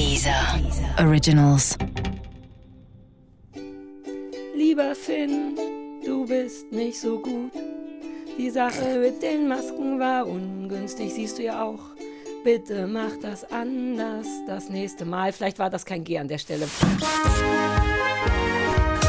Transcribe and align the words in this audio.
Dieser 0.00 0.58
Originals. 0.98 1.76
Lieber 4.54 4.94
Finn, 4.94 5.58
du 6.06 6.24
bist 6.26 6.72
nicht 6.72 6.98
so 6.98 7.18
gut. 7.18 7.52
Die 8.38 8.48
Sache 8.48 8.98
mit 8.98 9.22
den 9.22 9.46
Masken 9.46 9.98
war 10.00 10.26
ungünstig, 10.26 11.12
siehst 11.12 11.36
du 11.36 11.42
ja 11.42 11.62
auch. 11.62 11.80
Bitte 12.44 12.86
mach 12.86 13.14
das 13.20 13.44
anders 13.52 14.26
das 14.46 14.70
nächste 14.70 15.04
Mal. 15.04 15.34
Vielleicht 15.34 15.58
war 15.58 15.68
das 15.68 15.84
kein 15.84 16.02
G 16.02 16.16
an 16.16 16.28
der 16.28 16.38
Stelle. 16.38 16.66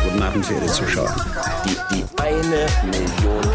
Guten 0.04 0.22
Abend, 0.22 0.46
verehrte 0.46 0.74
Zuschauer. 0.74 1.16
Die, 1.66 1.96
die 1.96 2.04
eine 2.22 2.68
Million. 2.92 3.46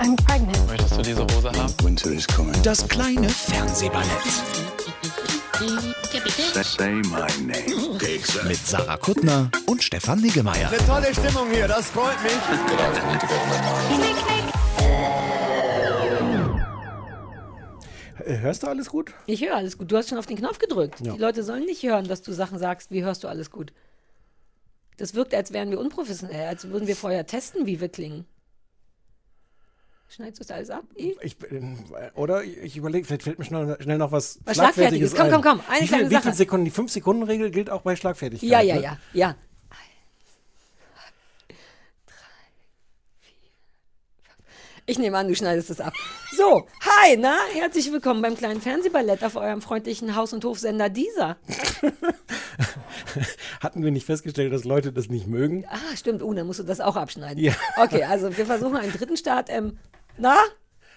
I'm 0.00 0.16
pregnant. 0.26 0.66
Möchtest 0.66 0.96
du 0.96 1.02
diese 1.02 1.22
Hose 1.24 1.52
haben? 1.52 1.74
Winter 1.82 2.10
is 2.10 2.26
coming. 2.26 2.54
Das 2.62 2.88
kleine 2.88 3.28
Fernsehballett. 3.28 4.81
Mit 8.48 8.66
Sarah 8.66 8.96
Kuttner 8.96 9.50
und 9.66 9.82
Stefan 9.82 10.20
Niggemeier. 10.20 10.68
Eine 10.68 10.78
tolle 10.86 11.14
Stimmung 11.14 11.50
hier, 11.50 11.68
das 11.68 11.90
freut 11.90 12.22
mich. 12.22 12.32
Hörst 18.24 18.62
du 18.62 18.66
alles 18.68 18.88
gut? 18.88 19.12
Ich 19.26 19.44
höre 19.44 19.56
alles 19.56 19.78
gut. 19.78 19.90
Du 19.90 19.96
hast 19.96 20.08
schon 20.08 20.18
auf 20.18 20.26
den 20.26 20.36
Knopf 20.36 20.58
gedrückt. 20.58 21.00
Ja. 21.00 21.12
Die 21.12 21.18
Leute 21.18 21.42
sollen 21.42 21.64
nicht 21.64 21.82
hören, 21.82 22.06
dass 22.06 22.22
du 22.22 22.32
Sachen 22.32 22.58
sagst. 22.58 22.90
Wie 22.90 23.02
hörst 23.02 23.24
du 23.24 23.28
alles 23.28 23.50
gut? 23.50 23.72
Das 24.96 25.14
wirkt, 25.14 25.34
als 25.34 25.52
wären 25.52 25.70
wir 25.70 25.80
unprofessionell, 25.80 26.46
als 26.46 26.68
würden 26.68 26.86
wir 26.86 26.96
vorher 26.96 27.26
testen, 27.26 27.66
wie 27.66 27.80
wir 27.80 27.88
klingen. 27.88 28.26
Schneidest 30.14 30.40
du 30.40 30.44
das 30.44 30.50
alles 30.50 30.70
ab? 30.70 30.84
I? 30.98 31.16
Ich, 31.22 31.38
bin- 31.38 31.78
oder 32.14 32.44
ich 32.44 32.76
überlege, 32.76 33.06
vielleicht 33.06 33.22
fällt 33.22 33.38
mir 33.38 33.46
schnell, 33.46 33.78
schnell 33.80 33.96
noch 33.96 34.12
was, 34.12 34.40
Was 34.44 34.56
Schlagfertiges. 34.56 35.14
Komm, 35.14 35.26
ein. 35.26 35.32
komm, 35.32 35.42
komm, 35.42 35.60
eine 35.70 35.80
wie, 35.80 35.88
viel, 35.88 36.10
wie 36.10 36.16
viele 36.16 36.34
Sekunden? 36.34 36.66
Die 36.66 36.70
5-Sekunden-Regel 36.70 37.50
gilt 37.50 37.70
auch 37.70 37.80
bei 37.80 37.96
Schlagfertigkeit. 37.96 38.50
Ja, 38.50 38.60
ja, 38.60 38.74
ne? 38.74 38.82
ja, 38.82 38.98
ja. 39.14 39.36
Ich 44.84 44.98
nehme 44.98 45.16
an, 45.16 45.28
du 45.28 45.34
schneidest 45.34 45.70
es 45.70 45.80
ab. 45.80 45.94
So, 46.36 46.66
hi, 46.80 47.16
na, 47.16 47.36
herzlich 47.54 47.90
willkommen 47.92 48.20
beim 48.20 48.36
kleinen 48.36 48.60
Fernsehballett 48.60 49.24
auf 49.24 49.36
eurem 49.36 49.62
freundlichen 49.62 50.16
Haus- 50.16 50.32
und 50.32 50.44
Hofsender 50.44 50.90
dieser. 50.90 51.36
Hatten 53.60 53.84
wir 53.84 53.92
nicht 53.92 54.04
festgestellt, 54.04 54.52
dass 54.52 54.64
Leute 54.64 54.92
das 54.92 55.08
nicht 55.08 55.28
mögen? 55.28 55.64
Ah, 55.70 55.96
stimmt, 55.96 56.20
uh, 56.20 56.34
dann 56.34 56.46
musst 56.48 56.58
du 56.58 56.64
das 56.64 56.80
auch 56.80 56.96
abschneiden. 56.96 57.42
Ja. 57.42 57.54
Okay, 57.76 58.02
also 58.02 58.36
wir 58.36 58.44
versuchen 58.44 58.76
einen 58.76 58.92
dritten 58.92 59.16
Start. 59.16 59.48
Ähm, 59.50 59.78
na, 60.18 60.36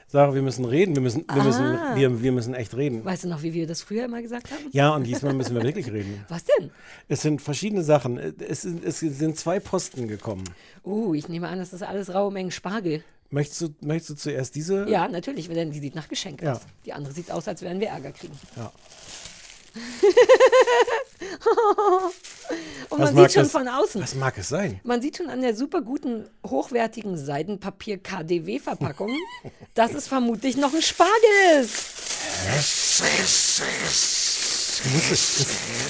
Sarah, 0.08 0.35
wir 0.35 0.44
müssen 0.44 0.66
reden, 0.66 0.95
wir 0.95 1.02
müssen, 1.02 1.25
wir, 1.33 1.44
müssen, 1.44 1.63
Ah. 1.63 1.95
wir, 1.95 2.21
wir 2.21 2.31
müssen 2.31 2.53
echt 2.53 2.75
reden. 2.77 3.03
weißt 3.03 3.23
du 3.23 3.27
noch, 3.27 3.41
wie 3.41 3.53
wir 3.53 3.66
das 3.66 3.81
früher 3.81 4.05
immer 4.05 4.21
gesagt 4.21 4.52
haben? 4.52 4.66
Ja, 4.71 4.94
und 4.94 5.03
diesmal 5.03 5.33
müssen 5.33 5.55
wir 5.55 5.63
wirklich 5.63 5.91
reden. 5.91 6.23
Was 6.30 6.44
denn? 6.45 6.69
Es 7.08 7.21
sind 7.23 7.41
verschiedene 7.41 7.83
Sachen. 7.83 8.17
Es 8.39 8.61
sind, 8.61 8.86
es 8.86 8.99
sind 8.99 9.38
zwei 9.38 9.59
Posten 9.59 10.08
gekommen. 10.08 10.43
Uh, 10.86 11.16
ich 11.16 11.27
nehme 11.27 11.47
an, 11.47 11.58
das 11.58 11.73
ist 11.73 11.81
alles 11.81 12.13
raue 12.13 12.31
Mengen 12.31 12.52
Spargel. 12.52 13.03
Möchtest 13.31 13.61
du, 13.61 13.69
möchtest 13.81 14.09
du 14.11 14.16
zuerst 14.16 14.53
diese? 14.53 14.88
Ja, 14.88 15.08
natürlich, 15.08 15.49
denn 15.49 15.71
die 15.71 15.80
sieht 15.80 15.95
nach 15.95 16.08
Geschenk 16.08 16.43
Ja. 16.43 16.53
aus. 16.53 16.61
Die 16.86 16.93
andere 16.93 17.11
sieht 17.11 17.31
aus, 17.31 17.47
als 17.47 17.63
werden 17.63 17.80
wir 17.80 17.88
Ärger 17.88 18.11
kriegen. 18.11 18.38
Ja. 18.55 18.71
Und 22.90 23.00
Was 23.02 23.12
man 23.14 23.23
sieht 23.26 23.34
schon 23.34 23.44
das- 23.44 23.52
von 23.52 23.68
außen. 23.68 24.02
Was 24.02 24.16
mag 24.16 24.38
es 24.38 24.50
sein? 24.50 24.80
Man 24.84 25.02
sieht 25.02 25.17
schon 25.17 25.30
an 25.30 25.42
der 25.42 25.56
super 25.56 25.82
guten, 25.82 26.30
hochwertigen 26.45 27.17
Seidenpapier-KDW-Verpackung, 27.17 29.12
dass 29.73 29.94
es 29.94 30.08
vermutlich 30.08 30.56
noch 30.58 30.73
ein 30.73 30.82
Spargel 30.82 31.62
ist. 31.62 31.73
Es, 32.58 33.62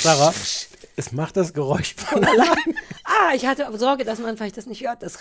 Sarah, 0.01 0.33
es 0.95 1.11
macht 1.11 1.35
das 1.37 1.53
Geräusch 1.53 1.95
von 1.95 2.23
allein. 2.25 2.75
Ah, 3.03 3.33
ich 3.35 3.45
hatte 3.45 3.67
Sorge, 3.77 4.05
dass 4.05 4.19
man 4.19 4.37
vielleicht 4.37 4.57
das 4.57 4.65
nicht 4.65 4.81
hört. 4.87 5.03
Das 5.03 5.17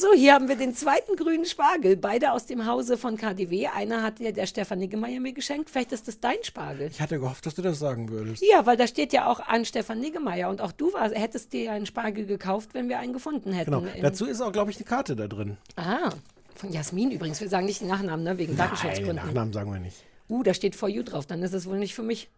so, 0.00 0.14
hier 0.14 0.34
haben 0.34 0.48
wir 0.48 0.56
den 0.56 0.74
zweiten 0.74 1.14
grünen 1.16 1.44
Spargel. 1.44 1.96
Beide 1.96 2.32
aus 2.32 2.46
dem 2.46 2.66
Hause 2.66 2.96
von 2.96 3.16
KDW. 3.16 3.68
Einer 3.68 4.02
hat 4.02 4.18
ja 4.18 4.32
der 4.32 4.46
Stefan 4.46 4.78
Niggemeier 4.78 5.20
mir 5.20 5.32
geschenkt. 5.32 5.70
Vielleicht 5.70 5.92
ist 5.92 6.08
das 6.08 6.20
dein 6.20 6.42
Spargel. 6.42 6.88
Ich 6.90 7.00
hatte 7.00 7.18
gehofft, 7.18 7.44
dass 7.46 7.54
du 7.54 7.62
das 7.62 7.78
sagen 7.78 8.08
würdest. 8.08 8.42
Ja, 8.50 8.64
weil 8.66 8.76
da 8.76 8.86
steht 8.86 9.12
ja 9.12 9.26
auch 9.26 9.40
an 9.40 9.64
Stefan 9.64 10.00
Niggemeier. 10.00 10.48
Und 10.48 10.60
auch 10.60 10.72
du 10.72 10.92
war, 10.92 11.10
hättest 11.10 11.52
dir 11.52 11.72
einen 11.72 11.86
Spargel 11.86 12.26
gekauft, 12.26 12.70
wenn 12.72 12.88
wir 12.88 12.98
einen 12.98 13.12
gefunden 13.12 13.52
hätten. 13.52 13.70
Genau. 13.70 13.86
Dazu 14.00 14.26
ist 14.26 14.40
auch, 14.40 14.52
glaube 14.52 14.70
ich, 14.70 14.78
eine 14.78 14.86
Karte 14.86 15.16
da 15.16 15.28
drin. 15.28 15.58
ah, 15.76 16.10
von 16.56 16.72
Jasmin 16.72 17.10
übrigens. 17.10 17.40
Wir 17.40 17.48
sagen 17.48 17.66
nicht 17.66 17.80
den 17.80 17.88
Nachnamen, 17.88 18.24
ne? 18.24 18.38
wegen 18.38 18.56
Nein, 18.56 18.68
Datenschutzgründen. 18.70 19.16
Nachnamen 19.16 19.52
sagen 19.52 19.72
wir 19.72 19.80
nicht. 19.80 19.96
Uh, 20.28 20.42
da 20.42 20.54
steht 20.54 20.76
For 20.76 20.88
You 20.88 21.02
drauf. 21.02 21.26
Dann 21.26 21.42
ist 21.42 21.54
es 21.54 21.66
wohl 21.66 21.78
nicht 21.78 21.94
für 21.94 22.02
mich. 22.02 22.28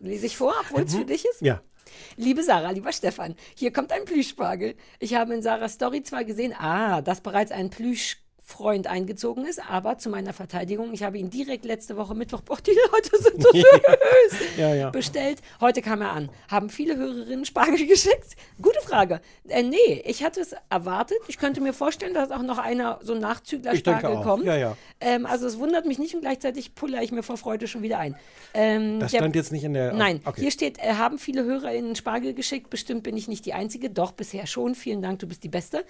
Lese 0.00 0.26
ich 0.26 0.36
vor, 0.36 0.54
obwohl 0.60 0.82
es 0.82 0.94
für 0.94 1.04
dich 1.04 1.24
ist? 1.24 1.40
Ja. 1.40 1.60
Liebe 2.16 2.42
Sarah, 2.42 2.70
lieber 2.70 2.92
Stefan, 2.92 3.34
hier 3.54 3.72
kommt 3.72 3.92
ein 3.92 4.04
Plüschspargel. 4.04 4.74
Ich 4.98 5.14
habe 5.14 5.34
in 5.34 5.42
Sarahs 5.42 5.74
Story 5.74 6.02
zwar 6.02 6.24
gesehen, 6.24 6.54
ah, 6.58 7.02
dass 7.02 7.20
bereits 7.20 7.52
ein 7.52 7.70
Plüschfreund 8.48 8.86
eingezogen 8.86 9.46
ist, 9.46 9.60
aber 9.68 9.98
zu 9.98 10.08
meiner 10.08 10.32
Verteidigung, 10.32 10.92
ich 10.92 11.02
habe 11.02 11.18
ihn 11.18 11.28
direkt 11.30 11.64
letzte 11.64 11.96
Woche 11.96 12.14
Mittwoch, 12.14 12.40
boah, 12.40 12.56
die 12.56 12.70
Leute 12.92 13.22
sind 13.22 13.42
so 13.42 13.50
süß, 13.52 14.40
Ja, 14.56 14.74
ja. 14.74 14.90
bestellt. 14.90 15.40
Heute 15.60 15.82
kam 15.82 16.00
er 16.00 16.12
an. 16.12 16.30
Haben 16.50 16.70
viele 16.70 16.96
Hörerinnen 16.96 17.44
Spargel 17.44 17.86
geschickt? 17.86 18.36
Gute 18.60 18.80
Frage. 18.80 19.20
Äh, 19.48 19.62
nee, 19.62 20.02
ich 20.04 20.24
hatte 20.24 20.40
es 20.40 20.54
erwartet. 20.70 21.18
Ich 21.28 21.36
könnte 21.38 21.60
mir 21.60 21.72
vorstellen, 21.74 22.14
dass 22.14 22.30
auch 22.30 22.42
noch 22.42 22.58
einer, 22.58 22.98
so 23.02 23.12
ein 23.14 23.20
Nachzügler 23.20 23.76
Spargel 23.76 24.16
kommt. 24.22 24.44
Ja, 24.44 24.56
ja. 24.56 24.76
Ähm, 25.00 25.26
also 25.26 25.46
es 25.46 25.58
wundert 25.58 25.86
mich 25.86 25.98
nicht 25.98 26.14
und 26.14 26.22
gleichzeitig 26.22 26.74
pulle 26.74 27.02
ich 27.04 27.12
mir 27.12 27.22
vor 27.22 27.36
Freude 27.36 27.68
schon 27.68 27.82
wieder 27.82 27.98
ein. 27.98 28.16
Ähm, 28.54 28.98
Das 29.00 29.12
der- 29.12 29.18
stand 29.20 29.36
jetzt 29.36 29.52
nicht 29.52 29.64
in 29.64 29.74
der. 29.74 29.92
Nein, 29.92 30.20
Okay. 30.24 30.40
hier 30.40 30.50
steht, 30.50 30.78
äh, 30.78 30.94
haben 30.94 31.18
viele 31.18 31.44
HörerInnen 31.44 31.94
Spargel 31.96 32.32
geschickt. 32.34 32.70
Bestimmt 32.70 33.02
bin 33.02 33.16
ich 33.16 33.28
nicht 33.28 33.44
die 33.46 33.52
Einzige. 33.52 33.90
Doch, 33.90 34.12
bisher 34.12 34.46
schon. 34.46 34.74
Vielen 34.74 35.02
Dank, 35.02 35.18
du 35.20 35.26
bist 35.26 35.44
die 35.44 35.48
Beste. 35.48 35.84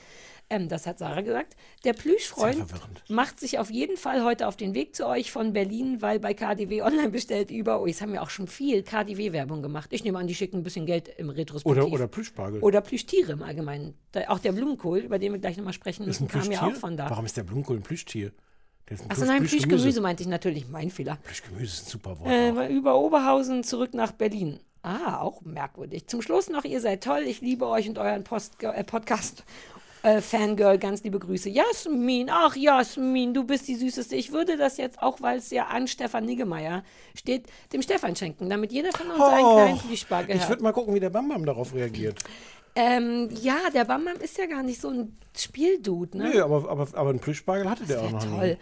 Ähm, 0.51 0.69
das 0.69 0.87
hat 0.87 0.99
Sarah 0.99 1.21
gesagt. 1.21 1.55
Der 1.85 1.93
Plüschfreund 1.93 2.48
Verwirrend. 2.55 3.03
macht 3.09 3.39
sich 3.41 3.59
auf 3.59 3.71
jeden 3.71 3.97
Fall 3.97 4.25
heute 4.25 4.47
auf 4.49 4.57
den 4.57 4.75
Weg 4.75 4.95
zu 4.97 5.07
euch 5.07 5.31
von 5.31 5.53
Berlin, 5.53 6.03
weil 6.03 6.19
bei 6.21 6.35
KDW 6.35 6.83
online 6.83 7.11
bestellt 7.11 7.51
über, 7.51 7.81
oh, 7.81 7.87
jetzt 7.87 8.01
haben 8.03 8.13
wir 8.13 8.23
auch 8.23 8.31
schon 8.31 8.47
viel 8.49 8.83
KDW-Werbung 8.83 9.63
gemacht. 9.63 9.91
Ich 9.93 10.05
nehme 10.05 10.19
an, 10.19 10.27
die 10.27 10.35
schicken 10.35 10.59
ein 10.59 10.63
bisschen 10.63 10.87
Geld 10.87 11.09
im 11.19 11.31
Retrospektiv. 11.31 11.83
Oder, 11.85 11.93
oder 11.93 12.07
Plüschspargel. 12.09 12.61
Oder 12.61 12.81
Plüschtiere 12.81 13.33
im 13.33 13.43
Allgemeinen. 13.43 13.95
Da, 14.13 14.29
auch 14.29 14.39
der 14.39 14.53
Blumenkohl, 14.53 14.99
über 15.01 15.19
den 15.19 15.33
wir 15.33 15.39
gleich 15.39 15.57
nochmal 15.57 15.73
sprechen 15.73 16.07
müssen, 16.07 16.29
kam 16.29 16.51
ja 16.51 16.63
auch 16.67 16.75
von 16.75 16.97
da. 16.97 17.09
Warum 17.11 17.25
ist 17.27 17.37
der 17.37 17.45
Blumenkohl 17.45 17.77
ein 17.77 17.83
Plüschtier? 17.83 18.33
Achso, 18.91 19.05
Plüsch- 19.05 19.27
nein, 19.27 19.39
Plüschgemüse. 19.41 19.69
Plüschgemüse 19.69 20.01
meinte 20.01 20.23
ich 20.23 20.29
natürlich. 20.29 20.67
Mein 20.69 20.91
Fehler. 20.91 21.19
Plüschgemüse 21.23 21.65
ist 21.65 21.87
ein 21.87 21.91
super 21.91 22.19
Wort. 22.21 22.31
Äh, 22.31 22.69
über 22.75 22.99
Oberhausen 22.99 23.63
zurück 23.63 23.93
nach 23.93 24.13
Berlin. 24.13 24.61
Ah, 24.81 25.19
auch 25.21 25.43
merkwürdig. 25.43 26.07
Zum 26.07 26.23
Schluss 26.23 26.49
noch, 26.49 26.65
ihr 26.65 26.81
seid 26.81 27.03
toll. 27.05 27.23
Ich 27.27 27.41
liebe 27.43 27.67
euch 27.67 27.89
und 27.89 27.99
euren 27.99 28.25
Post 28.25 28.63
äh, 28.63 28.85
Podcast. 28.85 29.45
Äh, 30.03 30.21
Fangirl, 30.21 30.79
ganz 30.79 31.03
liebe 31.03 31.19
Grüße. 31.19 31.49
Jasmin, 31.49 32.31
ach 32.31 32.55
Jasmin, 32.55 33.35
du 33.35 33.45
bist 33.45 33.67
die 33.67 33.75
Süßeste. 33.75 34.15
Ich 34.15 34.33
würde 34.33 34.57
das 34.57 34.77
jetzt, 34.77 35.03
auch 35.03 35.21
weil 35.21 35.39
es 35.39 35.51
ja 35.51 35.67
an 35.67 35.89
Stefan 35.89 36.25
Niggemeier 36.25 36.85
steht, 37.15 37.47
dem 37.73 37.83
Stefan 37.83 38.15
schenken, 38.15 38.49
damit 38.49 38.73
jeder 38.73 38.93
von 38.93 39.11
uns 39.11 39.21
einen 39.21 39.45
kleinen 39.45 39.79
Plüschspargel 39.79 40.37
ich 40.37 40.43
hat. 40.43 40.49
würde 40.49 40.63
mal 40.63 40.73
gucken, 40.73 40.95
wie 40.95 41.01
der 41.01 41.11
Bambam 41.11 41.45
darauf 41.45 41.75
reagiert. 41.75 42.19
Ähm, 42.75 43.29
ja, 43.41 43.57
der 43.75 43.85
Bambam 43.85 44.17
ist 44.17 44.39
ja 44.39 44.47
gar 44.47 44.63
nicht 44.63 44.81
so 44.81 44.89
ein 44.89 45.17
Spieldude, 45.37 46.19
ne? 46.19 46.31
Nö, 46.31 46.43
aber, 46.43 46.69
aber, 46.69 46.89
aber 46.93 47.11
einen 47.11 47.21
Plüschspargel 47.21 47.69
hatte 47.69 47.85
der 47.85 48.03
auch 48.03 48.11
noch 48.11 48.25
Toll. 48.25 48.51
nie. 48.51 48.57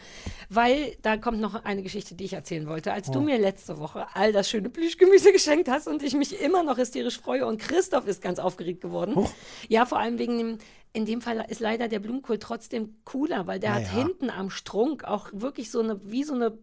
Weil 0.48 0.96
da 1.02 1.16
kommt 1.16 1.40
noch 1.40 1.64
eine 1.64 1.82
Geschichte, 1.82 2.14
die 2.14 2.24
ich 2.24 2.32
erzählen 2.32 2.66
wollte. 2.66 2.92
Als 2.92 3.10
du 3.10 3.20
mir 3.20 3.38
letzte 3.38 3.78
Woche 3.78 4.06
all 4.14 4.32
das 4.32 4.48
schöne 4.48 4.68
Plüschgemüse 4.68 5.32
geschenkt 5.34 5.68
hast 5.68 5.86
und 5.88 6.02
ich 6.02 6.14
mich 6.14 6.40
immer 6.40 6.62
noch 6.62 6.78
hysterisch 6.78 7.18
freue 7.18 7.46
und 7.46 7.58
Christoph 7.60 8.06
ist 8.06 8.22
ganz 8.22 8.38
aufgeregt 8.38 8.80
geworden. 8.80 9.26
Ja, 9.68 9.86
vor 9.86 9.98
allem 9.98 10.18
wegen 10.18 10.38
dem, 10.38 10.58
in 10.92 11.06
dem 11.06 11.20
Fall 11.20 11.44
ist 11.48 11.60
leider 11.60 11.88
der 11.88 11.98
Blumenkohl 11.98 12.38
trotzdem 12.38 12.96
cooler, 13.04 13.46
weil 13.46 13.58
der 13.58 13.70
Na 13.70 13.76
hat 13.76 13.84
ja. 13.84 14.04
hinten 14.04 14.30
am 14.30 14.50
Strunk 14.50 15.04
auch 15.04 15.28
wirklich 15.32 15.70
so 15.70 15.80
eine, 15.80 16.00
wie 16.04 16.24
so 16.24 16.34
eine 16.34 16.58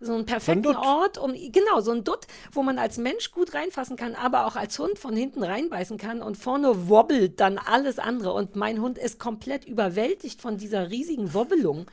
so 0.00 0.14
einen 0.14 0.26
perfekten 0.26 0.62
Dutt. 0.62 0.76
Ort, 0.76 1.18
um 1.18 1.32
genau 1.32 1.80
so 1.80 1.90
ein 1.92 2.04
Dutt, 2.04 2.26
wo 2.52 2.62
man 2.62 2.78
als 2.78 2.98
Mensch 2.98 3.32
gut 3.32 3.54
reinfassen 3.54 3.96
kann, 3.96 4.14
aber 4.14 4.46
auch 4.46 4.56
als 4.56 4.78
Hund 4.78 4.98
von 4.98 5.16
hinten 5.16 5.42
reinbeißen 5.42 5.98
kann 5.98 6.22
und 6.22 6.36
vorne 6.36 6.88
wobbelt 6.88 7.40
dann 7.40 7.58
alles 7.58 7.98
andere 7.98 8.32
und 8.32 8.56
mein 8.56 8.80
Hund 8.80 8.98
ist 8.98 9.18
komplett 9.18 9.64
überwältigt 9.64 10.40
von 10.40 10.56
dieser 10.56 10.90
riesigen 10.90 11.34
Wobbelung. 11.34 11.86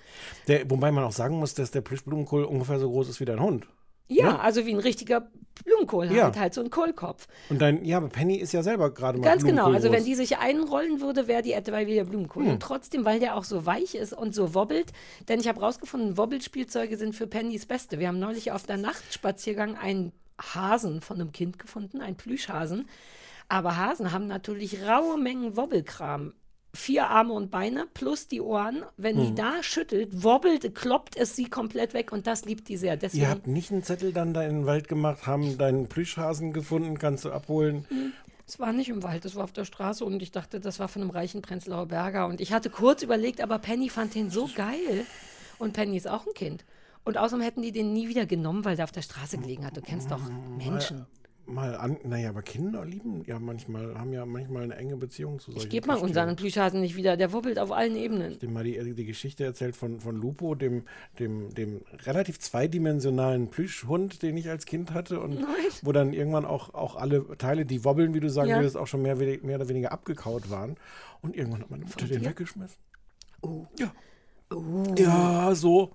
Der, 0.48 0.70
wobei 0.70 0.92
man 0.92 1.04
auch 1.04 1.12
sagen 1.12 1.40
muss, 1.40 1.54
dass 1.54 1.72
der 1.72 1.82
Plüschblumenkohl 1.82 2.44
ungefähr 2.44 2.80
so 2.80 2.90
groß 2.90 3.10
ist 3.10 3.20
wie 3.20 3.26
dein 3.26 3.40
Hund. 3.40 3.68
Ja, 4.08 4.26
Ja. 4.26 4.40
also 4.40 4.66
wie 4.66 4.72
ein 4.74 4.80
richtiger 4.80 5.30
Blumenkohl 5.64 6.12
Ja. 6.12 6.26
halt, 6.26 6.38
halt 6.38 6.54
so 6.54 6.62
ein 6.62 6.70
Kohlkopf. 6.70 7.28
Und 7.50 7.60
dein, 7.62 7.84
ja, 7.86 7.98
aber 7.98 8.10
Penny 8.10 8.36
ist 8.36 8.52
ja 8.52 8.62
selber 8.62 8.94
gerade 8.94 9.18
mal 9.18 9.24
Ganz 9.24 9.44
genau, 9.44 9.72
also 9.72 9.92
wenn 9.92 10.04
die 10.04 10.16
sich 10.16 10.38
einrollen 10.38 11.02
würde, 11.02 11.28
wäre 11.28 11.42
die 11.42 11.54
etwa 11.54 11.80
wie 11.80 11.96
der 11.96 12.04
Blumenkohl. 12.04 12.44
Hm. 12.44 12.52
Und 12.52 12.60
trotzdem, 12.62 13.06
weil 13.06 13.20
der 13.20 13.36
auch 13.36 13.44
so 13.46 13.66
weich 13.66 13.96
ist 13.96 14.14
und 14.14 14.36
so 14.36 14.54
wobbelt, 14.54 14.92
denn 15.28 15.40
ich 15.40 15.48
habe 15.48 15.62
rausgefunden, 15.62 16.18
Wobbelspielzeuge 16.18 16.98
sind 16.98 17.16
für 17.16 17.26
Pennys 17.26 17.66
Beste. 17.66 18.00
Wir 18.00 18.10
haben 18.10 18.20
neulich 18.20 18.52
auf 18.52 18.64
der 18.64 18.78
Nachtspaziergang 18.78 19.76
einen 19.78 20.12
Hasen 20.40 21.02
von 21.02 21.20
einem 21.20 21.32
Kind 21.32 21.58
gefunden, 21.58 22.02
einen 22.02 22.18
Plüschhasen. 22.18 22.88
Aber 23.48 23.78
Hasen 23.78 24.12
haben 24.12 24.28
natürlich 24.28 24.84
raue 24.84 25.18
Mengen 25.18 25.56
Wobbelkram 25.56 26.34
vier 26.76 27.10
Arme 27.10 27.34
und 27.34 27.52
Beine 27.52 27.88
plus 27.94 28.28
die 28.28 28.42
Ohren. 28.42 28.84
Wenn 28.98 29.20
die 29.20 29.34
da 29.36 29.64
schüttelt, 29.64 30.24
wobbelt, 30.24 30.76
kloppt 30.76 31.18
es 31.18 31.36
sie 31.36 31.46
komplett 31.46 31.94
weg 31.94 32.12
und 32.12 32.28
das 32.28 32.46
liebt 32.46 32.68
die 32.68 32.78
sehr. 32.78 32.98
Deswegen, 32.98 33.24
Ihr 33.24 33.30
habt 33.30 33.48
nicht 33.48 33.72
einen 33.72 33.84
Zettel 33.84 34.14
dann 34.14 34.34
da 34.34 34.44
in 34.44 34.62
den 34.62 34.66
Wald 34.66 34.88
gemacht, 34.88 35.26
haben 35.26 35.58
deinen 35.58 35.88
Plüschhasen 35.88 36.54
gefunden, 36.54 36.98
kannst 37.00 37.26
du 37.26 37.32
abholen. 37.32 37.86
es 38.48 38.60
war 38.60 38.74
nicht 38.74 38.90
im 38.90 39.04
Wald, 39.04 39.26
es 39.26 39.36
war 39.36 39.44
auf 39.44 39.52
der 39.54 39.66
Straße 39.66 40.06
und 40.06 40.22
ich 40.22 40.32
dachte, 40.32 40.60
das 40.60 40.80
war 40.80 40.88
von 40.88 41.02
einem 41.02 41.12
reichen 41.12 41.42
Prenzlauer 41.42 41.88
Berger. 41.88 42.28
Und 42.28 42.42
ich 42.42 42.54
hatte 42.54 42.70
kurz 42.70 43.02
überlegt, 43.02 43.42
aber 43.42 43.60
Penny 43.60 43.90
fand 43.90 44.14
den 44.16 44.30
so 44.30 44.50
geil. 44.56 45.06
Und 45.58 45.74
Penny 45.74 45.98
ist 45.98 46.08
auch 46.08 46.28
ein 46.28 46.34
Kind. 46.34 46.66
Und 47.06 47.18
außerdem 47.18 47.44
hätten 47.44 47.62
die 47.62 47.72
den 47.72 47.94
nie 47.94 48.10
wieder 48.10 48.26
genommen, 48.26 48.66
weil 48.66 48.76
der 48.76 48.86
auf 48.86 48.92
der 48.92 49.04
Straße 49.04 49.38
gelegen 49.38 49.66
hat. 49.66 49.78
Du 49.78 49.82
kennst 49.82 50.12
doch 50.12 50.22
Menschen. 50.58 51.06
Mal 51.48 51.76
an, 51.76 51.98
naja, 52.04 52.30
aber 52.30 52.42
Kinder 52.42 52.84
lieben 52.86 53.24
ja 53.28 53.38
manchmal, 53.40 53.98
haben 54.00 54.12
ja 54.14 54.26
manchmal 54.26 54.64
eine 54.64 54.76
enge 54.76 54.98
Beziehung 54.98 55.40
zu 55.40 55.52
solchen 55.52 55.66
Ich 55.66 55.70
gebe 55.70 55.88
mal 55.88 55.98
unseren 55.98 56.36
Plüschhasen 56.36 56.82
nicht 56.82 56.96
wieder. 56.96 57.18
Der 57.18 57.34
wobbelt 57.34 57.60
auf 57.60 57.72
allen 57.72 57.96
Ebenen. 57.96 58.40
dem 58.40 58.54
mal 58.54 58.64
die, 58.64 58.94
die 58.96 59.06
Geschichte 59.06 59.44
erzählt 59.44 59.76
von, 59.76 60.00
von 60.00 60.16
Lupo, 60.16 60.56
dem, 60.56 60.84
dem, 61.20 61.54
dem 61.54 61.82
relativ 62.06 62.40
zweidimensionalen 62.40 63.50
Plüschhund, 63.50 64.24
den 64.24 64.38
ich 64.38 64.50
als 64.50 64.66
Kind 64.66 64.92
hatte 64.92 65.20
und 65.20 65.46
wo 65.84 65.92
dann 65.92 66.14
irgendwann 66.14 66.46
auch, 66.46 66.74
auch 66.74 66.96
alle 66.96 67.38
Teile, 67.38 67.66
die 67.66 67.86
wobbeln, 67.86 68.14
wie 68.16 68.20
du 68.20 68.30
sagen 68.30 68.50
Ja. 68.50 68.58
würdest, 68.58 68.76
auch 68.76 68.88
schon 68.88 69.04
mehr, 69.04 69.16
mehr 69.16 69.56
oder 69.58 69.70
weniger 69.70 69.92
abgekaut 69.92 70.50
waren. 70.50 70.78
Und 71.22 71.36
irgendwann 71.36 71.62
hat 71.62 71.70
meine 71.70 71.86
Mutter 71.86 72.08
den 72.08 72.26
weggeschmissen. 72.26 72.78
Oh. 73.42 73.66
Ja. 73.78 73.92
Ja, 74.98 75.54
so. 75.56 75.92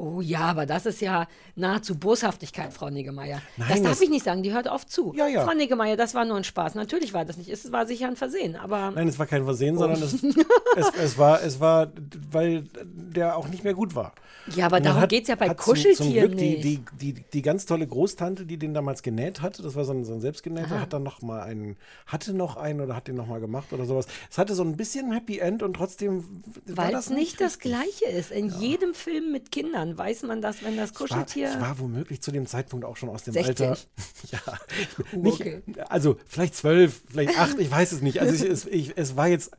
Oh 0.00 0.20
ja, 0.20 0.40
aber 0.42 0.64
das 0.64 0.86
ist 0.86 1.00
ja 1.00 1.26
nahezu 1.56 1.98
Boshaftigkeit, 1.98 2.72
Frau 2.72 2.88
Niggemeier. 2.88 3.42
das 3.56 3.68
Nein, 3.68 3.82
darf 3.82 3.92
das- 3.94 4.00
ich 4.02 4.10
nicht 4.10 4.24
sagen, 4.24 4.44
die 4.44 4.52
hört 4.52 4.68
oft 4.68 4.88
zu. 4.90 5.12
Ja, 5.16 5.26
ja. 5.26 5.44
Frau 5.44 5.54
Niggemeier, 5.54 5.96
das 5.96 6.14
war 6.14 6.24
nur 6.24 6.36
ein 6.36 6.44
Spaß. 6.44 6.76
Natürlich 6.76 7.12
war 7.14 7.24
das 7.24 7.36
nicht. 7.36 7.50
Es 7.50 7.72
war 7.72 7.84
sicher 7.84 8.06
ein 8.06 8.14
Versehen, 8.14 8.54
aber 8.54 8.92
Nein, 8.92 9.08
es 9.08 9.18
war 9.18 9.26
kein 9.26 9.42
Versehen, 9.44 9.74
Oh. 9.76 9.80
sondern 9.80 10.00
es, 10.02 10.12
es, 10.76 10.90
es, 11.02 11.18
war, 11.18 11.42
es 11.42 11.58
war, 11.58 11.88
weil 12.30 12.64
der 12.84 13.36
auch 13.36 13.48
nicht 13.48 13.64
mehr 13.64 13.74
gut 13.74 13.96
war. 13.96 14.12
ja, 14.54 14.66
aber 14.66 14.80
darum 14.80 15.08
geht 15.08 15.22
es 15.22 15.28
ja 15.28 15.34
bei 15.34 15.48
hat 15.48 15.60
zum- 15.60 15.74
Kuscheltieren 15.74 15.96
zum 15.96 16.12
Glück 16.12 16.34
nicht. 16.36 16.62
Die, 16.64 16.78
die, 16.98 17.12
die, 17.14 17.24
die 17.32 17.42
ganz 17.42 17.66
tolle 17.66 17.86
Großtante, 17.86 18.46
die 18.46 18.56
den 18.56 18.74
damals 18.74 19.02
genäht 19.02 19.42
hatte, 19.42 19.62
das 19.64 19.74
war 19.74 19.84
so 19.84 19.92
ein, 19.92 20.04
so 20.04 20.12
ein 20.14 20.20
selbstgenähter, 20.20 20.80
hat 20.80 20.92
dann 20.92 21.02
noch 21.02 21.22
mal 21.22 21.42
einen, 21.42 21.76
hatte 22.06 22.32
noch 22.34 22.56
einen 22.56 22.80
oder 22.80 22.94
hat 22.94 23.08
den 23.08 23.16
noch 23.16 23.26
mal 23.26 23.40
gemacht 23.40 23.72
oder 23.72 23.84
sowas. 23.84 24.06
Es 24.30 24.38
hatte 24.38 24.54
so 24.54 24.62
ein 24.62 24.76
bisschen 24.76 25.10
Happy 25.12 25.38
End 25.40 25.62
und 25.64 25.74
trotzdem 25.74 26.24
war 26.66 26.86
Weil 26.86 26.92
das 26.92 27.06
es 27.06 27.10
nicht 27.10 27.40
das 27.40 27.54
richtig. 27.56 27.72
Gleiche 27.72 28.04
ist. 28.16 28.30
In 28.30 28.48
jedem 28.60 28.94
Film 28.94 29.32
mit 29.32 29.50
Kindern 29.50 29.87
weiß 29.96 30.24
man 30.24 30.42
das, 30.42 30.62
wenn 30.62 30.76
das 30.76 30.90
Ich 30.90 31.00
war, 31.00 31.06
Kuscheltier. 31.06 31.50
ich 31.54 31.60
war 31.60 31.78
womöglich 31.78 32.20
zu 32.20 32.32
dem 32.32 32.46
Zeitpunkt 32.46 32.84
auch 32.84 32.96
schon 32.96 33.08
aus 33.08 33.22
dem 33.22 33.32
16. 33.34 33.68
Alter. 33.68 33.80
Ja, 34.32 34.38
nicht, 35.18 35.40
okay. 35.40 35.62
also 35.88 36.16
vielleicht 36.26 36.54
zwölf, 36.56 37.00
vielleicht 37.08 37.38
acht, 37.38 37.58
ich 37.58 37.70
weiß 37.70 37.92
es 37.92 38.02
nicht. 38.02 38.20
Also 38.20 38.34
ich, 38.34 38.50
es, 38.50 38.66
ich, 38.66 38.92
es 38.96 39.16
war 39.16 39.28
jetzt 39.28 39.52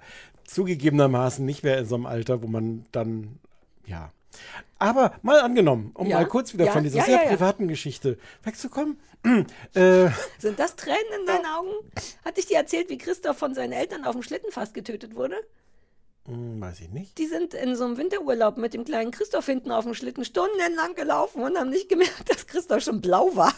zugegebenermaßen 0.46 1.46
nicht 1.46 1.64
mehr 1.64 1.78
in 1.78 1.86
so 1.86 1.96
einem 1.96 2.06
Alter, 2.06 2.42
wo 2.44 2.48
man 2.48 2.86
dann, 2.92 3.40
ja. 3.86 4.12
Aber 4.78 5.14
mal 5.22 5.40
angenommen, 5.42 5.92
um 5.94 6.08
Ja. 6.08 6.18
mal 6.18 6.26
kurz 6.28 6.54
wieder 6.54 6.66
Ja, 6.66 6.72
von 6.72 6.84
dieser 6.84 7.00
ja, 7.00 7.06
sehr 7.06 7.18
privaten 7.20 7.68
Geschichte 7.68 8.18
wegzukommen. 8.44 8.98
äh, 9.74 10.10
Sind 10.38 10.58
das 10.60 10.76
Tränen 10.76 10.98
in 11.20 11.26
deinen 11.26 11.46
Augen? 11.46 11.72
Hatte 12.24 12.40
ich 12.40 12.46
dir 12.48 12.58
erzählt, 12.58 12.90
wie 12.90 12.98
Christoph 12.98 13.38
von 13.38 13.54
seinen 13.54 13.74
Eltern 13.74 14.06
auf 14.06 14.14
dem 14.14 14.24
Schlitten 14.24 14.52
fast 14.52 14.74
getötet 14.74 15.16
wurde? 15.16 15.36
Hm, 16.30 16.62
weiß 16.62 16.80
ich 16.82 16.90
nicht. 16.90 17.18
Die 17.18 17.28
sind 17.28 17.54
in 17.54 17.76
so 17.76 17.86
einem 17.86 17.98
Winterurlaub 17.98 18.58
mit 18.58 18.74
dem 18.74 18.86
kleinen 18.86 19.12
Christoph 19.12 19.46
hinten 19.46 19.72
auf 19.72 19.84
dem 19.86 19.94
Schlitten 19.94 20.24
stundenlang 20.26 20.96
gelaufen 20.96 21.42
und 21.44 21.58
haben 21.58 21.70
nicht 21.70 21.90
gemerkt, 21.90 22.24
dass 22.30 22.48
Christoph 22.48 22.84
schon 22.84 23.02
blau 23.02 23.36
war. 23.36 23.54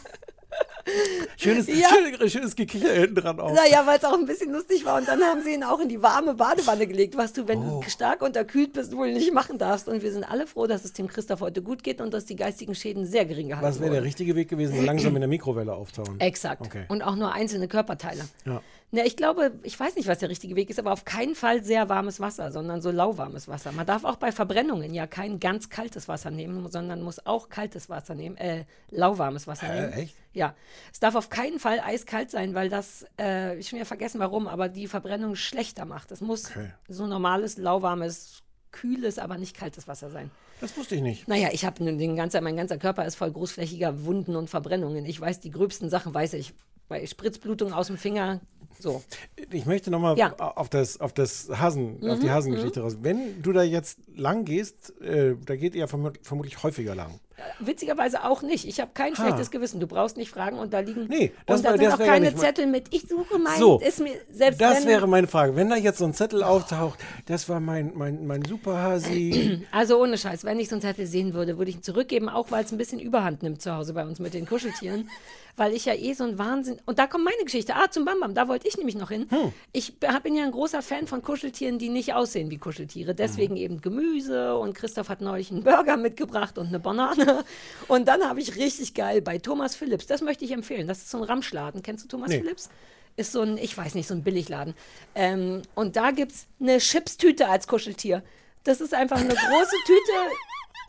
Schönes, 1.37 1.67
Ja. 1.67 1.87
schönes, 1.89 2.31
schönes 2.31 2.55
Gekicher 2.55 2.91
hinten 2.93 3.15
dran 3.15 3.39
auch. 3.39 3.53
Naja, 3.53 3.85
weil 3.85 3.97
es 3.97 4.03
auch 4.03 4.13
ein 4.17 4.25
bisschen 4.25 4.51
lustig 4.51 4.83
war. 4.83 4.97
Und 4.99 5.07
dann 5.07 5.21
haben 5.23 5.41
sie 5.43 5.53
ihn 5.53 5.63
auch 5.63 5.79
in 5.79 5.87
die 5.87 6.01
warme 6.01 6.33
Badewanne 6.33 6.87
gelegt, 6.87 7.15
was 7.15 7.33
du, 7.33 7.47
wenn 7.47 7.59
Oh. 7.59 7.81
du 7.83 7.89
stark 7.89 8.21
unterkühlt 8.21 8.73
bist, 8.73 8.95
wohl 8.97 9.13
nicht 9.13 9.31
machen 9.33 9.57
darfst. 9.57 9.87
Und 9.87 10.01
wir 10.01 10.11
sind 10.11 10.23
alle 10.23 10.47
froh, 10.47 10.67
dass 10.67 10.83
es 10.83 10.93
dem 10.93 11.07
Christoph 11.07 11.39
heute 11.41 11.61
gut 11.61 11.83
geht 11.83 12.01
und 12.01 12.13
dass 12.13 12.25
die 12.25 12.35
geistigen 12.35 12.75
Schäden 12.75 13.05
sehr 13.05 13.25
gering 13.25 13.47
gehalten 13.49 13.65
Was 13.67 13.79
wäre 13.79 13.91
der 13.91 14.03
richtige 14.03 14.35
Weg 14.35 14.49
gewesen? 14.49 14.83
Langsam 14.85 15.15
in 15.15 15.21
der 15.21 15.29
Mikrowelle 15.29 15.73
auftauen. 15.73 16.19
Exakt. 16.19 16.61
Okay. 16.65 16.85
Und 16.89 17.01
auch 17.03 17.15
nur 17.15 17.31
einzelne 17.31 17.67
Körperteile. 17.67 18.25
Ja. 18.45 18.61
Na, 18.93 19.05
ich 19.05 19.15
glaube, 19.15 19.53
ich 19.63 19.79
weiß 19.79 19.95
nicht, 19.95 20.07
was 20.09 20.19
der 20.19 20.27
richtige 20.29 20.57
Weg 20.57 20.69
ist, 20.69 20.77
aber 20.77 20.91
auf 20.91 21.05
keinen 21.05 21.33
Fall 21.33 21.63
sehr 21.63 21.87
warmes 21.87 22.19
Wasser, 22.19 22.51
sondern 22.51 22.81
so 22.81 22.91
lauwarmes 22.91 23.47
Wasser. 23.47 23.71
Man 23.71 23.85
darf 23.85 24.03
auch 24.03 24.17
bei 24.17 24.33
Verbrennungen 24.33 24.93
ja 24.93 25.07
kein 25.07 25.39
ganz 25.39 25.69
kaltes 25.69 26.09
Wasser 26.09 26.29
nehmen, 26.29 26.69
sondern 26.69 27.01
muss 27.01 27.25
auch 27.25 27.47
kaltes 27.47 27.89
Wasser 27.89 28.15
nehmen, 28.15 28.35
äh, 28.35 28.65
lauwarmes 28.89 29.47
Wasser 29.47 29.67
Hä, 29.67 29.79
nehmen. 29.81 29.93
echt? 29.93 30.15
Ja. 30.33 30.55
Es 30.91 30.99
darf 30.99 31.15
auf 31.15 31.29
keinen 31.29 31.57
Fall 31.59 31.79
eiskalt 31.79 32.31
sein, 32.31 32.53
weil 32.53 32.67
das, 32.67 33.05
äh, 33.17 33.57
ich 33.57 33.69
schon 33.69 33.77
wieder 33.77 33.85
vergessen 33.85 34.19
warum, 34.19 34.45
aber 34.47 34.67
die 34.67 34.87
Verbrennung 34.87 35.35
schlechter 35.35 35.85
macht. 35.85 36.11
Es 36.11 36.19
muss 36.19 36.49
Okay. 36.51 36.71
so 36.89 37.07
normales, 37.07 37.57
lauwarmes, 37.57 38.43
kühles, 38.71 39.19
aber 39.19 39.37
nicht 39.37 39.55
kaltes 39.55 39.87
Wasser 39.87 40.09
sein. 40.09 40.31
Das 40.59 40.75
wusste 40.75 40.95
ich 40.95 41.01
nicht. 41.01 41.27
Naja, 41.29 41.49
ich 41.53 41.63
habe 41.65 41.83
den 41.83 42.15
ganzen, 42.17 42.43
mein 42.43 42.57
ganzer 42.57 42.77
Körper 42.77 43.05
ist 43.05 43.15
voll 43.15 43.31
großflächiger 43.31 44.03
Wunden 44.03 44.35
und 44.35 44.49
Verbrennungen. 44.49 45.05
Ich 45.05 45.19
weiß, 45.19 45.39
die 45.39 45.49
gröbsten 45.51 45.89
Sachen 45.89 46.13
weiß 46.13 46.33
ich. 46.33 46.53
Bei 46.91 47.05
Spritzblutung 47.07 47.71
aus 47.71 47.87
dem 47.87 47.95
Finger, 47.97 48.41
so. 48.77 49.01
Ich 49.49 49.65
möchte 49.65 49.89
nochmal 49.91 50.17
Ja. 50.17 50.29
Mhm, 50.29 50.33
auf, 50.41 50.67
das, 50.67 50.99
auf, 50.99 51.13
das 51.13 51.47
Hasen, 51.57 52.05
auf 52.05 52.19
die 52.19 52.29
Hasengeschichte 52.29 52.81
raus. 52.81 52.97
Wenn 53.01 53.41
du 53.41 53.53
da 53.53 53.63
jetzt 53.63 53.99
lang 54.13 54.43
gehst, 54.43 54.99
äh, 55.01 55.35
da 55.45 55.55
geht 55.55 55.73
ihr 55.73 55.87
vermut 55.87 56.19
vermutlich 56.21 56.61
häufiger 56.63 56.93
lang. 56.93 57.17
Witzigerweise 57.59 58.23
auch 58.25 58.41
nicht. 58.41 58.67
Ich 58.67 58.79
habe 58.81 58.91
kein 58.93 59.13
Ha. 59.13 59.23
schlechtes 59.23 59.51
Gewissen. 59.51 59.79
Du 59.79 59.87
brauchst 59.87 60.17
nicht 60.17 60.29
fragen 60.29 60.59
und 60.59 60.73
da 60.73 60.79
liegen. 60.79 61.07
Nee, 61.07 61.31
das 61.45 61.59
und 61.59 61.65
da 61.65 61.69
war- 61.71 61.77
sind 61.77 61.85
das 61.87 61.93
auch 61.99 62.05
keine 62.05 62.35
Zettel 62.35 62.67
mit. 62.67 62.93
Ich 62.93 63.07
suche 63.07 63.39
mein. 63.39 63.57
So, 63.57 63.79
ist 63.79 63.99
mir 64.01 64.11
selbst 64.31 64.59
Das 64.59 64.81
wenn, 64.81 64.87
wäre 64.89 65.07
meine 65.07 65.27
Frage. 65.27 65.55
Wenn 65.55 65.69
da 65.69 65.77
jetzt 65.77 65.99
so 65.99 66.05
ein 66.05 66.13
Zettel 66.13 66.43
auftaucht, 66.43 66.99
das 67.25 67.47
war 67.49 67.59
mein, 67.61 67.93
mein, 67.95 68.27
mein 68.27 68.43
Superhasi. 68.43 69.65
Also 69.71 69.99
ohne 70.01 70.17
Scheiß, 70.17 70.43
wenn 70.43 70.59
ich 70.59 70.67
so 70.69 70.75
einen 70.75 70.81
Zettel 70.81 71.05
sehen 71.07 71.33
würde, 71.33 71.57
würde 71.57 71.69
ich 71.71 71.77
ihn 71.77 71.83
zurückgeben, 71.83 72.27
auch 72.29 72.51
weil 72.51 72.65
es 72.65 72.71
ein 72.73 72.77
bisschen 72.77 72.99
Überhand 72.99 73.41
nimmt 73.43 73.61
zu 73.61 73.73
Hause 73.73 73.93
bei 73.93 74.05
uns 74.05 74.19
mit 74.19 74.33
den 74.33 74.45
Kuscheltieren. 74.45 75.09
Weil 75.57 75.73
ich 75.73 75.85
ja 75.85 75.93
eh 75.93 76.13
so 76.13 76.23
ein 76.23 76.37
Wahnsinn. 76.37 76.77
Und 76.85 76.97
da 76.99 77.07
kommt 77.07 77.25
meine 77.25 77.43
Geschichte. 77.43 77.75
Ah, 77.75 77.89
zum 77.91 78.05
Bambam, 78.05 78.33
da 78.33 78.47
wollte 78.47 78.67
ich 78.67 78.77
nämlich 78.77 78.95
noch 78.95 79.09
hin. 79.09 79.27
Hm. 79.29 79.51
Ich 79.73 79.99
bin 79.99 80.35
ja 80.35 80.45
ein 80.45 80.51
großer 80.51 80.81
Fan 80.81 81.07
von 81.07 81.21
Kuscheltieren, 81.21 81.77
die 81.79 81.89
nicht 81.89 82.13
aussehen 82.13 82.49
wie 82.51 82.57
Kuscheltiere. 82.57 83.13
Deswegen 83.15 83.53
Mhm. 83.55 83.59
eben 83.61 83.81
Gemüse 83.81 84.55
und 84.57 84.73
Christoph 84.73 85.09
hat 85.09 85.21
neulich 85.21 85.51
einen 85.51 85.63
Burger 85.63 85.97
mitgebracht 85.97 86.57
und 86.57 86.67
eine 86.67 86.79
Banane. 86.79 87.43
Und 87.87 88.07
dann 88.07 88.23
habe 88.27 88.39
ich 88.39 88.55
richtig 88.55 88.93
geil 88.93 89.21
bei 89.21 89.37
Thomas 89.37 89.75
Phillips, 89.75 90.05
das 90.07 90.21
möchte 90.21 90.45
ich 90.45 90.51
empfehlen. 90.51 90.87
Das 90.87 90.99
ist 90.99 91.09
so 91.11 91.17
ein 91.17 91.23
Ramschladen. 91.23 91.81
Kennst 91.83 92.05
du 92.05 92.07
Thomas 92.07 92.29
Nee. 92.29 92.39
Phillips? 92.39 92.69
Ist 93.17 93.33
so 93.33 93.41
ein, 93.41 93.57
ich 93.57 93.77
weiß 93.77 93.95
nicht, 93.95 94.07
so 94.07 94.13
ein 94.13 94.23
Billigladen. 94.23 94.73
Ähm, 95.15 95.63
und 95.75 95.97
da 95.97 96.11
gibt 96.11 96.31
es 96.31 96.47
eine 96.61 96.77
Chipstüte 96.77 97.49
als 97.49 97.67
Kuscheltier. 97.67 98.23
Das 98.63 98.79
ist 98.79 98.93
einfach 98.93 99.17
eine 99.17 99.33
große 99.33 99.75
Tüte, 99.85 100.11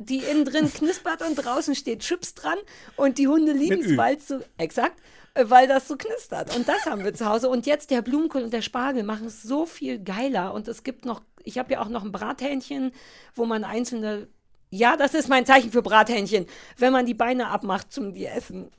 die 0.09 0.19
innen 0.19 0.45
drin 0.45 0.73
knispert 0.73 1.23
und 1.23 1.37
draußen 1.37 1.75
steht 1.75 2.01
Chips 2.01 2.35
dran. 2.35 2.59
Und 2.97 3.19
die 3.19 3.29
Hunde 3.29 3.53
lieben 3.53 3.81
es, 3.81 3.97
weil 3.97 4.17
es 4.17 4.29
so, 4.29 4.41
exakt, 4.59 5.01
äh, 5.35 5.45
weil 5.49 5.69
das 5.69 5.89
so 5.89 5.97
knistert. 5.97 6.55
Und 6.57 6.69
das 6.69 6.87
haben 6.87 7.05
wir 7.05 7.15
zu 7.15 7.27
Hause. 7.27 7.49
Und 7.49 7.67
jetzt 7.67 7.91
der 7.91 8.03
Blumenkohl 8.03 8.43
und 8.43 8.53
der 8.53 8.63
Spargel 8.63 9.03
machen 9.03 9.27
es 9.27 9.43
so 9.43 9.67
viel 9.67 9.99
geiler. 9.99 10.55
Und 10.55 10.69
es 10.69 10.83
gibt 10.83 11.05
noch, 11.05 11.23
ich 11.43 11.59
habe 11.59 11.73
ja 11.73 11.81
auch 11.81 11.89
noch 11.89 12.05
ein 12.05 12.13
Brathähnchen, 12.13 12.93
wo 13.35 13.45
man 13.47 13.65
einzelne, 13.65 14.29
ja, 14.71 14.97
das 14.97 15.15
ist 15.15 15.29
mein 15.29 15.47
Zeichen 15.47 15.73
für 15.73 15.83
Brathähnchen, 15.83 16.47
wenn 16.77 16.93
man 16.93 17.07
die 17.07 17.15
Beine 17.15 17.49
abmacht 17.49 17.93
zum 17.93 18.15
die 18.15 18.27
essen. 18.27 18.71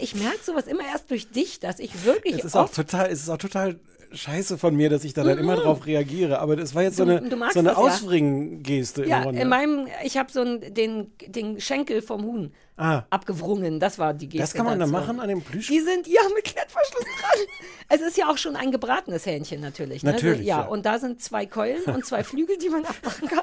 Ich 0.00 0.14
merke 0.14 0.42
sowas 0.42 0.66
immer 0.66 0.84
erst 0.84 1.10
durch 1.10 1.30
dich, 1.30 1.60
dass 1.60 1.78
ich 1.78 2.04
wirklich 2.04 2.38
Es 2.38 2.44
ist 2.46 2.56
auch 2.56 2.64
oft 2.64 2.74
total, 2.74 3.10
es 3.10 3.20
ist 3.20 3.28
auch 3.28 3.38
total 3.38 3.78
scheiße 4.12 4.58
von 4.58 4.74
mir, 4.74 4.88
dass 4.90 5.04
ich 5.04 5.14
da 5.14 5.22
dann 5.24 5.38
immer 5.38 5.56
drauf 5.56 5.86
reagiere. 5.86 6.38
Aber 6.40 6.56
das 6.56 6.74
war 6.74 6.82
jetzt 6.82 6.96
so 6.96 7.04
Du- 7.04 7.16
eine, 7.18 7.28
du 7.28 7.36
magst 7.36 7.54
so 7.54 7.60
eine. 7.60 7.76
Auswringen-Geste 7.76 9.04
Ja, 9.06 9.18
im 9.18 9.22
Grunde. 9.24 9.40
in 9.42 9.48
meinem, 9.48 9.86
ich 10.04 10.16
habe 10.16 10.30
so 10.32 10.40
einen, 10.40 10.74
den, 10.74 11.12
den 11.26 11.60
Schenkel 11.60 12.02
vom 12.02 12.22
Huhn 12.24 12.52
Ah. 12.80 13.02
abgewrungen. 13.10 13.80
Das 13.80 13.98
war 13.98 14.14
die 14.14 14.28
Geste. 14.28 14.38
das 14.42 14.54
kann 14.54 14.64
man 14.64 14.78
da 14.78 14.84
dazu. 14.84 14.92
machen 14.92 15.18
an 15.18 15.28
dem 15.28 15.42
Plüsch. 15.42 15.66
Die 15.66 15.80
sind 15.80 16.06
ja 16.06 16.20
mit 16.34 16.44
Klettverschluss 16.44 17.02
dran. 17.20 17.40
Es 17.88 18.00
ist 18.00 18.16
ja 18.16 18.30
auch 18.30 18.38
schon 18.38 18.54
ein 18.54 18.70
gebratenes 18.70 19.26
Hähnchen 19.26 19.60
natürlich. 19.60 20.04
Ne? 20.04 20.12
Natürlich, 20.12 20.46
Ja, 20.46 20.60
ja. 20.60 20.66
und 20.66 20.86
da 20.86 21.00
sind 21.00 21.20
zwei 21.20 21.44
Keulen 21.44 21.82
und 21.86 22.06
zwei 22.06 22.22
Flügel, 22.22 22.56
die 22.56 22.68
man 22.68 22.84
abmachen 22.84 23.26
kann. 23.28 23.42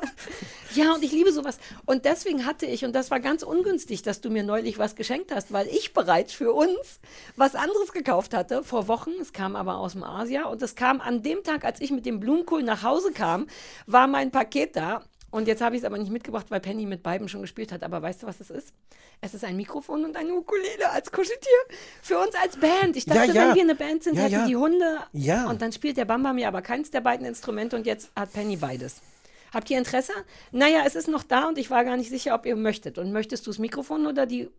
Ja, 0.75 0.93
und 0.93 1.03
ich 1.03 1.11
liebe 1.11 1.31
sowas. 1.31 1.57
Und 1.85 2.05
deswegen 2.05 2.45
hatte 2.45 2.65
ich, 2.65 2.85
und 2.85 2.93
das 2.93 3.11
war 3.11 3.19
ganz 3.19 3.43
ungünstig, 3.43 4.01
dass 4.01 4.21
du 4.21 4.29
mir 4.29 4.43
neulich 4.43 4.77
was 4.77 4.95
geschenkt 4.95 5.33
hast, 5.33 5.51
weil 5.53 5.67
ich 5.67 5.93
bereits 5.93 6.33
für 6.33 6.53
uns 6.53 6.99
was 7.35 7.55
anderes 7.55 7.91
gekauft 7.93 8.33
hatte 8.33 8.63
vor 8.63 8.87
Wochen. 8.87 9.11
Es 9.21 9.33
kam 9.33 9.55
aber 9.55 9.77
aus 9.77 9.93
dem 9.93 10.03
Asia 10.03 10.45
und 10.45 10.61
es 10.61 10.75
kam 10.75 11.01
an 11.01 11.23
dem 11.23 11.43
Tag, 11.43 11.65
als 11.65 11.81
ich 11.81 11.91
mit 11.91 12.05
dem 12.05 12.19
Blumenkohl 12.19 12.63
nach 12.63 12.83
Hause 12.83 13.11
kam, 13.11 13.47
war 13.87 14.07
mein 14.07 14.31
Paket 14.31 14.75
da. 14.75 15.03
Und 15.31 15.47
jetzt 15.49 15.61
habe 15.61 15.75
ich 15.75 15.81
es 15.81 15.85
aber 15.85 15.97
nicht 15.97 16.11
mitgebracht, 16.11 16.45
weil 16.49 16.61
Penny 16.61 16.85
mit 16.85 17.03
beiden 17.03 17.27
schon 17.27 17.41
gespielt 17.41 17.73
hat. 17.73 17.83
Aber 17.83 18.01
weißt 18.01 18.23
du, 18.23 18.27
was 18.27 18.39
es 18.39 18.49
ist? 18.49 18.73
Es 19.19 19.33
ist 19.33 19.43
ein 19.43 19.57
Mikrofon 19.57 20.05
und 20.05 20.15
eine 20.15 20.33
Ukulele 20.33 20.89
als 20.91 21.11
Kuscheltier 21.11 21.57
für 22.01 22.17
uns 22.19 22.33
als 22.41 22.57
Band. 22.57 22.95
Ich 22.95 23.05
dachte, 23.05 23.19
Ja, 23.19 23.33
ja. 23.33 23.47
wenn 23.49 23.55
wir 23.55 23.61
eine 23.63 23.75
Band 23.75 24.03
sind, 24.03 24.15
Ja, 24.15 24.23
hätten 24.23 24.47
die 24.47 24.55
Hunde. 24.55 24.99
Ja. 25.11 25.49
Und 25.49 25.61
dann 25.61 25.71
spielt 25.73 25.97
der 25.97 26.05
Bamba 26.05 26.31
mir 26.31 26.47
aber 26.47 26.61
keins 26.61 26.89
der 26.91 27.01
beiden 27.01 27.25
Instrumente 27.25 27.75
und 27.75 27.85
jetzt 27.85 28.11
hat 28.15 28.31
Penny 28.31 28.55
beides. 28.55 29.01
Habt 29.55 29.69
ihr 29.71 29.77
Interesse? 29.77 30.11
Naja, 30.51 30.83
es 30.85 30.95
ist 30.95 31.07
noch 31.07 31.23
da 31.23 31.47
und 31.47 31.57
ich 31.57 31.69
war 31.71 31.85
gar 31.85 31.95
nicht 31.97 32.09
sicher, 32.09 32.35
ob 32.35 32.45
ihr 32.45 32.55
möchtet. 32.57 32.97
Und 32.97 33.11
möchtest 33.13 33.47
du 33.47 33.51
das 33.51 33.57
Mikrofon 33.57 34.05
oder 34.05 34.25
die 34.25 34.49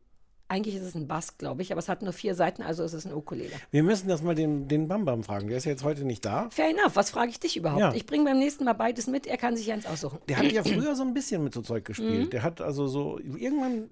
eigentlich 0.49 0.76
ist 0.76 0.85
es 0.85 0.95
ein 0.95 1.09
Bass, 1.09 1.38
glaube 1.38 1.62
ich, 1.62 1.73
aber 1.73 1.81
es 1.81 1.88
hat 1.88 2.03
nur 2.03 2.12
vier 2.12 2.37
Seiten, 2.37 2.62
also 2.62 2.85
ist 2.85 2.93
es 2.93 3.05
ein 3.05 3.12
Ukulele. 3.12 3.50
Wir 3.73 3.83
müssen 3.83 4.09
das 4.09 4.23
mal 4.23 4.37
den, 4.37 4.69
den 4.69 4.87
Bam 4.87 5.05
Bam 5.05 5.25
fragen. 5.25 5.49
Der 5.49 5.57
ist 5.59 5.65
ja 5.65 5.73
jetzt 5.73 5.83
heute 5.83 6.05
nicht 6.05 6.25
da. 6.25 6.49
Fair 6.50 6.71
enough, 6.71 6.95
was 6.95 7.11
frage 7.11 7.31
ich 7.31 7.41
dich 7.41 7.57
überhaupt? 7.57 7.81
Ja. 7.81 7.93
Ich 7.95 8.07
bringe 8.07 8.25
beim 8.25 8.38
nächsten 8.38 8.62
Mal 8.65 8.75
beides 8.75 9.09
mit, 9.09 9.26
er 9.26 9.38
kann 9.38 9.57
sich 9.57 9.73
eins 9.73 9.87
aussuchen. 9.87 10.21
Der 10.29 10.38
hat 10.38 10.53
ja 10.53 10.62
früher 10.62 10.95
so 10.95 11.03
ein 11.03 11.12
bisschen 11.15 11.43
mit 11.43 11.53
so 11.53 11.62
Zeug 11.62 11.81
Mhm. 11.83 11.85
gespielt. 11.85 12.33
Der 12.33 12.43
hat 12.45 12.61
also 12.61 12.87
so, 12.87 13.19
irgendwann, 13.19 13.91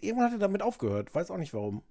irgendwann 0.00 0.26
hat 0.26 0.32
er 0.34 0.38
damit 0.38 0.62
aufgehört. 0.62 1.12
Weiß 1.14 1.30
auch 1.32 1.38
nicht 1.38 1.52
warum. 1.52 1.82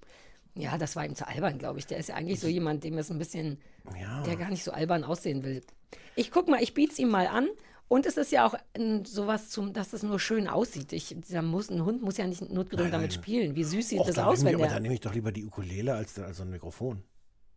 Ja, 0.55 0.77
das 0.77 0.95
war 0.95 1.05
ihm 1.05 1.13
zu 1.15 1.27
albern, 1.27 1.57
glaube 1.59 1.77
ich. 1.79 1.85
Der 1.87 1.97
ist 1.97 2.07
ja 2.09 2.15
eigentlich 2.15 2.39
so 2.39 2.47
jemand, 2.47 2.83
dem 2.85 2.97
es 2.97 3.11
ein 3.11 3.19
bisschen, 3.19 3.59
Ja. 4.01 4.23
der 4.23 4.37
gar 4.37 4.49
nicht 4.49 4.63
so 4.63 4.71
albern 4.71 5.03
aussehen 5.03 5.43
will. 5.43 5.61
Ich 6.15 6.31
guck 6.31 6.47
mal, 6.47 6.63
ich 6.63 6.73
biet's 6.73 6.97
ihm 6.99 7.09
mal 7.09 7.27
an. 7.27 7.47
Und 7.89 8.05
es 8.05 8.17
ist 8.17 8.31
ja 8.33 8.45
auch 8.45 8.55
sowas 9.05 9.49
zum, 9.49 9.71
dass 9.73 9.93
es 9.93 10.03
nur 10.03 10.19
schön 10.19 10.47
aussieht. 10.47 10.91
Ich, 10.91 11.15
da 11.29 11.41
muss, 11.41 11.69
ein 11.69 11.85
Hund 11.85 12.01
muss 12.01 12.17
ja 12.17 12.27
nicht 12.27 12.41
notgedrungen 12.49 12.91
damit 12.91 13.13
spielen. 13.13 13.55
Wie 13.55 13.63
süß 13.63 13.89
sieht 13.89 13.99
Och, 13.99 14.07
das 14.07 14.17
aus, 14.17 14.39
nehm 14.39 14.47
ich, 14.47 14.53
wenn 14.55 14.61
aber 14.65 14.73
dann 14.73 14.81
nehme 14.83 14.93
ich 14.93 14.99
doch 15.01 15.13
lieber 15.13 15.31
die 15.31 15.45
Ukulele 15.45 15.93
als, 15.95 16.19
als 16.19 16.37
so 16.37 16.43
ein 16.43 16.49
Mikrofon. 16.49 17.03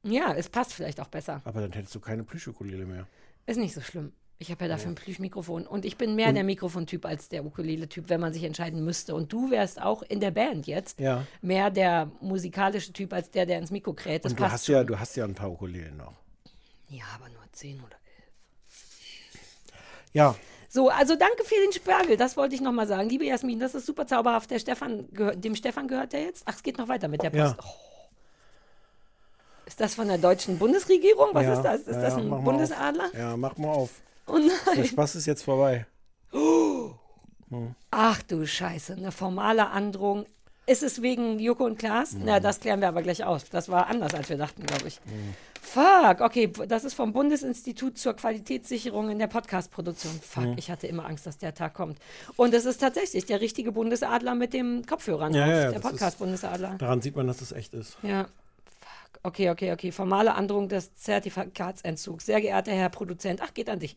Ja, 0.04 0.32
es 0.34 0.48
passt 0.48 0.72
vielleicht 0.72 1.00
auch 1.00 1.08
besser. 1.08 1.40
Aber 1.44 1.60
dann 1.60 1.72
hättest 1.72 1.94
du 1.94 2.00
keine 2.00 2.22
Plüschukulele 2.24 2.86
mehr. 2.86 3.06
Ist 3.46 3.56
nicht 3.58 3.74
so 3.74 3.80
schlimm. 3.80 4.12
Ich 4.38 4.50
habe 4.50 4.64
ja 4.64 4.68
dafür 4.68 4.90
ein 4.92 4.94
Plüschmikrofon. 4.94 5.66
Und 5.66 5.84
ich 5.84 5.98
bin 5.98 6.14
mehr 6.14 6.32
der 6.32 6.44
Mikrofontyp 6.44 7.04
als 7.04 7.28
der 7.28 7.44
Ukulele-Typ, 7.44 8.08
wenn 8.08 8.20
man 8.20 8.32
sich 8.32 8.44
entscheiden 8.44 8.82
müsste. 8.84 9.14
Und 9.14 9.30
du 9.32 9.50
wärst 9.50 9.82
auch 9.82 10.00
in 10.02 10.20
der 10.20 10.30
Band 10.30 10.66
jetzt 10.66 10.98
Ja. 10.98 11.26
mehr 11.42 11.70
der 11.70 12.10
musikalische 12.22 12.92
Typ 12.94 13.12
als 13.12 13.30
der, 13.30 13.44
der 13.44 13.58
ins 13.58 13.70
Mikro 13.70 13.92
kräht. 13.92 14.24
Das 14.24 14.32
Und 14.32 14.40
du 14.40 14.44
hast, 14.50 14.64
schon. 14.64 14.76
ja, 14.76 14.84
du 14.84 14.98
hast 14.98 15.14
ja 15.16 15.24
ein 15.26 15.34
paar 15.34 15.50
Ukulelen 15.50 15.98
noch. 15.98 16.14
ja, 16.88 17.04
aber 17.16 17.28
nur 17.28 17.42
zehn 17.52 17.78
oder. 17.80 17.96
Ja, 20.12 20.34
So, 20.68 20.88
also 20.88 21.16
danke 21.16 21.44
für 21.44 21.56
den 21.56 21.72
Spergel, 21.72 22.16
das 22.16 22.36
wollte 22.36 22.54
ich 22.54 22.60
nochmal 22.60 22.86
sagen. 22.86 23.08
Liebe 23.08 23.24
Jasmin, 23.24 23.58
das 23.58 23.74
ist 23.74 23.86
super 23.86 24.06
zauberhaft. 24.06 24.50
Der 24.50 24.60
Stefan, 24.60 25.08
dem 25.10 25.56
Stefan 25.56 25.88
gehört 25.88 26.12
der 26.12 26.22
jetzt? 26.22 26.44
Ach, 26.46 26.54
es 26.54 26.62
geht 26.62 26.78
noch 26.78 26.86
weiter 26.86 27.08
mit 27.08 27.22
der 27.22 27.32
Ja. 27.34 27.52
Post. 27.54 27.66
Oh. 27.66 27.90
Ist 29.66 29.80
das 29.80 29.94
von 29.94 30.08
der 30.08 30.18
deutschen 30.18 30.58
Bundesregierung? 30.58 31.28
Was 31.32 31.44
ja, 31.44 31.52
ist 31.54 31.62
das? 31.62 31.80
Ist 31.82 31.94
ja, 31.96 32.02
das 32.02 32.14
ja, 32.14 32.20
ein 32.20 32.44
Bundesadler? 32.44 33.10
Ja, 33.16 33.36
mach 33.36 33.56
mal 33.56 33.68
auf. 33.68 33.90
Oh 34.26 34.38
Der. 34.76 34.84
Spaß 34.84 35.14
ist 35.16 35.26
jetzt 35.26 35.42
vorbei. 35.42 35.86
Ach 37.90 38.22
du 38.22 38.46
Scheiße, 38.46 38.94
eine 38.94 39.10
formale 39.12 39.70
Androhung. 39.70 40.26
Ist 40.70 40.84
es 40.84 41.02
wegen 41.02 41.40
Joko 41.40 41.64
und 41.64 41.80
Klaas? 41.80 42.14
Na, 42.16 42.38
das 42.38 42.60
klären 42.60 42.80
wir 42.80 42.86
aber 42.86 43.02
gleich 43.02 43.24
aus. 43.24 43.42
Das 43.50 43.68
war 43.68 43.88
anders, 43.88 44.14
als 44.14 44.28
wir 44.28 44.36
dachten, 44.36 44.64
glaube 44.64 44.86
ich. 44.86 45.00
Fuck, 45.60 46.20
okay, 46.20 46.48
das 46.68 46.84
ist 46.84 46.94
vom 46.94 47.12
Bundesinstitut 47.12 47.98
zur 47.98 48.14
Qualitätssicherung 48.14 49.10
in 49.10 49.18
der 49.18 49.26
Podcast-Produktion. 49.26 50.12
Fuck, 50.22 50.56
ich 50.58 50.70
hatte 50.70 50.86
immer 50.86 51.06
Angst, 51.06 51.26
dass 51.26 51.38
der 51.38 51.54
Tag 51.54 51.74
kommt. 51.74 51.98
Und 52.36 52.54
es 52.54 52.66
ist 52.66 52.78
tatsächlich 52.78 53.26
der 53.26 53.40
richtige 53.40 53.72
Bundesadler 53.72 54.36
mit 54.36 54.52
dem 54.52 54.86
Kopfhörern 54.86 55.34
Ja, 55.34 55.48
ja, 55.48 55.62
ja, 55.62 55.72
der 55.72 55.80
Podcast-Bundesadler. 55.80 56.76
Daran 56.78 57.02
sieht 57.02 57.16
man, 57.16 57.26
dass 57.26 57.40
es 57.40 57.50
echt 57.50 57.74
ist. 57.74 57.98
Ja. 58.04 58.22
Fuck. 58.22 59.20
Okay, 59.24 59.50
okay, 59.50 59.72
okay. 59.72 59.90
Formale 59.90 60.36
Androhung 60.36 60.68
des 60.68 60.94
Zertifikatsentzugs. 60.94 62.26
Sehr 62.26 62.40
geehrter 62.40 62.70
Herr 62.70 62.90
Produzent, 62.90 63.40
ach, 63.42 63.54
geht 63.54 63.68
an 63.68 63.80
dich. 63.80 63.96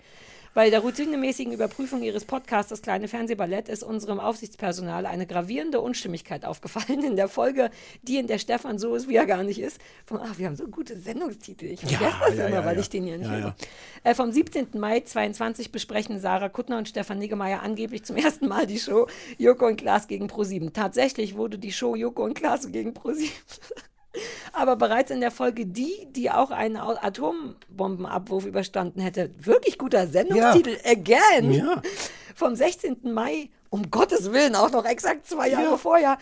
Bei 0.53 0.69
der 0.69 0.81
routinemäßigen 0.81 1.51
Überprüfung 1.51 2.03
Ihres 2.03 2.25
Podcasts 2.25 2.69
Das 2.69 2.83
kleine 2.83 3.07
Fernsehballett 3.07 3.69
ist 3.69 3.81
unserem 3.83 4.19
Aufsichtspersonal 4.19 5.07
eine 5.07 5.25
gravierende 5.25 5.81
Unstimmigkeit 5.81 6.45
aufgefallen 6.45 7.03
in 7.03 7.15
der 7.15 7.27
Folge, 7.27 7.72
die 8.03 8.17
in 8.17 8.27
der 8.27 8.38
Stefan 8.38 8.77
so 8.77 8.93
ist, 8.93 9.10
wie 9.10 9.15
er 9.15 9.25
gar 9.25 9.41
nicht 9.41 9.60
ist. 9.60 9.79
Von, 10.05 10.19
ach, 10.22 10.38
wir 10.38 10.45
haben 10.45 10.55
so 10.55 10.67
gute 10.67 10.95
Sendungstitel. 10.95 11.65
Ich 11.65 11.79
vergesse 11.79 12.17
das 12.27 12.38
ja, 12.38 12.45
immer, 12.48 12.57
ja, 12.57 12.65
weil 12.65 12.75
ja. 12.75 12.81
ich 12.81 12.89
den 12.89 13.05
hier 13.05 13.17
nicht 13.17 13.27
Ja, 13.27 13.33
höre. 13.33 13.55
ja. 14.03 14.12
Äh, 14.12 14.13
vom 14.13 14.31
17. 14.31 14.67
Mai 14.75 15.00
22 15.00 15.72
besprechen 15.72 16.19
Sarah 16.19 16.50
Kuttner 16.50 16.77
und 16.77 16.88
Stefan 16.88 17.17
Niggemeier 17.17 17.63
angeblich 17.63 18.03
zum 18.03 18.15
ersten 18.17 18.48
Mal 18.48 18.67
die 18.67 18.77
Show 18.79 19.07
Joko 19.39 19.65
und 19.65 19.77
Klaas 19.77 20.07
gegen 20.07 20.27
ProSieben. 20.27 20.72
Tatsächlich 20.72 21.36
wurde 21.36 21.57
die 21.57 21.72
Show 21.72 21.95
Joko 21.95 22.24
und 22.25 22.36
Klaas 22.36 22.72
gegen 22.72 22.93
ProSieben 22.93 23.33
aber 24.53 24.75
bereits 24.75 25.12
in 25.12 25.22
der 25.22 25.32
Folge 25.32 25.65
die, 25.65 26.08
die 26.12 26.29
auch 26.32 26.51
einen 26.51 26.77
Atombombenabwurf 26.77 28.46
überstanden 28.46 29.01
hätte. 29.01 29.32
Wirklich 29.39 29.77
guter 29.77 30.08
Sendungstitel. 30.08 30.77
Again. 30.86 31.51
Ja. 31.51 31.82
Vom 32.36 32.55
16. 32.55 32.98
Mai, 33.13 33.50
um 33.70 33.91
Gottes 33.91 34.32
Willen, 34.32 34.55
auch 34.55 34.72
noch 34.72 34.86
exakt 34.86 35.27
zwei 35.27 35.50
Jahre 35.50 35.63
Ja. 35.72 35.77
vorher. 35.77 36.17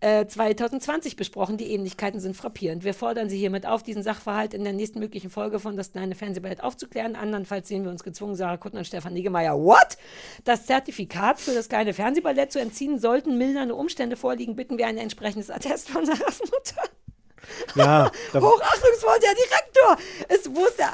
äh, 0.00 0.26
2020 0.26 1.16
besprochen. 1.16 1.56
Die 1.56 1.72
Ähnlichkeiten 1.72 2.20
sind 2.20 2.36
frappierend. 2.36 2.84
Wir 2.84 2.92
fordern 2.92 3.30
Sie 3.30 3.38
hiermit 3.38 3.64
auf, 3.64 3.82
diesen 3.82 4.02
Sachverhalt 4.02 4.52
in 4.52 4.62
der 4.62 4.74
nächsten 4.74 4.98
möglichen 4.98 5.30
Folge 5.30 5.58
von 5.58 5.78
Das 5.78 5.92
kleine 5.92 6.14
Fernsehballett 6.14 6.62
aufzuklären. 6.62 7.16
Andernfalls 7.16 7.68
sehen 7.68 7.84
wir 7.84 7.90
uns 7.90 8.02
gezwungen, 8.04 8.34
Sarah 8.34 8.58
Kuttner 8.58 8.80
und 8.80 8.84
Stefan 8.84 9.14
Niggemeier, 9.14 9.56
what? 9.58 9.96
Das 10.44 10.66
Zertifikat 10.66 11.40
für 11.40 11.54
das 11.54 11.70
kleine 11.70 11.94
Fernsehballett 11.94 12.52
zu 12.52 12.60
entziehen, 12.60 12.98
sollten 12.98 13.38
mildernde 13.38 13.74
Umstände 13.74 14.16
vorliegen, 14.16 14.56
bitten 14.56 14.76
wir 14.76 14.88
ein 14.88 14.98
entsprechendes 14.98 15.48
Attest 15.48 15.88
von 15.88 16.04
Sarahs 16.04 16.40
Mutter. 16.40 16.82
Ja, 17.74 18.10
Hochachtungsvoll, 18.32 19.18
der 19.22 19.34
Direktor! 19.34 19.96
Es? 20.28 20.44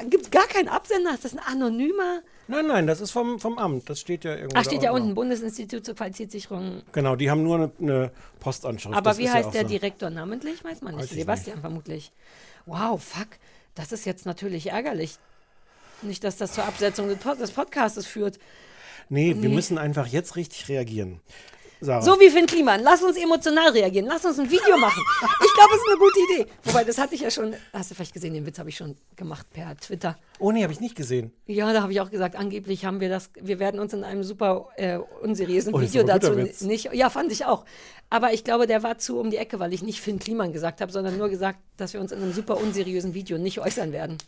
Gibt 0.09 0.25
es 0.25 0.31
gar 0.31 0.47
keinen 0.47 0.69
Absender? 0.69 1.15
Ist 1.15 1.25
das 1.25 1.33
ein 1.33 1.41
anonymer? 1.41 2.21
nein, 2.51 2.67
nein, 2.67 2.87
das 2.87 3.01
ist 3.01 3.11
vom, 3.13 3.39
vom 3.39 3.59
Amt. 3.59 3.89
Das 3.89 4.01
steht 4.01 4.25
ja 4.25 4.35
irgendwo. 4.35 4.59
Ach, 4.59 4.65
steht 4.65 4.83
ja 4.83 4.91
unten, 4.93 5.15
Bundesinstitut 5.15 5.85
zur 5.85 5.95
Qualitätssicherung. 5.95 6.83
Genau, 6.93 7.17
die 7.17 7.31
haben 7.31 7.43
nur 7.43 7.57
eine, 7.57 7.73
eine 7.81 8.11
Postanschrift. 8.41 8.97
Aber 8.97 9.11
Das 9.11 9.19
wie 9.19 9.25
ja 9.25 9.33
heißt 9.33 9.49
auch 9.49 9.53
der 9.53 9.63
so. 9.63 9.69
Direktor 9.69 10.11
namentlich? 10.11 10.65
Weiß 10.65 10.83
man 10.83 10.97
nicht. 10.97 11.11
Weiß 11.11 11.17
Sebastian 11.17 11.61
vermutlich. 11.61 12.13
Wow, 12.67 13.03
fuck. 13.03 13.29
Das 13.75 13.93
ist 13.93 14.05
jetzt 14.05 14.27
natürlich 14.27 14.71
ärgerlich. 14.71 15.17
Nicht, 16.03 16.25
dass 16.25 16.37
das 16.37 16.53
zur 16.53 16.65
Absetzung 16.65 17.09
des, 17.09 17.19
Pod 17.19 17.41
des 17.41 17.51
Podcastes 17.51 18.07
führt. 18.07 18.39
Nee, 19.09 19.37
wir 19.39 19.49
müssen 19.49 19.77
einfach 19.77 20.07
jetzt 20.07 20.37
richtig 20.37 20.69
reagieren. 20.69 21.21
Sarah. 21.81 22.03
So 22.03 22.21
wie 22.21 22.29
Finn 22.31 22.47
Kliman. 22.47 22.81
Lass 22.83 23.03
uns 23.03 23.17
emotional 23.17 23.71
reagieren. 23.71 24.07
Lass 24.07 24.25
uns 24.25 24.39
ein 24.39 24.51
Video 24.51 24.77
machen. 24.77 25.03
Ich 25.23 25.55
glaube, 25.55 25.75
es 25.75 25.81
ist 25.81 25.89
eine 25.89 25.99
gute 25.99 26.19
Idee. 26.35 26.47
Wobei, 26.65 26.85
das 26.85 26.99
hatte 26.99 27.15
ich 27.15 27.23
ja 27.23 27.31
schon. 27.31 27.55
Hast 27.73 27.91
du 27.91 27.95
vielleicht 27.95 28.13
gesehen, 28.13 28.35
den 28.35 28.45
Witz 28.47 28.59
habe 28.59 28.69
ich 28.69 28.77
schon 28.77 28.97
gemacht 29.17 29.47
per 29.51 29.77
Twitter. 29.77 30.19
Oh 30.39 30.53
nee, 30.53 30.63
habe 30.63 30.73
ich 30.73 30.81
nicht 30.81 30.95
gesehen. 30.95 31.33
Ja, 31.47 31.73
da 31.73 31.83
habe 31.83 31.93
ich 31.93 32.01
auch 32.01 32.11
gesagt, 32.11 32.37
angeblich 32.37 32.85
haben 32.85 33.01
wir 33.01 33.09
das, 33.09 33.31
wir 33.41 33.59
werden 33.59 33.81
uns 33.81 33.93
in 33.93 34.05
einem 34.05 34.25
super 34.25 34.69
äh, 34.77 34.99
unseriösen 35.23 35.75
Oh, 35.75 35.81
Video 35.81 36.03
dazu 36.03 36.37
Witz. 36.37 36.61
nicht. 36.63 36.93
Ja, 36.93 37.11
fand 37.11 37.33
ich 37.33 37.45
auch. 37.45 37.65
Aber 38.11 38.33
ich 38.33 38.45
glaube, 38.45 38.67
der 38.67 38.83
war 38.83 38.99
zu 38.99 39.19
um 39.21 39.31
die 39.31 39.37
Ecke, 39.37 39.59
weil 39.61 39.73
ich 39.73 39.83
nicht 39.83 40.01
Finn 40.01 40.19
Kliman 40.19 40.53
gesagt 40.53 40.81
habe, 40.81 40.91
sondern 40.93 41.17
nur 41.17 41.29
gesagt, 41.29 41.59
dass 41.77 41.93
wir 41.95 42.01
uns 42.01 42.13
in 42.13 42.23
einem 42.23 42.33
super 42.33 42.57
unseriösen 42.59 43.15
Video 43.15 43.39
nicht 43.39 43.61
äußern 43.61 43.93
werden. 43.93 44.19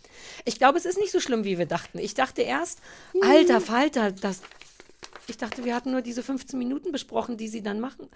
Ich 0.45 0.59
glaube, 0.59 0.79
es 0.79 0.85
ist 0.85 0.99
nicht 0.99 1.13
so 1.13 1.21
schlimm, 1.21 1.45
wie 1.45 1.59
wir 1.59 1.67
dachten. 1.67 1.99
Ich 1.99 2.15
dachte 2.15 2.43
erst, 2.43 2.79
alter 3.23 3.61
Falter, 3.61 4.13
das. 4.13 4.41
Ich 5.29 5.37
dachte, 5.37 5.65
wir 5.65 5.75
hatten 5.75 5.93
nur 5.93 6.03
diese 6.03 6.23
15 6.23 6.59
Minuten 6.59 6.93
besprochen, 6.93 7.37
die 7.37 7.49
sie 7.49 7.63
dann 7.63 7.81
machen. 7.81 8.09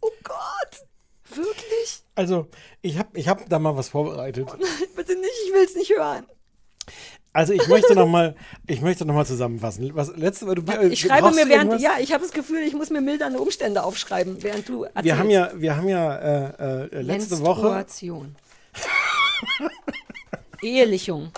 Oh 0.00 0.10
Gott! 0.24 1.36
Wirklich? 1.36 2.02
Also, 2.14 2.48
ich 2.82 2.98
habe 2.98 3.16
ich 3.18 3.28
hab 3.28 3.48
da 3.48 3.58
mal 3.58 3.76
was 3.76 3.90
vorbereitet. 3.90 4.48
Bitte 4.96 5.14
nicht, 5.14 5.30
ich 5.46 5.52
will 5.52 5.64
es 5.64 5.74
nicht 5.76 5.90
hören. 5.96 6.26
Also, 7.34 7.52
ich 7.52 7.68
möchte 7.68 7.94
noch 7.94 8.08
mal, 8.08 8.34
ich 8.66 8.80
möchte 8.80 9.04
noch 9.04 9.14
mal 9.14 9.26
zusammenfassen. 9.26 9.94
Was, 9.94 10.16
letzte 10.16 10.46
du, 10.54 10.62
äh, 10.72 10.88
Ich 10.88 11.00
schreibe 11.00 11.30
mir 11.30 11.48
während, 11.48 11.72
irgendwas? 11.72 11.82
ja, 11.82 11.92
ich 12.00 12.12
habe 12.12 12.22
das 12.22 12.32
Gefühl, 12.32 12.60
ich 12.62 12.72
muss 12.72 12.88
mir 12.90 13.02
mildernde 13.02 13.38
Umstände 13.38 13.84
aufschreiben, 13.84 14.42
während 14.42 14.68
du 14.68 14.84
erzählst. 14.84 15.04
Wir 15.04 15.18
haben 15.18 15.30
ja, 15.30 15.50
wir 15.54 15.76
haben 15.76 15.88
ja 15.88 16.16
äh, 16.16 16.84
äh, 16.86 17.00
letzte 17.02 17.40
Woche. 17.40 17.84
Ehelichung. 20.62 21.30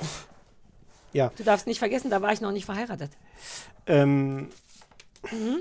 ja, 1.12 1.30
Du 1.36 1.44
darfst 1.44 1.66
nicht 1.66 1.78
vergessen, 1.78 2.10
da 2.10 2.22
war 2.22 2.32
ich 2.32 2.40
noch 2.40 2.52
nicht 2.52 2.64
verheiratet. 2.64 3.10
ähm, 3.86 4.48
Mhm. 5.30 5.58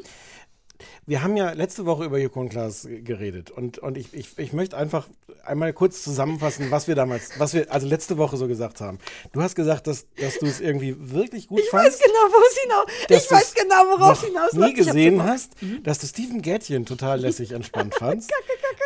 wir 1.06 1.22
haben 1.24 1.36
ja 1.36 1.52
letzte 1.52 1.86
Woche 1.86 2.06
über 2.06 2.18
Joko 2.18 2.40
und 2.40 2.50
Klaas 2.50 2.88
geredet 2.90 3.52
und, 3.52 3.78
und 3.80 3.98
ich, 3.98 4.14
ich, 4.14 4.38
ich 4.38 4.54
möchte 4.54 4.78
einfach 4.78 5.08
einmal 5.44 5.74
kurz 5.74 6.04
zusammenfassen, 6.04 6.70
was 6.72 6.88
wir 6.88 6.96
damals, 6.96 7.38
was 7.40 7.54
wir 7.54 7.72
also 7.74 7.88
letzte 7.88 8.18
Woche 8.18 8.38
so 8.38 8.48
gesagt 8.48 8.80
haben. 8.80 9.00
Du 9.34 9.42
hast 9.42 9.56
gesagt, 9.56 9.88
dass, 9.88 10.06
dass 10.16 10.38
du 10.40 10.46
es 10.46 10.60
irgendwie 10.62 10.96
wirklich 10.98 11.48
gut 11.48 11.60
Ich 11.60 11.70
fandst. 11.70 12.00
weiß 12.00 12.08
genau, 12.08 12.20
wo 12.32 12.42
es 12.50 12.58
hinaus. 12.62 13.24
Ich 13.24 13.32
weiß 13.32 13.54
genau, 13.56 13.76
worauf 14.00 14.24
hinaus 14.24 14.54
nie 14.54 14.74
gesehen 14.74 15.16
Ich 15.16 15.22
hast, 15.22 15.54
dass 15.84 15.98
du 16.00 16.08
Steven 16.08 16.42
Gätchen 16.42 16.86
total 16.86 17.20
lässig 17.22 17.52
entspannt 17.52 17.96
fandst. 17.96 18.32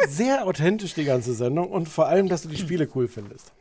Sehr 0.08 0.48
authentisch 0.48 0.94
die 0.94 1.06
ganze 1.06 1.34
Sendung 1.34 1.70
und 1.70 1.90
vor 1.90 2.08
allem, 2.08 2.30
dass 2.30 2.44
du 2.44 2.48
die 2.50 2.58
Spiele 2.58 2.88
cool 2.96 3.08
findest. 3.08 3.52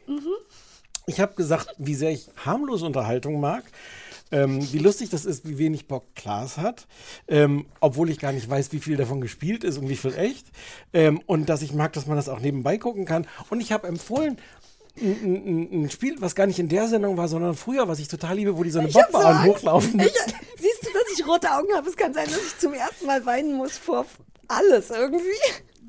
Ich 1.06 1.20
habe 1.20 1.34
gesagt, 1.34 1.74
wie 1.78 1.94
sehr 1.96 2.10
ich 2.12 2.28
harmlose 2.44 2.86
Unterhaltung 2.86 3.40
mag. 3.40 3.64
Ähm, 4.32 4.66
wie 4.72 4.78
lustig 4.78 5.10
das 5.10 5.24
ist, 5.24 5.46
wie 5.46 5.58
wenig 5.58 5.86
Bock 5.86 6.14
Klaas 6.14 6.56
hat, 6.56 6.86
ähm, 7.28 7.66
obwohl 7.80 8.10
ich 8.10 8.18
gar 8.18 8.32
nicht 8.32 8.48
weiß, 8.48 8.72
wie 8.72 8.80
viel 8.80 8.96
davon 8.96 9.20
gespielt 9.20 9.62
ist 9.62 9.78
und 9.78 9.88
wie 9.88 9.96
viel 9.96 10.14
echt. 10.14 10.46
Ähm, 10.92 11.20
und 11.26 11.48
dass 11.48 11.62
ich 11.62 11.72
mag, 11.72 11.92
dass 11.92 12.06
man 12.06 12.16
das 12.16 12.28
auch 12.28 12.40
nebenbei 12.40 12.78
gucken 12.78 13.04
kann. 13.04 13.26
Und 13.50 13.60
ich 13.60 13.72
habe 13.72 13.86
empfohlen, 13.86 14.38
ein, 15.00 15.06
ein, 15.06 15.84
ein 15.84 15.90
Spiel, 15.90 16.16
was 16.20 16.34
gar 16.34 16.46
nicht 16.46 16.58
in 16.58 16.68
der 16.68 16.88
Sendung 16.88 17.16
war, 17.16 17.28
sondern 17.28 17.54
früher, 17.54 17.88
was 17.88 17.98
ich 17.98 18.08
total 18.08 18.36
liebe, 18.36 18.56
wo 18.56 18.62
die 18.62 18.70
so 18.70 18.80
eine 18.80 18.90
so 18.90 19.00
Bobbahn 19.00 19.36
Angst. 19.36 19.48
hochlaufen. 19.48 20.00
Ich, 20.00 20.12
siehst 20.58 20.82
du, 20.82 20.92
dass 20.92 21.18
ich 21.18 21.26
rote 21.26 21.50
Augen 21.50 21.68
habe? 21.74 21.88
Es 21.88 21.96
kann 21.96 22.12
sein, 22.12 22.26
dass 22.26 22.36
ich 22.36 22.58
zum 22.58 22.74
ersten 22.74 23.06
Mal 23.06 23.24
weinen 23.24 23.54
muss 23.54 23.78
vor 23.78 24.06
alles 24.48 24.90
irgendwie. 24.90 25.26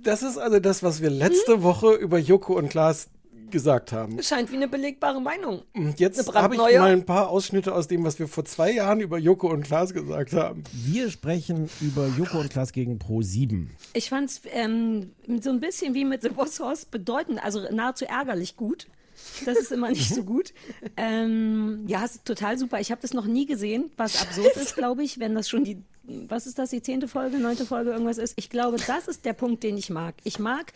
Das 0.04 0.24
ist 0.24 0.38
also 0.38 0.60
das, 0.60 0.84
was 0.84 1.02
wir 1.02 1.10
letzte 1.10 1.64
Woche 1.64 1.94
über 1.94 2.18
Joko 2.18 2.54
und 2.54 2.70
Klaas 2.70 3.08
gesagt 3.54 3.94
haben. 3.94 4.22
Scheint 4.22 4.52
wie 4.52 4.58
eine 4.58 4.68
belegbare 4.68 5.22
Meinung. 5.22 5.62
Und 5.74 6.00
jetzt 6.02 6.28
Eine 6.28 6.42
habe 6.42 6.56
ich 6.56 6.60
mal 6.60 6.92
ein 6.92 7.06
paar 7.06 7.30
Ausschnitte 7.30 7.74
aus 7.74 7.88
dem, 7.88 8.04
was 8.04 8.20
wir 8.20 8.28
vor 8.28 8.44
zwei 8.44 8.72
Jahren 8.72 9.00
über 9.00 9.18
Joko 9.18 9.50
und 9.50 9.64
Klaas 9.64 9.94
gesagt 9.94 10.34
haben. 10.34 10.66
Wir 10.74 11.10
sprechen 11.10 11.70
über 11.80 12.08
Joko 12.18 12.40
und 12.40 12.50
Klaas 12.50 12.74
gegen 12.74 13.00
Pro 13.00 13.22
7. 13.22 13.70
Ich 13.94 14.10
fand 14.10 14.30
es 14.30 14.42
ähm, 14.52 15.12
so 15.40 15.52
ein 15.52 15.62
bisschen 15.62 15.94
wie 15.94 16.04
mit 16.04 16.24
The 16.24 16.30
Boss 16.30 16.60
Horse 16.60 16.88
bedeutend, 16.92 17.42
also 17.42 17.62
nahezu 17.72 18.04
ärgerlich 18.06 18.58
gut. 18.58 18.88
Das 19.46 19.58
ist 19.58 19.72
immer 19.72 19.90
nicht 19.90 20.14
so 20.14 20.24
gut. 20.26 20.54
Ähm, 20.98 21.86
ja, 21.88 22.04
es 22.04 22.16
ist 22.16 22.26
total 22.26 22.58
super. 22.58 22.80
Ich 22.80 22.92
habe 22.92 23.02
das 23.02 23.14
noch 23.14 23.26
nie 23.26 23.46
gesehen, 23.46 23.92
was 23.96 24.22
absurd 24.22 24.58
ist, 24.58 24.76
glaube 24.76 25.04
ich, 25.04 25.20
wenn 25.20 25.36
das 25.36 25.48
schon 25.48 25.64
die, 25.64 25.78
was 26.04 26.48
ist 26.48 26.58
das, 26.58 26.72
die 26.72 26.82
zehnte 26.82 27.08
Folge, 27.08 27.38
neunte 27.38 27.66
Folge, 27.66 27.92
irgendwas 27.92 28.18
ist. 28.18 28.34
Ich 28.36 28.50
glaube, 28.50 28.78
das 28.86 29.08
ist 29.08 29.26
der 29.26 29.34
Punkt, 29.34 29.64
den 29.64 29.78
ich 29.78 29.90
mag. 29.92 30.16
Ich 30.24 30.40
mag 30.40 30.74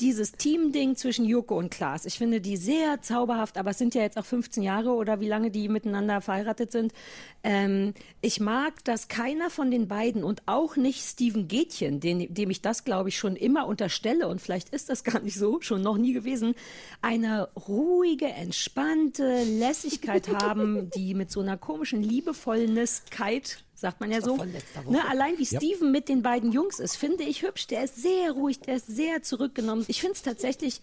dieses 0.00 0.32
Team-Ding 0.32 0.96
zwischen 0.96 1.24
Joko 1.24 1.58
und 1.58 1.70
Klaas. 1.70 2.04
Ich 2.04 2.18
finde 2.18 2.40
die 2.40 2.56
sehr 2.56 3.02
zauberhaft, 3.02 3.58
aber 3.58 3.70
es 3.70 3.78
sind 3.78 3.94
ja 3.94 4.02
jetzt 4.02 4.16
auch 4.16 4.24
15 4.24 4.62
Jahre 4.62 4.90
oder 4.90 5.20
wie 5.20 5.28
lange 5.28 5.50
die 5.50 5.68
miteinander 5.68 6.20
verheiratet 6.20 6.70
sind. 6.70 6.92
Ähm, 7.42 7.94
ich 8.20 8.40
mag, 8.40 8.84
dass 8.84 9.08
keiner 9.08 9.50
von 9.50 9.70
den 9.70 9.88
beiden 9.88 10.22
und 10.22 10.42
auch 10.46 10.76
nicht 10.76 11.02
Steven 11.02 11.48
Gätchen, 11.48 12.00
den, 12.00 12.32
dem 12.32 12.50
ich 12.50 12.62
das, 12.62 12.84
glaube 12.84 13.08
ich, 13.08 13.18
schon 13.18 13.34
immer 13.34 13.66
unterstelle 13.66 14.28
und 14.28 14.40
vielleicht 14.40 14.70
ist 14.70 14.88
das 14.88 15.02
gar 15.02 15.20
nicht 15.20 15.36
so, 15.36 15.60
schon 15.60 15.82
noch 15.82 15.98
nie 15.98 16.12
gewesen, 16.12 16.54
eine 17.02 17.48
ruhige, 17.68 18.26
entspannte 18.26 19.42
Lässigkeit 19.44 20.28
haben, 20.28 20.90
die 20.90 21.14
mit 21.14 21.30
so 21.30 21.40
einer 21.40 21.56
komischen 21.56 22.02
Liebevollnesskeit 22.02 23.64
sagt 23.78 24.00
man 24.00 24.10
ja 24.10 24.20
so. 24.20 24.36
Ne, 24.88 25.08
allein 25.08 25.38
wie 25.38 25.46
Steven 25.46 25.92
mit 25.92 26.08
den 26.08 26.22
beiden 26.22 26.50
Jungs 26.50 26.80
ist, 26.80 26.96
finde 26.96 27.22
ich 27.22 27.42
hübsch. 27.42 27.68
Der 27.68 27.84
ist 27.84 28.02
sehr 28.02 28.32
ruhig, 28.32 28.58
der 28.60 28.76
ist 28.76 28.88
sehr 28.88 29.22
zurückgenommen. 29.22 29.84
Ich 29.86 30.00
finde 30.00 30.14
es 30.14 30.22
tatsächlich 30.22 30.80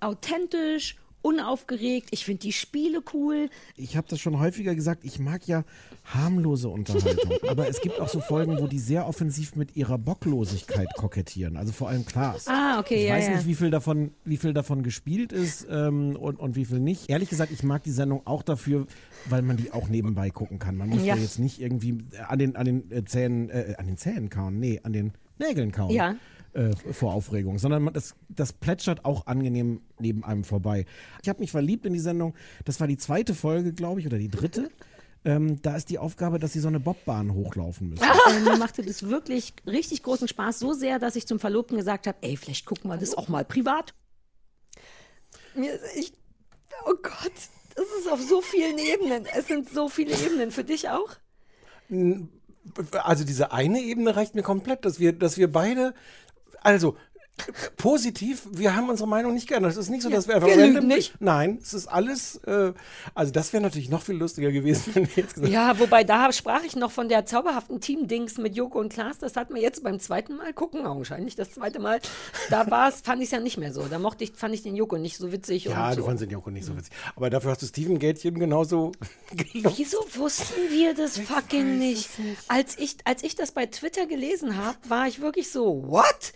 authentisch, 0.00 0.96
unaufgeregt. 1.26 2.08
Ich 2.12 2.24
finde 2.24 2.40
die 2.42 2.52
Spiele 2.52 3.00
cool. 3.12 3.50
Ich 3.76 3.96
habe 3.96 4.06
das 4.08 4.20
schon 4.20 4.38
häufiger 4.38 4.76
gesagt, 4.76 5.04
ich 5.04 5.18
mag 5.18 5.46
ja 5.48 5.64
harmlose 6.04 6.68
Unterhaltung. 6.68 7.32
aber 7.48 7.68
es 7.68 7.80
gibt 7.80 8.00
auch 8.00 8.08
so 8.08 8.20
Folgen, 8.20 8.58
wo 8.60 8.68
die 8.68 8.78
sehr 8.78 9.08
offensiv 9.08 9.56
mit 9.56 9.74
ihrer 9.74 9.98
Bocklosigkeit 9.98 10.88
kokettieren. 10.96 11.56
Also 11.56 11.72
vor 11.72 11.88
allem 11.88 12.06
Klaas. 12.06 12.46
Ah, 12.46 12.78
okay, 12.78 13.02
ich 13.02 13.08
ja, 13.08 13.14
weiß 13.14 13.26
ja. 13.26 13.34
nicht, 13.36 13.46
wie 13.46 13.56
viel 13.56 13.70
davon, 13.70 14.12
wie 14.24 14.36
viel 14.36 14.54
davon 14.54 14.84
gespielt 14.84 15.32
ist 15.32 15.66
ähm, 15.68 16.14
und, 16.14 16.38
und 16.38 16.54
wie 16.54 16.64
viel 16.64 16.78
nicht. 16.78 17.10
Ehrlich 17.10 17.28
gesagt, 17.28 17.50
ich 17.50 17.64
mag 17.64 17.82
die 17.82 17.90
Sendung 17.90 18.22
auch 18.24 18.44
dafür, 18.44 18.86
weil 19.28 19.42
man 19.42 19.56
die 19.56 19.72
auch 19.72 19.88
nebenbei 19.88 20.30
gucken 20.30 20.60
kann. 20.60 20.76
Man 20.76 20.90
muss 20.90 21.04
Ja. 21.04 21.16
ja 21.16 21.20
jetzt 21.20 21.40
nicht 21.40 21.60
irgendwie 21.60 22.04
an 22.28 22.38
den, 22.38 22.54
an 22.54 22.66
den 22.66 22.92
äh, 22.92 23.04
Zähnen, 23.04 23.50
äh, 23.50 23.74
an 23.78 23.86
den 23.86 23.96
Zähnen 23.96 24.30
kauen, 24.30 24.60
nee, 24.60 24.80
an 24.84 24.92
den 24.92 25.12
Nägeln 25.38 25.72
kauen. 25.72 25.90
Ja. 25.90 26.14
Äh, 26.56 26.74
vor 26.74 27.12
Aufregung, 27.12 27.58
sondern 27.58 27.82
man, 27.82 27.92
das, 27.92 28.14
das 28.30 28.54
plätschert 28.54 29.04
auch 29.04 29.26
angenehm 29.26 29.82
neben 29.98 30.24
einem 30.24 30.42
vorbei. 30.42 30.86
Ich 31.22 31.28
habe 31.28 31.40
mich 31.40 31.50
verliebt 31.50 31.84
in 31.84 31.92
die 31.92 31.98
Sendung. 31.98 32.34
Das 32.64 32.80
war 32.80 32.86
die 32.86 32.96
zweite 32.96 33.34
Folge, 33.34 33.74
glaube 33.74 34.00
ich, 34.00 34.06
oder 34.06 34.16
die 34.16 34.30
dritte. 34.30 34.70
Ähm, 35.26 35.60
da 35.60 35.76
ist 35.76 35.90
die 35.90 35.98
Aufgabe, 35.98 36.38
dass 36.38 36.54
sie 36.54 36.60
so 36.60 36.68
eine 36.68 36.80
Bobbahn 36.80 37.34
hochlaufen 37.34 37.90
müssen. 37.90 38.02
Ähm, 38.30 38.44
mir 38.44 38.56
machte 38.56 38.82
das 38.82 39.02
wirklich 39.02 39.52
richtig 39.66 40.02
großen 40.02 40.28
Spaß. 40.28 40.58
So 40.58 40.72
sehr, 40.72 40.98
dass 40.98 41.14
ich 41.14 41.26
zum 41.26 41.38
Verlobten 41.38 41.76
gesagt 41.76 42.06
habe, 42.06 42.16
ey, 42.22 42.38
vielleicht 42.38 42.64
gucken 42.64 42.90
wir 42.90 42.96
das 42.96 43.14
auch 43.14 43.28
mal 43.28 43.44
privat. 43.44 43.92
Mir, 45.54 45.78
ich, 45.94 46.14
oh 46.86 46.94
Gott, 47.02 47.32
das 47.74 47.84
ist 48.00 48.10
auf 48.10 48.22
so 48.22 48.40
vielen 48.40 48.78
Ebenen. 48.78 49.26
Es 49.36 49.46
sind 49.46 49.68
so 49.68 49.90
viele 49.90 50.14
Ebenen. 50.14 50.50
Für 50.50 50.64
dich 50.64 50.88
auch? 50.88 51.16
Also 52.92 53.24
diese 53.24 53.52
eine 53.52 53.80
Ebene 53.80 54.16
reicht 54.16 54.34
mir 54.34 54.42
komplett, 54.42 54.84
dass 54.84 54.98
wir, 54.98 55.12
dass 55.12 55.36
wir 55.36 55.52
beide, 55.52 55.94
also 56.64 56.96
positiv, 57.76 58.42
wir 58.50 58.74
haben 58.74 58.88
unsere 58.88 59.08
Meinung 59.08 59.34
nicht 59.34 59.48
geändert. 59.48 59.72
Es 59.72 59.76
ist 59.78 59.88
nicht 59.90 60.02
so, 60.02 60.08
dass 60.10 60.26
wir 60.28 60.36
einfach 60.36 60.48
wir 60.48 60.56
random- 60.56 60.86
nicht. 60.86 61.14
Nein, 61.20 61.58
es 61.62 61.74
ist 61.74 61.86
alles, 61.86 62.36
äh, 62.46 62.72
also 63.14 63.32
das 63.32 63.52
wäre 63.52 63.62
natürlich 63.62 63.88
noch 63.90 64.02
viel 64.02 64.16
lustiger 64.16 64.50
gewesen, 64.52 64.90
wenn 64.94 65.06
wir 65.06 65.16
jetzt 65.16 65.34
gesagt 65.34 65.52
Ja, 65.52 65.78
wobei 65.78 66.04
da 66.04 66.32
sprach 66.32 66.62
ich 66.64 66.76
noch 66.76 66.90
von 66.90 67.08
der 67.08 67.26
zauberhaften 67.26 67.80
Team-Dings 67.80 68.38
mit 68.38 68.56
Joko 68.56 68.80
und 68.80 68.92
Klaas. 68.92 69.18
Das 69.18 69.36
hat 69.36 69.50
mir 69.50 69.60
jetzt 69.60 69.82
beim 69.82 70.00
zweiten 70.00 70.36
Mal 70.36 70.52
gucken, 70.52 70.86
augenscheinlich 70.86 71.36
das 71.36 71.50
zweite 71.52 71.78
Mal, 71.78 72.00
da 72.50 72.70
war 72.70 72.88
es, 72.88 73.00
fand 73.02 73.20
ich 73.20 73.26
es 73.26 73.32
ja 73.32 73.40
nicht 73.40 73.58
mehr 73.58 73.72
so. 73.72 73.82
Da 73.82 73.98
mochte 73.98 74.24
ich, 74.24 74.32
fand 74.32 74.54
ich 74.54 74.62
den 74.62 74.76
Joko 74.76 74.96
nicht 74.96 75.16
so 75.18 75.32
witzig. 75.32 75.64
Ja, 75.64 75.90
du 75.90 76.00
so. 76.00 76.06
fandst 76.06 76.22
den 76.22 76.30
Joko 76.30 76.50
nicht 76.50 76.64
so 76.64 76.76
witzig. 76.76 76.92
Aber 77.14 77.30
dafür 77.30 77.50
hast 77.52 77.62
du 77.62 77.66
Steven 77.66 77.98
Gätchen 77.98 78.38
genauso 78.38 78.92
gelobt. 79.52 79.78
Wieso 79.78 79.98
wussten 80.14 80.60
wir 80.70 80.94
das 80.94 81.18
fucking 81.18 81.78
nicht? 81.78 82.08
Als 82.48 82.78
ich, 82.78 82.96
als 83.04 83.22
ich 83.22 83.34
das 83.34 83.52
bei 83.52 83.66
Twitter 83.66 84.06
gelesen 84.06 84.56
habe, 84.56 84.76
war 84.88 85.06
ich 85.06 85.20
wirklich 85.20 85.50
so, 85.50 85.84
what? 85.86 86.32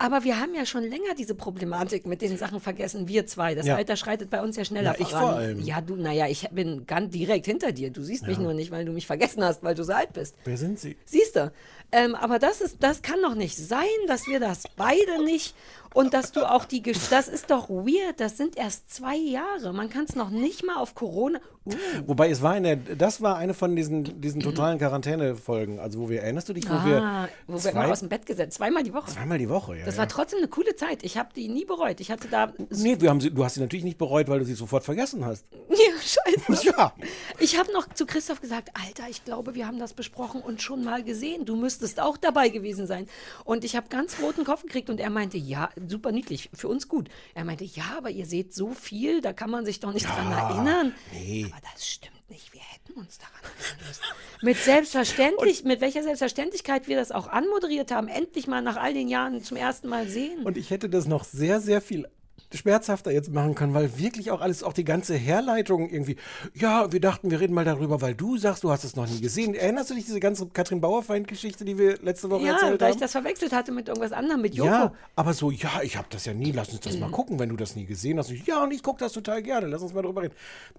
Aber 0.00 0.24
wir 0.24 0.40
haben 0.40 0.54
ja 0.54 0.64
schon 0.64 0.82
länger 0.84 1.14
diese 1.18 1.34
Problematik 1.34 2.06
mit 2.06 2.22
den 2.22 2.38
Sachen 2.38 2.58
vergessen, 2.58 3.06
wir 3.06 3.26
zwei. 3.26 3.54
Das 3.54 3.66
Ja. 3.66 3.76
Alter 3.76 3.96
schreitet 3.96 4.30
bei 4.30 4.42
uns 4.42 4.56
ja 4.56 4.64
schneller 4.64 4.94
Na, 4.98 5.00
ich 5.00 5.08
voran. 5.10 5.22
vor 5.22 5.32
allem. 5.36 5.60
Ja, 5.60 5.82
du, 5.82 5.94
naja, 5.94 6.26
ich 6.26 6.48
bin 6.52 6.86
ganz 6.86 7.12
direkt 7.12 7.44
hinter 7.44 7.70
dir. 7.72 7.90
Du 7.90 8.02
siehst 8.02 8.26
mich 8.26 8.38
nur 8.38 8.54
nicht, 8.54 8.70
weil 8.70 8.86
du 8.86 8.92
mich 8.92 9.06
vergessen 9.06 9.44
hast, 9.44 9.62
weil 9.62 9.74
du 9.74 9.84
so 9.84 9.92
alt 9.92 10.14
bist. 10.14 10.34
Wer 10.44 10.56
sind 10.56 10.78
sie? 10.78 10.96
Siehst 11.04 11.36
du? 11.36 11.52
Ähm, 11.92 12.14
aber 12.14 12.38
das 12.38 12.62
ist, 12.62 12.78
das 12.80 13.02
kann 13.02 13.20
doch 13.20 13.34
nicht 13.34 13.58
sein, 13.58 13.84
dass 14.06 14.26
wir 14.26 14.40
das 14.40 14.64
beide 14.76 15.22
nicht 15.22 15.54
und 15.92 16.14
dass 16.14 16.32
du 16.32 16.50
auch 16.50 16.64
die, 16.64 16.80
das 16.82 17.28
ist 17.28 17.50
doch 17.50 17.68
weird. 17.68 18.20
Das 18.20 18.38
sind 18.38 18.56
erst 18.56 18.88
zwei 18.90 19.16
Jahre. 19.16 19.74
Man 19.74 19.90
kann 19.90 20.06
es 20.08 20.16
noch 20.16 20.30
nicht 20.30 20.64
mal 20.64 20.76
auf 20.76 20.94
Corona. 20.94 21.40
Uh, 21.66 21.72
Wobei 22.06 22.30
es 22.30 22.40
war 22.40 22.52
eine, 22.52 22.78
das 22.78 23.20
war 23.20 23.36
eine 23.36 23.52
von 23.52 23.76
diesen, 23.76 24.20
diesen 24.22 24.40
totalen 24.40 24.78
Quarantänefolgen. 24.78 25.78
Also 25.78 26.00
wo 26.00 26.08
wir, 26.08 26.22
erinnerst 26.22 26.48
du 26.48 26.54
dich, 26.54 26.66
wo 26.68 26.72
ah, 26.72 26.86
wir 26.86 27.28
wo 27.46 27.52
wir 27.52 27.60
zwei, 27.60 27.70
immer 27.70 27.92
aus 27.92 28.00
dem 28.00 28.08
Bett 28.08 28.24
gesetzt, 28.24 28.56
zweimal 28.56 28.82
die 28.82 28.94
Woche. 28.94 29.10
zweimal 29.10 29.36
die 29.36 29.48
Woche, 29.50 29.76
ja. 29.76 29.84
Das 29.84 29.96
ja. 29.96 30.00
war 30.00 30.08
trotzdem 30.08 30.38
eine 30.38 30.48
coole 30.48 30.74
Zeit. 30.74 31.02
Ich 31.02 31.18
habe 31.18 31.28
die 31.36 31.48
nie 31.48 31.66
bereut. 31.66 32.00
Ich 32.00 32.10
hatte 32.10 32.28
da. 32.28 32.54
Nee, 32.70 32.98
wir 33.00 33.10
haben 33.10 33.20
sie, 33.20 33.30
du 33.30 33.44
hast 33.44 33.54
sie 33.54 33.60
natürlich 33.60 33.84
nicht 33.84 33.98
bereut, 33.98 34.28
weil 34.28 34.38
du 34.38 34.46
sie 34.46 34.54
sofort 34.54 34.84
vergessen 34.84 35.24
hast. 35.24 35.44
Ja, 35.70 35.96
scheiße. 36.00 36.70
Ja. 36.76 36.92
Ich 37.38 37.58
habe 37.58 37.72
noch 37.72 37.88
zu 37.94 38.04
Christoph 38.04 38.40
gesagt, 38.40 38.70
Alter, 38.74 39.04
ich 39.08 39.24
glaube, 39.24 39.54
wir 39.54 39.66
haben 39.66 39.78
das 39.78 39.94
besprochen 39.94 40.42
und 40.42 40.60
schon 40.60 40.84
mal 40.84 41.02
gesehen. 41.02 41.46
Du 41.46 41.56
müsstest 41.56 42.00
auch 42.00 42.16
dabei 42.16 42.48
gewesen 42.50 42.86
sein. 42.86 43.06
Und 43.44 43.64
ich 43.64 43.76
habe 43.76 43.88
ganz 43.88 44.20
roten 44.20 44.44
Kopf 44.44 44.62
gekriegt 44.62 44.90
und 44.90 45.00
er 45.00 45.10
meinte, 45.10 45.38
ja, 45.38 45.70
super 45.86 46.12
niedlich, 46.12 46.50
für 46.52 46.68
uns 46.68 46.88
gut. 46.88 47.08
Er 47.34 47.44
meinte, 47.44 47.64
ja, 47.64 47.84
aber 47.96 48.10
ihr 48.10 48.26
seht 48.26 48.54
so 48.54 48.70
viel, 48.74 49.20
da 49.20 49.32
kann 49.32 49.50
man 49.50 49.64
sich 49.64 49.80
doch 49.80 49.92
nicht 49.92 50.06
dran 50.06 50.30
erinnern. 50.32 50.94
nee. 51.12 51.49
Aber 51.52 51.60
das 51.72 51.86
stimmt 51.86 52.30
nicht. 52.30 52.52
Wir 52.52 52.60
hätten 52.60 52.92
uns 52.98 53.18
daran 53.18 53.40
erinnern 53.42 53.86
müssen. 53.86 54.02
Mit 54.42 54.56
selbstverständlich, 54.56 55.64
mit 55.64 55.80
welcher 55.80 56.02
Selbstverständlichkeit 56.02 56.88
wir 56.88 56.96
das 56.96 57.12
auch 57.12 57.28
anmoderiert 57.28 57.90
haben, 57.90 58.08
endlich 58.08 58.46
mal 58.46 58.62
nach 58.62 58.76
all 58.76 58.94
den 58.94 59.08
Jahren 59.08 59.42
zum 59.42 59.56
ersten 59.56 59.88
Mal 59.88 60.08
sehen. 60.08 60.44
Und 60.44 60.56
ich 60.56 60.70
hätte 60.70 60.88
das 60.88 61.06
noch 61.06 61.24
sehr, 61.24 61.60
sehr 61.60 61.82
viel 61.82 62.08
schmerzhafter 62.54 63.10
jetzt 63.12 63.32
machen 63.32 63.54
können, 63.54 63.74
weil 63.74 63.98
wirklich 63.98 64.30
auch 64.30 64.40
alles, 64.40 64.62
auch 64.62 64.72
die 64.72 64.84
ganze 64.84 65.14
Herleitung 65.14 65.88
irgendwie, 65.88 66.16
ja, 66.54 66.90
wir 66.92 67.00
dachten, 67.00 67.30
wir 67.30 67.40
reden 67.40 67.54
mal 67.54 67.64
darüber, 67.64 68.00
weil 68.00 68.14
du 68.14 68.36
sagst, 68.38 68.64
du 68.64 68.70
hast 68.70 68.84
es 68.84 68.96
noch 68.96 69.08
nie 69.08 69.20
gesehen. 69.20 69.54
Erinnerst 69.54 69.90
du 69.90 69.94
dich 69.94 70.04
diese 70.04 70.20
ganze 70.20 70.46
Katrin 70.48 70.80
Bauerfeind-Geschichte, 70.80 71.64
die 71.64 71.78
wir 71.78 71.98
letzte 72.02 72.28
Woche 72.30 72.44
ja, 72.46 72.52
erzählt 72.54 72.80
weil 72.80 72.88
ich 72.90 72.94
haben? 72.94 73.00
das 73.00 73.12
verwechselt 73.12 73.52
hatte 73.52 73.72
mit 73.72 73.88
irgendwas 73.88 74.12
anderem, 74.12 74.40
mit 74.42 74.54
Joko. 74.54 74.68
ja, 74.70 74.92
aber 75.16 75.32
so, 75.34 75.50
ja, 75.50 75.80
ich 75.82 75.96
habe 75.96 76.08
das 76.10 76.24
ja 76.24 76.34
nie, 76.34 76.52
lass 76.52 76.68
uns 76.70 76.80
das 76.80 76.94
Mhm. 76.94 77.00
mal 77.00 77.10
gucken, 77.10 77.38
wenn 77.38 77.48
du 77.48 77.56
das 77.56 77.76
nie 77.76 77.84
gesehen 77.86 78.18
hast. 78.18 78.30
Ich, 78.30 78.46
ja, 78.46 78.62
und 78.62 78.72
ich 78.72 78.82
gucke 78.82 78.98
das 78.98 79.12
total 79.12 79.42
gerne, 79.42 79.66
lass 79.68 79.82
uns 79.82 79.92
mal 79.92 80.02
drüber 80.02 80.22
reden. 80.22 80.34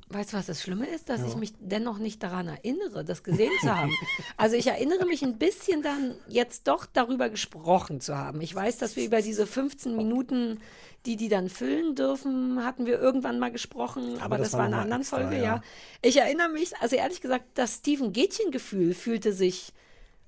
Weißt 0.09 0.33
du, 0.33 0.37
was 0.37 0.45
das 0.47 0.61
Schlimme 0.61 0.87
ist? 0.87 1.09
Dass 1.09 1.23
ich 1.25 1.35
mich 1.35 1.53
dennoch 1.59 1.97
nicht 1.99 2.21
daran 2.21 2.47
erinnere, 2.47 3.03
das 3.05 3.23
gesehen 3.23 3.51
zu 3.61 3.75
haben. 3.75 3.91
Also 4.37 4.55
ich 4.55 4.67
erinnere 4.67 5.05
mich 5.05 5.21
ein 5.23 5.37
bisschen 5.37 5.81
dann 5.83 6.15
jetzt 6.27 6.67
doch 6.67 6.85
darüber 6.85 7.29
gesprochen 7.29 8.01
zu 8.01 8.17
haben. 8.17 8.41
Ich 8.41 8.53
weiß, 8.55 8.77
dass 8.77 8.95
wir 8.95 9.05
über 9.05 9.21
diese 9.21 9.45
15 9.45 9.95
Minuten, 9.95 10.59
die 11.05 11.15
die 11.15 11.29
dann 11.29 11.49
füllen 11.61 11.93
dürfen, 11.93 12.65
hatten 12.65 12.87
wir 12.87 12.99
irgendwann 12.99 13.37
mal 13.37 13.51
gesprochen, 13.51 14.17
aber, 14.19 14.39
das 14.39 14.49
das, 14.51 14.57
war 14.57 14.65
in 14.65 14.73
einer 14.73 14.81
anderen 14.81 15.01
extra, 15.01 15.17
Folge, 15.17 15.35
ja. 15.35 15.43
ja. 15.43 15.61
Ich 16.01 16.17
erinnere 16.17 16.49
mich, 16.49 16.75
also 16.79 16.95
ehrlich 16.95 17.21
gesagt, 17.21 17.45
das 17.53 17.75
Steven 17.75 18.11
Gätchen-Gefühl 18.11 18.95
fühlte 18.95 19.31
sich 19.31 19.73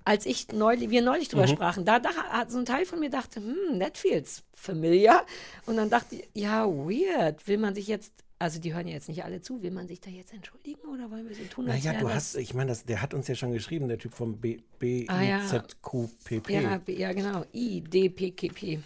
als 0.05 0.25
ich 0.25 0.51
neulich, 0.51 0.89
wir 0.89 1.01
neulich 1.01 1.29
drüber 1.29 1.47
sprachen, 1.47 1.85
da, 1.85 1.97
da 1.97 2.09
hat 2.13 2.51
so 2.51 2.59
ein 2.59 2.65
Teil 2.65 2.85
von 2.85 2.99
mir 2.99 3.09
dachte, 3.09 3.39
hm, 3.39 3.79
that 3.79 3.97
feels 3.97 4.43
familiar. 4.53 5.25
Und 5.65 5.77
dann 5.77 5.89
dachte 5.89 6.15
ich, 6.17 6.29
ja, 6.33 6.67
weird. 6.67 7.47
Will 7.47 7.57
man 7.57 7.73
sich 7.73 7.87
jetzt, 7.87 8.11
also 8.37 8.59
die 8.59 8.73
hören 8.73 8.85
ja 8.85 8.95
jetzt 8.95 9.07
nicht 9.07 9.23
alle 9.23 9.41
zu, 9.41 9.61
will 9.61 9.71
man 9.71 9.87
sich 9.87 10.01
da 10.01 10.09
jetzt 10.09 10.33
entschuldigen 10.33 10.81
oder 10.89 11.09
wollen 11.09 11.29
wir 11.29 11.35
so 11.37 11.45
tun, 11.45 11.67
Naja, 11.67 11.93
du 11.93 12.13
hast, 12.13 12.35
ich 12.35 12.53
meine, 12.53 12.75
der 12.85 13.01
hat 13.01 13.13
uns 13.13 13.29
ja 13.29 13.35
schon 13.35 13.53
geschrieben, 13.53 13.87
der 13.87 13.97
Typ 13.97 14.13
vom 14.13 14.41
B, 14.41 14.59
Ah, 15.07 15.21
ja. 15.21 15.37
BIZQPP. 15.39 16.49
Ja, 16.49 16.81
ja, 16.85 17.13
genau. 17.13 17.45
IDPKP. 17.53 18.81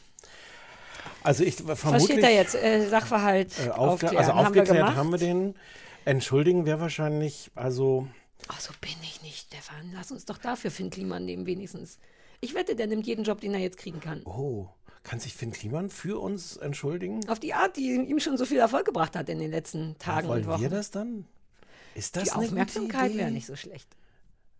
Also 1.23 1.43
ich 1.43 1.65
Was 1.67 1.79
vermutlich... 1.79 2.11
steht 2.11 2.23
da 2.23 2.29
jetzt? 2.29 2.55
Äh, 2.55 2.87
Sachverhalt 2.87 3.51
Äh, 3.65 3.69
aufklären. 3.71 4.17
also 4.17 4.33
haben 4.33 4.53
wir 4.53 4.61
aufgeklärt 4.63 4.95
haben 4.95 5.11
wir 5.11 5.17
den. 5.17 5.55
Entschuldigen 6.05 6.65
wäre 6.65 6.79
wahrscheinlich, 6.79 7.51
also 7.55 8.07
Ach, 8.47 8.59
so 8.61 8.71
bin 8.79 8.91
ich 9.03 9.21
nicht, 9.23 9.47
Stefan. 9.47 9.91
Lass 9.93 10.11
uns 10.11 10.23
doch 10.25 10.37
dafür 10.37 10.71
Finn 10.71 10.89
Kliman 10.89 11.25
nehmen, 11.25 11.45
wenigstens. 11.45 11.99
Ich 12.39 12.53
wette, 12.53 12.75
der 12.75 12.87
nimmt 12.87 13.05
jeden 13.07 13.23
Job, 13.25 13.41
den 13.41 13.53
er 13.53 13.59
jetzt 13.59 13.77
kriegen 13.77 13.99
kann. 13.99 14.21
Oh, 14.23 14.67
kann 15.03 15.19
sich 15.19 15.33
Finn 15.33 15.51
Kliman 15.51 15.89
für 15.89 16.21
uns 16.21 16.55
entschuldigen? 16.55 17.27
Auf 17.29 17.39
die 17.39 17.53
Art, 17.53 17.75
die 17.75 17.93
ihm 17.95 18.19
schon 18.19 18.37
so 18.37 18.45
viel 18.45 18.59
Erfolg 18.59 18.85
gebracht 18.85 19.15
hat 19.15 19.27
in 19.27 19.39
den 19.39 19.51
letzten 19.51 19.97
Tagen 19.99 20.27
Wollen 20.29 20.43
und 20.43 20.47
Wochen. 20.49 20.61
wir 20.61 20.69
das 20.69 20.91
dann? 20.91 21.25
Ist 21.95 22.15
das 22.15 22.25
die 22.25 22.31
Aufmerksamkeit 22.31 23.15
wäre 23.17 23.31
nicht 23.31 23.47
so 23.47 23.55
schlecht. 23.55 23.87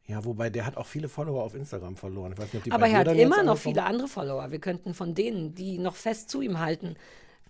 Ja, 0.08 0.24
wobei 0.24 0.50
der 0.50 0.66
hat 0.66 0.78
auch 0.78 0.86
viele 0.86 1.10
Follower 1.10 1.44
auf 1.44 1.54
Instagram 1.54 1.98
verloren. 1.98 2.34
Nicht, 2.54 2.72
Aber 2.72 2.88
er 2.88 3.00
hat 3.00 3.08
immer 3.08 3.44
noch 3.44 3.58
viele 3.58 3.84
andere 3.84 4.08
Follower. 4.08 4.52
Wir 4.52 4.60
könnten 4.60 4.94
von 4.94 5.14
denen, 5.14 5.54
die 5.54 5.78
noch 5.78 5.96
fest 5.96 6.30
zu 6.30 6.42
ihm 6.42 6.60
halten, 6.60 6.96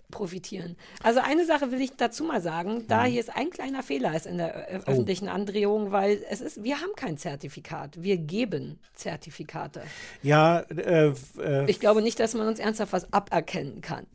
profitieren. 0.10 0.76
Also 1.04 1.20
eine 1.20 1.46
Sache 1.46 1.72
will 1.72 1.82
ich 1.82 1.92
dazu 1.98 2.24
mal 2.24 2.42
sagen, 2.42 2.86
da 2.88 3.04
hier 3.06 3.20
ist 3.20 3.36
ein 3.36 3.50
kleiner 3.50 3.84
Fehler 3.84 4.16
ist 4.16 4.26
in 4.26 4.38
der 4.38 4.72
äh, 4.72 4.76
öffentlichen 4.86 5.28
Andrehung, 5.28 5.92
weil 5.92 6.24
es 6.30 6.42
ist, 6.42 6.64
wir 6.64 6.78
haben 6.78 6.96
kein 6.96 7.18
Zertifikat, 7.18 8.02
wir 8.02 8.18
geben 8.18 8.80
Zertifikate. 8.96 9.84
Ja, 10.24 10.60
äh, 10.62 11.14
äh, 11.40 11.70
Ich 11.70 11.80
glaube 11.80 12.02
nicht, 12.02 12.20
dass 12.20 12.34
man 12.34 12.48
uns 12.48 12.60
ernsthaft 12.60 12.94
was 12.94 13.12
aberkennen 13.14 13.82
kann. 13.82 14.08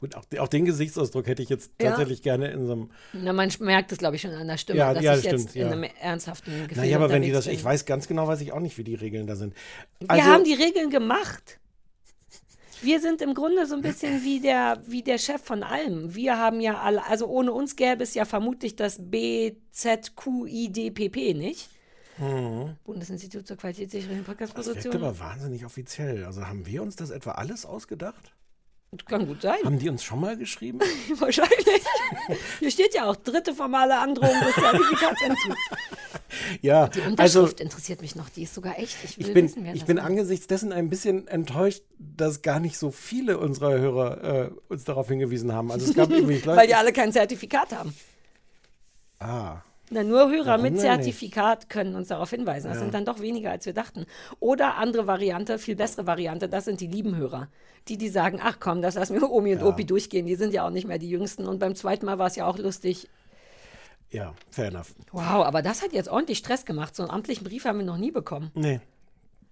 Gut, 0.00 0.14
auch, 0.16 0.24
auch 0.38 0.48
den 0.48 0.64
Gesichtsausdruck 0.64 1.26
hätte 1.26 1.42
ich 1.42 1.48
jetzt 1.48 1.70
Ja. 1.80 1.90
tatsächlich 1.90 2.22
gerne 2.22 2.48
in 2.50 2.66
so 2.66 2.72
einem. 2.72 2.90
Na, 3.12 3.32
man 3.32 3.50
merkt 3.60 3.92
es, 3.92 3.98
glaube 3.98 4.16
ich, 4.16 4.22
schon 4.22 4.32
an 4.32 4.46
der 4.48 4.56
Stimme, 4.58 4.78
Ja, 4.78 4.94
dass 4.94 5.02
ja, 5.02 5.16
ich 5.16 5.22
das 5.24 5.32
jetzt 5.32 5.40
stimmt, 5.50 5.56
in 5.56 5.62
ja. 5.66 5.70
einem 5.72 5.82
ernsthaften 6.00 6.52
Gefühl 6.68 6.76
Naja, 6.82 6.96
aber 6.96 7.10
wenn 7.10 7.22
die 7.22 7.32
das, 7.32 7.46
ich 7.46 7.58
bin. 7.58 7.64
weiß 7.64 7.84
ganz 7.86 8.06
genau, 8.08 8.26
weiß 8.26 8.40
ich 8.40 8.52
auch 8.52 8.60
nicht, 8.60 8.78
wie 8.78 8.84
die 8.84 8.94
Regeln 8.94 9.26
da 9.26 9.36
sind. 9.36 9.54
Wir 10.00 10.10
Also, 10.10 10.24
haben 10.24 10.44
die 10.44 10.54
Regeln 10.54 10.90
gemacht. 10.90 11.58
Wir 12.80 13.00
sind 13.00 13.20
im 13.22 13.34
Grunde 13.34 13.66
so 13.66 13.74
ein 13.74 13.82
bisschen 13.82 14.22
wie 14.22 14.38
der, 14.38 14.80
wie 14.86 15.02
der 15.02 15.18
Chef 15.18 15.42
von 15.42 15.64
allem. 15.64 16.14
Wir 16.14 16.36
haben 16.38 16.60
ja 16.60 16.80
alle, 16.80 17.04
also 17.06 17.26
ohne 17.26 17.50
uns 17.52 17.74
gäbe 17.74 18.04
es 18.04 18.14
ja 18.14 18.24
vermutlich 18.24 18.76
das 18.76 19.00
BZQIDPP 20.20 21.34
nicht. 21.34 21.68
Bundesinstitut 22.84 23.46
zur 23.46 23.56
Qualitätssicherung 23.56 24.18
in 24.18 24.24
das 24.24 24.28
wirkt 24.28 24.38
Podcastproduktion. 24.40 24.96
aber 24.96 25.18
wahnsinnig 25.20 25.64
offiziell. 25.64 26.24
Also 26.24 26.46
haben 26.46 26.66
wir 26.66 26.82
uns 26.82 26.96
das 26.96 27.10
etwa 27.10 27.32
alles 27.32 27.64
ausgedacht? 27.64 28.32
Kann 29.06 29.26
gut 29.26 29.42
sein. 29.42 29.58
Haben 29.64 29.78
die 29.78 29.90
uns 29.90 30.02
schon 30.02 30.20
mal 30.20 30.36
geschrieben? 30.36 30.80
Wahrscheinlich. 31.18 31.66
Hier 32.58 32.70
steht 32.70 32.94
ja 32.94 33.04
auch 33.04 33.16
dritte 33.16 33.54
formale 33.54 33.98
Androhung 33.98 34.34
des 34.40 34.54
Zertifikatsentzugs. 34.54 35.56
ja, 36.62 36.88
Die 36.88 37.00
also 37.02 37.40
Unterschrift 37.40 37.60
interessiert 37.60 38.00
mich 38.00 38.16
noch. 38.16 38.30
Die 38.30 38.44
ist 38.44 38.54
sogar 38.54 38.78
echt. 38.78 38.96
Ich 39.04 39.18
will 39.18 39.28
ich 39.28 39.34
bin, 39.34 39.44
wissen, 39.44 39.64
wer 39.64 39.74
ich 39.74 39.80
das 39.80 39.86
bin 39.86 39.98
angesichts 39.98 40.46
dessen 40.46 40.72
ein 40.72 40.88
bisschen 40.88 41.28
enttäuscht, 41.28 41.82
dass 41.98 42.40
gar 42.40 42.60
nicht 42.60 42.78
so 42.78 42.90
viele 42.90 43.38
unserer 43.38 43.78
Hörer 43.78 44.24
äh, 44.46 44.50
uns 44.68 44.84
darauf 44.84 45.08
hingewiesen 45.08 45.52
haben. 45.52 45.70
Also 45.70 45.86
es 45.90 45.94
gab 45.94 46.10
irgendwie, 46.10 46.38
glaub, 46.38 46.56
Weil 46.56 46.66
die 46.66 46.74
alle 46.74 46.92
kein 46.92 47.12
Zertifikat 47.12 47.72
haben. 47.72 47.94
ah, 49.20 49.62
Na, 49.90 50.02
nur 50.02 50.30
Hörer 50.30 50.46
Warum 50.46 50.62
mit 50.62 50.78
Zertifikat 50.78 51.70
können 51.70 51.94
uns 51.94 52.08
darauf 52.08 52.30
hinweisen. 52.30 52.68
Das 52.68 52.78
sind 52.78 52.92
dann 52.92 53.04
doch 53.04 53.20
weniger, 53.20 53.50
als 53.50 53.64
wir 53.66 53.72
dachten. 53.72 54.04
Oder 54.38 54.76
andere 54.76 55.06
Variante, 55.06 55.58
viel 55.58 55.76
bessere 55.76 56.06
Variante, 56.06 56.48
das 56.48 56.66
sind 56.66 56.80
die 56.80 56.86
lieben 56.86 57.16
Hörer. 57.16 57.48
Die, 57.88 57.96
die 57.96 58.08
sagen, 58.08 58.38
ach 58.42 58.58
komm, 58.60 58.82
das 58.82 58.96
lassen 58.96 59.14
wir 59.18 59.30
Omi 59.30 59.54
und 59.54 59.62
Opi 59.62 59.84
durchgehen. 59.86 60.26
Die 60.26 60.34
sind 60.36 60.52
ja 60.52 60.66
auch 60.66 60.70
nicht 60.70 60.86
mehr 60.86 60.98
die 60.98 61.08
Jüngsten. 61.08 61.46
Und 61.46 61.58
beim 61.58 61.74
zweiten 61.74 62.04
Mal 62.06 62.18
war 62.18 62.26
es 62.26 62.36
ja 62.36 62.46
auch 62.46 62.58
lustig. 62.58 63.08
ja, 64.10 64.34
fair 64.50 64.68
enough. 64.68 64.94
Wow, 65.12 65.46
aber 65.46 65.62
das 65.62 65.82
hat 65.82 65.92
jetzt 65.92 66.08
ordentlich 66.10 66.38
Stress 66.38 66.64
gemacht. 66.66 66.94
So 66.94 67.02
einen 67.02 67.10
amtlichen 67.10 67.44
Brief 67.44 67.64
haben 67.64 67.78
wir 67.78 67.86
noch 67.86 67.96
nie 67.98 68.10
bekommen. 68.10 68.50
Nee. 68.54 68.80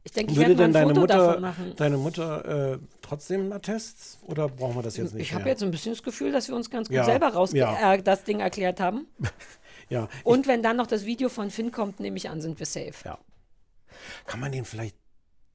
Ich 0.05 0.13
denke, 0.13 0.33
ich 0.33 0.39
Würde 0.39 0.57
werde 0.57 0.63
mal 0.63 0.67
ein 0.69 0.73
deine 0.73 0.95
Foto 0.95 1.07
davon 1.07 1.27
Mutter, 1.27 1.41
machen. 1.41 1.73
deine 1.77 1.97
Mutter 1.97 2.73
äh, 2.75 2.79
trotzdem 3.03 3.51
Attests 3.53 4.19
oder 4.27 4.49
brauchen 4.49 4.77
wir 4.77 4.83
das 4.83 4.97
jetzt 4.97 5.15
nicht 5.15 5.23
Ich 5.25 5.35
habe 5.35 5.49
jetzt 5.49 5.65
ein 5.65 5.73
bisschen 5.73 5.95
das 5.95 6.03
Gefühl, 6.05 6.31
dass 6.31 6.47
wir 6.47 6.55
uns 6.55 6.71
ganz 6.71 6.87
gut 6.89 6.95
Ja, 6.97 7.05
selber 7.05 7.29
raus 7.29 7.53
ja. 7.53 7.95
äh, 7.95 8.01
das 8.03 8.23
Ding 8.23 8.39
erklärt 8.41 8.79
haben. 8.81 9.07
ja, 9.89 10.09
Und 10.25 10.47
wenn 10.47 10.63
dann 10.63 10.77
noch 10.77 10.87
das 10.87 11.05
Video 11.05 11.29
von 11.29 11.51
Finn 11.51 11.71
kommt, 11.73 12.01
nehme 12.01 12.17
ich 12.17 12.29
an, 12.29 12.41
sind 12.41 12.59
wir 12.59 12.67
safe. 12.67 12.95
ja. 13.05 13.19
Kann 14.27 14.41
man 14.41 14.53
den 14.53 14.65
vielleicht 14.65 14.97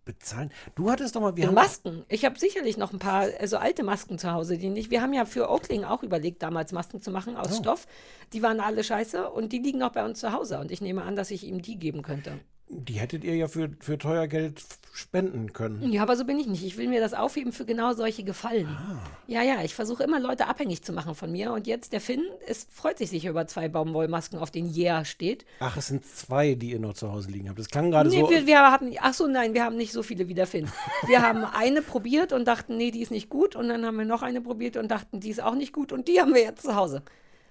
bezahlen? 0.04 0.52
Du 0.74 0.90
hattest 0.90 1.16
doch 1.16 1.22
mal, 1.22 1.36
wir 1.36 1.44
In 1.44 1.50
haben 1.50 1.56
Masken. 1.56 2.06
Ich 2.10 2.26
habe 2.26 2.40
sicherlich 2.40 2.76
noch 2.78 2.92
ein 2.92 2.98
paar 3.00 3.28
äh, 3.40 3.48
so 3.48 3.58
alte 3.58 3.84
Masken 3.84 4.18
zu 4.18 4.32
Hause, 4.32 4.58
die 4.58 4.70
nicht. 4.70 4.90
Wir 4.90 5.02
haben 5.02 5.14
ja 5.14 5.26
für 5.26 5.50
Oakling 5.50 5.84
auch 5.84 6.02
überlegt, 6.02 6.42
damals 6.42 6.72
Masken 6.72 7.02
zu 7.02 7.12
machen 7.12 7.36
Oh. 7.36 7.42
aus 7.42 7.58
Stoff. 7.58 7.88
Die 8.34 8.42
waren 8.42 8.60
alle 8.60 8.84
scheiße 8.84 9.30
und 9.30 9.52
die 9.54 9.60
liegen 9.60 9.78
noch 9.78 9.92
bei 9.92 10.04
uns 10.04 10.20
zu 10.20 10.32
Hause. 10.32 10.60
Und 10.60 10.72
ich 10.72 10.82
nehme 10.82 11.04
an, 11.04 11.16
dass 11.16 11.30
ich 11.30 11.44
ihm 11.44 11.62
die 11.62 11.78
geben 11.78 12.02
könnte. 12.02 12.40
Die 12.74 12.94
hättet 12.94 13.24
ihr 13.24 13.36
ja 13.36 13.48
für, 13.48 13.70
für 13.80 13.98
teuer 13.98 14.28
Geld 14.28 14.64
spenden 14.94 15.54
können. 15.54 15.92
Ja, 15.92 16.04
aber 16.04 16.16
so 16.16 16.26
bin 16.26 16.40
ich 16.40 16.48
nicht. 16.48 16.64
Ich 16.64 16.78
will 16.78 16.88
mir 16.88 17.00
das 17.00 17.14
aufheben 17.14 17.52
für 17.52 17.66
genau 17.66 17.94
solche 17.94 18.24
Gefallen. 18.24 18.68
Ah. 18.68 19.00
Ja, 19.28 19.42
ja, 19.42 19.62
ich 19.64 19.76
versuche 19.76 20.04
immer 20.04 20.20
Leute 20.20 20.48
abhängig 20.48 20.84
zu 20.84 20.94
machen 20.94 21.16
von 21.16 21.32
mir. 21.32 21.52
Und 21.52 21.68
jetzt 21.68 21.94
der 21.94 22.02
Finn 22.02 22.24
ist, 22.48 22.72
freut 22.72 22.98
sich 22.98 23.10
sicher 23.10 23.30
über 23.30 23.48
zwei 23.48 23.68
Baumwollmasken, 23.70 24.40
auf 24.40 24.52
denen 24.52 24.74
Yeah 24.76 25.06
steht. 25.06 25.46
Ach, 25.60 25.78
es 25.78 25.88
sind 25.88 26.06
zwei, 26.06 26.56
die 26.56 26.72
ihr 26.72 26.80
noch 26.80 26.94
zu 26.94 27.12
Hause 27.12 27.30
liegen 27.30 27.50
habt. 27.50 27.60
Das 27.60 27.70
klang 27.70 27.92
gerade 27.92 28.10
Nee, 28.10 28.22
so. 28.22 28.30
wir, 28.30 28.46
wir 28.48 28.72
hatten, 28.72 28.92
ach 29.00 29.14
so, 29.14 29.28
nein, 29.28 29.54
wir 29.54 29.64
haben 29.64 29.78
nicht 29.78 29.92
so 29.92 30.04
viele 30.04 30.28
wie 30.28 30.34
der 30.34 30.48
Finn. 30.48 30.70
Wir 31.08 31.22
haben 31.22 31.44
eine 31.54 31.82
probiert 31.82 32.34
und 32.34 32.46
dachten, 32.46 32.78
nee, 32.78 32.92
die 32.92 33.02
ist 33.02 33.12
nicht 33.12 33.30
gut. 33.30 33.56
Und 33.56 33.70
dann 33.70 33.86
haben 33.86 33.98
wir 33.98 34.06
noch 34.06 34.22
eine 34.22 34.42
probiert 34.42 34.78
und 34.78 34.90
dachten, 34.90 35.20
die 35.20 35.30
ist 35.30 35.42
auch 35.42 35.56
nicht 35.56 35.74
gut. 35.74 35.92
Und 35.92 36.08
die 36.08 36.20
haben 36.20 36.34
wir 36.34 36.42
jetzt 36.42 36.64
zu 36.64 36.76
Hause. 36.76 37.04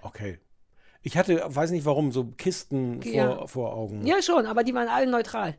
Okay. 0.03 0.39
Ich 1.03 1.17
hatte, 1.17 1.43
weiß 1.47 1.71
nicht 1.71 1.85
warum, 1.87 2.13
so 2.13 2.25
Kisten 2.37 3.01
Ja. 3.03 3.37
vor, 3.37 3.49
vor 3.49 3.75
Augen. 3.75 4.07
Ja, 4.07 4.21
schon, 4.23 4.47
aber 4.47 4.65
die 4.65 4.75
waren 4.75 4.89
alle 4.89 5.07
neutral. 5.07 5.57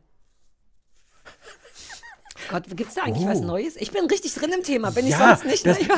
Gott, 2.50 2.64
gibt 2.76 2.88
es 2.88 2.94
da 2.96 3.02
eigentlich 3.02 3.24
Oh. 3.24 3.30
was 3.30 3.40
Neues? 3.40 3.76
Ich 3.76 3.92
bin 3.92 4.04
richtig 4.06 4.34
drin 4.34 4.50
im 4.52 4.62
Thema, 4.64 4.90
bin 4.90 5.06
ich 5.06 5.12
Ja, 5.12 5.36
sonst 5.36 5.44
nicht. 5.50 5.64
das, 5.64 5.80
ne? 5.80 5.86
da, 5.88 5.96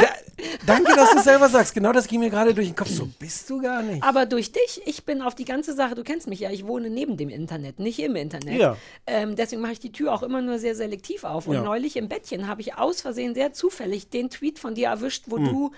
danke, 0.67 0.95
dass 0.95 1.11
du 1.13 1.19
es 1.19 1.25
selber 1.25 1.49
sagst. 1.49 1.75
Genau 1.75 1.91
das 1.93 2.07
ging 2.07 2.21
mir 2.21 2.29
gerade 2.29 2.53
durch 2.55 2.67
den 2.69 2.77
Kopf. 2.77 2.89
So 2.91 3.07
bist 3.19 3.49
du 3.49 3.61
gar 3.63 3.83
nicht. 3.83 4.03
Aber 4.03 4.27
durch 4.27 4.53
dich, 4.53 4.83
ich 4.85 5.05
bin 5.05 5.23
auf 5.23 5.35
die 5.35 5.47
ganze 5.47 5.75
Sache, 5.75 5.95
du 5.95 6.03
kennst 6.05 6.27
mich 6.29 6.41
ja, 6.41 6.51
ich 6.51 6.67
wohne 6.67 6.91
neben 6.91 7.17
dem 7.17 7.31
Internet, 7.31 7.79
nicht 7.79 7.99
im 7.99 8.15
Internet. 8.15 8.59
Ja. 8.61 8.77
Ähm, 9.07 9.37
deswegen 9.37 9.63
mache 9.63 9.73
ich 9.73 9.81
die 9.81 9.91
Tür 9.93 10.13
auch 10.13 10.23
immer 10.23 10.43
nur 10.43 10.59
sehr 10.59 10.75
selektiv 10.75 11.25
auf. 11.25 11.47
Und 11.49 11.55
Ja. 11.57 11.63
neulich 11.63 11.97
im 11.97 12.09
Bettchen 12.09 12.47
habe 12.47 12.61
ich 12.61 12.75
aus 12.77 13.01
Versehen 13.01 13.35
sehr 13.35 13.53
zufällig 13.53 14.11
den 14.11 14.29
Tweet 14.29 14.59
von 14.59 14.75
dir 14.75 14.89
erwischt, 14.89 15.25
wo 15.29 15.39
du 15.39 15.73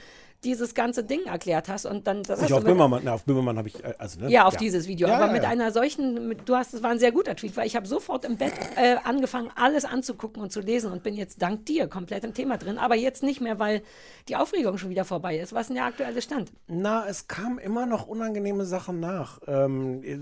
dieses 0.47 0.75
ganze 0.75 1.05
Ding 1.05 1.25
erklärt 1.27 1.69
hast. 1.69 1.85
Und 1.87 2.07
dann 2.07 2.23
das 2.23 2.39
hast. 2.39 2.45
Ich 2.45 2.49
du 2.49 2.57
auf 2.57 2.65
Böhmermann, 2.65 3.03
na, 3.05 3.15
auf 3.15 3.25
Böhmermann 3.25 3.59
habe 3.59 3.69
ich, 3.69 3.85
äh, 3.85 3.95
also, 3.99 4.21
ne? 4.21 4.31
Ja, 4.31 4.47
auf 4.47 4.57
dieses 4.57 4.87
Video. 4.87 5.09
Ja, 5.09 5.17
aber 5.17 5.27
ja, 5.27 5.33
mit 5.33 5.43
ja. 5.43 5.49
einer 5.49 5.73
solchen, 5.73 6.29
mit, 6.29 6.49
du 6.49 6.55
hast, 6.55 6.73
es 6.73 6.83
war 6.83 6.91
ein 6.91 6.99
sehr 6.99 7.13
guter 7.13 7.35
Tweet, 7.35 7.57
weil 7.57 7.67
ich 7.67 7.77
habe 7.77 7.87
sofort 7.87 8.25
im 8.25 8.37
Bett 8.37 8.53
äh, 8.77 8.97
angefangen, 9.05 9.51
alles 9.57 9.85
anzugucken 9.85 10.43
und 10.43 10.53
zu 10.53 10.61
lesen 10.61 10.93
und 10.93 11.03
bin 11.03 11.15
jetzt 11.15 11.43
dank 11.43 11.67
dir 11.67 11.89
komplett 11.89 12.25
im 12.25 12.33
Thema 12.33 12.57
drin. 12.57 12.79
Aber 12.79 12.95
jetzt 12.95 13.23
nicht 13.23 13.41
mehr, 13.41 13.59
weil 13.59 13.83
die 14.29 14.37
Aufregung 14.37 14.79
schon 14.79 14.91
wieder 14.91 15.05
vorbei 15.05 15.39
ist. 15.39 15.53
Was 15.53 15.63
ist 15.63 15.69
denn 15.69 15.77
der 15.77 15.87
aktuelle 15.87 16.23
Stand? 16.23 16.53
Na, 16.69 17.07
es 17.07 17.27
kamen 17.27 17.59
immer 17.59 17.87
noch 17.87 18.07
unangenehme 18.07 18.65
Sachen 18.65 19.01
nach. 19.01 19.41
Ähm, 19.47 20.03
äh, 20.03 20.19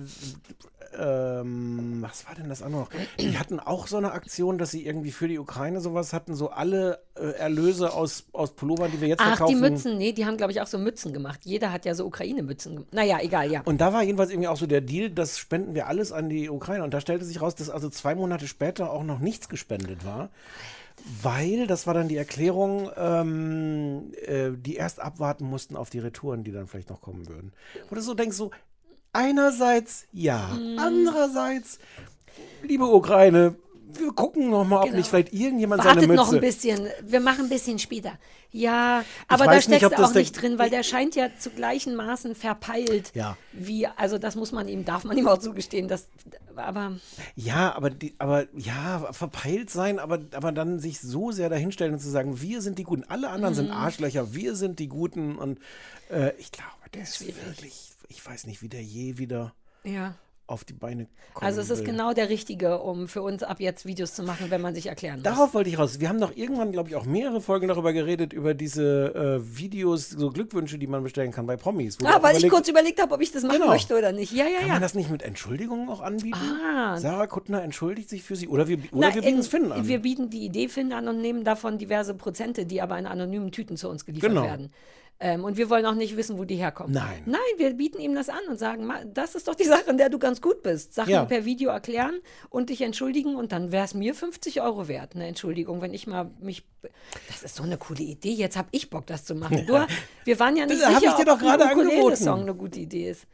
ähm, 0.99 1.99
was 2.01 2.27
war 2.27 2.35
denn 2.35 2.49
das 2.49 2.63
andere 2.63 2.83
noch? 2.83 2.91
Die 3.19 3.39
hatten 3.39 3.61
auch 3.61 3.87
so 3.87 3.97
eine 3.97 4.13
Aktion, 4.13 4.59
dass 4.59 4.71
sie 4.71 4.85
irgendwie 4.87 5.11
für 5.11 5.29
die 5.29 5.39
Ukraine 5.39 5.81
sowas 5.81 6.13
hatten, 6.13 6.35
so 6.35 6.51
alle 6.51 7.01
äh, 7.17 7.31
Erlöse 7.33 7.93
aus, 7.93 8.27
aus 8.33 8.55
Pullovern, 8.55 8.91
die 8.91 9.01
wir 9.01 9.09
jetzt 9.09 9.21
Ach, 9.21 9.37
verkaufen. 9.37 9.55
die 9.55 9.61
Mützen, 9.61 9.99
nee, 9.99 10.13
die 10.13 10.27
haben, 10.27 10.37
glaube 10.37 10.53
ich, 10.53 10.61
auch 10.61 10.67
so 10.67 10.79
Mützen 10.79 11.13
gemacht. 11.13 11.41
Jeder 11.45 11.73
hat 11.73 11.85
ja 11.85 11.95
so 11.95 12.07
Ukraine-Mützen 12.07 12.77
gemacht. 12.77 12.95
Naja, 12.95 13.19
egal, 13.21 13.51
ja. 13.51 13.63
Und 13.65 13.81
da 13.81 13.93
war 13.93 14.03
jedenfalls 14.03 14.31
irgendwie 14.31 14.49
auch 14.49 14.57
so 14.57 14.67
der 14.67 14.81
Deal, 14.81 15.11
das 15.11 15.39
spenden 15.39 15.75
wir 15.75 15.87
alles 15.87 16.13
an 16.13 16.29
die 16.29 16.49
Ukraine. 16.51 16.85
Und 16.85 16.95
da 16.95 17.01
stellte 17.01 17.25
sich 17.25 17.41
raus, 17.41 17.55
dass 17.55 17.71
also 17.71 17.89
zwei 17.89 18.15
Monate 18.15 18.47
später 18.47 18.91
auch 18.91 19.05
noch 19.05 19.19
nichts 19.19 19.49
gespendet 19.49 20.05
war. 20.05 20.31
Weil, 21.23 21.67
das 21.67 21.87
war 21.87 21.95
dann 21.95 22.09
die 22.09 22.17
Erklärung, 22.17 22.91
ähm, 22.97 24.13
äh, 24.27 24.51
die 24.57 24.77
erst 24.77 25.01
abwarten 25.01 25.45
mussten 25.45 25.77
auf 25.77 25.91
die 25.91 25.99
Retouren, 25.99 26.45
die 26.45 26.53
dann 26.53 26.67
vielleicht 26.67 26.89
noch 26.89 27.01
kommen 27.01 27.29
würden. 27.29 27.53
Wo 27.91 27.95
du 27.95 28.01
so 28.01 28.15
denkst, 28.15 28.37
so, 28.37 28.53
einerseits 29.15 30.05
ja, 30.13 30.51
Mhm. 30.59 30.79
andererseits, 30.79 31.79
liebe 32.63 32.85
Ukraine, 32.87 33.55
wir 33.97 34.13
gucken 34.13 34.51
noch 34.51 34.65
mal, 34.65 34.79
ob 34.79 34.85
Genau. 34.87 34.97
nicht 34.97 35.09
vielleicht 35.09 35.33
irgendjemand 35.33 35.83
seine 35.83 35.97
Wartet 35.97 36.09
Mütze... 36.09 36.23
noch 36.23 36.33
ein 36.33 36.41
bisschen. 36.41 36.89
Wir 37.03 37.21
machen 37.21 37.45
ein 37.45 37.49
bisschen 37.49 37.79
später. 37.79 38.19
Ja, 38.51 39.05
aber 39.29 39.47
da 39.47 39.59
du 39.59 39.79
das 39.79 39.93
auch 40.01 40.15
nicht 40.15 40.33
drin, 40.41 40.59
weil 40.59 40.71
der 40.71 40.83
scheint 40.85 41.15
ja 41.17 41.29
zu 41.39 41.51
gleichen 41.51 41.95
Maßen 41.97 42.35
verpeilt. 42.37 43.11
Ja. 43.15 43.37
Wie, 43.53 43.87
also 43.87 44.17
das 44.19 44.37
muss 44.37 44.53
man 44.53 44.69
ihm, 44.69 44.85
darf 44.85 45.03
man 45.05 45.17
ihm 45.19 45.27
auch 45.29 45.39
zugestehen. 45.39 45.89
Das, 45.89 46.07
aber 46.57 46.93
Ja, 47.37 47.75
aber, 47.75 47.91
die, 47.91 48.15
aber 48.19 48.47
ja, 48.57 49.13
verpeilt 49.13 49.71
sein, 49.71 49.99
aber, 49.99 50.21
aber 50.35 50.53
dann 50.53 50.79
sich 50.79 51.01
so 51.01 51.33
sehr 51.33 51.49
dahinstellen 51.49 51.95
und 51.95 52.01
zu 52.01 52.11
sagen, 52.11 52.41
wir 52.41 52.63
sind 52.63 52.79
die 52.79 52.85
Guten, 52.85 53.05
alle 53.09 53.29
anderen 53.31 53.55
Mhm. 53.55 53.59
sind 53.59 53.71
Arschlöcher, 53.71 54.35
wir 54.35 54.55
sind 54.57 54.79
die 54.79 54.89
Guten 54.89 55.37
und 55.37 55.59
äh, 56.11 56.33
ich 56.39 56.53
glaube, 56.53 56.71
der 56.95 57.03
ist 57.03 57.25
wirklich, 57.27 57.91
ich 58.09 58.25
weiß 58.25 58.47
nicht, 58.47 58.63
wie 58.63 58.69
der 58.69 58.83
je 58.83 59.19
wieder 59.19 59.55
ja. 59.85 60.15
auf 60.47 60.65
die 60.65 60.73
Beine 60.75 61.07
kommen 61.33 61.47
Also 61.47 61.61
es 61.61 61.71
ist 61.71 61.79
will. 61.81 61.87
genau 61.87 62.13
der 62.13 62.29
Richtige, 62.29 62.79
um 62.81 63.09
für 63.09 63.23
uns 63.23 63.43
ab 63.43 63.61
jetzt 63.61 63.87
Videos 63.87 64.15
zu 64.15 64.23
machen, 64.23 64.51
wenn 64.51 64.61
man 64.61 64.75
sich 64.75 64.87
erklären 64.89 65.17
muss. 65.17 65.23
Darauf 65.25 65.55
wollte 65.55 65.71
ich 65.71 65.79
raus. 65.79 66.01
Wir 66.01 66.09
haben 66.11 66.21
doch 66.21 66.37
irgendwann, 66.37 66.71
glaube 66.71 66.91
ich, 66.91 66.97
auch 66.97 67.07
mehrere 67.07 67.41
Folgen 67.41 67.69
darüber 67.69 67.93
geredet, 67.95 68.33
über 68.35 68.53
diese 68.53 69.15
äh, 69.43 69.59
Videos, 69.59 70.11
so 70.11 70.31
Glückwünsche, 70.31 70.79
die 70.79 70.87
man 70.87 71.03
bestellen 71.03 71.33
kann 71.33 71.47
bei 71.47 71.57
Promis. 71.57 71.97
Ah, 72.05 72.23
weil 72.23 72.37
ich 72.37 72.49
kurz 72.51 72.69
überlegt 72.69 73.01
habe, 73.01 73.15
ob 73.15 73.21
ich 73.23 73.33
das 73.33 73.43
machen 73.43 73.57
Genau. 73.61 73.69
möchte 73.73 73.97
oder 73.97 74.13
nicht. 74.13 74.33
Ja, 74.33 74.45
ja, 74.47 74.59
Kann 74.59 74.67
ja. 74.69 74.73
man 74.75 74.83
das 74.83 74.95
nicht 74.95 75.11
mit 75.11 75.23
Entschuldigungen 75.23 75.89
auch 75.89 76.01
anbieten? 76.03 76.39
Ah. 76.77 76.99
Sarah 76.99 77.27
Kuttner 77.27 77.63
entschuldigt 77.63 78.11
sich 78.11 78.23
für 78.23 78.37
sie. 78.37 78.49
Oder 78.49 78.69
wir, 78.69 78.79
oder 78.93 79.09
Na, 79.09 79.15
wir 79.15 79.23
bieten 79.23 79.39
es 79.39 79.49
Finn 79.49 79.73
an. 79.73 79.89
Wir 79.89 80.01
bieten 80.01 80.29
die 80.31 80.45
Idee 80.45 80.69
Finn 80.69 80.93
an 80.93 81.09
und 81.09 81.21
nehmen 81.23 81.45
davon 81.45 81.79
diverse 81.79 82.15
Prozente, 82.15 82.67
die 82.67 82.83
aber 82.83 82.99
in 82.99 83.07
anonymen 83.07 83.51
Tüten 83.51 83.77
zu 83.79 83.89
uns 83.89 84.05
geliefert 84.05 84.29
Genau. 84.31 84.43
werden. 84.43 84.73
Ähm, 85.27 85.43
und 85.43 85.57
wir 85.57 85.71
wollen 85.71 85.87
auch 85.87 85.95
nicht 85.95 86.19
wissen, 86.19 86.37
wo 86.37 86.45
die 86.45 86.57
herkommen. 86.57 86.93
Nein. 86.93 87.23
Nein, 87.25 87.41
wir 87.57 87.73
bieten 87.73 87.99
ihm 87.99 88.15
das 88.15 88.29
an 88.29 88.41
und 88.51 88.59
sagen, 88.59 88.85
"Ma, 88.85 89.03
das 89.07 89.35
ist 89.35 89.49
doch 89.49 89.55
die 89.55 89.65
Sache, 89.65 89.89
in 89.89 89.97
der 89.97 90.11
du 90.11 90.19
ganz 90.19 90.43
gut 90.43 90.63
bist. 90.63 90.93
Sachen 90.93 91.11
Ja. 91.13 91.25
per 91.25 91.47
Video 91.47 91.71
erklären 91.71 92.21
und 92.51 92.69
dich 92.69 92.83
entschuldigen 92.83 93.35
und 93.35 93.51
dann 93.51 93.73
wäre 93.73 93.87
es 93.87 93.95
mir 93.95 94.15
50 94.15 94.61
Euro 94.61 94.87
wert, 94.87 95.15
eine 95.15 95.27
Entschuldigung, 95.27 95.81
wenn 95.81 95.95
ich 95.95 96.07
mal 96.07 96.31
mich. 96.41 96.63
Das 97.29 97.43
ist 97.43 97.57
so 97.57 97.63
eine 97.63 97.79
coole 97.79 98.03
Idee. 98.03 98.33
Jetzt 98.33 98.59
habe 98.59 98.69
ich 98.73 98.91
Bock, 98.91 99.07
das 99.07 99.25
zu 99.25 99.35
machen. 99.35 99.65
Du, 99.67 99.87
wir 100.27 100.39
waren 100.39 100.57
ja 100.59 100.67
nicht 100.67 100.83
Das 100.83 100.95
sicher, 101.01 101.13
ich 101.13 101.15
dir 101.15 101.25
doch 101.25 101.37
ob 101.37 101.41
ein 101.41 101.47
gerade 101.47 101.65
angeboten. 101.71 101.89
Ukulele-Song 101.97 102.41
eine 102.43 102.55
gute 102.55 102.81
Idee 102.81 103.09
ist. 103.09 103.25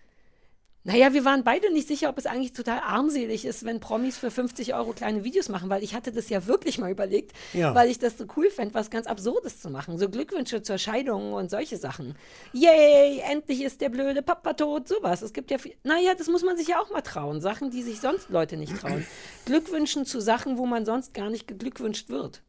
Naja, 0.83 1.13
wir 1.13 1.27
waren 1.27 1.45
beide 1.45 1.71
nicht 1.73 1.87
sicher, 1.89 2.09
ob 2.09 2.17
es 2.17 2.25
eigentlich 2.25 2.55
total 2.55 2.79
armselig 2.81 3.45
ist, 3.45 3.67
wenn 3.67 3.81
Promis 3.81 4.17
für 4.17 4.31
50 4.31 4.73
Euro 4.75 4.93
kleine 4.95 5.25
Videos 5.25 5.51
machen, 5.51 5.69
weil 5.69 5.83
ich 5.83 5.95
hatte 5.95 6.11
das 6.11 6.31
ja 6.31 6.47
wirklich 6.47 6.79
mal 6.79 6.91
überlegt, 6.91 7.33
Ja. 7.53 7.75
weil 7.75 7.91
ich 7.91 7.99
das 7.99 8.17
so 8.17 8.25
cool 8.37 8.51
fände, 8.51 8.73
was 8.73 8.89
ganz 8.89 9.07
Absurdes 9.07 9.61
zu 9.61 9.69
machen. 9.69 9.99
So 9.99 10.09
Glückwünsche 10.09 10.63
zur 10.63 10.79
Scheidung 10.79 11.35
und 11.35 11.51
solche 11.51 11.77
Sachen. 11.77 12.15
Yay, 12.55 13.19
endlich 13.31 13.63
ist 13.63 13.83
der 13.83 13.91
blöde 13.91 14.23
Papa 14.23 14.55
tot, 14.55 14.89
sowas. 14.89 15.21
Es 15.21 15.35
gibt 15.35 15.51
ja 15.51 15.59
viel, 15.59 15.75
naja, 15.85 16.15
das 16.17 16.29
muss 16.29 16.43
man 16.45 16.57
sich 16.57 16.69
ja 16.69 16.81
auch 16.81 16.91
mal 16.91 17.03
trauen. 17.03 17.43
Sachen, 17.43 17.71
die 17.71 17.83
sich 17.83 18.01
sonst 18.01 18.31
Leute 18.31 18.57
nicht 18.57 18.79
trauen. 18.81 19.07
Glückwünschen 19.45 20.07
zu 20.07 20.21
Sachen, 20.21 20.57
wo 20.57 20.65
man 20.65 20.87
sonst 20.87 21.13
gar 21.13 21.29
nicht 21.29 21.47
geglückwünscht 21.47 22.09
wird. 22.09 22.43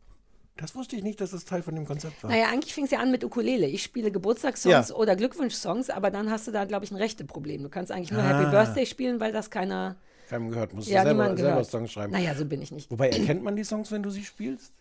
Das 0.61 0.75
wusste 0.75 0.95
ich 0.95 1.03
nicht, 1.03 1.19
dass 1.19 1.31
das 1.31 1.43
Teil 1.43 1.63
von 1.63 1.73
dem 1.75 1.85
Konzept 1.85 2.23
war. 2.23 2.29
Naja, 2.29 2.49
eigentlich 2.49 2.73
fing 2.73 2.85
es 2.85 2.91
ja 2.91 2.99
an 2.99 3.09
mit 3.09 3.23
Ukulele. 3.23 3.67
Ich 3.67 3.81
spiele 3.81 4.11
Geburtstagssongs 4.11 4.89
Ja. 4.89 4.95
oder 4.95 5.15
Glückwunschsongs, 5.15 5.89
aber 5.89 6.11
dann 6.11 6.29
hast 6.29 6.47
du 6.47 6.51
da, 6.51 6.65
glaube 6.65 6.85
ich, 6.85 6.91
ein 6.91 6.97
Rechteproblem. 6.97 7.63
Du 7.63 7.69
kannst 7.69 7.91
eigentlich 7.91 8.11
nur 8.11 8.21
Ah. 8.21 8.39
Happy 8.39 8.51
Birthday 8.51 8.85
spielen, 8.85 9.19
weil 9.19 9.31
das 9.31 9.49
keiner, 9.49 9.95
Keinem 10.29 10.51
gehört, 10.51 10.73
musst 10.73 10.87
ja, 10.87 11.01
du 11.03 11.09
selber, 11.09 11.35
selber. 11.35 11.63
Songs 11.63 11.91
schreiben. 11.91 12.13
Naja, 12.13 12.35
so 12.35 12.45
bin 12.45 12.61
ich 12.61 12.71
nicht. 12.71 12.91
Wobei, 12.91 13.09
erkennt 13.09 13.43
man 13.43 13.55
die 13.55 13.63
Songs, 13.63 13.91
wenn 13.91 14.03
du 14.03 14.11
sie 14.11 14.23
spielst? 14.23 14.71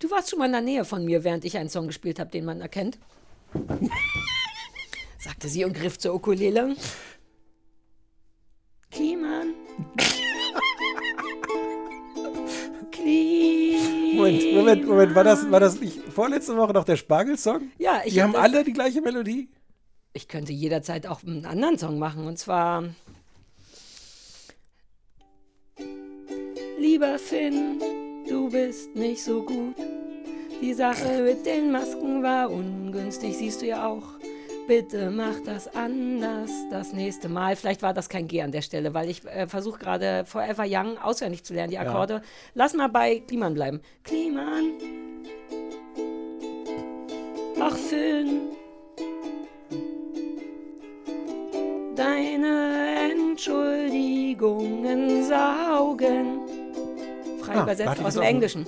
Du 0.00 0.10
warst 0.10 0.28
schon 0.30 0.40
mal 0.40 0.46
in 0.46 0.52
der 0.52 0.60
Nähe 0.60 0.84
von 0.84 1.04
mir, 1.04 1.22
während 1.24 1.44
ich 1.44 1.56
einen 1.56 1.68
Song 1.70 1.86
gespielt 1.86 2.18
habe, 2.18 2.30
den 2.30 2.44
man 2.44 2.60
erkennt. 2.60 2.98
Sagte 5.18 5.48
sie 5.48 5.64
und 5.64 5.72
griff 5.72 5.98
zur 5.98 6.14
Ukulele. 6.14 6.74
Kliman. 8.90 9.54
Kliman. 12.90 13.55
Moment, 14.32 14.54
Moment, 14.54 14.86
Moment, 14.88 15.14
war 15.14 15.24
das, 15.24 15.50
war 15.50 15.60
das 15.60 15.80
nicht 15.80 15.98
vorletzte 16.12 16.56
Woche 16.56 16.72
noch 16.72 16.84
der 16.84 16.96
Spargel-Song? 16.96 17.70
Ja, 17.78 18.02
ich 18.04 18.14
Die 18.14 18.20
hab 18.22 18.28
haben 18.28 18.32
das- 18.34 18.42
alle 18.42 18.64
die 18.64 18.72
gleiche 18.72 19.00
Melodie? 19.00 19.48
Ich 20.12 20.28
könnte 20.28 20.52
jederzeit 20.52 21.06
auch 21.06 21.22
einen 21.22 21.44
anderen 21.44 21.78
Song 21.78 21.98
machen. 21.98 22.26
Und 22.26 22.38
zwar. 22.38 22.84
Lieber 26.78 27.18
Finn, 27.18 27.80
du 28.28 28.48
bist 28.50 28.94
nicht 28.94 29.22
so 29.22 29.42
gut. 29.42 29.74
Die 30.60 30.72
Sache 30.74 31.22
mit 31.22 31.44
den 31.44 31.70
Masken 31.70 32.22
war 32.22 32.50
ungünstig, 32.50 33.36
siehst 33.36 33.60
du 33.62 33.66
ja 33.66 33.86
auch. 33.86 34.04
Bitte 34.66 35.10
mach 35.10 35.38
das 35.44 35.72
anders 35.76 36.50
das 36.70 36.92
nächste 36.92 37.28
Mal. 37.28 37.54
Vielleicht 37.54 37.82
war 37.82 37.94
das 37.94 38.08
kein 38.08 38.26
G 38.26 38.42
an 38.42 38.50
der 38.50 38.62
Stelle, 38.62 38.94
weil 38.94 39.08
ich 39.08 39.24
äh, 39.24 39.46
versuche 39.46 39.78
gerade 39.78 40.24
Forever 40.26 40.64
Young 40.66 40.98
auswendig 40.98 41.44
zu 41.44 41.54
lernen, 41.54 41.70
die 41.70 41.78
Akkorde. 41.78 42.20
Lass 42.54 42.74
mal 42.74 42.88
bei 42.88 43.20
Kliman 43.20 43.54
bleiben. 43.54 43.80
Kliman. 44.02 44.72
Ach, 47.60 47.76
Finn. 47.76 48.40
Deine 51.94 53.12
Entschuldigungen 53.12 55.22
saugen. 55.24 56.40
Frei 57.40 57.54
Ah, 57.54 57.62
übersetzt 57.62 58.02
aus 58.04 58.14
dem 58.14 58.22
Englischen. 58.24 58.66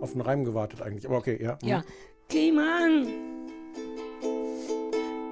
Auf 0.00 0.10
den 0.12 0.22
Reim 0.22 0.44
gewartet 0.44 0.82
eigentlich, 0.82 1.06
aber 1.06 1.18
okay, 1.18 1.38
ja. 1.40 1.56
Ja. 1.62 1.84
Kliman. 2.28 3.06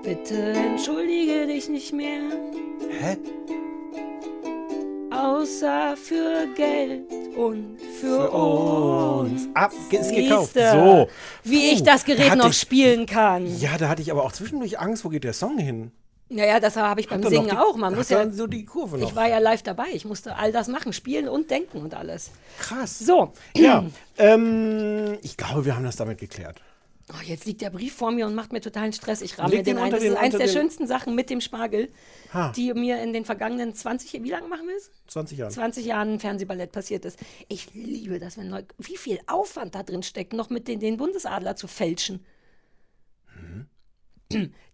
Bitte 0.04 0.34
entschuldige 0.52 1.46
dich 1.46 1.68
nicht 1.68 1.92
mehr. 1.92 2.20
Hä? 3.00 3.16
Außer 5.10 5.96
für 5.96 6.46
Geld 6.54 7.02
und 7.36 7.78
für, 8.00 8.28
Für 8.28 8.30
uns. 8.30 9.48
Ab, 9.54 9.72
ist 9.90 10.14
gekauft. 10.14 10.54
So. 10.54 11.08
Wie 11.44 11.70
ich 11.72 11.78
Puh, 11.78 11.84
das 11.84 12.04
da 12.04 12.14
Gerät 12.14 12.36
noch 12.36 12.50
ich- 12.50 12.58
spielen 12.60 13.06
kann. 13.06 13.46
Ja, 13.58 13.78
da 13.78 13.88
hatte 13.88 14.02
ich 14.02 14.10
aber 14.10 14.24
auch 14.24 14.32
zwischendurch 14.32 14.78
Angst, 14.78 15.04
wo 15.04 15.08
geht 15.08 15.24
der 15.24 15.32
Song 15.32 15.58
hin? 15.58 15.92
Naja, 16.28 16.58
das 16.58 16.76
habe 16.76 17.00
ich 17.00 17.08
beim 17.08 17.22
Hat 17.22 17.30
Singen 17.30 17.48
die, 17.50 17.56
auch. 17.56 17.76
Man 17.76 17.94
muss 17.94 18.08
ja. 18.08 18.28
so 18.30 18.46
die 18.46 18.64
Kurve 18.64 18.98
noch. 18.98 19.08
Ich 19.08 19.14
war 19.14 19.28
ja 19.28 19.38
live 19.38 19.62
dabei. 19.62 19.86
Ich 19.92 20.04
musste 20.04 20.36
all 20.36 20.52
das 20.52 20.68
machen, 20.68 20.92
spielen 20.92 21.28
und 21.28 21.50
denken 21.50 21.78
und 21.78 21.94
alles. 21.94 22.30
Krass. 22.58 22.98
So, 22.98 23.32
Ja, 23.56 23.84
ähm, 24.18 25.18
ich 25.22 25.36
glaube, 25.36 25.64
wir 25.64 25.76
haben 25.76 25.84
das 25.84 25.96
damit 25.96 26.18
geklärt. 26.18 26.60
Oh, 27.12 27.22
jetzt 27.24 27.44
liegt 27.44 27.60
der 27.60 27.70
Brief 27.70 27.94
vor 27.94 28.10
mir 28.10 28.26
und 28.26 28.34
macht 28.34 28.52
mir 28.52 28.60
totalen 28.60 28.92
Stress. 28.92 29.20
Ich 29.22 29.38
ramme 29.38 29.50
mir 29.50 29.62
den 29.62 29.76
den 29.76 29.78
ein. 29.84 29.90
Das 29.90 30.02
ist 30.02 30.08
den- 30.10 30.16
eins 30.16 30.34
unter 30.34 30.38
der 30.38 30.46
den- 30.46 30.52
schönsten 30.52 30.86
Sachen 30.86 31.14
mit 31.14 31.30
dem 31.30 31.40
Spargel, 31.40 31.92
Ha. 32.32 32.52
die 32.52 32.72
mir 32.74 33.02
in 33.02 33.12
den 33.12 33.24
vergangenen 33.24 33.74
20, 33.74 34.22
wie 34.22 34.30
lange 34.30 34.48
machen 34.48 34.66
wir 34.66 34.76
es? 34.76 34.90
20 35.08 35.38
Jahre. 35.38 35.52
20 35.52 35.84
Jahren 35.86 36.18
Fernsehballett 36.20 36.72
passiert 36.72 37.04
ist. 37.04 37.18
Ich 37.48 37.74
liebe 37.74 38.18
das, 38.18 38.36
wenn 38.38 38.48
Leute, 38.50 38.74
wie 38.78 38.96
viel 38.96 39.18
Aufwand 39.26 39.74
da 39.74 39.82
drin 39.82 40.02
steckt, 40.02 40.32
noch 40.32 40.50
mit 40.50 40.66
den, 40.68 40.80
den 40.80 40.96
Bundesadler 40.96 41.56
zu 41.56 41.66
fälschen. 41.68 42.24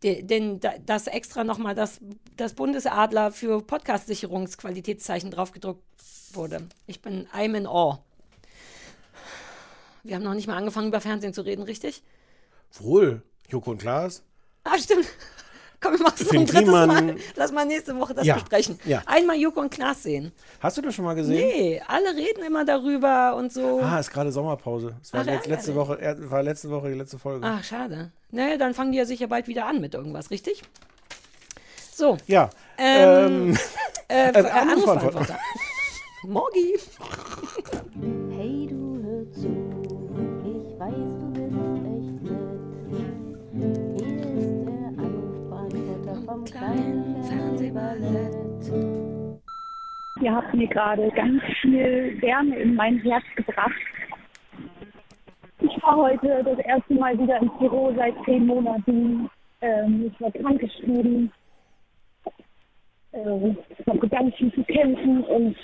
Den, 0.03 0.27
den, 0.27 0.61
da- 0.61 0.79
das 0.87 1.07
extra 1.07 1.45
nochmal 1.45 1.75
das, 1.75 2.01
das 2.37 2.55
Bundesadler 2.55 3.31
für 3.33 3.61
Podcast-Sicherungsqualitätszeichen 3.61 5.31
draufgedruckt 5.31 5.83
wurde. 6.33 6.67
Ich 6.87 7.03
bin 7.03 7.27
I'm 7.35 7.55
in 7.57 7.67
awe. 7.67 7.99
Wir 10.03 10.15
haben 10.17 10.23
noch 10.23 10.33
nicht 10.33 10.47
mal 10.47 10.57
angefangen, 10.57 10.89
über 10.89 11.01
Fernsehen 11.03 11.35
zu 11.35 11.43
reden, 11.43 11.63
richtig? 11.63 12.03
Wohl. 12.79 13.23
Joko 13.49 13.73
und 13.73 13.79
Klaas. 13.79 14.23
Ah, 14.65 14.79
stimmt. 14.79 15.07
Komm, 15.83 15.95
wir 15.95 16.03
machen 16.03 16.15
es 16.21 16.31
ein 16.31 16.45
drittes. 16.47 16.71
Mal. 16.71 17.17
Lass 17.37 17.53
mal 17.53 17.65
nächste 17.65 17.99
Woche 17.99 18.13
das 18.13 18.27
Ja, 18.27 18.35
besprechen. 18.35 18.79
ja. 18.85 19.03
Einmal 19.07 19.37
Joko 19.37 19.61
und 19.61 19.71
Klaas 19.71 20.03
sehen. 20.03 20.31
Hast 20.61 20.77
du 20.77 20.83
das 20.83 20.95
schon 20.95 21.07
mal 21.07 21.15
gesehen? 21.15 21.37
Nee, 21.49 21.83
alle 21.89 22.15
reden 22.15 22.45
immer 22.45 22.67
darüber 22.67 23.35
und 23.37 23.51
so. 23.51 23.81
Ah, 23.83 23.99
ist 23.99 24.11
gerade 24.13 24.31
Sommerpause. 24.31 24.95
Es 25.03 25.13
war 25.15 25.23
Ach, 25.23 25.27
jetzt 25.27 25.47
letzte. 25.47 25.75
Woche, 25.75 25.99
war 26.31 26.43
letzte 26.43 26.69
Woche 26.71 26.89
die 26.91 26.99
letzte 26.99 27.19
Folge. 27.19 27.47
Ach, 27.47 27.65
schade. 27.65 28.13
Naja, 28.31 28.59
dann 28.59 28.75
fangen 28.75 28.93
die 28.93 28.99
ja 28.99 29.07
sicher 29.07 29.27
bald 29.27 29.49
wieder 29.49 29.65
an 29.67 29.81
mit 29.81 29.95
irgendwas, 29.95 30.31
richtig? 30.31 30.63
So, 31.95 32.19
Ja. 32.27 32.51
Ähm, 32.79 33.53
Ähm, 33.53 33.59
äh, 34.09 34.31
Äh. 34.39 34.51
Anrufbeantworter. 34.51 35.39
Morgi. 36.25 36.79
Ihr 50.21 50.35
habt 50.35 50.53
mir 50.53 50.67
gerade 50.67 51.11
ganz 51.13 51.43
viel 51.63 52.21
Wärme 52.21 52.57
in 52.57 52.75
mein 52.75 52.99
Herz 52.99 53.25
gebracht. 53.37 53.73
Ich 55.61 55.83
war 55.83 55.97
heute 55.97 56.43
das 56.45 56.59
erste 56.59 56.95
Mal 56.95 57.19
wieder 57.19 57.39
ins 57.41 57.53
Büro 57.59 57.93
seit 57.97 58.15
zehn 58.25 58.47
Monaten. 58.47 59.31
Ähm, 59.63 60.13
ich 60.13 60.21
war 60.21 60.31
krankgeschrieben. 60.31 61.33
Ähm, 63.13 63.57
ich 63.79 63.87
habe 63.87 64.09
ganz 64.09 64.35
viel 64.37 64.53
zu 64.53 64.63
kämpfen 64.65 65.25
und 65.25 65.57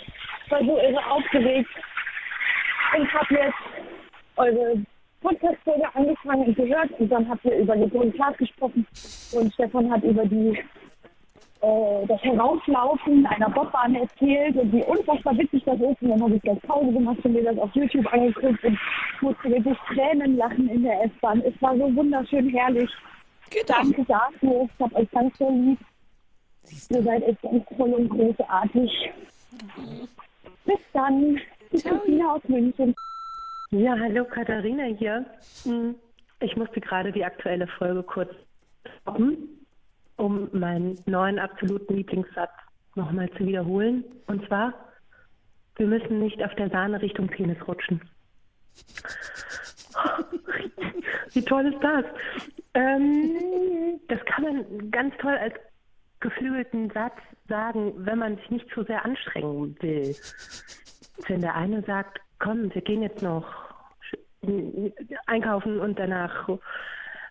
war 0.49 0.61
so 0.61 0.79
irre 0.79 1.07
aufgeregt. 1.11 1.71
Und 2.97 3.13
habe 3.13 3.35
jetzt 3.35 3.55
eure 4.37 4.83
Podcast-Folge 5.21 5.95
angefangen 5.95 6.47
und 6.47 6.57
gehört 6.57 6.91
und 6.99 7.09
dann 7.11 7.29
habt 7.29 7.45
ihr 7.45 7.59
über 7.59 7.77
Grund 7.77 8.15
Klaas 8.15 8.37
gesprochen 8.39 8.87
und 9.33 9.53
Stefan 9.53 9.91
hat 9.91 10.03
über 10.03 10.25
die 10.25 10.59
äh, 11.63 12.07
das 12.07 12.23
Herauslaufen 12.23 13.27
einer 13.27 13.51
Bobbahn 13.51 13.95
erzählt 13.95 14.57
und 14.57 14.73
wie 14.73 14.83
unfassbar 14.85 15.37
witzig 15.39 15.63
das 15.65 15.77
ist. 15.81 16.03
Und 16.03 16.11
dann 16.11 16.23
habe 16.23 16.37
ich 16.37 16.43
gleich 16.43 16.61
Pause 16.63 16.93
gemacht 16.93 17.19
und 17.25 17.33
mir 17.33 17.45
das 17.45 17.59
auf 17.59 17.75
YouTube 17.75 18.13
angeguckt 18.13 18.65
und 18.65 18.79
musste 19.21 19.51
wirklich 19.51 19.79
Tränen 19.95 20.37
lachen 20.37 20.69
in 20.69 20.83
der 20.83 21.05
S-Bahn. 21.05 21.41
Es 21.43 21.61
war 21.63 21.77
so 21.77 21.95
wunderschön 21.97 22.49
herrlich. 22.51 22.91
Geht 23.51 23.69
doch. 23.71 23.77
Danke 23.77 24.05
dafür. 24.05 24.69
Ich 24.75 24.81
habe 24.83 24.97
euch 24.97 25.11
ganz 25.11 25.39
so 25.39 25.51
lieb. 25.51 25.79
Ihr 26.91 27.03
seid 27.03 27.23
echt 27.23 27.43
ganz 27.43 27.65
toll 27.77 27.93
und 27.95 28.09
großartig. 28.09 29.11
Bis 30.65 30.79
dann. 30.93 31.39
Die 31.73 31.83
Christina 31.83 32.35
aus 32.35 32.43
München. 32.49 32.95
Ja, 33.71 33.97
hallo 33.99 34.25
Katharina 34.25 34.85
hier. 34.85 35.27
Hm, 35.65 35.95
Ich 36.41 36.57
musste 36.57 36.81
gerade 36.81 37.11
die 37.13 37.25
aktuelle 37.25 37.67
Folge 37.67 38.03
kurz 38.03 38.31
stoppen, 39.03 39.56
um 40.17 40.49
meinen 40.53 40.99
neuen 41.07 41.39
absoluten 41.39 41.95
Lieblingssatz 41.95 42.53
nochmal 42.95 43.31
zu 43.33 43.47
wiederholen. 43.47 44.05
Und 44.27 44.47
zwar, 44.47 44.73
wir 45.77 45.87
müssen 45.87 46.19
nicht 46.21 46.43
auf 46.43 46.55
der 46.55 46.71
Sahne 46.71 47.01
Richtung 47.01 47.29
Penis 47.29 47.59
rutschen. 47.67 48.01
Wie 51.33 51.43
toll 51.45 51.67
ist 51.67 51.83
das? 51.83 52.05
Ähm, 52.75 54.01
das 54.09 54.25
kann 54.27 54.45
man 54.45 54.91
ganz 54.91 55.15
toll 55.19 55.37
als 55.37 55.55
geflügelten 56.21 56.91
Satz 56.91 57.17
sagen, 57.49 57.93
wenn 57.97 58.19
man 58.19 58.37
sich 58.37 58.51
nicht 58.51 58.71
zu 58.71 58.83
sehr 58.85 59.05
anstrengen 59.05 59.77
will. 59.81 60.17
Wenn 61.29 61.41
der 61.41 61.55
eine 61.55 61.83
sagt, 61.83 62.21
komm, 62.39 62.75
wir 62.75 62.83
gehen 62.83 63.03
jetzt 63.03 63.23
noch 63.23 63.47
einkaufen 65.27 65.81
und 65.81 65.99
danach 65.99 66.49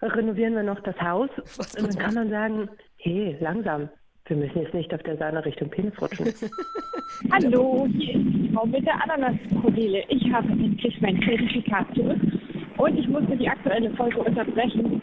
renovieren 0.01 0.55
wir 0.55 0.63
noch 0.63 0.79
das 0.81 0.99
Haus, 1.01 1.29
und 1.77 1.88
dann 1.88 1.97
kann 1.97 2.13
man 2.13 2.29
sagen, 2.29 2.69
hey, 2.97 3.38
langsam, 3.39 3.89
wir 4.27 4.38
müssen 4.38 4.62
jetzt 4.62 4.73
nicht 4.73 4.93
auf 4.93 5.03
der 5.03 5.17
Sahne 5.17 5.45
Richtung 5.45 5.69
Penis 5.69 5.93
rutschen. 6.01 6.25
Hallo, 7.31 7.88
hier 7.91 8.15
ist 8.15 8.25
die 8.25 8.51
Frau 8.53 8.65
mit 8.65 8.86
der 8.86 9.01
Ananaskrokodile. 9.03 10.03
Ich 10.10 10.34
habe 10.34 10.49
endlich 10.51 10.99
mein 11.01 11.21
Zertifikat 11.21 11.88
zurück 11.93 12.19
und 12.77 12.97
ich 12.97 13.08
musste 13.08 13.38
die 13.38 13.47
aktuelle 13.47 13.91
Folge 13.91 14.19
unterbrechen 14.19 15.01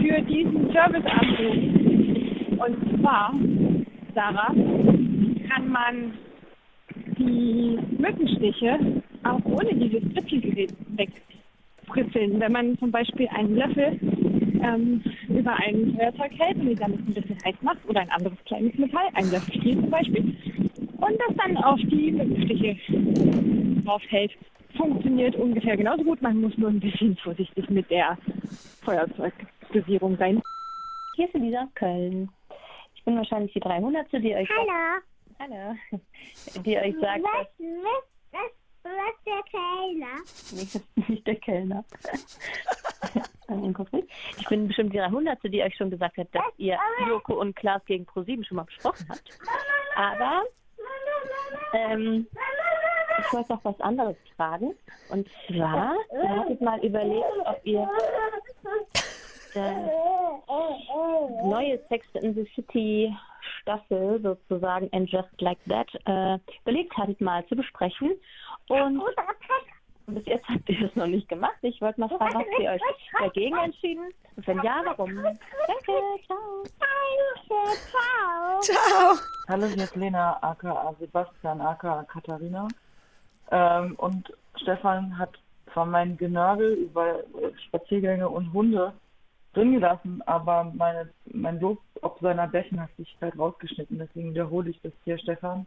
für 0.00 0.22
diesen 0.22 0.72
Serviceanruf. 0.72 2.58
Und 2.58 3.00
zwar 3.00 3.34
Sarah, 4.16 4.48
kann 4.48 5.68
man 5.68 6.14
die 7.18 7.78
Mückenstiche 7.98 9.02
auch 9.24 9.44
ohne 9.44 9.74
dieses 9.74 10.02
Spritzelgerät 10.10 10.72
wegspritzeln. 11.86 12.40
Wenn 12.40 12.52
man 12.52 12.78
zum 12.78 12.90
Beispiel 12.90 13.28
einen 13.28 13.56
Löffel 13.56 13.98
ähm, 14.62 15.02
über 15.28 15.54
ein 15.54 15.94
Feuerzeug 15.96 16.32
hält 16.38 16.56
und 16.56 16.68
die 16.68 16.74
damit 16.74 17.00
ein 17.00 17.14
bisschen 17.14 17.38
heiß 17.44 17.56
macht 17.62 17.78
oder 17.88 18.00
ein 18.00 18.10
anderes 18.10 18.38
kleines 18.44 18.74
Metall, 18.76 19.08
ein 19.14 19.30
Löffelstiel 19.30 19.74
zum 19.74 19.90
Beispiel, 19.90 20.36
und 20.98 21.20
das 21.28 21.36
dann 21.36 21.56
auf 21.58 21.78
die 21.80 22.12
Mückenstiche 22.12 22.76
draufhält. 23.84 24.32
Funktioniert 24.76 25.36
ungefähr 25.36 25.76
genauso 25.76 26.04
gut. 26.04 26.20
Man 26.20 26.40
muss 26.40 26.56
nur 26.58 26.68
ein 26.68 26.80
bisschen 26.80 27.16
vorsichtig 27.16 27.70
mit 27.70 27.90
der 27.90 28.18
Feuerzeuggravierung 28.82 30.16
sein. 30.18 30.42
Hier 31.14 31.26
ist 31.26 31.34
Elisa 31.34 31.66
Köln. 31.74 32.28
Ich 32.94 33.04
bin 33.04 33.16
wahrscheinlich 33.16 33.52
die 33.54 33.60
300, 33.60 34.06
die 34.12 34.34
euch 34.34 34.48
Hallo. 34.50 35.00
Hallo. 35.38 36.00
Die 36.62 36.76
euch 36.76 36.94
sagt, 37.00 37.22
Was, 37.22 37.46
was, 37.58 38.15
was, 38.86 39.14
der 39.24 39.42
Kellner? 39.50 40.16
nicht, 40.52 41.08
nicht 41.08 41.26
der 41.26 41.36
Kellner. 41.36 41.84
Ich 44.38 44.48
bin 44.48 44.66
bestimmt 44.66 44.92
die 44.92 44.98
300, 44.98 45.38
die 45.44 45.62
euch 45.62 45.76
schon 45.76 45.90
gesagt 45.90 46.16
hat, 46.16 46.26
dass 46.32 46.42
ihr 46.56 46.76
Joko 47.08 47.40
und 47.40 47.54
Klaas 47.54 47.84
gegen 47.84 48.04
ProSieben 48.04 48.44
schon 48.44 48.56
mal 48.56 48.64
besprochen 48.64 49.06
habt. 49.08 49.30
Aber 49.94 50.42
ähm, 51.72 52.26
ich 53.18 53.32
wollte 53.32 53.52
noch 53.52 53.64
was 53.64 53.80
anderes 53.80 54.16
fragen. 54.36 54.74
Und 55.10 55.28
zwar, 55.46 55.94
ihr 56.12 56.28
hattet 56.28 56.60
mal 56.60 56.84
überlegt, 56.84 57.24
ob 57.44 57.60
ihr 57.64 57.88
äh, 59.54 59.74
neue 61.44 61.78
Sex 61.88 62.06
in 62.14 62.34
the 62.34 62.46
City 62.54 63.14
Staffel 63.62 64.20
sozusagen 64.20 64.88
and 64.92 65.10
Just 65.10 65.40
Like 65.40 65.58
That 65.68 65.88
äh, 66.04 66.38
überlegt 66.62 66.96
hattet 66.96 67.20
mal 67.20 67.46
zu 67.46 67.56
besprechen. 67.56 68.12
Und 68.68 69.02
bis 70.06 70.26
jetzt 70.26 70.48
habt 70.48 70.68
ihr 70.68 70.86
es 70.86 70.96
noch 70.96 71.06
nicht 71.06 71.28
gemacht. 71.28 71.56
Ich 71.62 71.80
wollte 71.80 72.00
mal 72.00 72.08
fragen, 72.08 72.34
habt 72.34 72.46
ihr 72.60 72.70
euch 72.70 72.80
dagegen 73.20 73.56
entschieden? 73.56 74.12
Und 74.36 74.46
wenn 74.46 74.62
ja, 74.62 74.82
warum? 74.84 75.14
Danke, 75.14 75.92
ciao. 76.26 76.64
Danke, 76.78 77.78
ciao. 77.90 78.60
Ciao. 78.60 79.16
Hallo, 79.48 79.66
hier 79.66 79.84
ist 79.84 79.96
Lena, 79.96 80.38
aka 80.42 80.94
Sebastian, 80.98 81.60
aka 81.60 82.04
Katharina. 82.04 82.68
Ähm, 83.50 83.94
und 83.96 84.32
Stefan 84.56 85.16
hat 85.16 85.30
zwar 85.72 85.86
mein 85.86 86.16
Genörgel 86.16 86.72
über 86.74 87.20
Spaziergänge 87.66 88.28
und 88.28 88.52
Hunde 88.52 88.92
drin 89.54 89.72
gelassen, 89.72 90.22
aber 90.26 90.64
meine, 90.74 91.08
mein 91.26 91.60
Lob 91.60 91.78
ob 92.02 92.18
seiner 92.20 92.46
Bärchenhaftigkeit 92.46 93.38
rausgeschnitten. 93.38 93.98
Deswegen 93.98 94.30
wiederhole 94.30 94.70
ich 94.70 94.80
das 94.82 94.92
hier, 95.04 95.18
Stefan. 95.18 95.66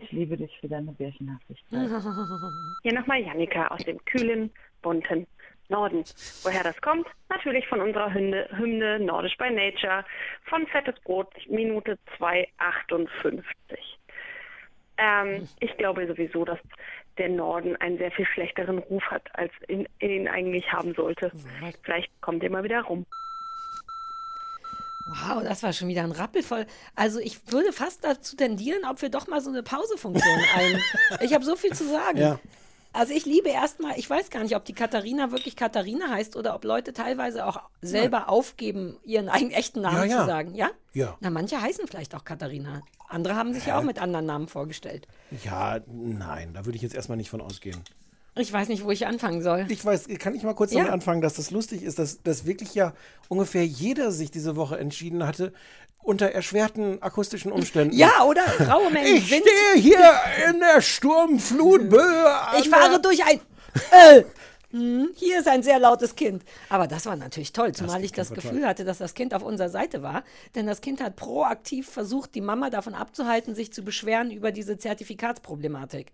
Ich 0.00 0.12
liebe 0.12 0.36
dich 0.36 0.56
für 0.60 0.68
deine 0.68 0.92
Bärchenhaftigkeit. 0.92 1.88
Hier 2.82 2.94
nochmal 2.94 3.20
Jannika 3.20 3.68
aus 3.68 3.84
dem 3.84 4.04
kühlen, 4.04 4.50
bunten 4.82 5.26
Norden. 5.68 6.04
Woher 6.42 6.62
das 6.62 6.80
kommt? 6.80 7.06
Natürlich 7.28 7.66
von 7.68 7.80
unserer 7.80 8.12
Hymne, 8.12 8.48
Hymne 8.56 8.98
Nordisch 9.00 9.36
by 9.36 9.50
Nature 9.50 10.04
von 10.44 10.66
Fettes 10.66 10.96
Brot, 11.04 11.32
Minute 11.48 11.98
2,58. 12.18 13.44
Ähm, 14.96 15.48
ich 15.60 15.76
glaube 15.76 16.06
sowieso, 16.06 16.44
dass 16.44 16.58
der 17.18 17.28
Norden 17.28 17.76
einen 17.76 17.98
sehr 17.98 18.10
viel 18.10 18.26
schlechteren 18.26 18.78
Ruf 18.78 19.02
hat, 19.04 19.22
als 19.34 19.52
ihn, 19.68 19.88
ihn 20.00 20.28
eigentlich 20.28 20.70
haben 20.72 20.94
sollte. 20.94 21.32
Vielleicht 21.82 22.10
kommt 22.20 22.42
er 22.42 22.50
mal 22.50 22.64
wieder 22.64 22.82
rum. 22.82 23.06
Wow, 25.06 25.42
das 25.42 25.62
war 25.62 25.72
schon 25.72 25.88
wieder 25.88 26.02
ein 26.02 26.12
Rappel 26.12 26.42
voll. 26.42 26.66
Also 26.94 27.18
ich 27.18 27.52
würde 27.52 27.72
fast 27.72 28.04
dazu 28.04 28.36
tendieren, 28.36 28.84
ob 28.90 29.02
wir 29.02 29.10
doch 29.10 29.26
mal 29.26 29.40
so 29.40 29.50
eine 29.50 29.62
Pausefunktion 29.62 30.38
ein. 30.56 30.78
Ich 31.20 31.34
habe 31.34 31.44
so 31.44 31.56
viel 31.56 31.72
zu 31.74 31.86
sagen. 31.88 32.18
Ja. 32.18 32.40
Also 32.94 33.12
ich 33.12 33.26
liebe 33.26 33.48
erstmal, 33.48 33.98
ich 33.98 34.08
weiß 34.08 34.30
gar 34.30 34.42
nicht, 34.44 34.54
ob 34.54 34.64
die 34.64 34.72
Katharina 34.72 35.32
wirklich 35.32 35.56
Katharina 35.56 36.08
heißt 36.10 36.36
oder 36.36 36.54
ob 36.54 36.64
Leute 36.64 36.92
teilweise 36.92 37.44
auch 37.44 37.60
selber 37.82 38.28
aufgeben, 38.28 38.96
ihren 39.04 39.28
eigenen 39.28 39.50
echten 39.52 39.80
Namen 39.80 39.96
Ja, 40.08 40.16
ja. 40.16 40.20
zu 40.20 40.26
sagen. 40.26 40.54
Ja? 40.54 40.70
Ja. 40.92 41.16
Na, 41.20 41.30
manche 41.30 41.60
heißen 41.60 41.88
vielleicht 41.88 42.14
auch 42.14 42.24
Katharina. 42.24 42.82
Andere 43.08 43.34
haben 43.34 43.52
sich 43.52 43.66
ja 43.66 43.78
auch 43.78 43.82
mit 43.82 43.98
anderen 44.00 44.26
Namen 44.26 44.46
vorgestellt. 44.48 45.08
Ja, 45.42 45.80
nein, 45.86 46.54
da 46.54 46.64
würde 46.64 46.76
ich 46.76 46.82
jetzt 46.82 46.94
erstmal 46.94 47.16
nicht 47.18 47.30
von 47.30 47.40
ausgehen. 47.40 47.82
Ich 48.36 48.52
weiß 48.52 48.68
nicht, 48.68 48.84
wo 48.84 48.90
ich 48.90 49.06
anfangen 49.06 49.42
soll. 49.42 49.64
Ich 49.68 49.84
weiß, 49.84 50.06
kann 50.18 50.34
ich 50.34 50.42
mal 50.42 50.54
kurz 50.54 50.72
Ja. 50.72 50.78
damit 50.78 50.92
anfangen, 50.92 51.20
dass 51.20 51.34
das 51.34 51.50
lustig 51.52 51.82
ist, 51.84 51.98
dass, 51.98 52.22
dass 52.22 52.46
wirklich 52.46 52.74
ja 52.74 52.92
ungefähr 53.28 53.64
jeder 53.64 54.10
sich 54.10 54.30
diese 54.30 54.56
Woche 54.56 54.76
entschieden 54.78 55.24
hatte, 55.26 55.52
unter 56.02 56.26
erschwerten 56.32 57.00
akustischen 57.02 57.52
Umständen. 57.52 57.94
Ja, 57.96 58.24
oder? 58.24 58.42
Raue 58.68 58.90
Mengen, 58.90 59.16
Ich 59.16 59.30
Wind. 59.30 59.44
stehe 59.46 59.82
hier 59.82 60.12
in 60.50 60.60
der 60.60 60.80
Sturmflutböe. 60.82 62.34
an 62.48 62.60
Ich 62.60 62.68
fahre 62.68 63.00
durch 63.00 63.24
ein. 63.24 63.40
Äh, 63.90 64.24
hm, 64.70 65.10
hier 65.14 65.38
ist 65.38 65.48
ein 65.48 65.62
sehr 65.62 65.78
lautes 65.78 66.14
Kind. 66.16 66.42
Aber 66.68 66.86
das 66.88 67.06
war 67.06 67.16
natürlich 67.16 67.52
toll, 67.52 67.72
zumal 67.72 68.02
ich 68.04 68.12
das 68.12 68.32
Gefühl 68.34 68.60
toll. 68.60 68.66
hatte, 68.68 68.84
dass 68.84 68.98
das 68.98 69.14
Kind 69.14 69.32
auf 69.32 69.42
unserer 69.42 69.68
Seite 69.70 70.02
war. 70.02 70.24
Denn 70.56 70.66
das 70.66 70.80
Kind 70.80 71.00
hat 71.00 71.16
proaktiv 71.16 71.88
versucht, 71.88 72.34
die 72.34 72.40
Mama 72.40 72.68
davon 72.70 72.94
abzuhalten, 72.94 73.54
sich 73.54 73.72
zu 73.72 73.82
beschweren 73.82 74.30
über 74.32 74.50
diese 74.52 74.76
Zertifikatsproblematik. 74.76 76.08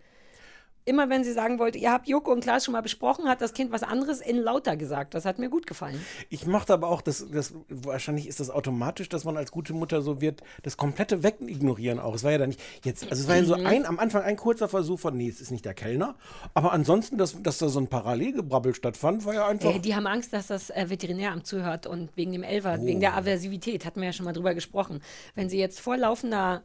Immer 0.85 1.09
wenn 1.11 1.25
sie 1.25 1.33
sagen 1.33 1.59
wollte, 1.59 1.79
ihr 1.79 1.93
habt 1.93 2.09
Joko 2.09 2.33
und 2.33 2.41
Klaas 2.41 2.65
schon 2.65 2.73
mal 2.73 2.81
besprochen, 2.81 3.29
hat 3.29 3.41
das 3.41 3.53
Kind 3.53 3.71
was 3.71 3.83
anderes 3.83 4.21
in 4.21 4.39
lauter 4.39 4.77
gesagt. 4.77 5.15
Das 5.15 5.25
hat 5.25 5.39
mir 5.39 5.51
gut 5.51 5.67
gefallen. 5.67 6.01
Ich 6.31 6.47
mochte 6.47 6.73
aber 6.73 6.89
auch, 6.89 7.03
das, 7.03 7.27
das, 7.31 7.55
wahrscheinlich 7.69 8.27
ist 8.27 8.41
das 8.41 8.51
automatisch, 8.51 9.09
dass 9.09 9.25
man 9.25 9.37
als 9.37 9.51
gute 9.51 9.75
Mutter 9.75 10.01
so 10.03 10.21
wird, 10.21 10.43
das 10.63 10.77
komplette 10.77 11.23
Wegignorieren 11.23 11.99
auch. 12.01 12.15
Es 12.15 12.25
war 12.25 12.33
ja 12.33 12.39
dann 12.39 12.49
nicht, 12.49 12.61
jetzt, 12.85 13.03
also 13.11 13.23
es 13.23 13.29
war 13.29 13.37
ja 13.37 13.43
Mhm. 13.43 13.47
so 13.47 13.55
ein, 13.55 13.87
am 13.87 13.99
Anfang 13.99 14.23
ein 14.23 14.37
kurzer 14.37 14.69
Versuch 14.69 14.99
von, 15.01 15.17
nee, 15.17 15.29
es 15.29 15.41
ist 15.41 15.51
nicht 15.51 15.65
der 15.65 15.75
Kellner. 15.75 16.15
Aber 16.55 16.73
ansonsten, 16.73 17.19
dass, 17.19 17.41
dass 17.43 17.59
da 17.59 17.69
so 17.69 17.79
ein 17.79 17.89
Parallelgebrabbel 17.89 18.75
stattfand, 18.75 19.25
war 19.25 19.35
ja 19.35 19.47
einfach. 19.47 19.75
Äh, 19.75 19.79
die 19.81 19.95
haben 19.95 20.07
Angst, 20.07 20.33
dass 20.33 20.47
das 20.47 20.71
äh, 20.71 20.87
Veterinäramt 20.89 21.47
zuhört 21.47 21.87
und 21.87 22.11
wegen 22.17 22.33
dem 22.33 22.43
Elfer, 22.43 22.81
wegen 22.83 23.01
der 23.01 23.17
Aversivität, 23.17 23.85
hatten 23.85 24.01
wir 24.01 24.07
ja 24.07 24.13
schon 24.13 24.25
mal 24.25 24.33
drüber 24.33 24.55
gesprochen. 24.55 25.01
Wenn 25.35 25.49
sie 25.49 25.59
jetzt 25.59 25.81
vor 25.81 25.97
laufender 25.97 26.63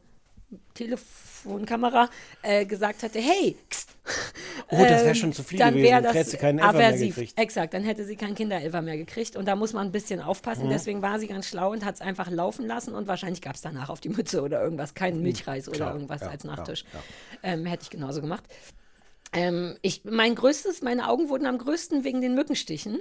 Telefonkamera 0.74 2.08
äh, 2.42 2.64
gesagt 2.64 3.02
hätte, 3.02 3.20
hey, 3.20 3.56
kst, 3.68 3.96
Oh, 4.68 4.76
das 4.78 5.02
wär 5.02 5.06
ähm, 5.08 5.14
schon 5.14 5.32
zu 5.32 5.42
viel 5.42 5.58
dann 5.58 5.74
gewesen. 5.74 6.02
das 6.02 6.14
hätte 6.14 6.30
sie 6.30 6.36
keinen 6.36 6.58
Elfer 6.58 6.72
mehr 6.72 6.96
gekriegt. 6.96 7.38
Exakt, 7.38 7.74
dann 7.74 7.82
hätte 7.84 8.04
sie 8.04 8.16
keinen 8.16 8.34
Kinderelfer 8.34 8.82
mehr 8.82 8.96
gekriegt 8.96 9.36
und 9.36 9.46
da 9.46 9.56
muss 9.56 9.72
man 9.72 9.88
ein 9.88 9.92
bisschen 9.92 10.20
aufpassen. 10.20 10.66
Mhm. 10.66 10.70
Deswegen 10.70 11.02
war 11.02 11.18
sie 11.18 11.26
ganz 11.26 11.48
schlau 11.48 11.72
und 11.72 11.84
hat 11.84 11.96
es 11.96 12.00
einfach 12.00 12.30
laufen 12.30 12.66
lassen 12.66 12.94
und 12.94 13.06
wahrscheinlich 13.06 13.42
gab 13.42 13.54
es 13.56 13.62
danach 13.62 13.90
auf 13.90 14.00
die 14.00 14.08
Mütze 14.08 14.42
oder 14.42 14.62
irgendwas, 14.62 14.94
keinen 14.94 15.22
Milchreis 15.22 15.68
oder 15.68 15.76
Klar, 15.76 15.92
irgendwas 15.94 16.20
ja, 16.20 16.28
als 16.28 16.44
ja, 16.44 16.50
Nachtisch. 16.50 16.84
ja. 16.92 17.00
Ähm, 17.42 17.66
hätte 17.66 17.84
ich 17.84 17.90
genauso 17.90 18.20
gemacht. 18.20 18.44
Ähm, 19.32 19.76
ich, 19.82 20.04
mein 20.04 20.34
größtes, 20.34 20.82
meine 20.82 21.08
Augen 21.08 21.28
wurden 21.28 21.46
am 21.46 21.58
größten 21.58 22.04
wegen 22.04 22.20
den 22.20 22.34
Mückenstichen. 22.34 23.00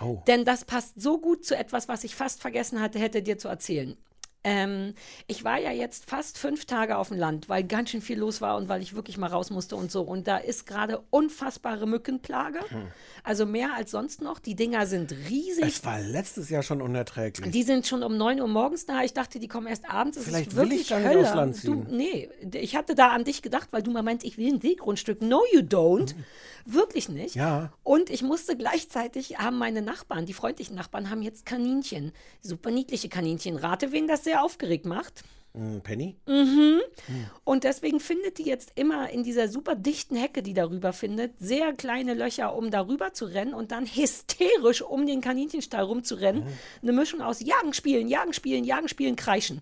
Oh. 0.00 0.22
Denn 0.26 0.44
das 0.44 0.64
passt 0.64 1.00
so 1.00 1.18
gut 1.18 1.44
zu 1.44 1.56
etwas, 1.56 1.88
was 1.88 2.04
ich 2.04 2.14
fast 2.14 2.42
vergessen 2.42 2.80
hatte, 2.80 2.98
hätte 2.98 3.22
dir 3.22 3.38
zu 3.38 3.48
erzählen. 3.48 3.96
Ähm, 4.44 4.94
ich 5.26 5.42
war 5.42 5.58
ja 5.58 5.72
jetzt 5.72 6.08
fast 6.08 6.36
fünf 6.36 6.66
Tage 6.66 6.98
auf 6.98 7.08
dem 7.08 7.16
Land, 7.16 7.48
weil 7.48 7.64
ganz 7.64 7.90
schön 7.90 8.02
viel 8.02 8.18
los 8.18 8.42
war 8.42 8.56
und 8.56 8.68
weil 8.68 8.82
ich 8.82 8.94
wirklich 8.94 9.16
mal 9.16 9.28
raus 9.28 9.50
musste 9.50 9.74
und 9.74 9.90
so. 9.90 10.02
Und 10.02 10.28
da 10.28 10.36
ist 10.36 10.66
gerade 10.66 11.02
unfassbare 11.10 11.86
Mückenplage. 11.86 12.60
Also 13.22 13.46
mehr 13.46 13.70
als 13.74 13.90
sonst 13.90 14.20
noch. 14.20 14.38
Die 14.38 14.54
Dinger 14.54 14.86
sind 14.86 15.12
riesig. 15.30 15.64
Es 15.64 15.84
war 15.84 15.98
letztes 16.00 16.50
Jahr 16.50 16.62
schon 16.62 16.82
unerträglich. 16.82 17.50
Die 17.52 17.62
sind 17.62 17.86
schon 17.86 18.02
um 18.02 18.16
9 18.18 18.40
Uhr 18.40 18.48
morgens 18.48 18.84
da. 18.84 19.02
Ich 19.02 19.14
dachte, 19.14 19.38
die 19.38 19.48
kommen 19.48 19.66
erst 19.66 19.88
abends. 19.88 20.18
Es 20.18 20.24
Vielleicht 20.24 20.48
ist 20.50 20.56
will 20.56 20.64
wirklich 20.64 20.82
ich 20.82 20.88
gar 20.88 20.98
nicht 21.00 21.08
Hölle. 21.08 21.20
aufs 21.22 21.34
Land 21.34 21.56
ziehen. 21.56 21.86
Du, 21.86 21.96
nee, 21.96 22.28
ich 22.52 22.76
hatte 22.76 22.94
da 22.94 23.08
an 23.08 23.24
dich 23.24 23.40
gedacht, 23.40 23.68
weil 23.70 23.82
du 23.82 23.90
mal 23.90 24.02
meinst, 24.02 24.24
ich 24.26 24.36
will 24.36 24.52
ein 24.52 24.60
Seegrundstück. 24.60 25.22
No, 25.22 25.40
you 25.52 25.60
don't. 25.60 26.14
Wirklich 26.66 27.08
nicht. 27.08 27.34
Ja. 27.34 27.72
Und 27.82 28.08
ich 28.10 28.22
musste 28.22 28.56
gleichzeitig, 28.56 29.38
haben 29.38 29.58
meine 29.58 29.82
Nachbarn, 29.82 30.24
die 30.26 30.32
freundlichen 30.32 30.74
Nachbarn, 30.76 31.10
haben 31.10 31.22
jetzt 31.22 31.44
Kaninchen. 31.44 32.12
Super 32.40 32.70
niedliche 32.70 33.08
Kaninchen. 33.08 33.56
Rate, 33.56 33.92
wen 33.92 34.08
das 34.08 34.24
sehr 34.24 34.42
aufgeregt 34.42 34.86
macht. 34.86 35.22
Hm, 35.52 35.82
Penny? 35.82 36.16
Mhm. 36.26 36.80
Und 37.44 37.62
deswegen 37.64 38.00
findet 38.00 38.38
die 38.38 38.44
jetzt 38.44 38.72
immer 38.74 39.10
in 39.10 39.22
dieser 39.22 39.48
super 39.48 39.76
dichten 39.76 40.16
Hecke, 40.16 40.42
die 40.42 40.54
darüber 40.54 40.92
findet, 40.92 41.38
sehr 41.38 41.72
kleine 41.74 42.14
Löcher, 42.14 42.56
um 42.56 42.70
darüber 42.72 43.12
zu 43.12 43.26
rennen 43.26 43.54
und 43.54 43.70
dann 43.70 43.86
hysterisch 43.86 44.82
um 44.82 45.06
den 45.06 45.20
Kaninchenstall 45.20 45.84
rumzurennen. 45.84 46.44
Eine 46.82 46.92
Mischung 46.92 47.20
aus 47.20 47.40
Jagen, 47.40 47.72
Spielen, 47.72 48.08
Jagen, 48.08 48.32
Spielen, 48.32 48.64
Jagen, 48.64 48.88
Spielen, 48.88 49.16
Kreischen. 49.16 49.60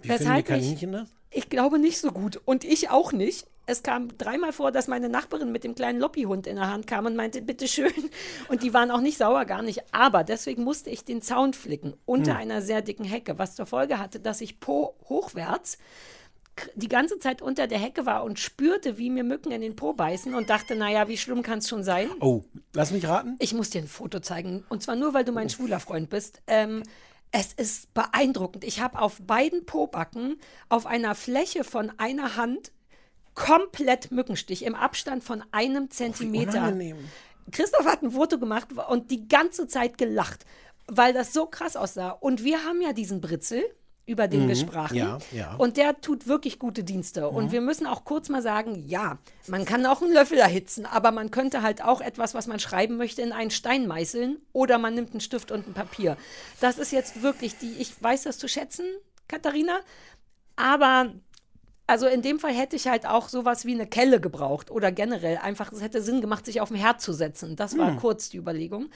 Wie 0.00 0.08
finden 0.08 0.22
die 0.22 0.24
Weshalb 0.24 0.38
ich- 0.38 0.46
Kaninchen 0.46 0.92
das? 0.92 1.08
Ich 1.32 1.48
glaube 1.48 1.78
nicht 1.78 1.98
so 1.98 2.10
gut. 2.12 2.40
Und 2.44 2.64
ich 2.64 2.88
auch 2.90 3.12
nicht. 3.12 3.46
Es 3.70 3.82
kam 3.82 4.16
dreimal 4.18 4.52
vor, 4.52 4.72
dass 4.72 4.88
meine 4.88 5.08
Nachbarin 5.08 5.52
mit 5.52 5.62
dem 5.64 5.74
kleinen 5.74 6.00
Loppi-Hund 6.00 6.46
in 6.46 6.56
der 6.56 6.68
Hand 6.70 6.86
kam 6.86 7.06
und 7.06 7.14
meinte, 7.16 7.40
bitteschön. 7.40 7.92
Und 8.48 8.62
die 8.62 8.74
waren 8.74 8.90
auch 8.90 9.00
nicht 9.00 9.16
sauer, 9.18 9.44
gar 9.44 9.62
nicht. 9.62 9.82
Aber 9.92 10.24
deswegen 10.24 10.64
musste 10.64 10.90
ich 10.90 11.04
den 11.04 11.22
Zaun 11.22 11.52
flicken 11.54 11.94
unter 12.04 12.32
Hm. 12.32 12.40
einer 12.40 12.62
sehr 12.62 12.82
dicken 12.82 13.04
Hecke, 13.04 13.38
was 13.38 13.54
zur 13.54 13.66
Folge 13.66 13.98
hatte, 13.98 14.18
dass 14.20 14.40
ich 14.40 14.60
Po 14.60 14.94
hochwärts 15.08 15.78
die 16.74 16.88
ganze 16.88 17.18
Zeit 17.18 17.40
unter 17.40 17.66
der 17.66 17.78
Hecke 17.78 18.04
war 18.04 18.24
und 18.24 18.38
spürte, 18.38 18.98
wie 18.98 19.08
mir 19.08 19.24
Mücken 19.24 19.50
in 19.52 19.60
den 19.62 19.76
Po 19.76 19.92
beißen 19.94 20.34
und 20.34 20.50
dachte, 20.50 20.74
naja, 20.76 21.08
wie 21.08 21.16
schlimm 21.16 21.42
kann 21.42 21.60
es 21.60 21.68
schon 21.68 21.84
sein? 21.84 22.10
Oh, 22.20 22.42
lass 22.74 22.90
mich 22.90 23.06
raten. 23.06 23.36
Ich 23.38 23.54
muss 23.54 23.70
dir 23.70 23.80
ein 23.80 23.88
Foto 23.88 24.20
zeigen. 24.20 24.64
Und 24.68 24.82
zwar 24.82 24.96
nur, 24.96 25.14
weil 25.14 25.24
du 25.24 25.32
mein 25.32 25.48
schwuler 25.48 25.80
Freund 25.80 26.10
bist. 26.10 26.42
Ähm, 26.46 26.82
Es 27.32 27.52
ist 27.52 27.94
beeindruckend. 27.94 28.64
Ich 28.64 28.80
habe 28.80 28.98
auf 29.00 29.20
beiden 29.22 29.64
Pobacken 29.64 30.36
auf 30.68 30.84
einer 30.86 31.14
Fläche 31.14 31.62
von 31.62 31.92
einer 31.96 32.34
Hand 32.36 32.72
komplett 33.46 34.10
Mückenstich 34.10 34.64
im 34.64 34.74
Abstand 34.74 35.24
von 35.24 35.42
einem 35.52 35.90
Zentimeter. 35.90 36.58
unangenehm. 36.58 36.96
Christoph 37.52 37.86
hat 37.86 38.02
ein 38.02 38.12
Foto 38.12 38.38
gemacht 38.38 38.68
und 38.88 39.10
die 39.10 39.26
ganze 39.28 39.66
Zeit 39.66 39.98
gelacht, 39.98 40.44
weil 40.86 41.12
das 41.12 41.32
so 41.32 41.46
krass 41.46 41.74
aussah. 41.76 42.10
Und 42.10 42.44
wir 42.44 42.64
haben 42.64 42.80
ja 42.80 42.92
diesen 42.92 43.20
Britzel, 43.20 43.62
über 44.06 44.26
den 44.28 44.48
wir 44.48 44.56
Mhm, 44.56 44.60
sprachen. 44.60 44.96
ja, 44.96 45.18
ja. 45.30 45.54
Und 45.56 45.76
der 45.76 46.00
tut 46.00 46.26
wirklich 46.26 46.58
gute 46.58 46.82
Dienste. 46.84 47.22
Mhm. 47.22 47.36
Und 47.36 47.52
wir 47.52 47.60
müssen 47.60 47.86
auch 47.86 48.04
kurz 48.04 48.28
mal 48.28 48.42
sagen, 48.42 48.84
ja, 48.88 49.18
man 49.46 49.64
kann 49.64 49.86
auch 49.86 50.02
einen 50.02 50.12
Löffel 50.12 50.38
erhitzen, 50.38 50.84
aber 50.84 51.12
man 51.12 51.30
könnte 51.30 51.62
halt 51.62 51.82
auch 51.84 52.00
etwas, 52.00 52.34
was 52.34 52.46
man 52.48 52.58
schreiben 52.58 52.96
möchte, 52.96 53.22
in 53.22 53.32
einen 53.32 53.50
Stein 53.52 53.86
meißeln 53.86 54.38
oder 54.52 54.78
man 54.78 54.94
nimmt 54.94 55.12
einen 55.12 55.20
Stift 55.20 55.50
und 55.52 55.66
ein 55.68 55.74
Papier. 55.74 56.16
Das 56.60 56.78
ist 56.78 56.90
jetzt 56.92 57.22
wirklich 57.22 57.56
die, 57.58 57.72
ich 57.78 58.00
weiß 58.02 58.22
das 58.24 58.38
zu 58.38 58.48
schätzen, 58.48 58.84
Katharina, 59.28 59.78
aber 60.56 61.12
also 61.90 62.06
in 62.06 62.22
dem 62.22 62.38
Fall 62.38 62.52
hätte 62.52 62.76
ich 62.76 62.86
halt 62.86 63.04
auch 63.04 63.28
sowas 63.28 63.64
wie 63.66 63.74
eine 63.74 63.86
Kelle 63.86 64.20
gebraucht 64.20 64.70
oder 64.70 64.92
generell 64.92 65.36
einfach, 65.38 65.72
es 65.72 65.82
hätte 65.82 66.00
Sinn 66.00 66.20
gemacht, 66.20 66.46
sich 66.46 66.60
auf 66.60 66.68
den 66.68 66.78
Herd 66.78 67.00
zu 67.00 67.12
setzen. 67.12 67.56
Das 67.56 67.76
war 67.76 67.88
Hm. 67.88 67.96
kurz 67.98 68.30
die 68.30 68.36
Überlegung. 68.38 68.90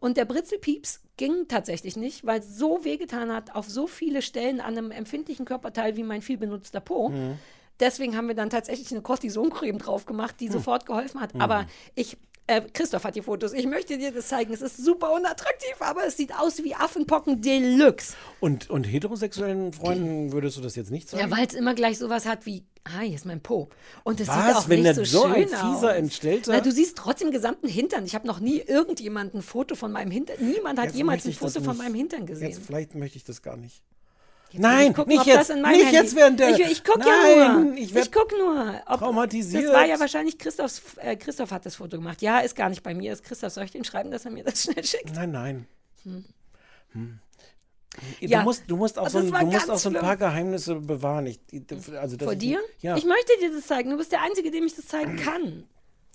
Und 0.00 0.16
der 0.16 0.24
Britzelpieps 0.24 1.00
ging 1.16 1.46
tatsächlich 1.48 1.96
nicht, 1.96 2.24
weil 2.24 2.40
es 2.40 2.56
so 2.56 2.84
wehgetan 2.84 3.32
hat 3.32 3.54
auf 3.54 3.68
so 3.68 3.86
viele 3.86 4.22
Stellen 4.22 4.60
an 4.60 4.78
einem 4.78 4.90
empfindlichen 4.90 5.44
Körperteil 5.44 5.96
wie 5.96 6.02
mein 6.02 6.22
viel 6.22 6.38
benutzter 6.38 6.80
Po. 6.80 7.10
Hm. 7.10 7.38
Deswegen 7.80 8.16
haben 8.16 8.26
wir 8.26 8.34
dann 8.34 8.50
tatsächlich 8.50 8.90
eine 8.90 9.02
Cortisoncreme 9.02 9.78
drauf 9.78 10.04
gemacht, 10.04 10.36
die 10.40 10.48
sofort 10.48 10.84
geholfen 10.86 11.20
hat. 11.20 11.34
Hm. 11.34 11.40
Aber 11.40 11.66
ich, 11.94 12.16
äh, 12.48 12.62
Christoph 12.72 13.04
hat 13.04 13.14
die 13.14 13.22
Fotos, 13.22 13.52
ich 13.52 13.66
möchte 13.66 13.96
dir 13.96 14.10
das 14.10 14.28
zeigen. 14.28 14.52
Es 14.52 14.60
ist 14.62 14.76
super 14.76 15.12
unattraktiv, 15.12 15.74
aber 15.80 16.04
es 16.06 16.16
sieht 16.16 16.34
aus 16.34 16.62
wie 16.64 16.74
Affenpocken 16.74 17.40
Deluxe. 17.40 18.14
Und, 18.40 18.68
und 18.68 18.84
heterosexuellen 18.84 19.72
Freunden 19.72 20.32
würdest 20.32 20.56
du 20.56 20.60
das 20.60 20.74
jetzt 20.74 20.90
nicht 20.90 21.08
sagen? 21.08 21.22
Ja, 21.30 21.36
weil 21.36 21.46
es 21.46 21.54
immer 21.54 21.74
gleich 21.74 21.98
sowas 21.98 22.26
hat 22.26 22.44
wie, 22.46 22.64
ah, 22.84 23.00
hier 23.00 23.14
ist 23.14 23.26
mein 23.26 23.40
Po. 23.40 23.68
Und 24.02 24.20
es 24.20 24.26
sieht 24.26 24.36
auch 24.36 24.68
wenn 24.68 24.82
nicht 24.82 24.94
so 24.96 25.04
so 25.04 25.22
schön 25.24 25.32
ein 25.34 25.48
fieser, 25.48 25.90
aus. 25.90 25.96
entstellter- 25.96 26.52
Na, 26.52 26.60
du 26.60 26.72
siehst 26.72 26.96
trotzdem 26.96 27.30
gesamten 27.30 27.68
Hintern. 27.68 28.04
Ich 28.04 28.14
habe 28.14 28.26
noch 28.26 28.40
nie 28.40 28.58
irgendjemand 28.60 29.34
ein 29.34 29.42
Foto 29.42 29.74
von 29.76 29.92
meinem 29.92 30.10
Hintern. 30.10 30.36
Niemand 30.40 30.78
hat 30.78 30.86
Jetzt 30.86 30.96
jemals 30.96 31.24
ein 31.26 31.32
Foto 31.34 31.60
von 31.60 31.76
meinem 31.76 31.94
Hintern 31.94 32.26
gesehen. 32.26 32.48
Jetzt 32.48 32.62
vielleicht 32.66 32.94
möchte 32.94 33.16
ich 33.18 33.24
das 33.24 33.42
gar 33.42 33.56
nicht. 33.56 33.82
Jetzt 34.50 34.62
Nein, 34.62 34.90
ich 34.90 34.96
gucken, 34.96 35.12
nicht 35.12 35.26
jetzt. 35.26 35.54
nicht 35.54 35.92
jetzt 35.92 36.16
während 36.16 36.40
der. 36.40 36.50
Ich, 36.50 36.60
ich 36.60 36.84
guck 36.84 37.04
ja 37.04 37.52
nur. 37.52 37.74
Ich 37.74 37.82
Ich, 37.82 37.94
werd 37.94 38.10
guck 38.10 38.32
nur. 38.32 38.80
Ob, 38.86 38.98
traumatisiert. 38.98 39.64
Das 39.64 39.72
war 39.72 39.84
ja 39.86 40.00
wahrscheinlich 40.00 40.38
Christophs. 40.38 40.82
Äh, 40.96 41.16
Christoph 41.16 41.50
hat 41.50 41.66
das 41.66 41.76
Foto 41.76 41.98
gemacht. 41.98 42.22
Ja, 42.22 42.38
ist 42.38 42.56
gar 42.56 42.70
nicht 42.70 42.82
bei 42.82 42.94
mir. 42.94 43.12
Ist 43.12 43.24
Christoph. 43.24 43.52
Soll 43.52 43.64
ich 43.64 43.72
dem 43.72 43.84
schreiben, 43.84 44.10
dass 44.10 44.24
er 44.24 44.30
mir 44.30 44.44
das 44.44 44.62
schnell 44.62 44.82
schickt? 44.84 45.14
Nein, 45.14 45.32
nein. 45.32 45.66
Hm. 46.04 46.24
Hm. 46.92 47.20
Ja. 48.20 48.38
Du, 48.38 48.44
musst, 48.44 48.62
du 48.68 48.76
musst 48.76 48.98
auch, 48.98 49.04
Und 49.06 49.10
so, 49.10 49.18
ein, 49.18 49.26
du 49.44 49.52
musst 49.52 49.70
auch 49.70 49.78
so 49.78 49.88
ein 49.90 49.96
paar 49.96 50.16
Geheimnisse 50.16 50.76
bewahren. 50.76 51.26
Ich, 51.26 51.40
also, 52.00 52.16
Vor 52.18 52.34
dir? 52.34 52.60
Ja. 52.80 52.96
Ich 52.96 53.04
möchte 53.04 53.32
dir 53.40 53.52
das 53.52 53.66
zeigen. 53.66 53.90
Du 53.90 53.96
bist 53.96 54.12
der 54.12 54.22
Einzige, 54.22 54.50
dem 54.50 54.64
ich 54.64 54.74
das 54.74 54.86
zeigen 54.86 55.16
kann. 55.16 55.64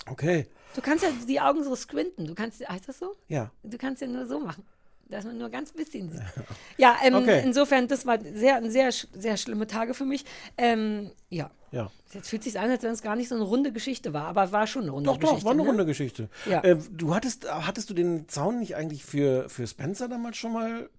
Okay. 0.10 0.48
Du 0.76 0.82
kannst 0.82 1.04
ja 1.04 1.12
die 1.28 1.40
Augen 1.40 1.64
so 1.64 1.76
squinten. 1.76 2.26
Du 2.26 2.34
kannst, 2.34 2.68
heißt 2.68 2.88
das 2.90 3.00
so? 3.00 3.16
Ja. 3.28 3.52
Du 3.64 3.78
kannst 3.78 4.02
ja 4.02 4.08
nur 4.08 4.26
so 4.26 4.40
machen, 4.40 4.66
dass 5.10 5.26
man 5.26 5.38
nur 5.38 5.50
ganz 5.50 5.72
bisschen 5.74 6.12
sieht. 6.12 6.22
Ja, 6.78 6.96
ähm, 7.04 7.14
Okay. 7.16 7.42
insofern, 7.44 7.88
das 7.88 8.06
war 8.06 8.20
sehr, 8.22 8.70
sehr, 8.70 8.92
sehr 8.92 9.38
schlimme 9.38 9.68
Tage 9.68 9.94
für 9.94 10.06
mich. 10.06 10.26
Ähm, 10.58 11.12
ja. 11.30 11.52
Ja. 11.72 11.92
Jetzt 12.14 12.30
fühlt 12.30 12.44
sich 12.44 12.60
an, 12.60 12.70
als 12.70 12.84
wenn 12.84 12.92
es 12.92 13.02
gar 13.02 13.16
nicht 13.16 13.30
so 13.30 13.36
eine 13.36 13.44
runde 13.44 13.72
Geschichte 13.72 14.14
war, 14.14 14.28
aber 14.28 14.52
war 14.52 14.68
schon 14.68 14.84
eine 14.84 14.92
runde 14.92 15.08
Doch, 15.10 15.20
Geschichte. 15.20 15.40
doch, 15.40 15.46
war 15.46 15.52
eine 15.54 15.64
ne? 15.64 15.68
runde 15.70 15.86
Geschichte. 15.86 16.30
Ja. 16.46 16.64
Äh, 16.64 16.78
du 16.92 17.16
hattest, 17.16 17.52
hattest 17.52 17.90
du 17.90 17.94
den 17.96 18.28
Zaun 18.30 18.60
nicht 18.60 18.76
eigentlich 18.76 19.04
für, 19.04 19.50
für 19.50 19.66
Spencer 19.68 20.08
damals 20.08 20.38
schon 20.38 20.54
mal? 20.54 20.90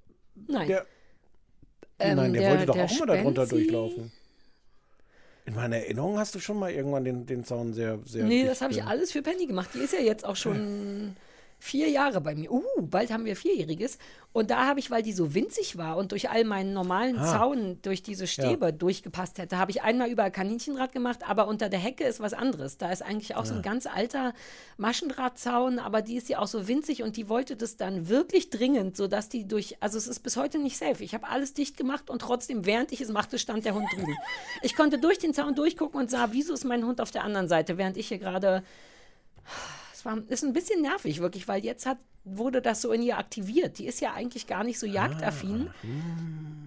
Nein. 0.48 0.66
Der, 0.68 0.86
Ähm, 2.00 2.16
Nein, 2.16 2.32
der, 2.32 2.42
der- 2.42 2.50
wollte 2.50 2.66
doch 2.66 2.74
der 2.74 2.84
auch 2.86 2.90
immer 2.96 3.06
darunter 3.06 3.46
Spenzi? 3.46 3.54
durchlaufen. 3.62 4.12
In 5.46 5.54
meiner 5.54 5.76
Erinnerung 5.76 6.18
hast 6.18 6.34
du 6.34 6.40
schon 6.40 6.58
mal 6.58 6.72
irgendwann 6.72 7.04
den, 7.04 7.26
den 7.26 7.44
Zaun 7.44 7.72
sehr, 7.74 7.98
sehr. 8.06 8.24
Nee, 8.24 8.44
das 8.44 8.60
habe 8.62 8.72
ich 8.72 8.82
alles 8.82 9.12
für 9.12 9.22
Penny 9.22 9.46
gemacht. 9.46 9.70
Die 9.74 9.78
ist 9.78 9.92
ja 9.92 10.00
jetzt 10.00 10.24
auch 10.24 10.36
schon 10.36 11.14
vier 11.64 11.88
Jahre 11.88 12.20
bei 12.20 12.34
mir. 12.34 12.52
Uh, 12.52 12.62
bald 12.82 13.10
haben 13.10 13.24
wir 13.24 13.36
vierjähriges. 13.36 13.96
Und 14.34 14.50
da 14.50 14.66
habe 14.66 14.80
ich, 14.80 14.90
weil 14.90 15.02
die 15.02 15.12
so 15.12 15.32
winzig 15.32 15.78
war 15.78 15.96
und 15.96 16.12
durch 16.12 16.28
all 16.28 16.44
meinen 16.44 16.74
normalen 16.74 17.18
Ah. 17.18 17.38
Zaun, 17.38 17.78
durch 17.82 18.02
diese 18.02 18.26
Stäbe 18.26 18.72
durchgepasst 18.72 19.38
hätte, 19.38 19.56
habe 19.56 19.70
ich 19.70 19.82
einmal 19.82 20.10
über 20.10 20.28
Kaninchendraht 20.28 20.92
gemacht, 20.92 21.20
aber 21.26 21.48
unter 21.48 21.68
der 21.70 21.78
Hecke 21.78 22.04
ist 22.04 22.20
was 22.20 22.34
anderes. 22.34 22.76
Da 22.76 22.92
ist 22.92 23.00
eigentlich 23.00 23.36
auch 23.36 23.46
so 23.46 23.54
ein 23.54 23.62
ganz 23.62 23.86
alter 23.86 24.34
Maschendrahtzaun, 24.76 25.78
aber 25.78 26.02
die 26.02 26.16
ist 26.16 26.28
ja 26.28 26.40
auch 26.40 26.48
so 26.48 26.68
winzig 26.68 27.02
und 27.02 27.16
die 27.16 27.28
wollte 27.28 27.56
das 27.56 27.76
dann 27.76 28.08
wirklich 28.08 28.50
dringend, 28.50 28.96
sodass 28.96 29.30
die 29.30 29.48
durch, 29.48 29.76
also 29.80 29.96
es 29.96 30.06
ist 30.06 30.20
bis 30.20 30.36
heute 30.36 30.58
nicht 30.58 30.76
safe. 30.76 31.02
Ich 31.02 31.14
habe 31.14 31.28
alles 31.28 31.54
dicht 31.54 31.78
gemacht 31.78 32.10
und 32.10 32.20
trotzdem, 32.20 32.66
während 32.66 32.92
ich 32.92 33.00
es 33.00 33.08
machte, 33.08 33.38
stand 33.38 33.64
der 33.64 33.74
Hund 33.74 33.88
drüben. 33.94 34.16
Ich 34.62 34.76
konnte 34.76 34.98
durch 34.98 35.18
den 35.18 35.32
Zaun 35.32 35.54
durchgucken 35.54 35.98
und 35.98 36.10
sah, 36.10 36.28
wieso 36.32 36.52
ist 36.52 36.64
mein 36.64 36.84
Hund 36.84 37.00
auf 37.00 37.10
der 37.10 37.24
anderen 37.24 37.48
Seite, 37.48 37.78
während 37.78 37.96
ich 37.96 38.08
hier 38.08 38.18
gerade 38.18 38.62
war, 40.04 40.18
ist 40.28 40.44
ein 40.44 40.52
bisschen 40.52 40.82
nervig, 40.82 41.20
wirklich, 41.20 41.48
weil 41.48 41.64
jetzt 41.64 41.86
hat, 41.86 41.98
wurde 42.24 42.62
das 42.62 42.80
so 42.80 42.92
in 42.92 43.02
ihr 43.02 43.18
aktiviert. 43.18 43.78
Die 43.78 43.86
ist 43.86 44.00
ja 44.00 44.12
eigentlich 44.12 44.46
gar 44.46 44.64
nicht 44.64 44.78
so 44.78 44.86
jagdaffin. 44.86 45.70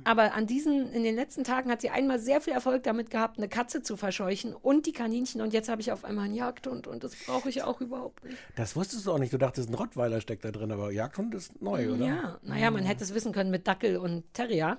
Aber 0.04 0.34
an 0.34 0.48
diesen, 0.48 0.92
in 0.94 1.04
den 1.04 1.16
letzten 1.16 1.44
Tagen 1.44 1.70
hat 1.70 1.82
sie 1.82 1.90
einmal 1.90 2.20
sehr 2.20 2.40
viel 2.40 2.54
Erfolg 2.54 2.84
damit 2.84 3.10
gehabt, 3.10 3.38
eine 3.38 3.50
Katze 3.50 3.82
zu 3.82 3.98
verscheuchen 3.98 4.54
und 4.54 4.86
die 4.86 4.94
Kaninchen. 4.94 5.42
Und 5.42 5.54
jetzt 5.54 5.68
habe 5.68 5.82
ich 5.82 5.92
auf 5.92 6.06
einmal 6.06 6.26
einen 6.26 6.36
Jagdhund 6.36 6.88
und 6.88 7.04
das 7.04 7.16
brauche 7.16 7.50
ich 7.50 7.64
auch 7.64 7.82
überhaupt 7.82 8.24
nicht. 8.24 8.38
Das 8.56 8.76
wusstest 8.76 9.06
du 9.06 9.12
auch 9.12 9.20
nicht. 9.20 9.34
Du 9.34 9.38
dachtest, 9.38 9.70
ein 9.70 9.74
Rottweiler 9.74 10.22
steckt 10.22 10.46
da 10.46 10.52
drin, 10.52 10.72
aber 10.72 10.92
Jagdhund 10.92 11.36
ist 11.36 11.62
neu, 11.62 11.94
oder? 11.94 12.06
Ja, 12.06 12.40
naja, 12.44 12.72
man 12.72 12.84
hätte 12.84 13.04
es 13.04 13.14
wissen 13.14 13.34
können 13.34 13.52
mit 13.52 13.68
Dackel 13.68 13.98
und 13.98 14.34
Terrier. 14.34 14.78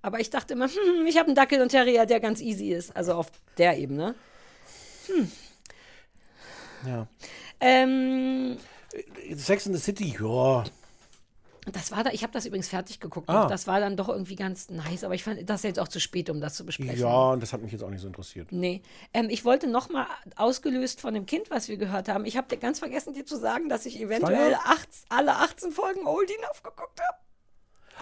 Aber 0.00 0.20
ich 0.20 0.30
dachte 0.30 0.54
immer, 0.54 0.68
hm, 0.68 1.06
ich 1.06 1.16
habe 1.16 1.26
einen 1.26 1.34
Dackel 1.34 1.60
und 1.60 1.70
Terrier, 1.70 2.06
der 2.06 2.20
ganz 2.20 2.40
easy 2.40 2.70
ist. 2.70 2.94
Also 2.96 3.14
auf 3.14 3.32
der 3.56 3.78
Ebene. 3.78 4.14
Hm. 5.06 5.30
Ja. 6.86 7.08
Ähm, 7.60 8.56
Sex 9.34 9.66
in 9.66 9.74
the 9.74 9.80
City, 9.80 10.16
ja. 10.20 10.64
Das 11.72 11.92
war 11.92 12.04
da, 12.04 12.10
ich 12.10 12.22
habe 12.22 12.32
das 12.32 12.46
übrigens 12.46 12.68
fertig 12.68 13.00
geguckt. 13.00 13.28
Ah. 13.28 13.46
Das 13.46 13.66
war 13.66 13.80
dann 13.80 13.96
doch 13.96 14.08
irgendwie 14.08 14.36
ganz 14.36 14.70
nice, 14.70 15.04
aber 15.04 15.14
ich 15.14 15.22
fand 15.24 15.48
das 15.48 15.62
jetzt 15.62 15.78
auch 15.78 15.88
zu 15.88 16.00
spät, 16.00 16.30
um 16.30 16.40
das 16.40 16.54
zu 16.54 16.64
besprechen. 16.64 16.98
Ja, 16.98 17.30
und 17.30 17.42
das 17.42 17.52
hat 17.52 17.62
mich 17.62 17.72
jetzt 17.72 17.82
auch 17.82 17.90
nicht 17.90 18.00
so 18.00 18.06
interessiert. 18.06 18.52
Nee. 18.52 18.82
Ähm, 19.12 19.28
ich 19.28 19.44
wollte 19.44 19.66
noch 19.66 19.90
mal 19.90 20.06
ausgelöst 20.36 21.00
von 21.00 21.14
dem 21.14 21.26
Kind, 21.26 21.50
was 21.50 21.68
wir 21.68 21.76
gehört 21.76 22.08
haben. 22.08 22.24
Ich 22.24 22.36
habe 22.36 22.56
ganz 22.56 22.78
vergessen, 22.78 23.12
dir 23.12 23.26
zu 23.26 23.36
sagen, 23.36 23.68
dass 23.68 23.86
ich 23.86 24.00
eventuell 24.00 24.54
acht, 24.54 24.88
alle 25.08 25.36
18 25.36 25.72
Folgen 25.72 26.06
Oldie 26.06 26.34
aufgeguckt 26.50 27.00
habe. 27.00 27.18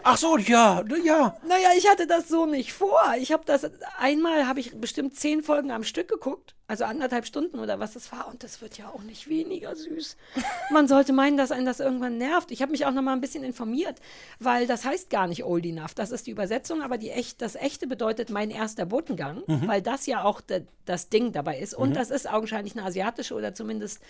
Ach 0.02 0.16
so, 0.16 0.36
ja, 0.38 0.84
ja. 1.04 1.36
Naja, 1.46 1.68
ich 1.76 1.88
hatte 1.88 2.06
das 2.06 2.28
so 2.28 2.46
nicht 2.46 2.72
vor. 2.72 3.00
Ich 3.18 3.32
habe 3.32 3.42
das 3.44 3.68
einmal 3.98 4.46
habe 4.46 4.60
ich 4.60 4.78
bestimmt 4.80 5.16
zehn 5.16 5.42
Folgen 5.42 5.70
am 5.72 5.82
Stück 5.84 6.08
geguckt, 6.08 6.54
also 6.68 6.84
anderthalb 6.84 7.26
Stunden 7.26 7.58
oder 7.58 7.80
was 7.80 7.94
das 7.94 8.12
war. 8.12 8.28
Und 8.28 8.44
das 8.44 8.60
wird 8.60 8.78
ja 8.78 8.88
auch 8.88 9.02
nicht 9.02 9.28
weniger 9.28 9.74
süß. 9.74 10.16
Man 10.70 10.86
sollte 10.86 11.12
meinen, 11.12 11.36
dass 11.36 11.50
einen 11.50 11.66
das 11.66 11.80
irgendwann 11.80 12.18
nervt. 12.18 12.50
Ich 12.52 12.62
habe 12.62 12.70
mich 12.72 12.86
auch 12.86 12.92
noch 12.92 13.02
mal 13.02 13.14
ein 13.14 13.20
bisschen 13.20 13.42
informiert, 13.42 13.98
weil 14.38 14.66
das 14.66 14.84
heißt 14.84 15.10
gar 15.10 15.26
nicht 15.26 15.44
Old 15.44 15.64
Enough. 15.66 15.94
Das 15.94 16.10
ist 16.12 16.26
die 16.26 16.30
Übersetzung, 16.32 16.82
aber 16.82 16.98
die 16.98 17.10
echt, 17.10 17.42
das 17.42 17.56
echte 17.56 17.86
bedeutet 17.86 18.30
mein 18.30 18.50
erster 18.50 18.86
Botengang, 18.86 19.42
Mhm. 19.46 19.66
weil 19.66 19.82
das 19.82 20.06
ja 20.06 20.22
auch 20.24 20.40
de, 20.40 20.62
das 20.84 21.08
Ding 21.08 21.32
dabei 21.32 21.58
ist. 21.58 21.74
Und 21.74 21.90
Mhm. 21.90 21.94
das 21.94 22.10
ist 22.10 22.30
augenscheinlich 22.32 22.76
eine 22.76 22.86
asiatische 22.86 23.34
oder 23.34 23.54
zumindest 23.54 24.00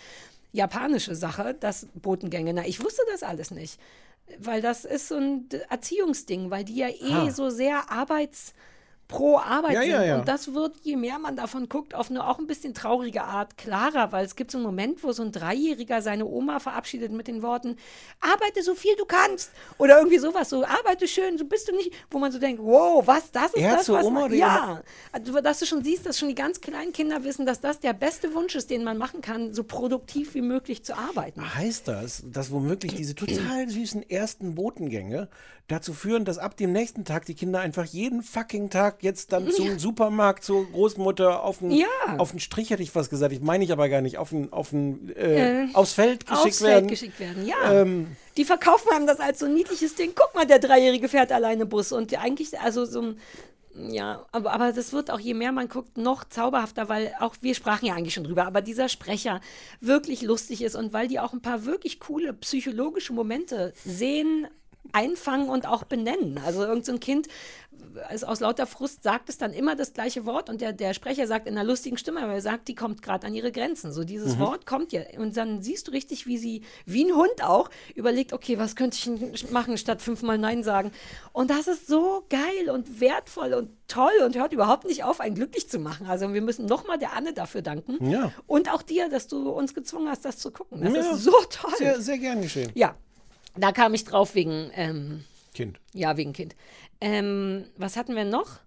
japanische 0.53 1.15
Sache, 1.15 1.55
das 1.59 1.87
Botengänge. 1.95 2.53
Na, 2.53 2.65
ich 2.65 2.83
wusste 2.83 3.01
das 3.11 3.23
alles 3.23 3.51
nicht. 3.51 3.79
Weil 4.39 4.61
das 4.61 4.85
ist 4.85 5.07
so 5.07 5.15
ein 5.15 5.47
Erziehungsding, 5.69 6.51
weil 6.51 6.63
die 6.63 6.75
ja 6.75 6.89
eh 6.89 7.27
Ah. 7.27 7.31
so 7.31 7.49
sehr 7.49 7.89
arbeits 7.91 8.53
pro 9.07 9.37
Arbeit 9.37 9.73
Ja, 9.73 9.81
sind. 9.81 9.91
ja, 9.91 10.03
ja. 10.03 10.19
Und 10.19 10.27
das 10.27 10.53
wird, 10.53 10.75
je 10.83 10.95
mehr 10.97 11.17
man 11.19 11.35
davon 11.35 11.69
guckt, 11.69 11.95
auf 11.95 12.09
eine 12.09 12.27
auch 12.27 12.39
ein 12.39 12.47
bisschen 12.47 12.73
traurige 12.73 13.23
Art 13.23 13.57
klarer, 13.57 14.11
weil 14.11 14.25
es 14.25 14.35
gibt 14.35 14.51
so 14.51 14.57
einen 14.57 14.65
Moment, 14.65 15.03
wo 15.03 15.11
so 15.11 15.23
ein 15.23 15.31
Dreijähriger 15.31 16.01
seine 16.01 16.25
Oma 16.25 16.59
verabschiedet 16.59 17.11
mit 17.11 17.27
den 17.27 17.41
Worten, 17.41 17.77
arbeite 18.19 18.63
so 18.63 18.75
viel 18.75 18.95
du 18.97 19.05
kannst. 19.05 19.51
Oder 19.77 19.97
irgendwie 19.97 20.17
sowas, 20.19 20.49
so 20.49 20.65
arbeite 20.65 21.07
schön, 21.07 21.37
so 21.37 21.45
bist 21.45 21.67
du 21.69 21.75
nicht, 21.75 21.93
wo 22.11 22.19
man 22.19 22.31
so 22.31 22.39
denkt, 22.39 22.61
wow, 22.61 23.05
was, 23.05 23.31
das 23.31 23.53
ist 23.53 23.61
Er 23.61 23.77
das, 23.77 23.89
was 23.89 24.05
Oma 24.05 24.21
man, 24.21 24.33
Ja, 24.33 24.81
also, 25.11 25.39
dass 25.41 25.59
du 25.59 25.65
schon 25.65 25.83
siehst, 25.83 26.05
dass 26.05 26.19
schon 26.19 26.29
die 26.29 26.35
ganz 26.35 26.59
kleinen 26.61 26.91
Kinder 26.91 27.23
wissen, 27.23 27.45
dass 27.45 27.61
das 27.61 27.79
der 27.79 27.93
beste 27.93 28.33
Wunsch 28.33 28.55
ist, 28.55 28.69
den 28.69 28.83
man 28.83 28.97
machen 28.97 29.21
kann, 29.21 29.53
so 29.53 29.63
produktiv 29.63 30.33
wie 30.33 30.41
möglich 30.41 30.83
zu 30.83 30.97
arbeiten. 30.97 31.55
Heißt 31.55 31.87
das, 31.87 32.23
dass 32.25 32.51
womöglich 32.51 32.95
diese 32.95 33.15
total 33.15 33.69
süßen 33.69 34.09
ersten 34.09 34.55
Botengänge 34.55 35.29
dazu 35.67 35.93
führen, 35.93 36.23
dass 36.23 36.37
ab 36.37 36.55
dem 36.55 36.71
nächsten 36.71 37.03
Tag 37.03 37.25
die 37.25 37.33
Kinder 37.35 37.59
einfach 37.59 37.85
jeden 37.85 38.23
fucking 38.23 38.69
Tag 38.69 39.03
jetzt 39.03 39.33
dann 39.33 39.51
zum 39.51 39.77
Supermarkt, 39.79 40.43
zur 40.43 40.65
Großmutter 40.71 41.43
auf 41.43 41.59
den, 41.59 41.71
Ja. 41.71 41.85
auf 42.17 42.31
den 42.31 42.39
Strich, 42.39 42.69
hätte 42.69 42.83
ich 42.83 42.91
fast 42.91 43.09
gesagt, 43.09 43.33
ich 43.33 43.41
meine 43.41 43.63
ich 43.65 43.71
aber 43.73 43.89
gar 43.89 44.01
nicht, 44.01 44.17
auf 44.17 44.29
den, 44.29 44.53
auf 44.53 44.69
den, 44.69 45.13
äh, 45.15 45.65
Äh, 45.65 45.67
aufs 45.73 45.93
Feld 45.93 46.25
geschickt 46.25 46.45
aufs 46.47 46.61
werden. 46.61 46.87
Feld 46.87 46.89
geschickt 46.89 47.19
werden, 47.19 47.45
ja. 47.45 47.71
Ähm, 47.81 48.15
Die 48.37 48.45
verkaufen 48.45 48.89
einem 48.93 49.07
das 49.07 49.19
als 49.19 49.39
so 49.39 49.45
ein 49.47 49.53
niedliches 49.55 49.95
Ding. 49.95 50.11
Guck 50.15 50.33
mal, 50.35 50.45
der 50.45 50.59
Dreijährige 50.59 51.09
fährt 51.09 51.31
alleine 51.31 51.65
Bus. 51.65 51.91
Und 51.91 52.17
eigentlich, 52.17 52.57
also 52.59 52.85
so 52.85 53.01
ein, 53.01 53.17
ja, 53.89 54.25
aber, 54.31 54.53
aber 54.53 54.71
das 54.71 54.93
wird 54.93 55.11
auch, 55.11 55.19
je 55.19 55.33
mehr 55.33 55.51
man 55.51 55.67
guckt, 55.67 55.97
noch 55.97 56.23
zauberhafter, 56.23 56.87
weil 56.87 57.13
auch, 57.19 57.35
wir 57.41 57.53
sprachen 57.55 57.85
ja 57.87 57.93
eigentlich 57.95 58.13
schon 58.13 58.23
drüber, 58.23 58.45
aber 58.45 58.61
dieser 58.61 58.89
Sprecher 58.89 59.41
wirklich 59.81 60.21
lustig 60.21 60.61
ist 60.63 60.75
und 60.75 60.93
weil 60.93 61.07
die 61.07 61.19
auch 61.19 61.33
ein 61.33 61.41
paar 61.41 61.65
wirklich 61.65 61.99
coole 61.99 62.33
psychologische 62.33 63.11
Momente 63.13 63.73
sehen 63.83 64.47
einfangen 64.93 65.49
und 65.49 65.67
auch 65.67 65.83
benennen. 65.83 66.39
Also 66.45 66.63
irgend 66.63 66.85
so 66.85 66.91
ein 66.93 66.99
Kind 66.99 67.27
ist 68.13 68.27
aus 68.27 68.39
lauter 68.39 68.65
Frust 68.67 69.03
sagt 69.03 69.29
es 69.29 69.37
dann 69.37 69.53
immer 69.53 69.75
das 69.75 69.93
gleiche 69.93 70.25
Wort 70.25 70.49
und 70.49 70.61
der, 70.61 70.73
der 70.73 70.93
Sprecher 70.93 71.27
sagt 71.27 71.47
in 71.47 71.57
einer 71.57 71.67
lustigen 71.67 71.97
Stimme, 71.97 72.21
aber 72.21 72.33
er 72.33 72.41
sagt, 72.41 72.67
die 72.67 72.75
kommt 72.75 73.01
gerade 73.01 73.25
an 73.27 73.33
ihre 73.35 73.51
Grenzen. 73.51 73.91
So 73.91 74.03
dieses 74.03 74.35
Mhm. 74.35 74.39
Wort 74.39 74.65
kommt 74.65 74.91
ja 74.93 75.01
und 75.17 75.35
dann 75.37 75.61
siehst 75.61 75.87
du 75.87 75.91
richtig, 75.91 76.25
wie 76.27 76.37
sie, 76.37 76.61
wie 76.85 77.05
ein 77.05 77.15
Hund 77.15 77.43
auch, 77.43 77.69
überlegt, 77.95 78.33
okay, 78.33 78.57
was 78.57 78.75
könnte 78.75 78.97
ich 79.33 79.51
machen, 79.51 79.77
statt 79.77 80.01
fünfmal 80.01 80.37
Nein 80.37 80.63
sagen. 80.63 80.91
Und 81.33 81.49
das 81.49 81.67
ist 81.67 81.87
so 81.87 82.23
geil 82.29 82.69
und 82.71 82.99
wertvoll 82.99 83.53
und 83.53 83.69
toll 83.87 84.11
und 84.25 84.35
hört 84.35 84.53
überhaupt 84.53 84.85
nicht 84.85 85.03
auf, 85.03 85.19
einen 85.19 85.35
glücklich 85.35 85.69
zu 85.69 85.79
machen. 85.79 86.07
Also 86.07 86.33
wir 86.33 86.41
müssen 86.41 86.65
nochmal 86.65 86.97
der 86.97 87.13
Anne 87.13 87.33
dafür 87.33 87.61
danken. 87.61 88.09
Ja. 88.09 88.31
Und 88.47 88.71
auch 88.73 88.81
dir, 88.81 89.07
dass 89.09 89.27
du 89.27 89.49
uns 89.49 89.73
gezwungen 89.73 90.09
hast, 90.09 90.25
das 90.25 90.37
zu 90.37 90.51
gucken. 90.51 90.81
Das 90.81 90.93
Ja, 90.93 91.11
ist 91.13 91.23
so 91.23 91.31
toll. 91.49 91.73
Sehr, 91.77 92.01
sehr 92.01 92.17
gern 92.17 92.41
geschehen. 92.41 92.71
Ja, 92.75 92.95
da 93.57 93.71
kam 93.71 93.93
ich 93.93 94.03
drauf 94.03 94.35
wegen, 94.35 94.71
ähm, 94.73 95.23
Kind. 95.53 95.79
ja, 95.93 96.17
wegen 96.17 96.33
Kind. 96.33 96.55
Ähm, 97.01 97.65
was 97.77 97.95
hatten 97.97 98.15
wir 98.15 98.25
noch? 98.25 98.59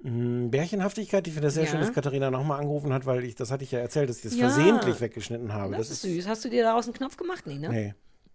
Mm, 0.00 0.50
Bärchenhaftigkeit, 0.50 1.26
ich 1.26 1.32
finde 1.32 1.48
das 1.48 1.54
sehr 1.54 1.64
Ja. 1.64 1.70
schön, 1.70 1.80
dass 1.80 1.92
Katharina 1.92 2.30
nochmal 2.30 2.60
angerufen 2.60 2.92
hat, 2.92 3.04
weil 3.04 3.24
ich, 3.24 3.34
das 3.34 3.50
hatte 3.50 3.64
ich 3.64 3.72
ja 3.72 3.80
erzählt, 3.80 4.08
dass 4.08 4.18
ich 4.18 4.22
das 4.24 4.36
Ja. 4.36 4.48
versehentlich 4.48 5.00
weggeschnitten 5.00 5.52
habe. 5.52 5.76
Das, 5.76 5.90
ist 5.90 6.02
süß. 6.02 6.28
Hast 6.28 6.44
du 6.44 6.48
dir 6.48 6.62
daraus 6.62 6.86
einen 6.86 6.94
Knopf 6.94 7.16
gemacht? 7.16 7.46
Nee, 7.46 7.58
ne? 7.58 7.68
Nee. 7.68 7.94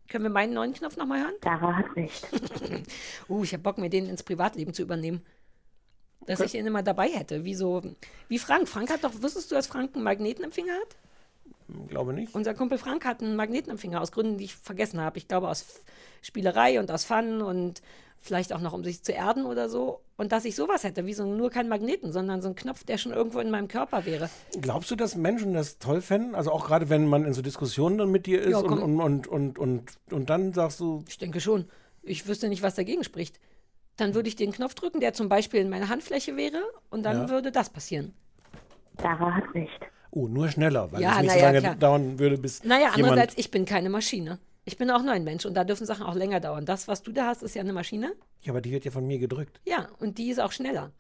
Können 0.10 0.26
wir 0.26 0.30
meinen 0.30 0.54
neuen 0.54 0.74
Knopf 0.74 0.98
nochmal 0.98 1.22
hören? 1.22 1.34
Sarah 1.42 1.78
hat 1.78 1.96
nicht. 1.96 2.28
uh, 3.30 3.44
ich 3.44 3.54
habe 3.54 3.64
Bock, 3.64 3.78
mir 3.78 3.90
den 3.90 4.08
ins 4.08 4.24
Privatleben 4.24 4.74
zu 4.74 4.82
übernehmen. 4.82 5.22
Dass 6.26 6.40
ich 6.42 6.56
ihn 6.56 6.66
immer 6.66 6.84
dabei 6.84 7.10
hätte. 7.10 7.44
Wie 7.46 7.56
so, 7.56 7.82
wie 8.28 8.40
Frank. 8.40 8.68
Frank 8.68 8.90
hat 8.90 9.04
doch, 9.04 9.12
wusstest 9.22 9.52
du, 9.52 9.56
dass 9.56 9.68
Frank 9.68 9.96
einen 9.96 10.04
Magneten 10.04 10.44
im 10.44 10.52
Finger 10.52 10.74
hat? 10.74 10.98
Glaube 11.88 12.14
nicht. 12.14 12.36
Unser 12.36 12.54
Kumpel 12.54 12.78
Frank 12.78 13.06
hat 13.06 13.22
einen 13.22 13.36
Magneten 13.36 13.72
im 13.72 13.78
Finger, 13.78 14.02
aus 14.02 14.12
Gründen, 14.12 14.38
die 14.38 14.46
ich 14.46 14.56
vergessen 14.56 15.00
habe. 15.00 15.18
Ich 15.18 15.28
glaube, 15.28 15.50
aus 15.50 15.82
Spielerei 16.22 16.80
und 16.80 16.92
aus 16.92 17.04
Fun 17.04 17.42
und 17.42 17.82
vielleicht 18.20 18.54
auch 18.54 18.62
noch, 18.62 18.74
um 18.74 18.84
sich 18.84 19.04
zu 19.04 19.12
erden 19.12 19.46
oder 19.46 19.70
so. 19.70 20.02
Und 20.16 20.32
dass 20.32 20.46
ich 20.46 20.56
sowas 20.56 20.84
hätte, 20.84 21.06
wie 21.06 21.14
so 21.14 21.26
nur 21.26 21.50
kein 21.50 21.68
Magneten, 21.68 22.12
sondern 22.12 22.42
so 22.42 22.50
ein 22.50 22.56
Knopf, 22.56 22.84
der 22.84 22.98
schon 22.98 23.12
irgendwo 23.12 23.40
in 23.40 23.50
meinem 23.50 23.68
Körper 23.68 24.06
wäre. 24.06 24.30
Glaubst 24.62 24.92
du, 24.92 24.96
dass 24.96 25.16
Menschen 25.16 25.54
das 25.54 25.80
toll 25.80 26.02
fänden? 26.02 26.36
Also 26.36 26.52
auch 26.52 26.66
gerade 26.66 26.90
wenn 26.90 27.08
man 27.08 27.26
in 27.26 27.34
so 27.34 27.42
Diskussionen 27.42 27.98
dann 27.98 28.12
mit 28.12 28.26
dir 28.26 28.42
ist 28.42 28.52
Ja, 28.52 28.58
und, 28.60 28.80
und, 28.80 29.00
und, 29.02 29.28
und, 29.28 29.60
und, 29.60 29.98
und 30.12 30.30
dann 30.30 30.54
sagst 30.54 30.80
du, 30.80 31.04
Ich 31.08 31.18
denke 31.18 31.42
schon. 31.42 31.66
Ich 32.02 32.28
wüsste 32.28 32.50
nicht, 32.50 32.62
was 32.62 32.76
dagegen 32.76 33.04
spricht. 33.04 33.40
Dann 33.98 34.14
würde 34.14 34.28
ich 34.28 34.36
den 34.36 34.52
Knopf 34.52 34.76
drücken, 34.76 35.00
der 35.00 35.14
zum 35.14 35.28
Beispiel 35.30 35.62
in 35.62 35.70
meiner 35.70 35.90
Handfläche 35.90 36.36
wäre, 36.38 36.62
und 36.90 37.04
dann 37.04 37.24
Ja. 37.24 37.30
würde 37.30 37.52
das 37.52 37.70
passieren. 37.70 38.14
Sarah 39.02 39.36
hat 39.36 39.56
nicht. 39.56 39.72
Oh, 40.16 40.28
nur 40.28 40.50
schneller, 40.50 40.92
weil 40.92 41.02
Ja, 41.02 41.16
es 41.18 41.22
nicht 41.24 41.34
so 41.34 41.40
lange 41.40 41.60
klar. 41.60 41.76
dauern 41.76 42.20
würde, 42.20 42.38
bis 42.38 42.64
Naja, 42.64 42.92
andererseits, 42.94 43.34
ich 43.38 43.52
bin 43.52 43.66
keine 43.66 43.90
Maschine. 43.90 44.40
Ich 44.66 44.78
bin 44.78 44.90
auch 44.92 45.02
nur 45.02 45.12
ein 45.12 45.24
Mensch 45.26 45.46
und 45.46 45.56
da 45.56 45.64
dürfen 45.66 45.86
Sachen 45.86 46.06
auch 46.06 46.16
länger 46.16 46.40
dauern. 46.40 46.66
Das, 46.66 46.88
was 46.88 47.04
du 47.04 47.12
da 47.12 47.28
hast, 47.28 47.44
ist 47.44 47.54
ja 47.56 47.62
eine 47.62 47.74
Maschine. 47.74 48.14
Ja, 48.42 48.54
aber 48.54 48.62
die 48.62 48.72
wird 48.72 48.86
ja 48.86 48.92
von 48.92 49.06
mir 49.06 49.20
gedrückt. 49.20 49.60
Ja, 49.66 49.90
und 50.00 50.18
die 50.18 50.30
ist 50.30 50.40
auch 50.40 50.52
schneller. 50.54 50.92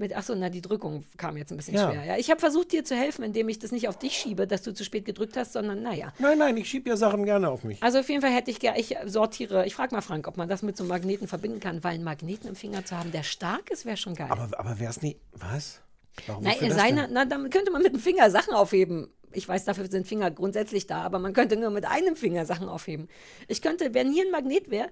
Mit, 0.00 0.16
achso, 0.16 0.34
na, 0.36 0.48
die 0.48 0.62
Drückung 0.62 1.04
kam 1.16 1.36
jetzt 1.36 1.50
ein 1.50 1.56
bisschen 1.56 1.74
Ja. 1.74 1.90
schwer. 1.90 2.04
Ja, 2.04 2.16
ich 2.16 2.30
habe 2.30 2.38
versucht, 2.38 2.70
dir 2.70 2.84
zu 2.84 2.94
helfen, 2.94 3.24
indem 3.24 3.48
ich 3.48 3.58
das 3.58 3.72
nicht 3.72 3.88
auf 3.88 3.98
dich 3.98 4.12
schiebe, 4.16 4.46
dass 4.46 4.62
du 4.62 4.72
zu 4.72 4.84
spät 4.84 5.04
gedrückt 5.04 5.36
hast, 5.36 5.52
sondern 5.54 5.82
naja. 5.82 6.12
Nein, 6.20 6.38
nein, 6.38 6.56
ich 6.56 6.68
schiebe 6.70 6.88
ja 6.88 6.96
Sachen 6.96 7.24
gerne 7.24 7.50
auf 7.50 7.64
mich. 7.64 7.82
Also 7.82 7.98
auf 7.98 8.08
jeden 8.08 8.22
Fall 8.22 8.30
hätte 8.30 8.50
ich 8.52 8.60
gerne, 8.60 8.78
ich 8.78 8.96
sortiere, 9.06 9.66
ich 9.66 9.74
frage 9.74 9.92
mal 9.94 10.00
Frank, 10.00 10.28
ob 10.28 10.36
man 10.36 10.48
das 10.48 10.62
mit 10.62 10.76
so 10.76 10.84
einem 10.84 10.90
Magneten 10.90 11.26
verbinden 11.26 11.58
kann, 11.58 11.82
weil 11.82 11.94
einen 11.94 12.04
Magneten 12.04 12.48
im 12.48 12.54
Finger 12.54 12.84
zu 12.84 12.96
haben, 12.96 13.10
der 13.10 13.24
stark 13.24 13.70
ist, 13.70 13.86
wäre 13.86 13.96
schon 13.96 14.14
geil. 14.14 14.28
Aber, 14.30 14.48
aber 14.58 14.78
wäre 14.78 14.90
es 14.90 15.02
nie... 15.02 15.16
Was? 15.32 15.80
Warum 16.26 16.44
Na, 16.44 16.52
seine, 16.70 17.08
na, 17.10 17.24
damit 17.24 17.52
könnte 17.52 17.70
man 17.70 17.82
mit 17.82 17.92
dem 17.92 18.00
Finger 18.00 18.30
Sachen 18.30 18.54
aufheben. 18.54 19.12
Ich 19.32 19.46
weiß, 19.46 19.64
dafür 19.64 19.90
sind 19.90 20.06
Finger 20.06 20.30
grundsätzlich 20.30 20.86
da, 20.86 21.02
aber 21.02 21.18
man 21.18 21.32
könnte 21.32 21.56
nur 21.56 21.70
mit 21.70 21.84
einem 21.84 22.16
Finger 22.16 22.46
Sachen 22.46 22.68
aufheben. 22.68 23.08
Ich 23.46 23.62
könnte, 23.62 23.92
wenn 23.94 24.10
hier 24.12 24.24
ein 24.24 24.30
Magnet 24.30 24.70
wäre, 24.70 24.88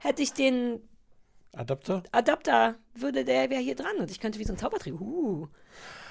hätte 0.00 0.22
ich 0.22 0.32
den 0.32 0.80
Adapter? 1.52 2.02
Adapter, 2.12 2.74
würde 2.94 3.24
der 3.24 3.48
wäre 3.50 3.62
hier 3.62 3.76
dran 3.76 3.96
und 3.98 4.10
ich 4.10 4.20
könnte 4.20 4.38
wie 4.38 4.44
so 4.44 4.52
ein 4.52 4.58
Zaubertrick. 4.58 5.00
Uh. 5.00 5.48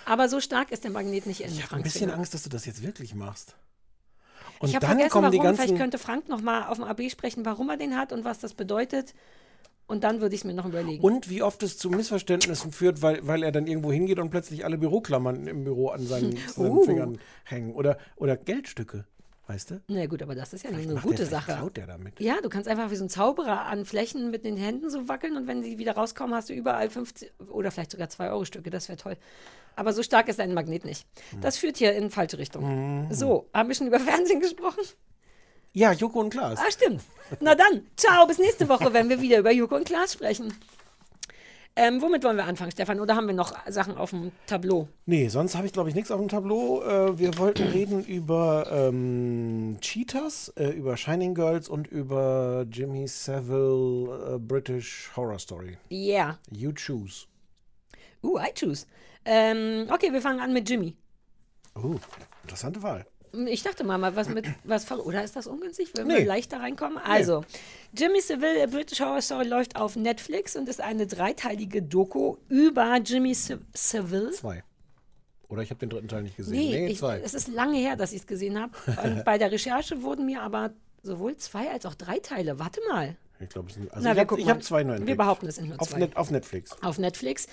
Aber 0.06 0.30
so 0.30 0.40
stark 0.40 0.72
ist 0.72 0.84
der 0.84 0.92
Magnet 0.92 1.26
nicht 1.26 1.42
in 1.42 1.52
Ich 1.52 1.64
habe 1.64 1.76
ein 1.76 1.84
bisschen 1.84 2.08
Finger. 2.08 2.16
Angst, 2.16 2.34
dass 2.34 2.44
du 2.44 2.50
das 2.50 2.66
jetzt 2.66 2.84
wirklich 2.84 3.14
machst. 3.14 3.56
Und 4.60 4.70
ich 4.70 4.76
habe 4.76 4.86
vergessen, 4.86 5.22
warum. 5.22 5.56
Vielleicht 5.56 5.78
könnte 5.78 5.98
Frank 5.98 6.30
noch 6.30 6.42
mal 6.42 6.68
auf 6.68 6.78
dem 6.78 6.86
AB 6.86 7.10
sprechen, 7.10 7.46
warum 7.46 7.70
er 7.70 7.78
den 7.78 7.98
hat 7.98 8.14
und 8.14 8.24
was 8.24 8.40
das 8.40 8.54
bedeutet. 8.54 9.14
Und 9.88 10.04
dann 10.04 10.22
würde 10.22 10.34
ich 10.34 10.42
es 10.42 10.46
mir 10.46 10.54
noch 10.54 10.66
überlegen. 10.66 11.04
Und 11.04 11.30
wie 11.30 11.42
oft 11.44 11.62
es 11.62 11.78
zu 11.78 11.90
Missverständnissen 11.90 12.72
führt, 12.72 13.02
weil, 13.02 13.26
weil 13.28 13.44
er 13.44 13.52
dann 13.52 13.68
irgendwo 13.68 13.92
hingeht 13.92 14.18
und 14.20 14.30
plötzlich 14.30 14.64
alle 14.66 14.78
Büroklammern 14.78 15.46
im 15.48 15.64
Büro 15.66 15.90
an 15.90 16.06
seinen, 16.06 16.38
seinen 16.48 16.72
Uh. 16.78 16.84
Fingern 16.84 17.20
hängen. 17.44 17.74
Oder, 17.74 17.98
oder 18.16 18.38
Geldstücke, 18.38 19.06
weißt 19.48 19.72
du? 19.72 19.82
Na 19.90 20.06
gut, 20.06 20.22
aber 20.24 20.36
das 20.36 20.54
ist 20.54 20.64
ja 20.64 20.70
Vielleicht 20.70 20.90
eine 20.90 21.00
gute 21.02 21.18
der, 21.18 21.26
Sache. 21.26 21.54
klaut 21.58 21.76
der 21.78 21.88
damit. 21.88 22.20
Ja, 22.22 22.40
du 22.42 22.48
kannst 22.50 22.68
einfach 22.70 22.92
wie 22.92 22.96
so 22.96 23.04
ein 23.04 23.10
Zauberer 23.10 23.66
an 23.66 23.84
Flächen 23.86 24.32
mit 24.32 24.46
den 24.46 24.56
Händen 24.58 24.90
so 24.90 25.10
wackeln 25.10 25.36
und 25.36 25.48
wenn 25.48 25.62
sie 25.64 25.78
wieder 25.78 25.94
rauskommen, 25.96 26.34
hast 26.34 26.50
du 26.50 26.54
überall 26.54 26.90
50 26.90 27.32
oder 27.50 27.70
vielleicht 27.70 27.92
sogar 27.92 28.08
2-Euro-Stücke. 28.08 28.70
Das 28.70 28.88
wäre 28.88 28.98
toll. 28.98 29.18
Aber 29.76 29.92
so 29.92 30.02
stark 30.02 30.30
ist 30.30 30.40
dein 30.40 30.54
Magnet 30.54 30.86
nicht. 30.86 31.06
Hm. 31.32 31.42
Das 31.42 31.58
führt 31.58 31.78
hier 31.78 31.94
in 31.94 32.10
falsche 32.10 32.38
Richtung. 32.38 33.08
So, 33.12 33.50
haben 33.54 33.68
wir 33.70 33.76
schon 33.76 33.88
über 33.88 34.00
Fernsehen 34.00 34.40
gesprochen? 34.40 34.82
Ja, 35.74 35.92
Joko 35.92 36.20
und 36.20 36.30
Klaas. 36.30 36.60
Ah, 36.60 36.72
stimmt. 36.72 37.02
Na 37.40 37.56
dann, 37.56 37.88
ciao, 37.98 38.28
bis 38.28 38.38
nächste 38.38 38.70
Woche, 38.70 38.94
wenn 38.94 39.10
wir 39.10 39.20
wieder 39.22 39.40
über 39.40 39.52
Joko 39.52 39.76
und 39.76 39.86
Klaas 39.86 40.14
sprechen. 40.14 40.54
Ähm, 41.76 42.00
womit 42.04 42.24
wollen 42.24 42.38
wir 42.38 42.46
anfangen, 42.46 42.72
Stefan? 42.72 43.00
Oder 43.00 43.16
haben 43.16 43.26
wir 43.26 43.34
noch 43.34 43.56
Sachen 43.68 43.98
auf 43.98 44.12
dem 44.12 44.32
Tableau? 44.46 44.88
Nee, 45.08 45.28
sonst 45.30 45.56
habe 45.56 45.66
ich, 45.66 45.74
glaube 45.74 45.90
ich, 45.90 45.96
nichts 45.96 46.12
auf 46.12 46.20
dem 46.20 46.30
Tableau. 46.30 46.84
Äh, 46.84 47.18
wir 47.18 47.40
wollten 47.40 47.64
reden 47.74 48.06
über 48.06 48.68
ähm, 48.72 49.78
Cheetahs, 49.82 50.50
äh, 50.50 50.68
über 50.68 50.96
Shining 50.96 51.34
Girls 51.34 51.70
und 51.70 51.88
über 51.88 52.68
Jimmy 52.72 53.08
Savile 53.08 54.36
äh, 54.36 54.38
British 54.38 55.10
Horror 55.16 55.40
Story. 55.40 55.78
Yeah. 55.90 56.38
You 56.52 56.72
choose. 56.74 57.26
Uh, 58.22 58.38
I 58.38 58.54
choose. 58.54 58.86
Ähm, 59.26 59.88
okay, 59.92 60.14
wir 60.14 60.22
fangen 60.22 60.40
an 60.40 60.54
mit 60.54 60.70
Jimmy. 60.70 60.96
Oh, 61.76 61.96
interessante 62.44 62.84
Wahl. 62.84 63.08
Ich 63.48 63.64
dachte 63.64 63.84
mal, 63.84 64.16
was 64.16 64.30
mit 64.30 64.46
was 64.64 64.90
oder 64.92 65.24
ist 65.24 65.36
das 65.36 65.48
ungünstig, 65.48 65.92
wenn 65.96 66.08
Nee. 66.08 66.20
wir 66.20 66.26
leichter 66.26 66.60
reinkommen? 66.60 67.00
Also, 67.00 67.44
Jimmy 67.98 68.22
Savile, 68.22 68.64
A 68.64 68.68
British 68.68 69.00
Horror 69.00 69.22
Story 69.22 69.48
läuft 69.48 69.76
auf 69.76 69.96
Netflix 69.96 70.56
und 70.56 70.70
ist 70.70 70.82
eine 70.82 71.08
dreiteilige 71.08 71.82
Doku 71.82 72.38
über 72.50 72.98
Jimmy 73.04 73.34
Sa- 73.34 73.58
Savile. 73.74 74.32
Zwei. 74.32 74.64
Oder 75.50 75.62
ich 75.64 75.70
habe 75.72 75.80
den 75.80 75.90
dritten 75.90 76.08
Teil 76.08 76.24
nicht 76.24 76.38
gesehen. 76.38 76.54
Nee, 76.54 76.70
Nee, 76.86 76.88
ich, 76.92 77.00
zwei. 77.00 77.20
es 77.20 77.34
ist 77.34 77.48
lange 77.48 77.78
her, 77.78 77.96
dass 77.96 78.12
ich 78.12 78.20
es 78.22 78.28
gesehen 78.28 78.60
habe. 78.60 78.72
Und 79.04 79.24
bei 79.26 79.38
der 79.38 79.52
Recherche 79.52 80.02
wurden 80.04 80.26
mir 80.26 80.42
aber 80.42 80.72
sowohl 81.04 81.36
zwei 81.38 81.70
als 81.72 81.86
auch 81.86 81.96
drei 81.96 82.20
Teile. 82.20 82.60
Warte 82.60 82.82
mal. 82.90 83.16
Ich 83.44 83.50
glaube, 83.50 83.70
es 83.70 83.76
sind. 83.76 83.92
Also 83.94 84.04
Na, 84.04 84.12
ich 84.12 84.18
wir 84.18 84.22
habe 84.24 84.46
hab 84.46 84.64
zwei 84.64 84.84
nur 84.84 85.06
Wir 85.06 85.18
behaupten, 85.18 85.48
es 85.48 85.56
sind 85.56 85.70
nur 85.70 85.82
auf 85.82 85.90
zwei. 85.90 86.00
Net, 86.00 86.16
auf 86.18 86.32
Netflix. 86.32 86.72
Auf 86.82 86.98
Netflix. 86.98 87.48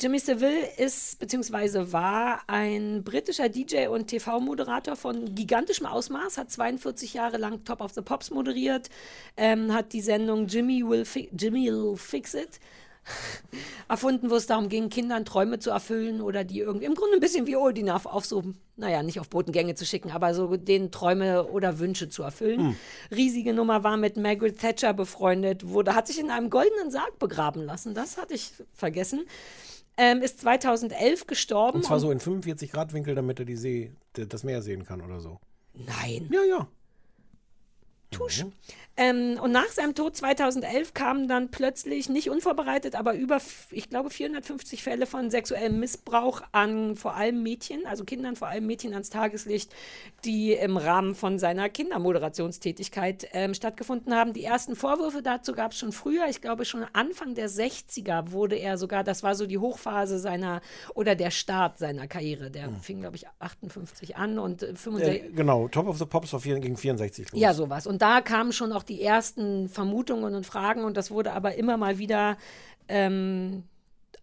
Jimmy 0.00 0.18
Savile 0.18 0.66
ist 0.76 1.18
bzw. 1.18 1.92
war 1.92 2.42
ein 2.46 3.02
britischer 3.02 3.48
DJ 3.48 3.88
und 3.88 4.06
TV-Moderator 4.06 4.96
von 4.96 5.34
gigantischem 5.34 5.86
Ausmaß, 5.86 6.38
hat 6.38 6.50
42 6.50 7.14
Jahre 7.14 7.38
lang 7.38 7.64
Top 7.64 7.80
of 7.80 7.92
the 7.92 8.02
Pops 8.02 8.30
moderiert, 8.30 8.88
ähm, 9.36 9.72
hat 9.72 9.92
die 9.92 10.00
Sendung 10.00 10.46
Jimmy 10.46 10.86
Will, 10.86 11.04
Fi 11.04 11.28
Jimmy 11.32 11.66
Will 11.66 11.96
Fix 11.96 12.34
It 12.34 12.60
erfunden, 13.88 14.30
wo 14.30 14.36
es 14.36 14.46
darum 14.46 14.68
ging, 14.68 14.88
Kindern 14.88 15.24
Träume 15.24 15.58
zu 15.58 15.70
erfüllen 15.70 16.20
oder 16.20 16.44
die 16.44 16.60
irgendwie, 16.60 16.86
im 16.86 16.94
Grunde 16.94 17.16
ein 17.16 17.20
bisschen 17.20 17.46
wie 17.46 17.56
Odin 17.56 17.90
auf, 17.90 18.24
so, 18.24 18.42
naja, 18.76 19.02
nicht 19.02 19.20
auf 19.20 19.28
Botengänge 19.28 19.74
zu 19.74 19.84
schicken, 19.84 20.10
aber 20.10 20.34
so 20.34 20.56
denen 20.56 20.90
Träume 20.90 21.44
oder 21.44 21.78
Wünsche 21.78 22.08
zu 22.08 22.22
erfüllen. 22.22 22.60
Hm. 22.60 22.76
Riesige 23.10 23.52
Nummer 23.52 23.82
war 23.82 23.96
mit 23.96 24.16
Margaret 24.16 24.58
Thatcher 24.58 24.94
befreundet, 24.94 25.66
wurde, 25.68 25.94
hat 25.94 26.06
sich 26.06 26.20
in 26.20 26.30
einem 26.30 26.50
goldenen 26.50 26.90
Sarg 26.90 27.18
begraben 27.18 27.64
lassen, 27.64 27.94
das 27.94 28.16
hatte 28.16 28.34
ich 28.34 28.52
vergessen. 28.72 29.26
Ähm, 29.96 30.22
ist 30.22 30.40
2011 30.40 31.26
gestorben. 31.26 31.78
Und 31.78 31.84
zwar 31.84 32.00
so 32.00 32.10
in 32.10 32.20
45 32.20 32.72
Grad 32.72 32.94
Winkel, 32.94 33.14
damit 33.14 33.38
er 33.38 33.44
die 33.44 33.56
See, 33.56 33.92
das 34.14 34.44
Meer 34.44 34.62
sehen 34.62 34.84
kann 34.84 35.02
oder 35.02 35.20
so. 35.20 35.40
Nein. 35.74 36.30
Ja, 36.32 36.42
ja. 36.42 36.68
Tusch. 38.10 38.44
Ähm, 38.96 39.38
und 39.40 39.52
nach 39.52 39.68
seinem 39.68 39.94
Tod 39.94 40.16
2011 40.16 40.92
kamen 40.94 41.28
dann 41.28 41.50
plötzlich, 41.50 42.08
nicht 42.08 42.28
unvorbereitet, 42.28 42.94
aber 42.94 43.14
über, 43.14 43.38
ich 43.70 43.88
glaube, 43.88 44.10
450 44.10 44.82
Fälle 44.82 45.06
von 45.06 45.30
sexuellem 45.30 45.80
Missbrauch 45.80 46.42
an 46.52 46.96
vor 46.96 47.14
allem 47.14 47.42
Mädchen, 47.42 47.86
also 47.86 48.04
Kindern, 48.04 48.36
vor 48.36 48.48
allem 48.48 48.66
Mädchen 48.66 48.92
ans 48.92 49.08
Tageslicht, 49.10 49.72
die 50.24 50.52
im 50.52 50.76
Rahmen 50.76 51.14
von 51.14 51.38
seiner 51.38 51.68
Kindermoderationstätigkeit 51.68 53.28
ähm, 53.32 53.54
stattgefunden 53.54 54.14
haben. 54.14 54.32
Die 54.32 54.44
ersten 54.44 54.76
Vorwürfe 54.76 55.22
dazu 55.22 55.52
gab 55.52 55.72
es 55.72 55.78
schon 55.78 55.92
früher. 55.92 56.26
Ich 56.28 56.40
glaube, 56.40 56.64
schon 56.64 56.84
Anfang 56.92 57.34
der 57.34 57.48
60er 57.48 58.32
wurde 58.32 58.56
er 58.56 58.76
sogar, 58.76 59.04
das 59.04 59.22
war 59.22 59.34
so 59.34 59.46
die 59.46 59.58
Hochphase 59.58 60.18
seiner 60.18 60.60
oder 60.94 61.14
der 61.14 61.30
Start 61.30 61.78
seiner 61.78 62.06
Karriere. 62.06 62.50
Der 62.50 62.68
fing, 62.82 63.00
glaube 63.00 63.16
ich, 63.16 63.26
58 63.38 64.16
an 64.16 64.38
und 64.38 64.62
äh, 64.62 64.74
65. 64.74 65.22
Äh, 65.22 65.28
genau, 65.30 65.68
Top 65.68 65.86
of 65.86 65.98
the 65.98 66.04
Pops 66.04 66.32
war 66.32 66.40
vier, 66.40 66.58
gegen 66.58 66.76
64 66.76 67.32
los. 67.32 67.40
Ja, 67.40 67.54
sowas. 67.54 67.86
Und 67.86 68.02
da 68.02 68.20
kamen 68.20 68.52
schon 68.52 68.72
auch 68.72 68.82
die 68.82 68.89
ersten 68.98 69.68
Vermutungen 69.68 70.34
und 70.34 70.46
Fragen 70.46 70.84
und 70.84 70.96
das 70.96 71.10
wurde 71.10 71.32
aber 71.32 71.54
immer 71.54 71.76
mal 71.76 71.98
wieder 71.98 72.36
ähm, 72.88 73.64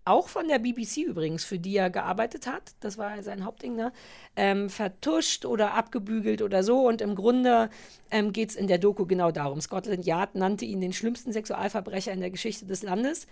auch 0.07 0.30
von 0.30 0.47
der 0.47 0.59
BBC 0.59 0.99
übrigens, 1.05 1.43
für 1.43 1.59
die 1.59 1.76
er 1.76 1.89
gearbeitet 1.89 2.47
hat, 2.47 2.72
das 2.80 2.97
war 2.97 3.22
sein 3.24 3.43
Hauptding, 3.43 3.76
ne? 3.76 3.91
ähm, 4.36 4.70
vertuscht 4.70 5.45
oder 5.45 5.74
abgebügelt 5.74 6.41
oder 6.41 6.63
so. 6.63 6.88
Und 6.88 7.01
im 7.01 7.13
Grunde 7.15 7.70
ähm, 8.09 8.32
geht 8.32 8.51
es 8.51 8.55
in 8.55 8.68
der 8.68 8.78
Doku 8.78 9.05
genau 9.05 9.32
darum. 9.32 9.59
Scotland 9.59 10.05
Yard 10.05 10.36
nannte 10.36 10.65
ihn 10.65 10.80
den 10.80 10.93
schlimmsten 10.93 11.34
Sexualverbrecher 11.34 12.13
in 12.13 12.22
der 12.22 12.32
Geschichte 12.32 12.65
des 12.65 12.84
Landes. 12.84 13.28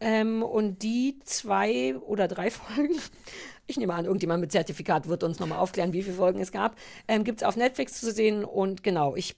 Ähm, 0.00 0.42
und 0.42 0.82
die 0.82 1.18
zwei 1.24 1.96
oder 1.96 2.28
drei 2.28 2.50
Folgen, 2.50 2.96
ich 3.66 3.78
nehme 3.78 3.94
an, 3.94 4.04
irgendjemand 4.04 4.42
mit 4.42 4.52
Zertifikat 4.52 5.08
wird 5.08 5.24
uns 5.24 5.40
nochmal 5.40 5.60
aufklären, 5.60 5.94
wie 5.94 6.02
viele 6.02 6.16
Folgen 6.16 6.40
es 6.40 6.52
gab, 6.52 6.76
ähm, 7.08 7.24
gibt 7.24 7.40
es 7.40 7.46
auf 7.46 7.56
Netflix 7.56 8.00
zu 8.00 8.12
sehen. 8.12 8.44
Und 8.44 8.82
genau, 8.82 9.16
ich 9.16 9.36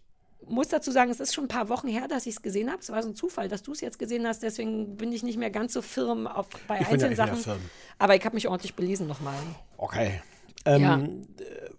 muss 0.49 0.69
dazu 0.69 0.91
sagen, 0.91 1.11
es 1.11 1.21
ist 1.21 1.35
schon 1.35 1.45
ein 1.45 1.49
paar 1.49 1.69
Wochen 1.69 1.89
her, 1.89 2.07
dass 2.09 2.27
ich 2.27 2.35
es 2.37 2.43
gesehen 2.43 2.71
habe. 2.71 2.81
Es 2.81 2.91
war 2.91 3.03
so 3.03 3.09
ein 3.11 3.15
Zufall, 3.15 3.49
dass 3.49 3.63
du 3.63 3.73
es 3.73 3.81
jetzt 3.81 3.99
gesehen 3.99 4.27
hast. 4.27 4.43
Deswegen 4.43 4.97
bin 4.97 5.13
ich 5.13 5.23
nicht 5.23 5.39
mehr 5.39 5.51
ganz 5.51 5.73
so 5.73 5.83
firm 5.83 6.27
auf, 6.27 6.47
bei 6.69 6.81
Ich 6.81 6.89
bin 6.89 7.01
ja 7.01 7.07
einzelnen 7.07 7.09
mehr 7.17 7.17
Sachen. 7.17 7.37
firm. 7.39 7.59
Aber 7.99 8.15
ich 8.17 8.25
habe 8.25 8.35
mich 8.35 8.49
ordentlich 8.49 8.75
belesen 8.75 9.07
nochmal. 9.07 9.35
Okay. 9.79 10.21
Ähm, 10.65 10.81
Ja. 10.83 10.99
äh, 10.99 11.71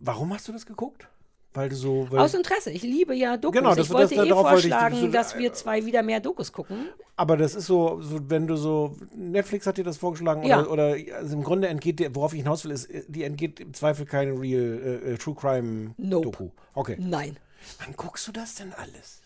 Warum 0.00 0.34
hast 0.34 0.46
du 0.48 0.52
das 0.52 0.66
geguckt? 0.66 1.08
Weil 1.54 1.68
du 1.68 1.76
so. 1.76 2.06
Weil, 2.10 2.18
Aus 2.18 2.34
Interesse. 2.34 2.70
Ich 2.72 2.82
liebe 2.82 3.14
ja 3.14 3.36
Dokus. 3.36 3.56
Genau, 3.58 3.74
das- 3.74 3.86
ich 3.86 3.92
wollte 3.92 4.16
das- 4.16 4.24
eh 4.26 4.28
darauf 4.28 4.44
wollte 4.44 4.66
ich- 4.66 4.72
vorschlagen, 4.72 4.96
so- 5.00 5.06
dass 5.06 5.38
wir 5.38 5.52
zwei 5.52 5.86
wieder 5.86 6.02
mehr 6.02 6.18
Dokus 6.20 6.52
gucken. 6.52 6.88
aber 7.16 7.36
das 7.36 7.54
ist 7.54 7.66
so, 7.66 8.02
so, 8.02 8.18
wenn 8.28 8.46
du 8.48 8.56
so. 8.56 8.96
Netflix 9.14 9.66
hat 9.66 9.78
dir 9.78 9.84
das 9.84 9.96
vorgeschlagen 9.96 10.42
Ja. 10.42 10.60
oder, 10.66 10.70
oder 10.70 10.96
also 11.16 11.36
im 11.36 11.44
Grunde 11.44 11.68
entgeht 11.68 12.00
dir, 12.00 12.12
worauf 12.14 12.34
ich 12.34 12.40
hinaus 12.40 12.64
will, 12.64 12.72
ist, 12.72 12.88
die 13.08 13.22
entgeht 13.22 13.60
im 13.60 13.72
Zweifel 13.72 14.04
keine 14.04 14.32
Real 14.32 15.00
äh, 15.06 15.12
äh, 15.12 15.16
True 15.16 15.36
Crime 15.36 15.94
Nope. 15.96 16.24
Doku. 16.24 16.50
Okay. 16.74 16.96
Nein. 16.98 17.38
Wann 17.78 17.96
guckst 17.96 18.26
du 18.28 18.32
das 18.32 18.54
denn 18.54 18.72
alles? 18.72 19.20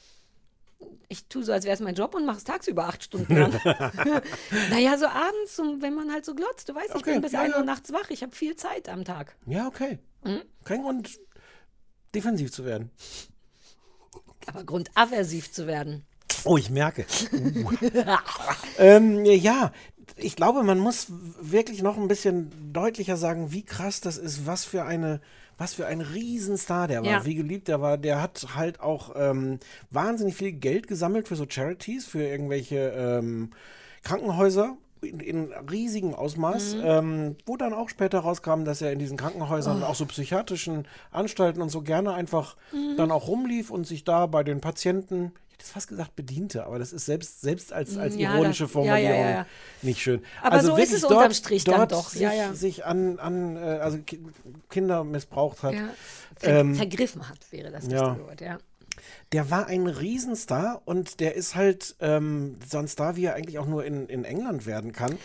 Ich 1.09 1.27
tue 1.27 1.43
so, 1.43 1.53
als 1.53 1.65
wäre 1.65 1.75
es 1.75 1.81
mein 1.81 1.95
Job 1.95 2.15
und 2.15 2.25
mache 2.25 2.37
es 2.37 2.45
tagsüber 2.45 2.87
acht 2.87 3.03
Stunden 3.03 3.35
lang. 3.35 3.53
naja, 4.71 4.97
so 4.97 5.07
abends, 5.07 5.59
wenn 5.81 5.95
man 5.95 6.13
halt 6.13 6.25
so 6.25 6.35
glotzt. 6.35 6.69
Du 6.69 6.75
weißt, 6.75 6.91
ich 6.91 6.97
Okay, 6.97 7.13
bin 7.15 7.23
bis 7.23 7.33
ja, 7.33 7.41
1 7.43 7.55
Uhr 7.55 7.61
ja. 7.61 7.65
nachts 7.65 7.93
wach. 7.93 8.11
Ich 8.11 8.23
habe 8.23 8.35
viel 8.35 8.55
Zeit 8.57 8.89
am 8.89 9.05
Tag. 9.05 9.37
Ja, 9.47 9.67
okay. 9.67 9.99
Mhm. 10.23 10.43
Kein 10.65 10.83
Grund, 10.83 11.19
defensiv 12.15 12.53
zu 12.53 12.65
werden. 12.65 12.91
Aber 14.47 14.65
Grund, 14.65 14.91
aversiv 14.95 15.51
zu 15.51 15.67
werden. 15.67 16.07
Oh, 16.45 16.57
ich 16.57 16.71
merke. 16.71 17.07
Uh. 17.33 17.73
ähm, 18.79 19.25
ja, 19.25 19.73
ich 20.17 20.37
glaube, 20.37 20.63
man 20.63 20.79
muss 20.79 21.07
wirklich 21.41 21.83
noch 21.83 21.97
ein 21.97 22.09
bisschen 22.09 22.73
deutlicher 22.73 23.17
sagen, 23.17 23.53
wie 23.53 23.65
krass 23.65 24.01
das 24.01 24.17
ist, 24.17 24.47
was 24.47 24.65
für 24.65 24.85
eine, 24.85 25.21
was 25.59 25.75
für 25.75 25.87
ein 25.87 26.01
Riesenstar 26.01 26.89
der 26.89 27.03
war, 27.05 27.11
Ja. 27.11 27.25
wie 27.27 27.35
geliebt 27.35 27.69
der 27.69 27.81
war. 27.81 27.99
Der 27.99 28.23
hat 28.23 28.47
halt 28.55 28.81
auch 28.81 29.15
ähm, 29.17 29.59
wahnsinnig 29.91 30.35
viel 30.37 30.53
Geld 30.53 30.87
gesammelt 30.89 31.29
für 31.29 31.37
so 31.37 31.45
Charities, 31.49 32.07
für 32.07 32.23
irgendwelche 32.23 32.79
ähm, 32.97 33.51
Krankenhäuser. 34.03 34.77
In, 35.01 35.21
in 35.21 35.53
riesigem 35.71 36.13
Ausmaß, 36.13 36.75
Mhm. 36.75 36.81
ähm, 36.85 37.37
wo 37.47 37.57
dann 37.57 37.73
auch 37.73 37.89
später 37.89 38.19
rauskam, 38.19 38.65
dass 38.65 38.83
er 38.83 38.91
in 38.91 38.99
diesen 38.99 39.17
Krankenhäusern, 39.17 39.81
Oh. 39.85 39.87
auch 39.87 39.95
so 39.95 40.05
psychiatrischen 40.07 40.89
Anstalten 41.13 41.63
und 41.63 41.69
so 41.69 41.83
gerne 41.83 42.15
einfach 42.15 42.57
Mhm. 42.73 42.97
dann 42.97 43.13
auch 43.13 43.29
rumlief 43.29 43.71
und 43.71 43.87
sich 43.87 44.03
da 44.03 44.27
bei 44.27 44.43
den 44.43 44.61
Patienten, 44.61 45.31
hätte 45.59 45.71
fast 45.71 45.89
gesagt 45.89 46.15
bediente, 46.17 46.65
aber 46.65 46.79
das 46.79 46.93
ist 46.93 47.07
selbst, 47.07 47.41
selbst 47.41 47.73
als, 47.73 47.97
als 47.97 48.17
Ja, 48.17 48.35
ironische 48.35 48.65
das- 48.65 48.73
Formulierung 48.73 49.21
ja, 49.21 49.31
ja. 49.31 49.47
nicht 49.83 50.01
schön. 50.01 50.23
Aber 50.43 50.63
so 50.63 50.77
ist 50.77 50.93
es 50.93 51.05
unterm 51.05 51.33
Strich 51.33 51.65
dann 51.65 51.77
dort 51.77 51.93
doch, 51.93 52.09
Sich, 52.11 52.29
sich 52.55 52.85
an, 52.85 53.19
an 53.19 53.57
äh, 53.57 53.61
also 53.61 53.99
Ki 53.99 54.21
Kinder 54.71 55.05
missbraucht 55.05 55.63
hat. 55.63 55.75
Ver 56.37 56.61
Ähm, 56.61 56.75
vergriffen 56.77 57.29
hat, 57.29 57.39
wäre 57.51 57.71
das 57.71 57.87
ja. 57.89 58.05
richtige 58.13 58.29
Wort, 58.29 58.41
ja. 58.41 58.59
der 59.33 59.51
war 59.51 59.67
ein 59.67 59.89
Riesenstar 59.89 60.83
und 60.85 61.19
der 61.21 61.35
ist 61.35 61.57
halt 61.57 61.97
ähm, 62.01 62.57
so 62.69 62.79
ein 62.79 62.87
Star, 62.87 63.17
wie 63.17 63.25
er 63.25 63.35
eigentlich 63.35 63.59
auch 63.59 63.67
nur 63.67 63.85
in, 63.85 64.07
in 64.09 64.25
England 64.25 64.65
werden 64.67 64.93
kann. 64.93 65.19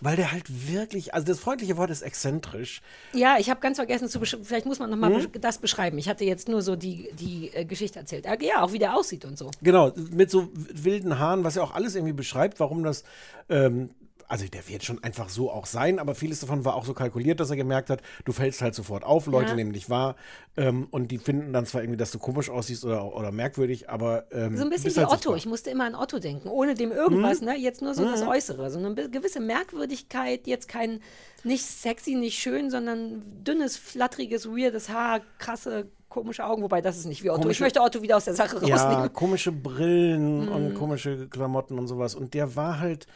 Weil 0.00 0.16
der 0.16 0.30
halt 0.32 0.44
wirklich, 0.70 1.12
also 1.14 1.26
das 1.26 1.40
freundliche 1.40 1.76
Wort 1.76 1.90
ist 1.90 2.02
exzentrisch. 2.02 2.80
Ja, 3.12 3.36
ich 3.38 3.50
habe 3.50 3.60
ganz 3.60 3.78
vergessen 3.78 4.08
zu 4.08 4.20
beschreiben, 4.20 4.44
vielleicht 4.44 4.66
muss 4.66 4.78
man 4.78 4.90
nochmal 4.90 5.12
Hm? 5.14 5.30
besch 5.30 5.40
das 5.40 5.58
beschreiben. 5.58 5.98
Ich 5.98 6.08
hatte 6.08 6.24
jetzt 6.24 6.48
nur 6.48 6.62
so 6.62 6.76
die, 6.76 7.10
die 7.18 7.50
äh, 7.52 7.64
Geschichte 7.64 7.98
erzählt. 7.98 8.26
Äh, 8.26 8.36
Ja, 8.40 8.62
auch 8.62 8.72
wie 8.72 8.78
der 8.78 8.94
aussieht 8.96 9.24
und 9.24 9.36
so. 9.36 9.50
Genau, 9.62 9.92
mit 10.10 10.30
so 10.30 10.48
wilden 10.54 11.18
Haaren, 11.18 11.42
was 11.44 11.56
ja 11.56 11.62
auch 11.62 11.74
alles 11.74 11.94
irgendwie 11.96 12.12
beschreibt, 12.12 12.60
warum 12.60 12.84
das. 12.84 13.02
Ähm, 13.48 13.90
also 14.28 14.46
der 14.46 14.68
wird 14.68 14.84
schon 14.84 15.02
einfach 15.02 15.28
so 15.30 15.50
auch 15.50 15.64
sein, 15.66 15.98
aber 15.98 16.14
vieles 16.14 16.40
davon 16.40 16.64
war 16.64 16.74
auch 16.74 16.84
so 16.84 16.92
kalkuliert, 16.94 17.40
dass 17.40 17.48
er 17.50 17.56
gemerkt 17.56 17.88
hat, 17.90 18.02
du 18.26 18.32
fällst 18.32 18.60
halt 18.60 18.74
sofort 18.74 19.02
auf, 19.02 19.26
Leute 19.26 19.50
Ja. 19.50 19.54
nehmen 19.56 19.72
dich 19.72 19.88
wahr 19.88 20.16
ähm, 20.56 20.86
und 20.90 21.10
die 21.10 21.18
finden 21.18 21.52
dann 21.52 21.64
zwar 21.66 21.80
irgendwie, 21.82 21.96
dass 21.96 22.10
du 22.10 22.18
komisch 22.18 22.50
aussiehst 22.50 22.84
oder, 22.84 23.14
oder 23.16 23.32
merkwürdig, 23.32 23.88
aber 23.88 24.26
ähm, 24.30 24.56
So 24.56 24.64
ein 24.64 24.70
bisschen 24.70 24.94
wie 24.94 25.00
halt 25.00 25.08
Otto. 25.10 25.34
Ich 25.34 25.46
musste 25.46 25.70
immer 25.70 25.84
an 25.86 25.94
Otto 25.94 26.18
denken, 26.18 26.48
ohne 26.48 26.74
dem 26.74 26.92
irgendwas, 26.92 27.40
Mhm. 27.40 27.46
ne? 27.48 27.56
Jetzt 27.56 27.80
nur 27.82 27.94
so 27.94 28.04
das 28.04 28.20
Mhm. 28.22 28.28
Äußere. 28.28 28.70
So 28.70 28.78
eine 28.78 28.94
gewisse 29.08 29.40
Merkwürdigkeit, 29.40 30.46
jetzt 30.46 30.68
kein 30.68 31.00
nicht 31.44 31.64
sexy, 31.64 32.14
nicht 32.14 32.38
schön, 32.38 32.70
sondern 32.70 33.22
dünnes, 33.44 33.76
flatteriges, 33.76 34.46
weirdes 34.48 34.88
Haar, 34.90 35.20
krasse, 35.38 35.86
komische 36.08 36.44
Augen, 36.44 36.62
wobei 36.62 36.80
das 36.80 36.98
ist 36.98 37.06
nicht 37.06 37.22
wie 37.22 37.30
Otto. 37.30 37.38
ich 37.40 37.42
Komische- 37.44 37.62
möchte 37.64 37.80
Otto 37.80 38.02
wieder 38.02 38.16
aus 38.16 38.24
der 38.24 38.34
Sache 38.34 38.58
Ja, 38.66 38.76
rausnehmen. 38.76 39.12
komische 39.12 39.52
Brillen 39.52 40.48
und 40.48 40.70
Mhm. 40.70 40.74
komische 40.74 41.28
Klamotten 41.28 41.78
und 41.78 41.86
sowas. 41.86 42.14
Und 42.14 42.34
der 42.34 42.56
war 42.56 42.80
halt. 42.80 43.06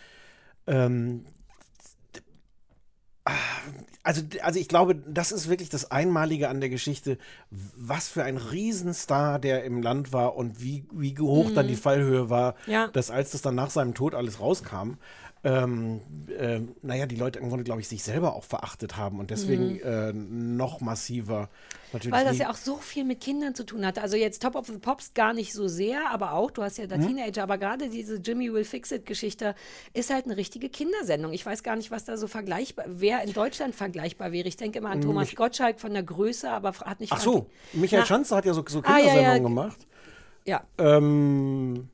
Ähm, 0.67 1.25
also, 4.03 4.23
also 4.43 4.59
ich 4.59 4.67
glaube, 4.67 4.97
das 4.97 5.31
ist 5.31 5.49
wirklich 5.49 5.69
das 5.69 5.93
Einmalige 5.93 6.49
an 6.49 6.59
der 6.61 6.71
Geschichte, 6.71 7.19
was 7.51 8.09
für 8.09 8.25
ein 8.25 8.37
Riesenstar 8.37 9.39
der 9.39 9.63
im 9.63 9.81
Land 9.81 10.13
war 10.13 10.35
und 10.35 10.61
wie, 10.61 10.85
wie 10.93 11.17
hoch 11.19 11.53
dann 11.53 11.67
Mhm. 11.67 11.71
die 11.71 11.77
Fallhöhe 11.77 12.29
war, 12.31 12.57
Ja. 12.67 12.89
dass 12.89 13.13
als 13.13 13.31
das 13.31 13.43
dann 13.43 13.55
nach 13.55 13.71
seinem 13.71 13.95
Tod 13.95 14.15
alles 14.17 14.41
rauskam, 14.41 14.95
ähm, 15.45 16.01
ähm, 16.39 16.77
naja, 16.83 17.07
die 17.07 17.17
Leute 17.17 17.41
im 17.41 17.49
Grunde, 17.49 17.65
glaube 17.65 17.81
ich, 17.81 17.89
sich 17.89 18.03
selber 18.05 18.35
auch 18.37 18.45
verachtet 18.45 18.97
haben 18.97 19.19
und 19.19 19.31
deswegen 19.31 19.73
Mhm. 19.75 19.81
äh, 19.85 20.13
noch 20.13 20.81
massiver 20.81 21.49
natürlich. 21.93 22.13
Weil 22.17 22.25
das 22.25 22.39
ja 22.39 22.49
auch 22.51 22.55
so 22.57 22.77
viel 22.77 23.05
mit 23.05 23.21
Kindern 23.21 23.55
zu 23.55 23.65
tun 23.67 23.85
hatte. 23.85 24.03
Also 24.03 24.17
jetzt 24.17 24.41
Top 24.41 24.55
of 24.55 24.67
the 24.69 24.79
Pops 24.79 25.15
gar 25.15 25.35
nicht 25.35 25.53
so 25.53 25.67
sehr, 25.67 26.11
aber 26.11 26.35
auch, 26.35 26.53
du 26.53 26.63
hast 26.63 26.79
ja 26.79 26.87
da 26.87 26.97
Mhm. 26.97 27.09
Teenager, 27.09 27.43
aber 27.43 27.59
gerade 27.59 27.89
diese 27.89 28.17
Jimmy 28.17 28.53
Will 28.53 28.65
Fix 28.65 28.93
It 28.93 29.05
Geschichte 29.05 29.57
ist 29.95 30.11
halt 30.11 30.27
eine 30.27 30.37
richtige 30.37 30.69
Kindersendung. 30.69 31.33
Ich 31.33 31.45
weiß 31.45 31.65
gar 31.65 31.75
nicht, 31.75 31.91
was 31.91 32.05
da 32.05 32.17
so 32.17 32.29
vergleichbar, 32.29 32.85
wer 32.89 33.23
in 33.25 33.33
Deutschland 33.33 33.75
vergleichbar 33.75 34.31
wäre. 34.31 34.47
Ich 34.47 34.57
denke 34.57 34.79
immer 34.79 34.91
an 34.91 35.01
Thomas 35.01 35.27
Mich- 35.29 35.37
Gottschalk 35.37 35.81
von 35.81 35.93
der 35.93 36.05
Größe, 36.05 36.49
aber 36.51 36.73
hat 36.73 37.01
nicht 37.01 37.13
Ach 37.13 37.21
so, 37.21 37.47
Michael 37.73 38.01
Na, 38.03 38.07
Schanzer 38.07 38.37
hat 38.37 38.45
ja 38.45 38.55
so, 38.55 38.65
so 38.69 38.81
Ah, 38.85 38.99
ja, 38.99 38.99
ja. 38.99 39.05
Kindersendungen 39.13 39.43
gemacht. 39.57 39.87
Ja. 40.45 40.63
Ähm, 40.79 41.89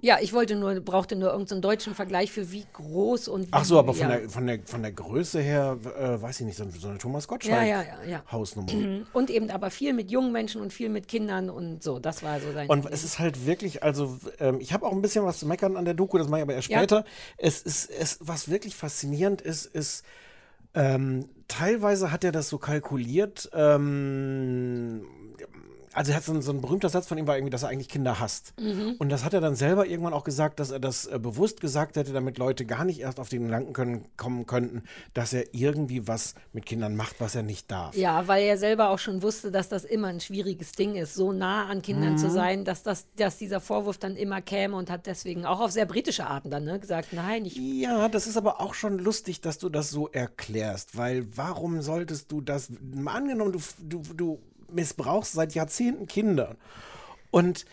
Ja, 0.00 0.18
ich 0.20 0.32
wollte 0.32 0.54
nur, 0.54 0.74
brauchte 0.80 1.16
nur 1.16 1.30
irgendeinen 1.30 1.62
deutschen 1.62 1.94
Vergleich 1.94 2.30
für 2.30 2.52
wie 2.52 2.64
groß 2.72 3.28
und 3.28 3.46
wie. 3.46 3.52
ach 3.52 3.64
so, 3.64 3.78
aber 3.78 3.94
von, 3.94 4.08
ja. 4.08 4.16
der, 4.18 4.30
von, 4.30 4.46
der, 4.46 4.60
von 4.64 4.82
der 4.82 4.92
Größe 4.92 5.40
her, 5.40 5.76
äh, 5.98 6.22
weiß 6.22 6.40
ich 6.40 6.46
nicht, 6.46 6.56
so, 6.56 6.64
so 6.70 6.88
eine 6.88 6.98
Thomas 6.98 7.26
Gottschalk 7.26 7.66
Ja, 7.66 7.82
ja, 7.82 7.82
ja, 7.82 8.10
ja. 8.10 8.22
Hausnummer. 8.30 8.72
Mhm. 8.72 9.06
Und 9.12 9.30
eben 9.30 9.50
aber 9.50 9.70
viel 9.70 9.92
mit 9.92 10.10
jungen 10.10 10.30
Menschen 10.30 10.60
und 10.60 10.72
viel 10.72 10.88
mit 10.88 11.08
Kindern 11.08 11.50
und 11.50 11.82
so. 11.82 11.98
Das 11.98 12.22
war 12.22 12.40
so 12.40 12.52
sein. 12.52 12.68
Und 12.68 12.86
es 12.90 13.02
ist 13.02 13.18
halt 13.18 13.46
wirklich, 13.46 13.82
also 13.82 14.18
ähm, 14.38 14.60
ich 14.60 14.72
habe 14.72 14.86
auch 14.86 14.92
ein 14.92 15.02
bisschen 15.02 15.24
was 15.24 15.38
zu 15.38 15.46
meckern 15.46 15.76
an 15.76 15.84
der 15.84 15.94
Doku, 15.94 16.18
das 16.18 16.28
mache 16.28 16.40
ich 16.40 16.42
aber 16.42 16.54
erst 16.54 16.66
später. 16.66 17.04
Es 17.36 17.62
ist, 17.62 17.90
es, 17.90 18.18
was 18.20 18.48
wirklich 18.48 18.76
faszinierend 18.76 19.40
ist, 19.40 19.66
ist, 19.66 20.04
ähm, 20.74 21.28
teilweise 21.48 22.12
hat 22.12 22.24
er 22.24 22.30
das 22.32 22.48
so 22.48 22.58
kalkuliert, 22.58 23.50
ähm, 23.52 25.04
also 25.98 26.12
er 26.12 26.16
hat 26.18 26.24
so, 26.24 26.32
ein- 26.32 26.42
so 26.42 26.52
ein 26.52 26.60
berühmter 26.60 26.88
Satz 26.88 27.06
von 27.08 27.18
ihm 27.18 27.26
war 27.26 27.36
irgendwie, 27.36 27.50
dass 27.50 27.64
er 27.64 27.70
eigentlich 27.70 27.88
Kinder 27.88 28.20
hasst. 28.20 28.54
Mhm. 28.60 28.94
Und 28.98 29.08
das 29.10 29.24
hat 29.24 29.34
er 29.34 29.40
dann 29.40 29.56
selber 29.56 29.86
irgendwann 29.86 30.12
auch 30.12 30.22
gesagt, 30.24 30.60
dass 30.60 30.70
er 30.70 30.78
das 30.78 31.06
äh, 31.06 31.18
bewusst 31.18 31.60
gesagt 31.60 31.96
hätte, 31.96 32.12
damit 32.12 32.38
Leute 32.38 32.64
gar 32.64 32.84
nicht 32.84 33.00
erst 33.00 33.18
auf 33.18 33.28
den 33.28 33.44
Gedanken 33.46 33.72
können, 33.72 34.04
kommen 34.16 34.46
könnten, 34.46 34.84
dass 35.12 35.32
er 35.32 35.52
irgendwie 35.54 36.06
was 36.06 36.34
mit 36.52 36.66
Kindern 36.66 36.94
macht, 36.96 37.20
was 37.20 37.34
er 37.34 37.42
nicht 37.42 37.70
darf. 37.70 37.96
Ja, 37.96 38.28
weil 38.28 38.44
er 38.44 38.56
selber 38.58 38.90
auch 38.90 38.98
schon 39.00 39.22
wusste, 39.22 39.50
dass 39.50 39.68
das 39.68 39.84
immer 39.84 40.08
ein 40.08 40.20
schwieriges 40.20 40.72
Ding 40.72 40.94
ist, 40.94 41.14
so 41.14 41.32
nah 41.32 41.66
an 41.66 41.82
Kindern 41.82 42.12
Mhm. 42.12 42.18
zu 42.18 42.30
sein, 42.30 42.64
dass, 42.64 42.82
das, 42.84 43.06
dass 43.16 43.36
dieser 43.38 43.60
Vorwurf 43.60 43.98
dann 43.98 44.14
immer 44.16 44.40
käme 44.40 44.76
und 44.76 44.90
hat 44.90 45.06
deswegen 45.06 45.44
auch 45.44 45.60
auf 45.60 45.72
sehr 45.72 45.86
britische 45.86 46.26
Arten 46.26 46.50
dann 46.50 46.64
ne, 46.64 46.78
gesagt, 46.78 47.12
nein, 47.12 47.44
ich. 47.44 47.56
Ja, 47.56 48.08
das 48.08 48.26
ist 48.28 48.36
aber 48.36 48.60
auch 48.60 48.74
schon 48.74 48.98
lustig, 48.98 49.40
dass 49.40 49.58
du 49.58 49.68
das 49.68 49.90
so 49.90 50.08
erklärst, 50.08 50.96
weil 50.96 51.26
warum 51.36 51.82
solltest 51.82 52.30
du 52.30 52.40
das, 52.40 52.70
mal 52.94 53.14
angenommen, 53.16 53.52
du, 53.52 53.60
du, 53.82 54.14
du 54.14 54.38
missbrauchst 54.70 55.32
seit 55.32 55.54
Jahrzehnten 55.54 56.06
Kinder 56.06 56.56
und, 57.30 57.64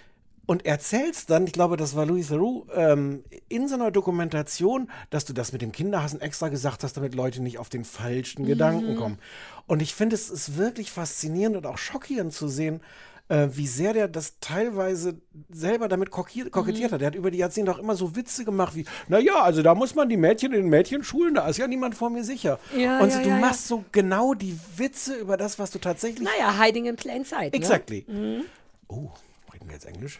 und 0.45 0.65
erzählst 0.65 1.29
dann, 1.29 1.47
ich 1.47 1.53
glaube, 1.53 1.77
das 1.77 1.95
war 1.95 2.05
Louis 2.05 2.27
Theroux, 2.27 2.65
ähm, 2.73 3.23
in 3.49 3.67
so 3.67 3.75
einer 3.75 3.91
Dokumentation, 3.91 4.89
dass 5.09 5.25
du 5.25 5.33
das 5.33 5.51
mit 5.51 5.61
dem 5.61 5.71
Kinderhassen 5.71 6.21
extra 6.21 6.49
gesagt 6.49 6.83
hast, 6.83 6.97
damit 6.97 7.15
Leute 7.15 7.41
nicht 7.41 7.57
auf 7.57 7.69
den 7.69 7.83
falschen 7.83 8.43
Mhm. 8.43 8.47
Gedanken 8.47 8.95
kommen. 8.95 9.19
Und 9.67 9.81
ich 9.81 9.93
finde, 9.95 10.15
es 10.15 10.29
ist 10.29 10.57
wirklich 10.57 10.91
faszinierend 10.91 11.57
und 11.57 11.65
auch 11.65 11.77
schockierend 11.77 12.33
zu 12.33 12.47
sehen, 12.47 12.81
äh, 13.27 13.47
wie 13.53 13.65
sehr 13.67 13.93
der 13.93 14.07
das 14.07 14.39
teilweise 14.39 15.19
selber 15.51 15.87
damit 15.87 16.11
kokettiert, 16.11 16.53
Mhm. 16.55 16.91
hat. 16.91 17.01
Der 17.01 17.07
hat 17.07 17.15
über 17.15 17.31
die 17.31 17.39
Jahrzehnte 17.39 17.71
auch 17.71 17.79
immer 17.79 17.95
so 17.95 18.15
Witze 18.15 18.45
gemacht 18.45 18.75
wie, 18.75 18.85
naja, 19.07 19.41
also 19.41 19.63
da 19.63 19.73
muss 19.75 19.95
man 19.95 20.09
die 20.09 20.17
Mädchen 20.17 20.53
in 20.53 20.61
den 20.61 20.69
Mädchenschulen, 20.69 21.35
da 21.35 21.47
ist 21.47 21.57
ja 21.57 21.67
niemand 21.67 21.95
vor 21.95 22.09
mir 22.09 22.23
sicher. 22.23 22.59
Ja, 22.75 22.99
und 22.99 23.09
ja, 23.09 23.21
du 23.23 23.29
ja, 23.29 23.37
machst 23.37 23.67
so 23.67 23.83
genau 23.91 24.33
die 24.33 24.57
Witze 24.77 25.15
über 25.15 25.37
das, 25.37 25.57
was 25.59 25.71
du 25.71 25.79
tatsächlich. 25.79 26.27
Naja, 26.27 26.61
hiding 26.61 26.85
in 26.85 26.95
plain 26.95 27.25
sight. 27.25 27.53
Exactly. 27.55 28.05
Ne? 28.07 28.13
Mhm. 28.39 28.45
Oh, 28.87 29.09
reden 29.53 29.67
wir 29.67 29.73
jetzt 29.73 29.85
Englisch? 29.85 30.19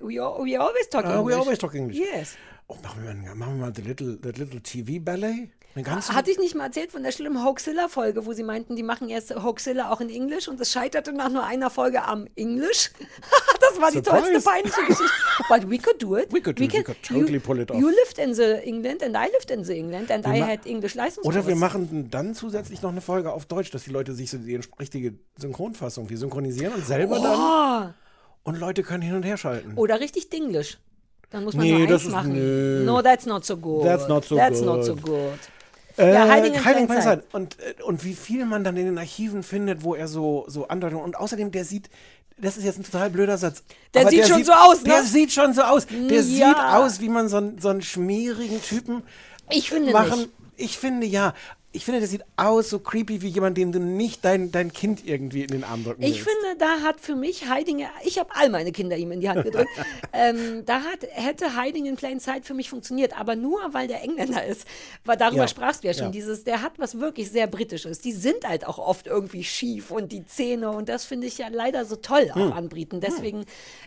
We, 0.00 0.14
we 0.14 0.58
always 0.58 0.88
talk 0.90 1.04
Ah, 1.04 1.18
English. 1.18 1.34
we 1.36 1.38
always 1.40 1.58
talk 1.58 1.74
English. 1.74 1.98
Yes. 1.98 2.36
Oh, 2.68 2.76
machen 2.82 3.02
wir, 3.02 3.14
mal- 3.14 3.34
machen 3.34 3.54
wir 3.58 3.66
mal 3.66 3.72
The 3.74 3.82
Little, 3.82 4.18
the 4.22 4.30
little 4.30 4.60
TV 4.62 5.02
Ballet? 5.04 5.50
Hatte 5.76 6.30
ich 6.32 6.38
nicht 6.38 6.54
mal 6.56 6.64
erzählt 6.64 6.90
von 6.90 7.04
der 7.04 7.12
schlimmen 7.12 7.44
Hoaxilla-Folge, 7.44 8.26
wo 8.26 8.32
sie 8.32 8.42
meinten, 8.42 8.74
die 8.74 8.82
machen 8.82 9.08
jetzt 9.08 9.32
Hoaxilla 9.34 9.92
auch 9.92 10.00
in 10.00 10.10
Englisch 10.10 10.48
und 10.48 10.60
es 10.60 10.72
scheiterte 10.72 11.12
nach 11.12 11.28
nur 11.30 11.44
einer 11.44 11.70
Folge 11.70 12.02
am 12.02 12.26
Englisch. 12.34 12.90
das 13.60 13.80
war 13.80 13.90
die 13.92 13.98
Surprise. 13.98 14.22
tollste 14.32 14.40
peinliche 14.50 14.80
Geschichte. 14.80 15.12
But 15.48 15.70
we 15.70 15.78
could 15.78 16.02
do 16.02 16.16
it. 16.16 16.32
We 16.32 16.40
could 16.40 16.58
do 16.58 16.64
it. 16.64 16.72
We 16.74 16.82
could 16.82 17.02
totally 17.02 17.34
you, 17.34 17.40
pull 17.40 17.60
it 17.60 17.70
off. 17.70 17.78
You 17.78 17.88
lived 17.90 18.18
in 18.18 18.34
the 18.34 18.54
England 18.64 19.04
and 19.04 19.14
I 19.14 19.30
lived 19.30 19.50
in 19.52 19.62
the 19.62 19.74
England 19.78 20.10
and 20.10 20.24
Wir 20.26 20.32
I 20.34 20.42
had 20.42 20.66
English 20.66 20.94
Leistungskurs. 20.96 21.36
Oder 21.36 21.46
wir 21.46 21.54
machen 21.54 22.08
dann 22.10 22.34
zusätzlich 22.34 22.82
noch 22.82 22.90
eine 22.90 23.00
Folge 23.00 23.32
auf 23.32 23.46
Deutsch, 23.46 23.70
dass 23.70 23.84
die 23.84 23.90
Leute 23.90 24.14
sich 24.14 24.30
so 24.30 24.38
die 24.38 24.58
richtige 24.80 25.14
Synchronfassung, 25.36 26.10
wir 26.10 26.18
synchronisieren 26.18 26.74
und 26.74 26.84
selber 26.86 27.20
dann 27.20 27.94
Oh, 28.44 28.50
und 28.50 28.58
Leute 28.58 28.82
können 28.82 29.02
hin 29.02 29.14
und 29.14 29.22
her 29.22 29.36
schalten. 29.36 29.74
oder 29.76 30.00
richtig 30.00 30.28
Dinglish. 30.30 30.78
Dann 31.30 31.44
muss 31.44 31.54
man 31.54 31.66
Nee, 31.66 31.78
nur 31.86 31.88
eins 31.88 32.08
machen. 32.08 32.32
nö. 32.32 32.82
No, 32.84 33.00
that's 33.02 33.26
not 33.26 33.44
so 33.44 33.56
good. 33.56 33.84
That's 33.84 34.08
not 34.08 34.24
so 34.24 34.34
That's 34.34 34.58
good. 34.60 34.66
not 34.66 34.84
so 34.84 34.96
good. 34.96 35.38
Äh, 35.98 36.14
Ja, 36.14 36.26
Sight. 36.26 37.02
Sight. 37.02 37.22
Und, 37.32 37.56
äh, 37.60 37.82
und 37.82 38.04
wie 38.04 38.14
viel 38.14 38.46
man 38.46 38.64
dann 38.64 38.76
in 38.76 38.86
den 38.86 38.98
Archiven 38.98 39.42
findet, 39.42 39.82
wo 39.82 39.94
er 39.94 40.08
so, 40.08 40.44
so 40.48 40.68
Andeutungen. 40.68 41.04
Und 41.04 41.16
außerdem, 41.16 41.50
der 41.50 41.64
sieht, 41.64 41.90
das 42.38 42.56
ist 42.56 42.64
jetzt 42.64 42.78
ein 42.78 42.84
total 42.84 43.10
blöder 43.10 43.36
Satz. 43.38 43.62
Der 43.94 44.08
sieht 44.08 44.26
schon 44.28 44.44
so 44.44 44.52
aus, 44.52 44.82
ne? 44.82 44.90
Der 44.90 45.02
sieht 45.02 45.32
schon 45.32 45.52
so 45.54 45.62
aus. 45.62 45.86
Der 45.86 45.98
Ja. 46.16 46.22
sieht 46.22 46.56
aus, 46.56 47.00
wie 47.00 47.08
man 47.08 47.28
so 47.28 47.38
einen, 47.38 47.58
so 47.58 47.68
einen 47.68 47.82
schmierigen 47.82 48.62
Typen 48.62 49.02
Ich 49.50 49.70
finde 49.70 49.92
machen. 49.92 50.18
nicht. 50.20 50.30
Ich 50.60 50.78
finde 50.78 51.06
ja. 51.06 51.34
Ich 51.78 51.84
finde, 51.84 52.00
der 52.00 52.08
sieht 52.08 52.24
aus 52.36 52.70
so 52.70 52.80
creepy 52.80 53.22
wie 53.22 53.28
jemand, 53.28 53.56
dem 53.56 53.70
du 53.70 53.78
nicht 53.78 54.24
dein, 54.24 54.50
dein 54.50 54.72
Kind 54.72 55.06
irgendwie 55.06 55.42
in 55.42 55.48
den 55.48 55.62
Arm 55.64 55.84
drücken 55.84 56.02
Ich 56.02 56.24
willst. 56.24 56.28
finde, 56.28 56.58
da 56.58 56.80
hat 56.82 57.00
für 57.00 57.14
mich 57.14 57.48
Heidinger, 57.48 57.88
ich 58.04 58.18
habe 58.18 58.30
all 58.34 58.48
meine 58.50 58.72
Kinder 58.72 58.96
ihm 58.96 59.12
in 59.12 59.20
die 59.20 59.28
Hand 59.28 59.44
gedrückt, 59.44 59.70
ähm, 60.12 60.64
da 60.66 60.80
hat, 60.82 61.06
hätte 61.12 61.56
Hiding 61.60 61.86
in 61.86 61.94
Plain 61.94 62.18
Sight 62.18 62.44
für 62.44 62.54
mich 62.54 62.68
funktioniert, 62.68 63.18
aber 63.18 63.36
nur, 63.36 63.60
weil 63.72 63.86
der 63.86 64.02
Engländer 64.02 64.44
ist. 64.44 64.66
Weil 65.04 65.16
darüber 65.16 65.42
Ja, 65.42 65.48
sprachst 65.48 65.84
du 65.84 65.88
ja 65.88 65.94
schon, 65.94 66.06
ja. 66.06 66.10
dieses, 66.10 66.42
der 66.44 66.62
hat 66.62 66.72
was 66.78 66.98
wirklich 66.98 67.30
sehr 67.30 67.46
Britisches. 67.46 68.00
Die 68.00 68.12
sind 68.12 68.46
halt 68.46 68.66
auch 68.66 68.78
oft 68.78 69.06
irgendwie 69.06 69.44
schief 69.44 69.92
und 69.92 70.10
die 70.10 70.26
Zähne 70.26 70.70
und 70.70 70.88
das 70.88 71.04
finde 71.04 71.28
ich 71.28 71.38
ja 71.38 71.46
leider 71.48 71.84
so 71.84 71.94
toll 71.96 72.28
auch 72.32 72.36
Hm. 72.36 72.52
an 72.52 72.68
Briten. 72.68 73.00
Deswegen 73.00 73.44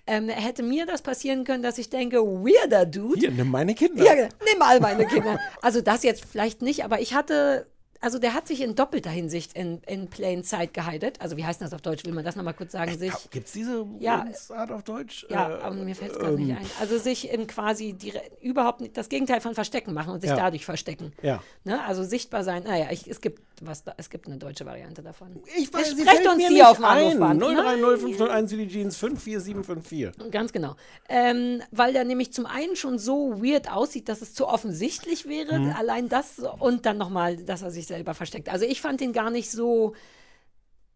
ähm, 0.08 0.30
hätte 0.30 0.64
mir 0.64 0.86
das 0.86 1.02
passieren 1.02 1.44
können, 1.44 1.62
dass 1.62 1.78
ich 1.78 1.89
denke, 1.89 2.18
weirder 2.24 2.86
Dude. 2.86 3.20
Hier, 3.20 3.32
nimm 3.32 3.50
meine 3.52 3.76
Kinder. 3.76 4.04
Ja, 4.06 4.14
nimm 4.16 4.62
all 4.62 4.80
meine 4.80 5.06
Kinder. 5.06 5.38
Also 5.62 5.82
das 5.82 6.04
jetzt 6.04 6.24
vielleicht 6.26 6.62
nicht, 6.62 6.84
aber 6.86 7.02
ich 7.02 7.14
hatte, 7.14 7.68
also 8.02 8.20
der 8.20 8.34
hat 8.34 8.47
sich 8.47 8.62
in 8.62 8.76
doppelter 8.76 9.10
Hinsicht 9.10 9.54
in, 9.54 9.82
in 9.88 10.08
Plain 10.10 10.43
Sight 10.43 10.74
gehidet. 10.74 11.22
Also 11.22 11.38
wie 11.38 11.45
heißt 11.45 11.62
das 11.62 11.74
auf 11.74 11.82
Deutsch? 11.82 12.04
Will 12.06 12.14
man 12.14 12.26
das 12.26 12.36
nochmal 12.36 12.54
kurz 12.54 12.72
sagen? 12.72 12.97
Sich, 12.97 13.14
Gibt 13.30 13.47
es 13.47 13.54
diese 13.54 13.86
Ja. 13.99 14.26
Art 14.56 14.72
auf 14.72 14.84
Deutsch? 14.84 15.26
ja, 15.30 15.58
Äh, 15.58 15.62
aber 15.62 15.76
mir 15.76 15.95
fällt 15.95 16.14
es 16.14 16.20
gerade 16.20 16.36
nicht 16.36 16.49
ähm, 16.49 16.58
ein. 16.58 16.66
Also 16.80 16.97
sich 16.97 17.32
in 17.32 17.47
quasi 17.47 17.93
dire- 17.93 18.22
überhaupt 18.41 18.82
nicht, 18.82 18.97
das 18.97 19.08
Gegenteil 19.08 19.39
von 19.41 19.54
verstecken 19.56 19.93
machen 19.93 20.14
und 20.14 20.22
sich 20.22 20.30
Ja. 20.32 20.36
dadurch 20.36 20.66
verstecken. 20.66 21.14
Ja. 21.22 21.41
Ne? 21.64 21.82
Also 21.86 22.04
sichtbar 22.04 22.43
sein. 22.43 22.64
Naja, 22.64 22.88
ich, 22.91 23.08
es 23.08 23.22
gibt 23.22 23.41
was, 23.64 23.84
da, 23.84 23.93
es 23.97 24.10
gibt 24.10 24.26
eine 24.26 24.38
deutsche 24.38 24.66
Variante 24.66 25.04
davon. 25.04 25.39
Ich 25.56 25.72
weiß, 25.72 25.91
sie 25.95 26.02
Sprecht 26.02 26.28
uns 26.28 26.38
die 26.47 26.54
nicht 26.54 26.66
auf 26.66 26.78
dem. 26.78 26.86
Anrufband. 26.86 27.41
030 27.41 28.58
wie 28.58 28.66
die 28.66 28.72
Jeans 28.74 28.97
54754. 28.97 30.32
Ganz 30.32 30.52
genau. 30.52 30.76
Ähm, 31.10 31.62
weil 31.72 31.93
der 31.93 32.04
nämlich 32.06 32.34
zum 32.34 32.45
einen 32.45 32.76
schon 32.76 32.97
so 32.97 33.41
weird 33.43 33.72
aussieht, 33.72 34.10
dass 34.10 34.22
es 34.22 34.34
zu 34.34 34.47
offensichtlich 34.47 35.28
wäre, 35.28 35.60
Mhm. 35.60 35.74
allein 35.78 36.10
das 36.10 36.39
und 36.60 36.86
dann 36.86 36.97
nochmal, 36.97 37.38
dass 37.38 37.62
er 37.62 37.72
sich 37.72 37.88
selber 37.92 38.14
versteckt. 38.14 38.50
Also 38.50 38.66
ich 38.66 38.82
fand 38.82 39.02
den 39.02 39.14
gar 39.14 39.30
nicht 39.30 39.52
so, 39.52 39.94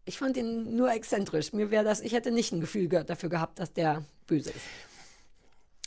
ich 0.06 0.18
fand 0.18 0.36
ihn 0.36 0.76
nur 0.76 0.90
exzentrisch. 0.90 1.52
Mir 1.52 1.70
wäre 1.70 1.84
das, 1.84 2.00
ich 2.00 2.12
hätte 2.12 2.30
nicht 2.30 2.52
ein 2.52 2.60
Gefühl 2.60 2.88
ge 2.88 3.04
dafür 3.04 3.28
gehabt, 3.28 3.58
dass 3.58 3.72
der 3.72 4.04
böse 4.26 4.50
ist. 4.50 4.66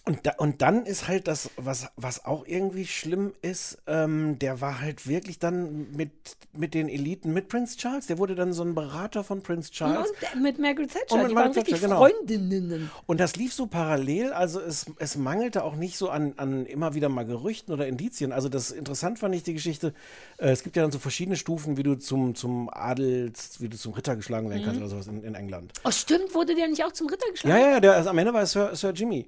Und, 0.06 0.26
da, 0.26 0.32
und 0.38 0.62
dann 0.64 0.86
ist 0.86 1.08
halt 1.08 1.28
das, 1.28 1.52
was, 1.56 1.88
was 1.96 2.26
auch 2.26 2.48
irgendwie 2.48 2.88
schlimm 2.88 3.34
ist, 3.42 3.78
ähm, 3.86 4.40
der 4.40 4.60
war 4.60 4.82
halt 4.82 5.08
wirklich 5.08 5.38
dann 5.38 5.92
mit, 5.92 6.12
mit 6.54 6.74
den 6.74 6.90
Eliten, 6.90 7.32
mit 7.32 7.48
Prince 7.48 7.78
Charles. 7.78 8.08
Der 8.08 8.18
wurde 8.18 8.34
dann 8.34 8.54
so 8.54 8.64
ein 8.64 8.74
Berater 8.74 9.24
von 9.24 9.44
Prince 9.44 9.72
Charles. 9.72 10.10
Und 10.34 10.42
mit 10.42 10.58
Margaret 10.58 10.90
Thatcher, 10.92 11.14
Und 11.14 11.22
mit 11.22 11.32
die 11.32 11.36
waren 11.36 11.46
Margaret 11.48 11.58
richtig 11.58 11.76
Thatcher, 11.82 11.88
genau. 11.88 12.00
Freundinnen. 12.08 12.90
Und 13.06 13.20
das 13.20 13.36
lief 13.36 13.54
so 13.54 13.68
parallel, 13.68 14.34
also 14.34 14.60
es, 14.60 14.88
es 14.98 15.16
mangelte 15.16 15.64
auch 15.64 15.76
nicht 15.76 15.98
so 15.98 16.10
an, 16.10 16.34
an 16.38 16.66
immer 16.66 16.96
wieder 16.96 17.10
mal 17.10 17.26
Gerüchten 17.26 17.72
oder 17.74 17.86
Indizien. 17.88 18.32
Also 18.32 18.50
das 18.50 18.72
interessant 18.72 19.20
fand 19.20 19.36
ich 19.36 19.44
die 19.44 19.54
Geschichte, 19.54 19.94
äh, 20.38 20.50
es 20.50 20.64
gibt 20.64 20.76
ja 20.76 20.82
dann 20.82 20.92
so 20.92 20.98
verschiedene 21.00 21.36
Stufen, 21.36 21.78
wie 21.78 21.84
du 21.84 21.96
zum, 21.96 22.34
zum 22.34 22.70
Adels, 22.74 23.62
wie 23.62 23.70
du 23.70 23.78
zum 23.78 23.94
Ritter 23.94 24.16
geschlagen 24.16 24.50
werden 24.50 24.64
kannst 24.64 24.80
Mhm. 24.80 24.86
oder 24.86 24.90
sowas 24.90 25.08
in, 25.08 25.24
in 25.24 25.36
England. 25.36 25.74
Oh, 25.84 25.92
stimmt, 25.92 26.34
wurde 26.34 26.56
der 26.56 26.68
nicht 26.68 26.84
auch 26.84 26.94
zum 26.94 27.08
Ritter 27.08 27.30
geschlagen? 27.30 27.60
ja, 27.62 27.70
ja, 27.74 27.80
der, 27.80 27.94
also 27.94 28.10
am 28.10 28.18
Ende 28.18 28.34
war 28.34 28.42
es 28.44 28.54
Sir, 28.54 28.76
Sir 28.76 28.92
Jimmy. 28.92 29.28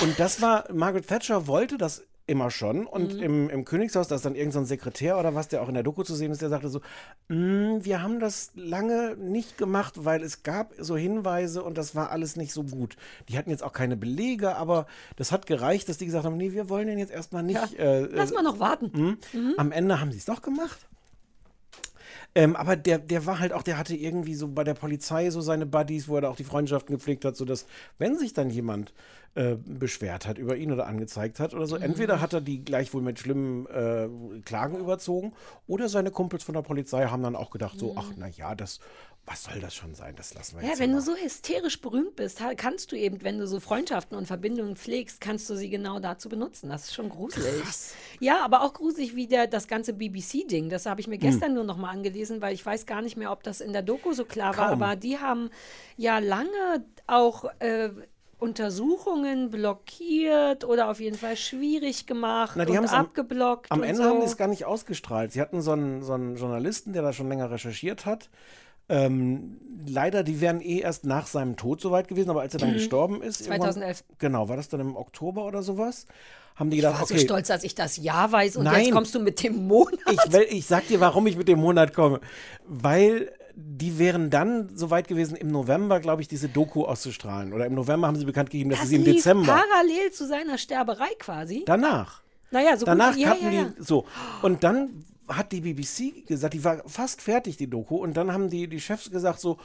Und 0.00 0.18
das 0.18 0.40
war, 0.40 0.64
Margaret 0.72 1.06
Thatcher 1.06 1.46
wollte 1.46 1.76
das 1.78 2.04
immer 2.26 2.50
schon. 2.52 2.86
Und 2.86 3.14
Mhm. 3.16 3.22
im, 3.22 3.50
im 3.50 3.64
Königshaus, 3.64 4.06
da 4.08 4.14
ist 4.14 4.24
dann 4.24 4.34
irgendein 4.36 4.52
so 4.52 4.58
ein 4.60 4.64
Sekretär 4.66 5.18
oder 5.18 5.34
was, 5.34 5.48
der 5.48 5.60
auch 5.60 5.68
in 5.68 5.74
der 5.74 5.82
Doku 5.82 6.04
zu 6.04 6.14
sehen 6.14 6.30
ist, 6.30 6.40
der 6.40 6.48
sagte 6.50 6.68
so, 6.68 6.80
"Mm, 7.28 7.78
wir 7.84 8.00
haben 8.00 8.20
das 8.20 8.52
lange 8.54 9.16
nicht 9.16 9.58
gemacht, 9.58 10.04
weil 10.04 10.22
es 10.22 10.44
gab 10.44 10.72
so 10.78 10.96
Hinweise 10.96 11.62
und 11.64 11.76
das 11.76 11.94
war 11.96 12.10
alles 12.10 12.36
nicht 12.36 12.52
so 12.52 12.62
gut. 12.62 12.96
Die 13.28 13.36
hatten 13.36 13.50
jetzt 13.50 13.64
auch 13.64 13.72
keine 13.72 13.96
Belege, 13.96 14.54
aber 14.56 14.86
das 15.16 15.32
hat 15.32 15.46
gereicht, 15.46 15.88
dass 15.88 15.98
die 15.98 16.06
gesagt 16.06 16.24
haben, 16.24 16.36
nee, 16.36 16.52
wir 16.52 16.68
wollen 16.68 16.86
den 16.86 16.98
jetzt 16.98 17.12
erstmal 17.12 17.42
nicht. 17.42 17.72
Ja, 17.72 17.84
äh, 17.84 18.00
lass 18.12 18.32
mal 18.32 18.42
noch 18.42 18.60
warten. 18.60 18.92
hm? 18.94 19.18
Mhm. 19.40 19.54
Am 19.56 19.72
Ende 19.72 20.00
haben 20.00 20.12
sie 20.12 20.18
es 20.18 20.24
doch 20.24 20.42
gemacht. 20.42 20.78
Ähm, 22.34 22.56
aber 22.56 22.76
der, 22.76 22.98
der 22.98 23.26
war 23.26 23.38
halt 23.38 23.52
auch, 23.52 23.62
der 23.62 23.78
hatte 23.78 23.94
irgendwie 23.94 24.34
so 24.34 24.48
bei 24.48 24.64
der 24.64 24.74
Polizei 24.74 25.30
so 25.30 25.40
seine 25.40 25.66
Buddies, 25.66 26.08
wo 26.08 26.16
er 26.16 26.22
da 26.22 26.28
auch 26.30 26.36
die 26.36 26.44
Freundschaften 26.44 26.94
gepflegt 26.94 27.24
hat, 27.24 27.36
sodass, 27.36 27.66
wenn 27.98 28.18
sich 28.18 28.32
dann 28.32 28.50
jemand 28.50 28.92
äh, 29.34 29.56
beschwert 29.56 30.26
hat 30.26 30.36
über 30.36 30.56
ihn 30.56 30.72
oder 30.72 30.86
angezeigt 30.86 31.40
hat 31.40 31.54
oder 31.54 31.66
so, 31.66 31.76
Mhm. 31.76 31.82
entweder 31.82 32.20
hat 32.20 32.34
er 32.34 32.42
die 32.42 32.64
gleich 32.64 32.92
wohl 32.92 33.00
mit 33.02 33.18
schlimmen 33.18 33.66
äh, 33.66 34.08
Klagen 34.44 34.76
überzogen 34.78 35.32
oder 35.66 35.88
seine 35.88 36.10
Kumpels 36.10 36.42
von 36.42 36.54
der 36.54 36.62
Polizei 36.62 37.06
haben 37.06 37.22
dann 37.22 37.36
auch 37.36 37.50
gedacht, 37.50 37.78
so, 37.78 37.94
ach, 37.96 38.12
na 38.16 38.28
ja, 38.28 38.54
das, 38.54 38.80
was 39.24 39.44
soll 39.44 39.60
das 39.60 39.72
schon 39.74 39.94
sein, 39.94 40.14
das 40.16 40.34
lassen 40.34 40.56
wir 40.56 40.62
Ja, 40.64 40.70
jetzt. 40.70 40.80
wenn 40.80 40.90
mal. 40.90 40.96
du 40.96 41.02
so 41.02 41.14
hysterisch 41.14 41.80
berühmt 41.80 42.16
bist, 42.16 42.40
kannst 42.56 42.90
du 42.90 42.96
eben, 42.96 43.22
wenn 43.22 43.38
du 43.38 43.46
so 43.46 43.60
Freundschaften 43.60 44.16
und 44.18 44.26
Verbindungen 44.26 44.74
pflegst, 44.76 45.20
kannst 45.20 45.48
du 45.48 45.54
sie 45.54 45.70
genau 45.70 46.00
dazu 46.00 46.28
benutzen. 46.28 46.68
Das 46.70 46.84
ist 46.84 46.94
schon 46.94 47.08
gruselig. 47.08 47.62
Ja, 48.18 48.44
aber 48.44 48.62
auch 48.62 48.72
gruselig 48.74 49.14
wie 49.14 49.28
der, 49.28 49.46
das 49.46 49.68
ganze 49.68 49.92
BBC-Ding. 49.92 50.68
Das 50.70 50.86
habe 50.86 51.00
ich 51.00 51.06
mir 51.06 51.14
Hm. 51.14 51.20
gestern 51.20 51.54
nur 51.54 51.62
noch 51.64 51.76
mal 51.76 51.90
angelesen, 51.90 52.40
weil 52.42 52.52
ich 52.52 52.66
weiß 52.66 52.84
gar 52.86 53.00
nicht 53.00 53.16
mehr, 53.16 53.30
ob 53.30 53.44
das 53.44 53.60
in 53.60 53.72
der 53.72 53.82
Doku 53.82 54.12
so 54.12 54.24
klar 54.24 54.56
war. 54.56 54.70
Kaum. 54.70 54.82
Aber 54.82 54.96
die 54.96 55.18
haben 55.18 55.50
ja 55.96 56.18
lange 56.18 56.84
auch 57.06 57.44
äh, 57.60 57.90
Untersuchungen 58.38 59.50
blockiert 59.50 60.64
oder 60.64 60.90
auf 60.90 61.00
jeden 61.00 61.16
Fall 61.16 61.36
schwierig 61.36 62.06
gemacht 62.06 62.54
Na, 62.56 62.64
die 62.64 62.72
und 62.76 62.88
am- 62.88 63.06
abgeblockt. 63.06 63.70
Am 63.70 63.78
und 63.80 63.84
Ende 63.86 64.02
so. 64.02 64.08
haben 64.08 64.18
die 64.20 64.26
es 64.26 64.36
gar 64.36 64.48
nicht 64.48 64.64
ausgestrahlt. 64.64 65.32
Sie 65.32 65.40
hatten 65.40 65.62
so 65.62 65.70
einen, 65.72 66.02
so 66.02 66.12
einen 66.14 66.36
Journalisten, 66.36 66.92
der 66.92 67.02
da 67.02 67.12
schon 67.12 67.28
länger 67.28 67.50
recherchiert 67.52 68.04
hat. 68.04 68.30
Ähm, 68.88 69.58
leider, 69.86 70.22
die 70.22 70.40
wären 70.40 70.60
eh 70.60 70.80
erst 70.80 71.04
nach 71.06 71.26
seinem 71.26 71.56
Tod 71.56 71.80
soweit 71.80 72.08
gewesen, 72.08 72.30
aber 72.30 72.40
als 72.42 72.54
er 72.54 72.60
dann 72.60 72.70
Mhm. 72.70 72.74
gestorben 72.74 73.22
ist. 73.22 73.40
irgendwann- 73.42 73.60
2011. 73.72 74.04
Genau, 74.18 74.48
war 74.48 74.56
das 74.56 74.68
dann 74.68 74.80
im 74.80 74.96
Oktober 74.96 75.44
oder 75.46 75.62
sowas? 75.62 76.06
Haben 76.56 76.68
die 76.70 76.76
ich 76.76 76.82
gedacht, 76.82 76.96
war 76.98 77.04
okay. 77.04 77.18
so 77.18 77.24
stolz, 77.24 77.48
dass 77.48 77.64
ich 77.64 77.74
das 77.74 77.96
Jahr 77.96 78.30
weiß 78.30 78.56
und 78.56 78.64
Nein. 78.64 78.84
jetzt 78.84 78.92
kommst 78.92 79.14
du 79.14 79.20
mit 79.20 79.42
dem 79.42 79.66
Monat. 79.66 79.98
Ich, 80.10 80.32
will, 80.32 80.46
ich 80.50 80.66
sag 80.66 80.86
dir, 80.88 81.00
warum 81.00 81.26
ich 81.26 81.36
mit 81.36 81.48
dem 81.48 81.60
Monat 81.60 81.94
komme. 81.94 82.20
Weil 82.66 83.32
die 83.54 83.98
wären 83.98 84.30
dann 84.30 84.70
soweit 84.76 85.08
gewesen, 85.08 85.36
im 85.36 85.48
November, 85.48 86.00
glaube 86.00 86.22
ich, 86.22 86.28
diese 86.28 86.48
Doku 86.48 86.84
auszustrahlen. 86.84 87.52
Oder 87.52 87.66
im 87.66 87.74
November 87.74 88.06
haben 88.06 88.16
sie 88.16 88.24
bekannt 88.24 88.50
gegeben, 88.50 88.70
dass 88.70 88.80
Das 88.80 88.88
sie 88.90 88.96
im 88.96 89.04
Dezember. 89.04 89.46
parallel 89.46 90.10
zu 90.12 90.26
seiner 90.26 90.58
Sterberei 90.58 91.08
quasi. 91.18 91.62
Danach. 91.66 92.22
Naja, 92.50 92.76
so 92.76 92.84
Danach 92.86 93.12
gut, 93.12 93.20
ja, 93.22 93.28
hatten 93.30 93.44
ja, 93.44 93.50
ja. 93.50 93.64
die 93.76 93.82
so. 93.82 94.04
Und 94.42 94.62
dann 94.64 95.04
hat 95.28 95.52
die 95.52 95.60
BBC 95.60 96.26
gesagt, 96.26 96.54
die 96.54 96.64
war 96.64 96.82
fast 96.86 97.22
fertig, 97.22 97.56
die 97.56 97.68
Doku. 97.68 97.96
Und 97.96 98.16
dann 98.16 98.32
haben 98.32 98.50
die, 98.50 98.68
die 98.68 98.80
Chefs 98.80 99.10
gesagt 99.10 99.40
so, 99.40 99.58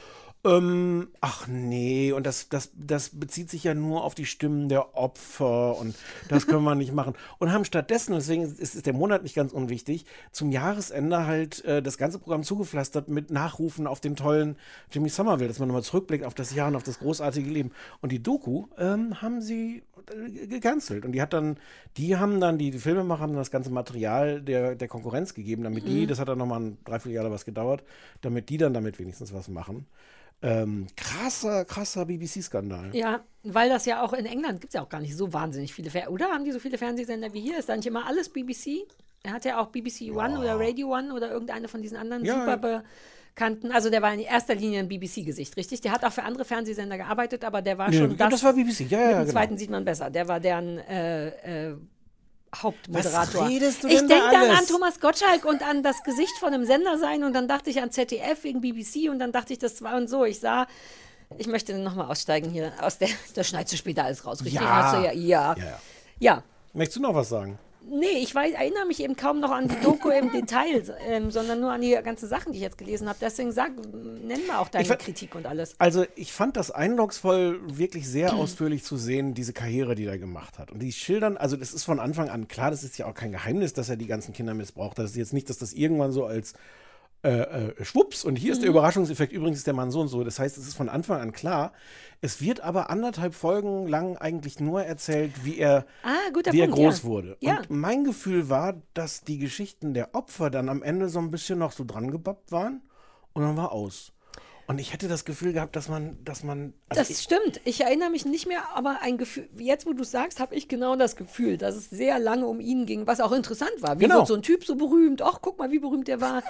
ähm, 0.44 1.08
ach 1.20 1.46
nee, 1.48 2.12
und 2.12 2.24
das, 2.24 2.48
das, 2.48 2.70
das 2.74 3.10
bezieht 3.18 3.50
sich 3.50 3.64
ja 3.64 3.74
nur 3.74 4.04
auf 4.04 4.14
die 4.14 4.24
Stimmen 4.24 4.68
der 4.68 4.96
Opfer 4.96 5.76
und 5.76 5.96
das 6.28 6.46
können 6.46 6.62
wir 6.62 6.76
nicht 6.76 6.92
machen. 6.92 7.14
Und 7.38 7.52
haben 7.52 7.64
stattdessen, 7.64 8.14
deswegen 8.14 8.42
ist, 8.42 8.58
ist 8.58 8.86
der 8.86 8.92
Monat 8.92 9.24
nicht 9.24 9.34
ganz 9.34 9.52
unwichtig, 9.52 10.06
zum 10.30 10.52
Jahresende 10.52 11.26
halt 11.26 11.64
äh, 11.64 11.82
das 11.82 11.98
ganze 11.98 12.18
Programm 12.20 12.44
zugepflastert 12.44 13.08
mit 13.08 13.30
Nachrufen 13.30 13.86
auf 13.88 14.00
den 14.00 14.14
tollen 14.14 14.56
Jimmy 14.92 15.08
Somerville, 15.08 15.48
dass 15.48 15.58
man 15.58 15.68
nochmal 15.68 15.82
zurückblickt 15.82 16.24
auf 16.24 16.34
das 16.34 16.54
Jahr 16.54 16.68
und 16.68 16.76
auf 16.76 16.84
das 16.84 17.00
großartige 17.00 17.50
Leben. 17.50 17.72
Und 18.00 18.12
die 18.12 18.22
Doku 18.22 18.66
ähm, 18.78 19.20
haben 19.20 19.42
sie 19.42 19.82
äh, 20.12 20.46
gecancelt. 20.46 21.04
Und 21.04 21.12
die 21.12 21.20
hat 21.20 21.32
dann, 21.32 21.58
die 21.96 22.16
haben 22.16 22.40
dann, 22.40 22.58
die, 22.58 22.70
die 22.70 22.78
Filmemacher 22.78 23.22
haben 23.22 23.32
dann 23.32 23.40
das 23.40 23.50
ganze 23.50 23.70
Material 23.70 24.40
der, 24.40 24.76
der 24.76 24.88
Konkurrenz 24.88 25.34
gegeben, 25.34 25.64
damit 25.64 25.86
die, 25.88 26.02
Mhm. 26.02 26.06
das 26.06 26.20
hat 26.20 26.28
dann 26.28 26.38
nochmal 26.38 26.60
ein 26.60 26.78
Dreivierteljahr 26.84 27.24
oder 27.24 27.34
was 27.34 27.44
gedauert, 27.44 27.82
damit 28.20 28.48
die 28.50 28.56
dann 28.56 28.72
damit 28.72 29.00
wenigstens 29.00 29.32
was 29.34 29.48
machen. 29.48 29.86
Ähm, 30.40 30.86
krasser, 30.96 31.64
krasser 31.64 32.04
BBC-Skandal. 32.06 32.94
Ja, 32.94 33.20
weil 33.42 33.68
das 33.68 33.86
ja 33.86 34.02
auch 34.04 34.12
in 34.12 34.24
England 34.26 34.60
gibt 34.60 34.72
es 34.72 34.74
ja 34.74 34.82
auch 34.82 34.88
gar 34.88 35.00
nicht 35.00 35.16
so 35.16 35.32
wahnsinnig 35.32 35.74
viele 35.74 35.90
Fer 35.90 36.10
Oder 36.12 36.26
haben 36.26 36.44
die 36.44 36.52
so 36.52 36.60
viele 36.60 36.78
Fernsehsender 36.78 37.32
wie 37.34 37.40
hier? 37.40 37.58
Ist 37.58 37.68
da 37.68 37.76
nicht 37.76 37.86
immer 37.86 38.06
alles 38.06 38.28
BBC? 38.28 38.86
Er 39.24 39.32
hat 39.32 39.44
ja 39.44 39.60
auch 39.60 39.66
BBC 39.68 40.12
One 40.14 40.38
oder 40.38 40.58
Radio 40.60 40.94
One 40.94 41.12
oder 41.12 41.30
irgendeine 41.30 41.66
von 41.66 41.82
diesen 41.82 41.96
anderen 41.96 42.24
Ja, 42.24 42.44
super 42.44 42.84
kannten. 43.34 43.72
Also 43.72 43.90
der 43.90 44.02
war 44.02 44.12
in 44.14 44.20
erster 44.20 44.54
Linie 44.54 44.80
ein 44.80 44.88
BBC-Gesicht, 44.88 45.56
richtig? 45.56 45.80
Der 45.80 45.92
hat 45.92 46.04
auch 46.04 46.12
für 46.12 46.22
andere 46.24 46.44
Fernsehsender 46.44 46.96
gearbeitet, 46.96 47.44
aber 47.44 47.62
der 47.62 47.78
war 47.78 47.88
Nee, 47.90 47.98
schon 47.98 48.16
das. 48.16 48.30
das 48.30 48.42
war 48.44 48.52
BBC, 48.52 48.80
ja, 48.90 48.98
ja, 49.00 49.06
Mit 49.06 49.14
dem 49.14 49.18
genau. 49.20 49.32
zweiten 49.32 49.58
sieht 49.58 49.70
man 49.70 49.84
besser. 49.84 50.10
Der 50.10 50.28
war 50.28 50.40
deren 50.40 50.78
äh, 50.78 51.68
äh, 51.70 51.76
Hauptmoderator. 52.54 53.42
Was 53.42 53.50
redest 53.50 53.84
du 53.84 53.88
ich 53.88 53.98
denn 53.98 54.08
da 54.08 54.30
denke 54.30 54.46
dann 54.46 54.50
an 54.56 54.66
Thomas 54.66 55.00
Gottschalk 55.00 55.44
und 55.44 55.62
an 55.62 55.82
das 55.82 56.02
Gesicht 56.02 56.36
von 56.38 56.52
einem 56.52 56.64
Sender 56.64 56.98
sein 56.98 57.24
und 57.24 57.34
dann 57.34 57.48
dachte 57.48 57.70
ich 57.70 57.82
an 57.82 57.90
ZDF 57.90 58.42
wegen 58.44 58.60
BBC 58.60 59.10
und 59.10 59.18
dann 59.18 59.32
dachte 59.32 59.52
ich, 59.52 59.58
das 59.58 59.82
war 59.82 59.96
und 59.96 60.08
so. 60.08 60.24
Ich 60.24 60.40
sah, 60.40 60.66
ich 61.36 61.46
möchte 61.46 61.76
nochmal 61.78 62.10
aussteigen 62.10 62.50
hier 62.50 62.72
aus 62.80 62.98
der, 62.98 63.08
das 63.34 63.48
schneidest 63.48 63.74
du 63.74 63.76
später 63.76 64.04
alles 64.04 64.24
raus, 64.24 64.40
richtig? 64.40 64.60
Ja. 64.60 65.02
Ja, 65.02 65.12
ja. 65.12 65.56
ja. 66.18 66.42
Möchtest 66.72 66.96
du 66.96 67.02
noch 67.02 67.14
was 67.14 67.28
sagen? 67.28 67.58
Nee, 67.90 68.18
ich 68.22 68.34
weiß, 68.34 68.52
erinnere 68.52 68.86
mich 68.86 69.02
eben 69.02 69.16
kaum 69.16 69.40
noch 69.40 69.50
an 69.50 69.68
die 69.68 69.80
Doku 69.82 70.10
im 70.10 70.30
Detail, 70.30 70.82
ähm, 71.06 71.30
sondern 71.30 71.60
nur 71.60 71.70
an 71.72 71.80
die 71.80 71.90
ganzen 72.04 72.28
Sachen, 72.28 72.52
die 72.52 72.58
ich 72.58 72.62
jetzt 72.62 72.76
gelesen 72.78 73.08
habe. 73.08 73.18
Deswegen 73.20 73.50
sag, 73.52 73.72
nenn 74.22 74.46
mal 74.46 74.58
auch 74.58 74.68
deine 74.68 74.84
ver- 74.84 74.96
Kritik 74.96 75.34
und 75.34 75.46
alles. 75.46 75.74
Also 75.78 76.04
ich 76.14 76.32
fand 76.32 76.56
das 76.56 76.70
eindrucksvoll, 76.70 77.60
wirklich 77.66 78.08
sehr 78.08 78.34
ausführlich 78.34 78.84
zu 78.84 78.96
sehen, 78.96 79.34
diese 79.34 79.52
Karriere, 79.52 79.94
die 79.94 80.04
er 80.04 80.18
gemacht 80.18 80.58
hat. 80.58 80.70
Und 80.70 80.80
die 80.80 80.92
schildern, 80.92 81.36
also 81.36 81.56
das 81.56 81.72
ist 81.72 81.84
von 81.84 81.98
Anfang 82.00 82.28
an 82.28 82.48
klar, 82.48 82.70
das 82.70 82.84
ist 82.84 82.98
ja 82.98 83.06
auch 83.06 83.14
kein 83.14 83.32
Geheimnis, 83.32 83.72
dass 83.72 83.88
er 83.88 83.96
die 83.96 84.06
ganzen 84.06 84.32
Kinder 84.34 84.54
missbraucht 84.54 84.98
hat. 84.98 85.04
Das 85.04 85.12
ist 85.12 85.16
jetzt 85.16 85.32
nicht, 85.32 85.48
dass 85.48 85.58
das 85.58 85.72
irgendwann 85.72 86.12
so 86.12 86.24
als 86.26 86.54
äh, 87.22 87.30
äh, 87.40 87.84
Schwupps 87.84 88.24
und 88.24 88.36
hier 88.36 88.52
ist 88.52 88.62
der 88.62 88.70
Mhm. 88.70 88.76
Überraschungseffekt, 88.76 89.32
übrigens 89.32 89.58
ist 89.58 89.66
der 89.66 89.74
Mann 89.74 89.90
so 89.90 90.00
und 90.00 90.08
so. 90.08 90.22
Das 90.24 90.38
heißt, 90.38 90.56
es 90.56 90.68
ist 90.68 90.74
von 90.76 90.88
Anfang 90.88 91.20
an 91.20 91.32
klar. 91.32 91.72
Es 92.20 92.40
wird 92.40 92.60
aber 92.60 92.90
anderthalb 92.90 93.34
Folgen 93.34 93.86
lang 93.88 94.16
eigentlich 94.16 94.60
nur 94.60 94.82
erzählt, 94.84 95.44
wie 95.44 95.58
er, 95.58 95.84
Ah, 96.02 96.08
wie 96.52 96.60
er 96.60 96.66
Punkt, 96.68 96.74
groß 96.80 96.98
ja. 97.02 97.04
wurde. 97.08 97.36
Ja. 97.40 97.58
Und 97.58 97.70
mein 97.70 98.04
Gefühl 98.04 98.48
war, 98.48 98.74
dass 98.94 99.22
die 99.22 99.38
Geschichten 99.38 99.94
der 99.94 100.14
Opfer 100.14 100.50
dann 100.50 100.68
am 100.68 100.82
Ende 100.82 101.08
so 101.08 101.18
ein 101.18 101.30
bisschen 101.30 101.58
noch 101.58 101.72
so 101.72 101.84
dran 101.84 102.10
gebappt 102.10 102.52
waren 102.52 102.82
und 103.32 103.42
dann 103.42 103.56
war 103.56 103.72
aus. 103.72 104.12
Und 104.68 104.78
ich 104.78 104.92
hätte 104.92 105.08
das 105.08 105.24
Gefühl 105.24 105.54
gehabt, 105.54 105.74
dass 105.76 105.88
man, 105.88 106.22
dass 106.24 106.44
man. 106.44 106.74
also 106.90 107.00
Das 107.00 107.08
ich, 107.08 107.18
stimmt. 107.20 107.60
Ich 107.64 107.80
erinnere 107.80 108.10
mich 108.10 108.26
nicht 108.26 108.46
mehr, 108.46 108.60
aber 108.74 108.98
ein 109.00 109.16
Gefühl, 109.16 109.48
jetzt 109.56 109.86
wo 109.86 109.94
du 109.94 110.02
es 110.02 110.10
sagst, 110.10 110.40
habe 110.40 110.54
ich 110.54 110.68
genau 110.68 110.94
das 110.94 111.16
Gefühl, 111.16 111.56
dass 111.56 111.74
es 111.74 111.88
sehr 111.88 112.18
lange 112.18 112.46
um 112.46 112.60
ihn 112.60 112.84
ging, 112.84 113.06
was 113.06 113.20
auch 113.20 113.32
interessant 113.32 113.72
war. 113.80 113.98
Wie 113.98 114.04
Genau. 114.04 114.18
wird 114.18 114.26
so 114.26 114.34
ein 114.34 114.42
Typ 114.42 114.64
so 114.64 114.76
berühmt? 114.76 115.22
Ach, 115.22 115.38
guck 115.40 115.58
mal, 115.58 115.70
wie 115.70 115.78
berühmt 115.78 116.06
der 116.06 116.20
war. 116.20 116.42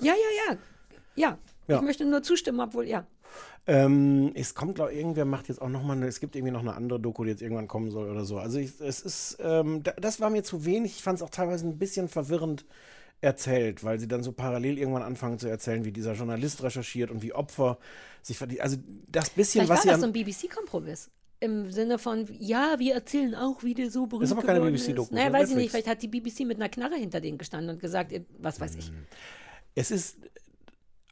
ja, 0.00 0.12
ja, 0.48 0.52
ja. 0.52 0.56
Ja. 1.16 1.38
Ja. 1.66 1.76
Ich 1.76 1.82
möchte 1.82 2.04
nur 2.06 2.22
zustimmen, 2.22 2.60
obwohl, 2.60 2.86
ja. 2.86 3.06
ähm, 3.66 4.30
es 4.36 4.54
kommt, 4.54 4.76
glaube 4.76 4.92
ich, 4.92 4.98
irgendwer 4.98 5.24
macht 5.24 5.48
jetzt 5.48 5.60
auch 5.60 5.68
noch 5.68 5.82
mal 5.82 5.94
eine, 5.96 6.06
es 6.06 6.20
gibt 6.20 6.36
irgendwie 6.36 6.52
noch 6.52 6.60
eine 6.60 6.74
andere 6.74 7.00
Doku, 7.00 7.24
die 7.24 7.30
jetzt 7.30 7.42
irgendwann 7.42 7.66
kommen 7.68 7.90
soll 7.90 8.08
oder 8.08 8.24
so. 8.24 8.38
Also 8.38 8.58
ich, 8.58 8.80
es 8.80 9.00
ist, 9.00 9.36
ähm, 9.40 9.82
da, 9.82 9.92
das 10.00 10.20
war 10.20 10.30
mir 10.30 10.44
zu 10.44 10.64
wenig. 10.64 10.92
Ich 10.92 11.02
fand 11.02 11.16
es 11.18 11.22
auch 11.22 11.30
teilweise 11.30 11.66
ein 11.66 11.76
bisschen 11.76 12.08
verwirrend 12.08 12.64
erzählt, 13.20 13.82
weil 13.84 13.98
sie 13.98 14.08
dann 14.08 14.22
so 14.22 14.32
parallel 14.32 14.78
irgendwann 14.78 15.02
anfangen 15.02 15.38
zu 15.38 15.48
erzählen, 15.48 15.84
wie 15.84 15.92
dieser 15.92 16.14
Journalist 16.14 16.62
recherchiert 16.62 17.10
und 17.10 17.22
wie 17.22 17.32
Opfer 17.32 17.78
sich 18.22 18.38
verdient. 18.38 18.60
Also 18.60 18.76
das 19.08 19.30
bisschen, 19.30 19.64
Vielleicht 19.64 19.70
was 19.70 19.76
war 19.78 19.82
sie 19.82 19.88
das 19.88 20.00
so 20.00 20.06
ein 20.06 20.12
BBC-Kompromiss. 20.12 21.10
Im 21.40 21.70
Sinne 21.70 21.98
von, 21.98 22.26
ja, 22.38 22.76
wir 22.78 22.94
erzählen 22.94 23.34
auch, 23.34 23.62
wie 23.62 23.74
der 23.74 23.90
so 23.90 24.06
berühmt 24.06 24.24
ist 24.24 24.32
aber 24.32 24.42
keine 24.42 24.60
BBC-Doku. 24.60 25.14
Naja, 25.14 25.32
weiß 25.32 25.44
auf 25.44 25.50
ich 25.50 25.56
nicht. 25.56 25.56
Netflix. 25.56 25.70
Vielleicht 25.72 25.88
hat 25.88 26.02
die 26.02 26.08
BBC 26.08 26.40
mit 26.46 26.56
einer 26.56 26.68
Knarre 26.68 26.96
hinter 26.96 27.20
denen 27.20 27.38
gestanden 27.38 27.70
und 27.70 27.80
gesagt, 27.80 28.12
was 28.38 28.60
weiß 28.60 28.76
ich. 28.76 28.92
es 29.74 29.90
ist, 29.90 30.18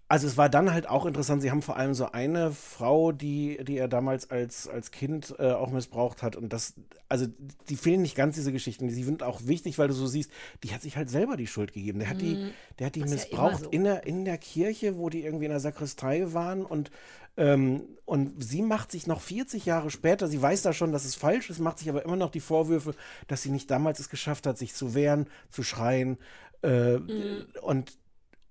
also 0.09 0.27
es 0.29 0.37
war 0.37 0.49
dann 0.49 0.73
halt 0.73 0.89
auch 0.89 1.05
interessant, 1.05 1.43
sie 1.43 1.51
haben 1.51 1.63
vor 1.63 1.77
allem 1.77 1.93
so 1.95 2.13
eine 2.13 2.53
Frau, 2.53 3.11
die, 3.11 3.59
die 3.65 3.77
er 3.77 3.89
damals 3.89 4.31
als, 4.31 4.69
als 4.69 4.93
Kind 4.93 5.35
äh, 5.39 5.51
auch 5.51 5.71
missbraucht 5.71 6.23
hat 6.23 6.37
und 6.37 6.53
das, 6.53 6.75
also 7.09 7.27
die 7.69 7.77
fehlen 7.77 8.03
nicht 8.03 8.15
ganz, 8.15 8.37
diese 8.37 8.53
Geschichten, 8.53 8.87
die 8.87 9.03
sind 9.03 9.23
auch 9.25 9.41
wichtig, 9.47 9.79
weil 9.79 9.89
du 9.89 9.95
so 9.95 10.07
siehst, 10.07 10.31
die 10.63 10.73
hat 10.73 10.83
sich 10.83 10.97
halt 10.97 11.11
selber 11.11 11.37
die 11.37 11.49
Schuld 11.49 11.73
gegeben, 11.73 11.99
der 11.99 12.09
hat 12.11 12.21
die, 12.21 12.37
Mhm. 12.37 12.51
der 12.79 12.87
hat 12.87 12.95
die 12.95 13.01
Das 13.01 13.11
ist 13.13 13.17
ja 13.17 13.27
missbraucht 13.31 13.65
so. 13.65 13.71
in, 13.71 13.83
der, 13.85 14.07
in 14.07 14.25
der 14.25 14.39
Kirche, 14.39 14.97
wo 14.97 15.09
die 15.11 15.25
irgendwie 15.25 15.47
in 15.47 15.51
der 15.51 15.61
Sakristei 15.61 16.33
waren 16.33 16.65
und 16.65 16.91
ähm, 17.39 17.83
und 18.07 18.43
sie 18.43 18.63
macht 18.63 18.91
sich 18.91 19.07
noch 19.07 19.21
40 19.21 19.67
Jahre 19.67 19.91
später, 19.91 20.27
sie 20.27 20.41
weiß 20.41 20.63
da 20.63 20.73
schon, 20.73 20.91
dass 20.93 21.05
es 21.05 21.17
falsch 21.17 21.51
ist, 21.51 21.59
macht 21.59 21.79
sich 21.81 21.91
aber 21.91 22.03
immer 22.03 22.17
noch 22.17 22.31
die 22.31 22.41
Vorwürfe, 22.41 22.95
dass 23.27 23.43
sie 23.43 23.51
nicht 23.51 23.71
damals 23.71 23.99
es 24.01 24.09
geschafft 24.09 24.47
hat, 24.47 24.57
sich 24.57 24.73
zu 24.73 24.95
wehren, 24.95 25.27
zu 25.51 25.63
schreien. 25.63 26.17
Äh, 26.63 26.97
Mhm. 26.99 27.45
Und 27.61 27.99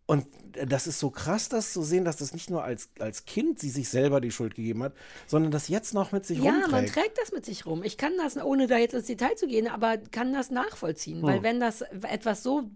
und 0.07 0.27
das 0.65 0.87
ist 0.87 0.99
so 0.99 1.09
krass, 1.09 1.49
das 1.49 1.73
zu 1.73 1.81
sehen, 1.83 2.05
dass 2.05 2.17
das 2.17 2.31
nicht 2.31 2.49
nur 2.49 2.63
als, 2.63 2.89
als 2.99 3.25
Kind 3.25 3.59
sie 3.59 3.69
sich 3.69 3.89
selber 3.89 4.21
die 4.21 4.31
Schuld 4.31 4.55
gegeben 4.55 4.83
hat, 4.83 4.93
sondern 5.27 5.51
das 5.51 5.67
jetzt 5.67 5.93
noch 5.93 6.11
mit 6.11 6.25
sich 6.25 6.39
Ja, 6.39 6.51
rumträgt. 6.51 6.71
man 6.71 6.85
trägt 6.85 7.17
das 7.17 7.31
mit 7.31 7.45
sich 7.45 7.65
rum. 7.65 7.83
Ich 7.83 7.97
kann 7.97 8.13
das, 8.17 8.37
ohne 8.37 8.67
da 8.67 8.77
jetzt 8.77 8.93
ins 8.93 9.07
Detail 9.07 9.35
zu 9.35 9.47
gehen, 9.47 9.67
aber 9.67 9.97
kann 9.97 10.31
das 10.33 10.51
nachvollziehen. 10.51 11.17
Hm. 11.17 11.23
Weil 11.23 11.43
wenn 11.43 11.59
das 11.59 11.81
etwas 11.81 12.43
so 12.43 12.69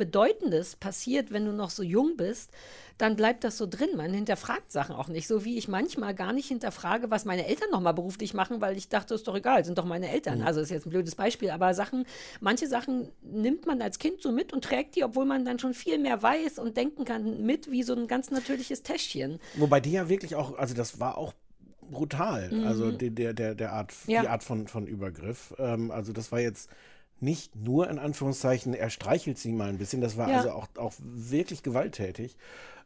Bedeutendes 0.00 0.76
passiert, 0.76 1.30
wenn 1.30 1.44
du 1.44 1.52
noch 1.52 1.68
so 1.68 1.82
jung 1.82 2.16
bist, 2.16 2.50
dann 2.96 3.16
bleibt 3.16 3.44
das 3.44 3.58
so 3.58 3.66
drin. 3.66 3.90
Man 3.96 4.12
hinterfragt 4.14 4.72
Sachen 4.72 4.94
auch 4.96 5.08
nicht. 5.08 5.28
So 5.28 5.44
wie 5.44 5.58
ich 5.58 5.68
manchmal 5.68 6.14
gar 6.14 6.32
nicht 6.32 6.48
hinterfrage, 6.48 7.10
was 7.10 7.26
meine 7.26 7.46
Eltern 7.46 7.68
nochmal 7.70 7.92
beruflich 7.94 8.32
machen, 8.34 8.60
weil 8.62 8.76
ich 8.78 8.88
dachte, 8.88 9.14
ist 9.14 9.28
doch 9.28 9.36
egal, 9.36 9.62
sind 9.64 9.76
doch 9.76 9.84
meine 9.84 10.08
Eltern. 10.10 10.38
Mhm. 10.38 10.46
Also 10.46 10.60
ist 10.60 10.70
jetzt 10.70 10.86
ein 10.86 10.90
blödes 10.90 11.14
Beispiel, 11.14 11.50
aber 11.50 11.74
Sachen, 11.74 12.06
manche 12.40 12.66
Sachen 12.66 13.10
nimmt 13.22 13.66
man 13.66 13.82
als 13.82 13.98
Kind 13.98 14.22
so 14.22 14.32
mit 14.32 14.52
und 14.54 14.64
trägt 14.64 14.96
die, 14.96 15.04
obwohl 15.04 15.26
man 15.26 15.44
dann 15.44 15.58
schon 15.58 15.74
viel 15.74 15.98
mehr 15.98 16.22
weiß 16.22 16.58
und 16.58 16.76
denken 16.78 17.04
kann, 17.04 17.42
mit 17.44 17.70
wie 17.70 17.82
so 17.82 17.94
ein 17.94 18.08
ganz 18.08 18.30
natürliches 18.30 18.82
Täschchen. 18.82 19.38
Wobei 19.56 19.80
die 19.80 19.92
ja 19.92 20.08
wirklich 20.08 20.34
auch, 20.34 20.56
also 20.58 20.74
das 20.74 20.98
war 20.98 21.18
auch 21.18 21.34
brutal, 21.90 22.50
Mhm. 22.52 22.66
also 22.66 22.92
die, 22.92 23.10
der, 23.10 23.32
der, 23.34 23.54
der 23.54 23.72
Art, 23.72 23.92
Ja. 24.06 24.22
die 24.22 24.28
Art 24.28 24.44
von, 24.44 24.66
von 24.68 24.86
Übergriff. 24.86 25.54
Ähm, 25.58 25.90
also 25.90 26.12
das 26.12 26.30
war 26.32 26.40
jetzt 26.40 26.70
nicht 27.20 27.54
nur 27.56 27.88
in 27.90 27.98
Anführungszeichen, 27.98 28.74
er 28.74 28.90
streichelt 28.90 29.38
sie 29.38 29.52
mal 29.52 29.68
ein 29.68 29.78
bisschen, 29.78 30.00
das 30.00 30.16
war 30.16 30.28
Ja. 30.28 30.38
also 30.38 30.50
auch, 30.52 30.68
auch 30.76 30.92
wirklich 31.00 31.62
gewalttätig. 31.62 32.36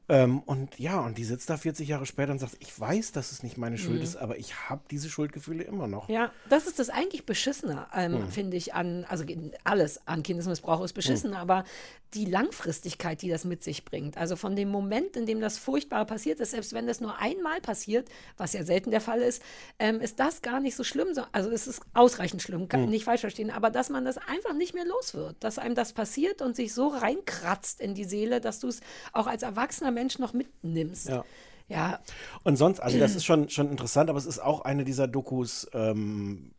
Ähm, 0.09 0.40
und 0.40 0.78
ja, 0.78 1.00
und 1.00 1.16
die 1.16 1.24
sitzt 1.24 1.48
da 1.48 1.57
40 1.57 1.88
Jahre 1.88 2.05
später 2.05 2.30
und 2.32 2.38
sagt, 2.38 2.57
ich 2.61 2.78
weiß, 2.78 3.12
dass 3.12 3.32
es 3.32 3.42
nicht 3.42 3.57
meine 3.57 3.78
Schuld 3.78 3.98
Mhm. 3.98 4.05
ist, 4.05 4.16
aber 4.16 4.36
ich 4.38 4.68
habe 4.68 4.82
diese 4.90 5.09
Schuldgefühle 5.09 5.64
immer 5.64 5.86
noch. 5.86 6.11
Ja, 6.11 6.30
das 6.48 6.66
ist 6.66 6.78
das 6.78 6.90
eigentlich 6.90 7.24
Beschissene, 7.24 7.86
ähm, 7.94 8.12
Hm. 8.12 8.28
finde 8.28 8.57
ich, 8.59 8.74
an, 8.74 9.07
also 9.09 9.24
alles 9.64 10.07
an 10.07 10.22
Kindesmissbrauch 10.22 10.82
ist 10.84 10.92
beschissen, 10.92 11.30
Hm. 11.30 11.36
aber 11.38 11.64
die 12.12 12.26
Langfristigkeit, 12.26 13.22
die 13.22 13.28
das 13.30 13.44
mit 13.44 13.64
sich 13.64 13.84
bringt, 13.84 14.18
also 14.18 14.36
von 14.36 14.55
dem 14.55 14.68
Moment, 14.68 15.16
in 15.16 15.24
dem 15.26 15.40
das 15.40 15.59
Furchtbare 15.59 16.05
passiert 16.05 16.38
ist, 16.38 16.50
selbst 16.52 16.72
wenn 16.74 16.86
das 16.86 17.00
nur 17.00 17.18
einmal 17.18 17.61
passiert, 17.62 18.09
was 18.36 18.52
ja 18.52 18.62
selten 18.62 18.90
der 18.90 19.00
Fall 19.00 19.20
ist, 19.22 19.42
ähm, 19.78 20.00
ist 20.00 20.20
das 20.20 20.42
gar 20.42 20.61
nicht 20.61 20.76
so 20.76 20.84
schlimm, 20.84 21.14
so, 21.14 21.22
also 21.32 21.50
es 21.50 21.66
ist 21.66 21.80
ausreichend 21.94 22.42
schlimm, 22.42 22.68
kann 22.68 22.82
Hm. 22.84 22.90
nicht 22.90 23.05
falsch 23.05 23.22
verstehen, 23.22 23.50
aber 23.50 23.70
dass 23.70 23.88
man 23.88 24.05
das 24.05 24.18
einfach 24.18 24.52
nicht 24.52 24.74
mehr 24.74 24.84
los 24.84 25.14
wird, 25.14 25.36
dass 25.40 25.59
einem 25.59 25.74
das 25.74 25.94
passiert 25.94 26.42
und 26.42 26.55
sich 26.57 26.74
so 26.74 26.88
reinkratzt 26.88 27.80
in 27.80 27.94
die 27.94 28.05
Seele, 28.05 28.40
dass 28.42 28.61
du 28.61 28.68
es 28.68 28.80
auch 29.14 29.26
als 29.26 29.42
erwachsener 29.42 29.93
Mensch 29.95 30.18
noch 30.18 30.32
mitnimmst. 30.32 31.09
Ja. 31.09 31.24
Ja, 31.66 32.01
Und 32.42 32.57
sonst, 32.57 32.78
also 32.80 32.99
das 32.99 33.14
ist 33.14 33.24
schon, 33.24 33.49
schon 33.49 33.70
interessant, 33.70 34.11
aber 34.11 34.18
es 34.18 34.26
ist 34.26 34.38
auch 34.38 34.61
eine 34.66 34.84
dieser 34.84 35.09
Dokus, 35.09 35.66
ähm, 35.72 36.51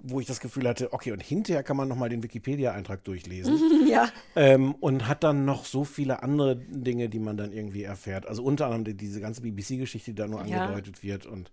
wo 0.00 0.18
ich 0.18 0.26
das 0.26 0.40
Gefühl 0.40 0.66
hatte, 0.68 0.92
okay, 0.92 1.12
und 1.12 1.22
hinterher 1.22 1.62
kann 1.62 1.76
man 1.76 1.86
nochmal 1.86 2.08
den 2.08 2.22
Wikipedia-Eintrag 2.24 3.04
durchlesen. 3.04 3.60
ja. 3.88 4.08
Ähm, 4.34 4.74
und 4.80 5.06
hat 5.06 5.22
dann 5.22 5.44
noch 5.44 5.64
so 5.64 5.84
viele 5.84 6.22
andere 6.24 6.56
Dinge, 6.56 7.08
die 7.08 7.20
man 7.20 7.36
dann 7.36 7.52
irgendwie 7.52 7.84
erfährt. 7.84 8.26
Also 8.26 8.42
unter 8.42 8.64
anderem 8.66 8.82
die, 8.84 8.94
diese 8.94 9.20
ganze 9.20 9.40
BBC-Geschichte, 9.42 10.10
die 10.10 10.16
da 10.16 10.26
nur 10.26 10.44
Ja. 10.44 10.62
angedeutet 10.64 11.04
wird. 11.04 11.24
Und, 11.26 11.52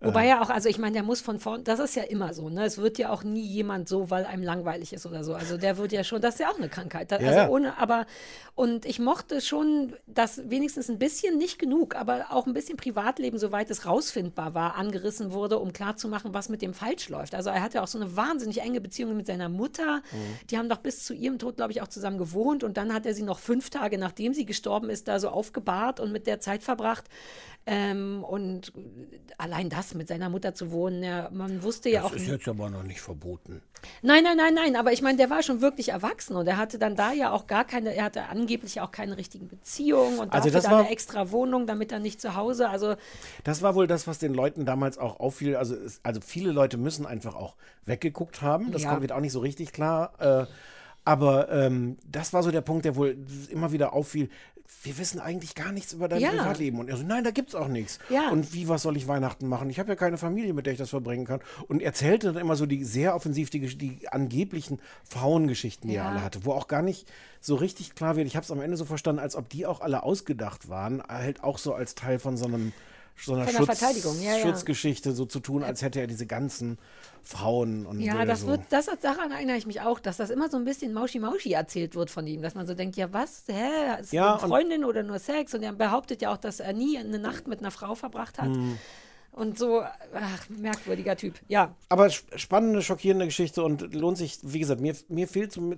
Wobei 0.00 0.26
ja 0.26 0.42
auch, 0.42 0.50
also 0.50 0.68
ich 0.68 0.78
meine, 0.78 0.92
der 0.92 1.02
muss 1.02 1.20
von 1.20 1.38
vorn, 1.38 1.64
das 1.64 1.78
ist 1.78 1.96
ja 1.96 2.02
immer 2.02 2.34
so, 2.34 2.50
ne? 2.50 2.64
Es 2.64 2.78
wird 2.78 2.98
ja 2.98 3.10
auch 3.10 3.24
nie 3.24 3.44
jemand 3.46 3.88
so, 3.88 4.10
weil 4.10 4.26
einem 4.26 4.42
langweilig 4.42 4.92
ist 4.92 5.06
oder 5.06 5.24
so. 5.24 5.34
Also 5.34 5.56
der 5.56 5.78
wird 5.78 5.92
ja 5.92 6.04
schon, 6.04 6.20
das 6.20 6.34
ist 6.34 6.40
ja 6.40 6.50
auch 6.50 6.58
eine 6.58 6.68
Krankheit. 6.68 7.10
Da, 7.10 7.18
Ja, 7.18 7.42
also 7.42 7.52
ohne, 7.52 7.78
aber, 7.78 8.06
und 8.54 8.84
ich 8.84 8.98
mochte 8.98 9.40
schon, 9.40 9.94
dass 10.06 10.48
wenigstens 10.50 10.88
ein 10.88 10.98
bisschen, 10.98 11.38
nicht 11.38 11.58
genug, 11.58 11.96
aber 11.96 12.26
auch 12.30 12.46
ein 12.46 12.52
bisschen 12.52 12.76
Privatleben, 12.76 13.38
soweit 13.38 13.70
es 13.70 13.86
rausfindbar 13.86 14.54
war, 14.54 14.76
angerissen 14.76 15.32
wurde, 15.32 15.58
um 15.58 15.72
klarzumachen, 15.72 16.34
was 16.34 16.48
mit 16.48 16.62
dem 16.62 16.74
falsch 16.74 17.08
läuft. 17.08 17.34
Also 17.34 17.50
er 17.50 17.62
hatte 17.62 17.82
auch 17.82 17.88
so 17.88 17.98
eine 17.98 18.16
wahnsinnig 18.16 18.60
enge 18.60 18.80
Beziehung 18.80 19.16
mit 19.16 19.26
seiner 19.26 19.48
Mutter. 19.48 19.96
Mhm. 19.96 20.48
Die 20.50 20.58
haben 20.58 20.68
doch 20.68 20.78
bis 20.78 21.04
zu 21.04 21.14
ihrem 21.14 21.38
Tod, 21.38 21.56
glaube 21.56 21.72
ich, 21.72 21.82
auch 21.82 21.88
zusammen 21.88 22.18
gewohnt. 22.18 22.64
Und 22.64 22.76
dann 22.76 22.92
hat 22.92 23.06
er 23.06 23.14
sie 23.14 23.22
noch 23.22 23.38
fünf 23.38 23.70
Tage, 23.70 23.98
nachdem 23.98 24.34
sie 24.34 24.46
gestorben 24.46 24.90
ist, 24.90 25.08
da 25.08 25.18
so 25.18 25.28
aufgebahrt 25.28 26.00
und 26.00 26.12
mit 26.12 26.26
der 26.26 26.40
Zeit 26.40 26.62
verbracht. 26.62 27.04
Ähm, 27.66 28.22
und 28.24 28.72
allein 29.38 29.70
das 29.70 29.83
mit 29.92 30.08
seiner 30.08 30.30
Mutter 30.30 30.54
zu 30.54 30.72
wohnen, 30.72 31.02
ja, 31.02 31.28
man 31.30 31.62
wusste 31.62 31.90
ja 31.90 32.00
das 32.02 32.12
auch. 32.12 32.16
ist 32.16 32.26
jetzt 32.26 32.48
aber 32.48 32.70
noch 32.70 32.82
nicht 32.84 33.02
verboten. 33.02 33.60
Nein, 34.00 34.24
nein, 34.24 34.38
nein, 34.38 34.54
nein, 34.54 34.76
aber 34.76 34.92
ich 34.92 35.02
meine, 35.02 35.18
der 35.18 35.28
war 35.28 35.42
schon 35.42 35.60
wirklich 35.60 35.90
erwachsen 35.90 36.36
und 36.36 36.46
er 36.46 36.56
hatte 36.56 36.78
dann 36.78 36.96
da 36.96 37.12
ja 37.12 37.32
auch 37.32 37.46
gar 37.46 37.66
keine, 37.66 37.94
er 37.94 38.04
hatte 38.04 38.22
angeblich 38.30 38.80
auch 38.80 38.90
keine 38.90 39.18
richtigen 39.18 39.46
Beziehungen 39.48 40.18
und 40.20 40.32
Also 40.32 40.48
dafür 40.48 40.50
das 40.62 40.70
war- 40.70 40.78
eine 40.78 40.88
extra 40.88 41.30
Wohnung, 41.32 41.66
damit 41.66 41.92
er 41.92 41.98
nicht 41.98 42.18
zu 42.18 42.34
Hause, 42.34 42.70
also 42.70 42.94
Das 43.42 43.60
war 43.60 43.74
wohl 43.74 43.86
das, 43.86 44.06
was 44.06 44.18
den 44.18 44.32
Leuten 44.32 44.64
damals 44.64 44.96
auch 44.96 45.20
auffiel. 45.20 45.56
Also, 45.56 45.76
also 46.02 46.22
viele 46.22 46.50
Leute 46.52 46.78
müssen 46.78 47.04
einfach 47.04 47.34
auch 47.34 47.56
weggeguckt 47.84 48.40
haben. 48.40 48.72
Das 48.72 48.84
Ja. 48.84 48.88
kommt, 48.90 49.02
wird 49.02 49.12
auch 49.12 49.20
nicht 49.20 49.32
so 49.32 49.40
richtig 49.40 49.72
klar. 49.72 50.12
Äh, 50.18 50.46
Aber 51.04 51.50
ähm, 51.50 51.98
das 52.06 52.32
war 52.32 52.42
so 52.42 52.50
der 52.50 52.62
Punkt, 52.62 52.84
der 52.84 52.96
wohl 52.96 53.16
immer 53.50 53.72
wieder 53.72 53.92
auffiel. 53.92 54.30
Wir 54.82 54.96
wissen 54.96 55.20
eigentlich 55.20 55.54
gar 55.54 55.72
nichts 55.72 55.92
über 55.92 56.08
dein 56.08 56.20
Ja. 56.20 56.30
Privatleben. 56.30 56.78
Und 56.78 56.88
er 56.88 56.96
so, 56.96 57.04
nein, 57.04 57.22
da 57.22 57.30
gibt's 57.30 57.54
auch 57.54 57.68
nichts. 57.68 57.98
Ja. 58.08 58.30
Und 58.30 58.54
wie, 58.54 58.66
was 58.68 58.82
soll 58.82 58.96
ich 58.96 59.06
Weihnachten 59.06 59.46
machen? 59.46 59.68
Ich 59.68 59.78
habe 59.78 59.90
ja 59.90 59.96
keine 59.96 60.16
Familie, 60.16 60.54
mit 60.54 60.64
der 60.64 60.72
ich 60.72 60.78
das 60.78 60.88
verbringen 60.90 61.26
kann. 61.26 61.40
Und 61.68 61.80
er 61.80 61.86
erzählte 61.88 62.32
dann 62.32 62.40
immer 62.40 62.56
so 62.56 62.64
die 62.64 62.82
sehr 62.84 63.14
offensiv 63.14 63.50
die, 63.50 63.60
die 63.76 64.08
angeblichen 64.08 64.80
Frauengeschichten, 65.04 65.88
die 65.88 65.96
Ja. 65.96 66.04
er 66.04 66.08
alle 66.10 66.22
hatte, 66.24 66.44
wo 66.46 66.52
auch 66.52 66.66
gar 66.68 66.82
nicht 66.82 67.06
so 67.40 67.54
richtig 67.56 67.94
klar 67.94 68.16
wird. 68.16 68.26
Ich 68.26 68.36
habe 68.36 68.44
es 68.44 68.50
am 68.50 68.60
Ende 68.62 68.76
so 68.78 68.86
verstanden, 68.86 69.20
als 69.20 69.36
ob 69.36 69.48
die 69.50 69.66
auch 69.66 69.80
alle 69.82 70.02
ausgedacht 70.02 70.68
waren, 70.70 71.02
halt 71.02 71.44
auch 71.44 71.58
so 71.58 71.74
als 71.74 71.94
Teil 71.94 72.18
von 72.18 72.36
so 72.38 72.46
einem 72.46 72.72
so 73.16 73.34
einer 73.34 73.46
Schutz, 73.48 73.80
ja. 74.20 74.38
Schutzgeschichte 74.40 75.12
so 75.12 75.24
zu 75.24 75.40
tun, 75.40 75.62
als 75.62 75.82
hätte 75.82 76.00
er 76.00 76.06
diese 76.06 76.26
ganzen 76.26 76.78
Frauen 77.22 77.86
und 77.86 78.00
Ja, 78.00 78.24
das 78.26 78.40
so. 78.42 78.48
wird, 78.48 78.60
das 78.70 78.86
daran 79.00 79.30
erinnere 79.30 79.56
ich 79.56 79.66
mich 79.66 79.80
auch, 79.80 79.98
dass 79.98 80.18
das 80.18 80.30
immer 80.30 80.50
so 80.50 80.56
ein 80.58 80.64
bisschen 80.64 80.92
Mauschi-Mauschi 80.92 81.52
erzählt 81.52 81.94
wird 81.94 82.10
von 82.10 82.26
ihm, 82.26 82.42
dass 82.42 82.54
man 82.54 82.66
so 82.66 82.74
denkt, 82.74 82.96
ja 82.96 83.12
was, 83.12 83.44
hä, 83.46 84.00
ist 84.00 84.12
Ja, 84.12 84.34
eine 84.34 84.42
und- 84.42 84.48
Freundin 84.48 84.84
oder 84.84 85.02
nur 85.02 85.18
Sex? 85.18 85.54
Und 85.54 85.62
er 85.62 85.72
behauptet 85.72 86.20
ja 86.22 86.32
auch, 86.32 86.36
dass 86.36 86.60
er 86.60 86.72
nie 86.74 86.98
eine 86.98 87.18
Nacht 87.18 87.46
mit 87.48 87.60
einer 87.60 87.70
Frau 87.70 87.94
verbracht 87.94 88.38
hat. 88.38 88.48
Hm. 88.48 88.78
Und 89.34 89.58
so, 89.58 89.82
ach, 90.14 90.48
merkwürdiger 90.48 91.16
Typ. 91.16 91.34
Ja, 91.48 91.74
Aber 91.88 92.06
sp- 92.06 92.30
spannende, 92.38 92.82
schockierende 92.82 93.24
Geschichte 93.26 93.64
und 93.64 93.92
lohnt 93.92 94.16
sich, 94.16 94.38
wie 94.42 94.60
gesagt, 94.60 94.80
mir, 94.80 94.94
mir 95.08 95.26
fehlt 95.26 95.52
so 95.52 95.74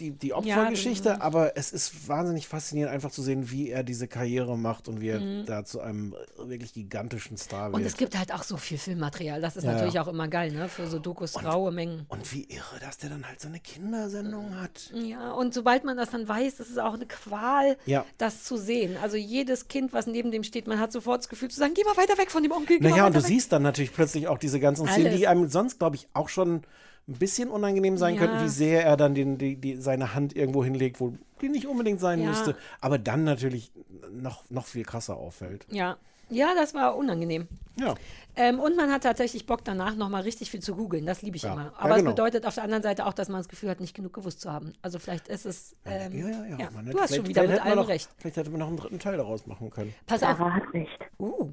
die, 0.00 0.10
die 0.10 0.32
Opfergeschichte, 0.32 1.10
Ja, 1.10 1.20
aber 1.20 1.56
es 1.56 1.72
ist 1.72 2.08
wahnsinnig 2.08 2.48
faszinierend, 2.48 2.92
einfach 2.92 3.12
zu 3.12 3.22
sehen, 3.22 3.52
wie 3.52 3.70
er 3.70 3.84
diese 3.84 4.08
Karriere 4.08 4.58
macht 4.58 4.88
und 4.88 5.00
wie 5.00 5.08
er 5.10 5.20
Mhm. 5.20 5.46
da 5.46 5.64
zu 5.64 5.80
einem 5.80 6.16
wirklich 6.36 6.72
gigantischen 6.74 7.36
Star 7.36 7.66
wird. 7.70 7.76
und 7.76 7.86
es 7.86 7.96
gibt 7.96 8.18
halt 8.18 8.32
auch 8.34 8.42
so 8.42 8.56
viel 8.56 8.76
Filmmaterial. 8.78 9.40
Das 9.40 9.56
ist 9.56 9.62
Ja, 9.62 9.72
natürlich 9.74 10.00
auch 10.00 10.08
immer 10.08 10.26
geil, 10.26 10.50
ne? 10.50 10.68
Für 10.68 10.88
so 10.88 10.98
Dokus, 10.98 11.44
raue 11.44 11.70
Mengen. 11.70 12.06
und 12.08 12.32
wie 12.32 12.42
irre, 12.42 12.80
dass 12.80 12.98
der 12.98 13.10
dann 13.10 13.24
halt 13.28 13.40
so 13.40 13.46
eine 13.46 13.60
Kindersendung 13.60 14.60
hat. 14.60 14.90
Ja, 14.92 15.30
und 15.30 15.54
sobald 15.54 15.84
man 15.84 15.96
das 15.96 16.10
dann 16.10 16.26
weiß, 16.26 16.58
ist 16.58 16.70
es 16.70 16.78
auch 16.78 16.94
eine 16.94 17.06
Qual, 17.06 17.76
Ja. 17.86 18.04
das 18.18 18.42
zu 18.42 18.56
sehen. 18.56 18.96
Also 19.00 19.16
jedes 19.16 19.68
Kind, 19.68 19.92
was 19.92 20.08
neben 20.08 20.32
dem 20.32 20.42
steht, 20.42 20.66
man 20.66 20.80
hat 20.80 20.90
sofort 20.90 21.20
das 21.20 21.28
Gefühl 21.28 21.50
zu 21.50 21.60
sagen, 21.60 21.74
geh 21.74 21.84
mal 21.84 21.96
weiter 21.96 22.18
weg 22.18 22.32
von 22.32 22.42
dem 22.42 22.50
Onkel. 22.50 22.63
Mal 22.70 22.90
Naja, 22.90 23.06
und 23.06 23.14
du 23.14 23.20
weg. 23.20 23.26
siehst 23.26 23.52
dann 23.52 23.62
natürlich 23.62 23.92
plötzlich 23.92 24.28
auch 24.28 24.38
diese 24.38 24.60
ganzen 24.60 24.86
Szenen, 24.88 25.16
die 25.16 25.26
einem 25.28 25.48
sonst, 25.48 25.78
glaube 25.78 25.96
ich, 25.96 26.08
auch 26.14 26.28
schon 26.28 26.62
ein 27.06 27.14
bisschen 27.18 27.50
unangenehm 27.50 27.96
sein 27.98 28.14
Ja. 28.14 28.20
könnten, 28.20 28.42
wie 28.44 28.48
sehr 28.48 28.84
er 28.84 28.96
dann 28.96 29.14
den, 29.14 29.36
die, 29.38 29.56
die, 29.56 29.76
seine 29.76 30.14
Hand 30.14 30.34
irgendwo 30.34 30.64
hinlegt, 30.64 31.00
wo 31.00 31.14
die 31.42 31.48
nicht 31.50 31.66
unbedingt 31.66 32.00
sein 32.00 32.20
Ja. 32.20 32.28
müsste, 32.28 32.56
aber 32.80 32.98
dann 32.98 33.24
natürlich 33.24 33.72
noch, 34.10 34.48
noch 34.50 34.66
viel 34.66 34.84
krasser 34.84 35.16
auffällt. 35.16 35.66
Ja. 35.70 35.96
Ja, 36.30 36.54
das 36.56 36.72
war 36.72 36.96
unangenehm. 36.96 37.46
Ja. 37.78 37.94
Ähm, 38.34 38.58
und 38.58 38.76
man 38.76 38.90
hat 38.90 39.02
tatsächlich 39.02 39.44
Bock 39.44 39.62
danach 39.62 39.94
nochmal 39.94 40.22
richtig 40.22 40.50
viel 40.50 40.60
zu 40.60 40.74
googeln. 40.74 41.04
Das 41.04 41.20
liebe 41.20 41.36
ich 41.36 41.42
Ja. 41.42 41.52
immer. 41.52 41.64
Ja, 41.66 41.72
Aber 41.76 41.96
genau. 41.96 42.08
es 42.10 42.14
bedeutet 42.16 42.46
auf 42.46 42.54
der 42.54 42.64
anderen 42.64 42.82
Seite 42.82 43.04
auch, 43.04 43.12
dass 43.12 43.28
man 43.28 43.40
das 43.40 43.48
Gefühl 43.48 43.68
hat, 43.68 43.78
nicht 43.80 43.94
genug 43.94 44.14
gewusst 44.14 44.40
zu 44.40 44.50
haben. 44.50 44.72
Also 44.80 44.98
vielleicht 44.98 45.28
ist 45.28 45.44
es. 45.44 45.76
Ähm, 45.84 46.18
Ja, 46.18 46.28
ja, 46.28 46.56
ja. 46.58 46.70
man 46.70 46.86
du 46.86 46.92
hätte- 46.92 47.00
hast 47.02 47.14
schon 47.14 47.26
wieder 47.28 47.46
mit 47.46 47.60
allem 47.62 47.76
noch, 47.76 47.88
recht. 47.88 48.08
Vielleicht 48.16 48.38
hätte 48.38 48.48
man 48.48 48.60
noch 48.60 48.68
einen 48.68 48.78
dritten 48.78 48.98
Teil 48.98 49.18
daraus 49.18 49.46
machen 49.46 49.68
können. 49.68 49.94
Pass 50.06 50.22
auf. 50.22 50.38
Hat 50.38 50.72
nicht. 50.72 50.90
Uh, 51.18 51.52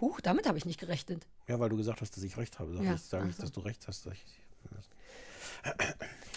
huch, 0.00 0.20
damit 0.20 0.46
habe 0.48 0.58
ich 0.58 0.64
nicht 0.64 0.80
gerechnet. 0.80 1.26
Ja, 1.46 1.58
weil 1.60 1.68
du 1.68 1.76
gesagt 1.76 2.00
hast, 2.00 2.16
dass 2.16 2.22
ich 2.24 2.36
recht 2.36 2.58
habe. 2.58 2.74
Sag 2.74 2.84
Ja, 2.84 2.94
ich, 2.94 3.00
sage 3.02 3.24
ich, 3.28 3.32
ach 3.32 3.36
so. 3.36 3.42
dass 3.42 3.52
du 3.52 3.60
recht 3.60 3.86
hast. 3.86 4.06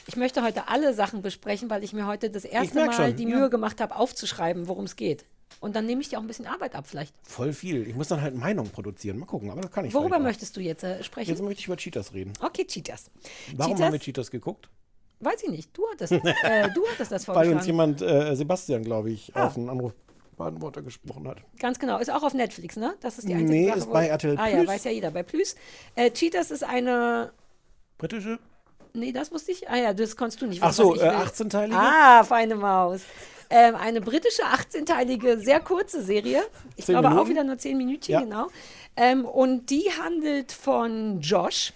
Ich, 0.07 0.15
möchte 0.15 0.41
heute 0.41 0.67
alle 0.69 0.93
Sachen 0.93 1.21
besprechen, 1.21 1.69
weil 1.69 1.83
ich 1.83 1.91
mir 1.93 2.07
heute 2.07 2.29
das 2.29 2.45
erste 2.45 2.85
Mal 2.85 2.93
schon, 2.93 3.15
die 3.15 3.23
ja. 3.27 3.37
Mühe 3.37 3.49
gemacht 3.49 3.81
habe, 3.81 3.95
aufzuschreiben, 3.95 4.67
worum 4.67 4.85
es 4.85 4.95
geht. 4.95 5.25
Und 5.59 5.75
dann 5.75 5.85
nehme 5.85 6.01
ich 6.01 6.09
dir 6.09 6.17
auch 6.17 6.21
ein 6.21 6.27
bisschen 6.27 6.45
Arbeit 6.45 6.75
ab, 6.75 6.85
vielleicht. 6.87 7.13
voll 7.23 7.51
viel. 7.51 7.87
Ich 7.87 7.95
muss 7.95 8.07
dann 8.09 8.21
halt 8.21 8.35
Meinung 8.35 8.69
produzieren. 8.69 9.17
Mal 9.17 9.25
gucken, 9.25 9.49
aber 9.49 9.61
das 9.61 9.71
kann 9.71 9.85
ich 9.85 9.93
Worüber 9.93 10.19
möchtest 10.19 10.55
du 10.55 10.61
jetzt 10.61 10.83
äh, 10.83 11.03
sprechen? 11.03 11.29
Jetzt 11.31 11.41
möchte 11.41 11.59
ich 11.59 11.67
über 11.67 11.77
Cheetahs 11.77 12.13
reden. 12.13 12.33
okay, 12.41 12.65
Cheetahs. 12.65 13.09
Warum 13.55 13.71
Cheetahs? 13.73 13.85
haben 13.85 13.93
wir 13.93 13.99
Cheetahs 13.99 14.31
geguckt? 14.31 14.69
Weiß 15.19 15.41
ich 15.43 15.49
nicht. 15.49 15.75
Du 15.75 15.83
hattest, 15.91 16.11
äh, 16.13 16.69
du 16.73 16.85
hattest 16.91 17.11
das 17.11 17.27
Weil 17.27 17.33
vorgeschlagen. 17.33 17.57
uns 17.57 17.65
jemand, 17.65 18.01
äh, 18.03 18.35
Sebastian, 18.35 18.83
glaube 18.83 19.09
ich, 19.09 19.35
Ah. 19.35 19.47
auf 19.47 19.57
einen 19.57 19.69
Anruf 19.69 19.93
Baden-Worte 20.37 20.83
gesprochen 20.83 21.27
hat. 21.27 21.39
Ganz 21.59 21.79
genau. 21.79 21.97
Ist 21.99 22.09
auch 22.11 22.23
auf 22.23 22.33
Netflix, 22.33 22.77
ne? 22.77 22.93
Das 23.01 23.17
ist 23.17 23.27
die 23.27 23.33
einzige 23.33 23.49
Nee, 23.51 23.67
Sache, 23.67 23.77
ist 23.79 23.91
bei 23.91 24.07
RTL 24.07 24.37
Ah 24.37 24.47
ja, 24.47 24.65
weiß 24.65 24.83
ja 24.85 24.91
jeder. 24.91 25.11
Bei 25.11 25.23
Plus. 25.23 25.55
Äh, 25.95 26.11
Cheetahs 26.11 26.51
ist 26.51 26.63
eine... 26.63 27.31
Britische? 27.97 28.39
Nee, 28.93 29.11
das 29.11 29.31
wusste 29.31 29.51
ich. 29.51 29.69
Ah 29.69 29.75
ja, 29.77 29.93
das 29.93 30.15
konntest 30.15 30.41
du 30.41 30.45
nicht 30.47 30.61
Ach 30.63 30.71
so, 30.73 30.95
äh, 30.95 30.99
will. 31.01 31.07
18-teilige? 31.09 31.75
Ah, 31.75 32.23
feine 32.23 32.55
Maus. 32.55 33.01
Ähm, 33.49 33.75
eine 33.75 34.01
britische 34.01 34.43
18-teilige, 34.43 35.37
sehr 35.39 35.59
kurze 35.59 36.03
Serie. 36.03 36.43
Ich 36.75 36.85
glaube 36.85 37.07
auch 37.07 37.11
Minuten? 37.11 37.29
wieder 37.29 37.43
nur 37.43 37.57
10 37.57 37.77
Minütchen, 37.77 38.13
Ja. 38.13 38.21
genau. 38.21 38.47
Ähm, 38.95 39.25
und 39.25 39.69
die 39.69 39.89
handelt 40.01 40.51
von 40.51 41.21
Josh, 41.21 41.73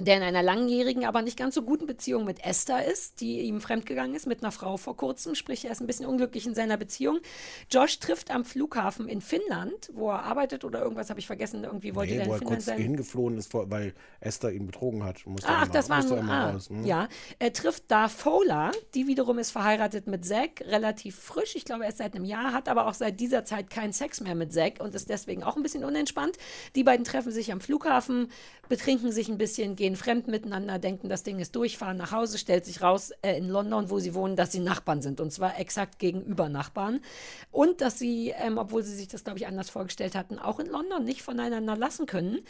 der 0.00 0.16
in 0.16 0.22
einer 0.22 0.42
langjährigen, 0.42 1.04
aber 1.04 1.22
nicht 1.22 1.36
ganz 1.38 1.54
so 1.54 1.62
guten 1.62 1.86
Beziehung 1.86 2.24
mit 2.24 2.44
Esther 2.44 2.84
ist, 2.84 3.20
die 3.20 3.40
ihm 3.40 3.60
fremdgegangen 3.60 4.14
ist 4.14 4.26
mit 4.26 4.42
einer 4.42 4.52
Frau 4.52 4.76
vor 4.76 4.96
kurzem, 4.96 5.34
sprich 5.34 5.64
er 5.64 5.72
ist 5.72 5.80
ein 5.80 5.86
bisschen 5.86 6.06
unglücklich 6.06 6.46
in 6.46 6.54
seiner 6.54 6.76
Beziehung. 6.76 7.18
Josh 7.70 7.98
trifft 8.00 8.30
am 8.30 8.44
Flughafen 8.44 9.08
in 9.08 9.20
Finnland, 9.20 9.90
wo 9.94 10.10
er 10.10 10.24
arbeitet 10.24 10.64
oder 10.64 10.82
irgendwas 10.82 11.10
habe 11.10 11.20
ich 11.20 11.26
vergessen, 11.26 11.64
irgendwie 11.64 11.94
wollte 11.94 12.14
Nee, 12.14 12.20
er 12.20 12.26
wo 12.26 12.30
in 12.30 12.34
er 12.34 12.38
Finnland 12.38 12.56
kurz 12.58 12.66
sein. 12.66 12.78
hingeflohen 12.78 13.38
ist, 13.38 13.52
weil 13.54 13.94
Esther 14.20 14.52
ihn 14.52 14.66
betrogen 14.66 15.04
hat. 15.04 15.26
Musste 15.26 15.48
Ach, 15.48 15.64
immer- 15.64 15.72
das 15.72 15.88
war 15.88 15.96
musste 15.98 16.14
er 16.14 16.20
immer 16.20 16.32
ah, 16.32 16.50
raus, 16.50 16.68
hm? 16.68 16.84
ja. 16.84 17.08
Er 17.38 17.52
trifft 17.52 17.84
da 17.88 18.08
Fowler, 18.08 18.72
die 18.94 19.06
wiederum 19.06 19.38
ist 19.38 19.50
verheiratet 19.50 20.06
mit 20.06 20.24
Zack, 20.24 20.62
relativ 20.66 21.16
frisch. 21.16 21.56
Ich 21.56 21.64
glaube, 21.64 21.84
erst 21.84 21.98
seit 21.98 22.14
einem 22.14 22.24
Jahr, 22.24 22.52
hat 22.52 22.68
aber 22.68 22.86
auch 22.86 22.94
seit 22.94 23.20
dieser 23.20 23.44
Zeit 23.44 23.70
keinen 23.70 23.92
Sex 23.92 24.20
mehr 24.20 24.34
mit 24.34 24.52
Zack 24.52 24.80
und 24.80 24.94
ist 24.94 25.08
deswegen 25.08 25.42
auch 25.42 25.56
ein 25.56 25.62
bisschen 25.62 25.84
unentspannt. 25.84 26.36
Die 26.74 26.84
beiden 26.84 27.04
treffen 27.04 27.32
sich 27.32 27.52
am 27.52 27.60
Flughafen, 27.60 28.28
betrinken 28.68 29.12
sich 29.12 29.28
ein 29.28 29.38
bisschen, 29.38 29.76
gehen 29.76 29.89
fremd 29.96 30.28
miteinander, 30.28 30.78
denken, 30.78 31.08
das 31.08 31.22
Ding 31.22 31.38
ist 31.38 31.54
durch, 31.56 31.78
fahren 31.78 31.96
nach 31.96 32.12
Hause, 32.12 32.38
stellt 32.38 32.64
sich 32.64 32.82
raus 32.82 33.12
äh, 33.22 33.36
in 33.38 33.48
London, 33.48 33.90
wo 33.90 33.98
sie 33.98 34.14
wohnen, 34.14 34.36
dass 34.36 34.52
sie 34.52 34.60
Nachbarn 34.60 35.02
sind 35.02 35.20
und 35.20 35.32
zwar 35.32 35.58
exakt 35.58 35.98
gegenüber 35.98 36.48
Nachbarn. 36.48 37.00
Und 37.52 37.80
dass 37.80 37.98
sie, 37.98 38.32
ähm, 38.38 38.58
obwohl 38.58 38.82
sie 38.82 38.94
sich 38.94 39.08
das, 39.08 39.24
glaube 39.24 39.38
ich, 39.38 39.46
anders 39.46 39.70
vorgestellt 39.70 40.14
hatten, 40.14 40.38
auch 40.38 40.60
in 40.60 40.66
London 40.66 41.04
nicht 41.04 41.22
voneinander 41.22 41.76
lassen 41.76 42.06
können. 42.06 42.40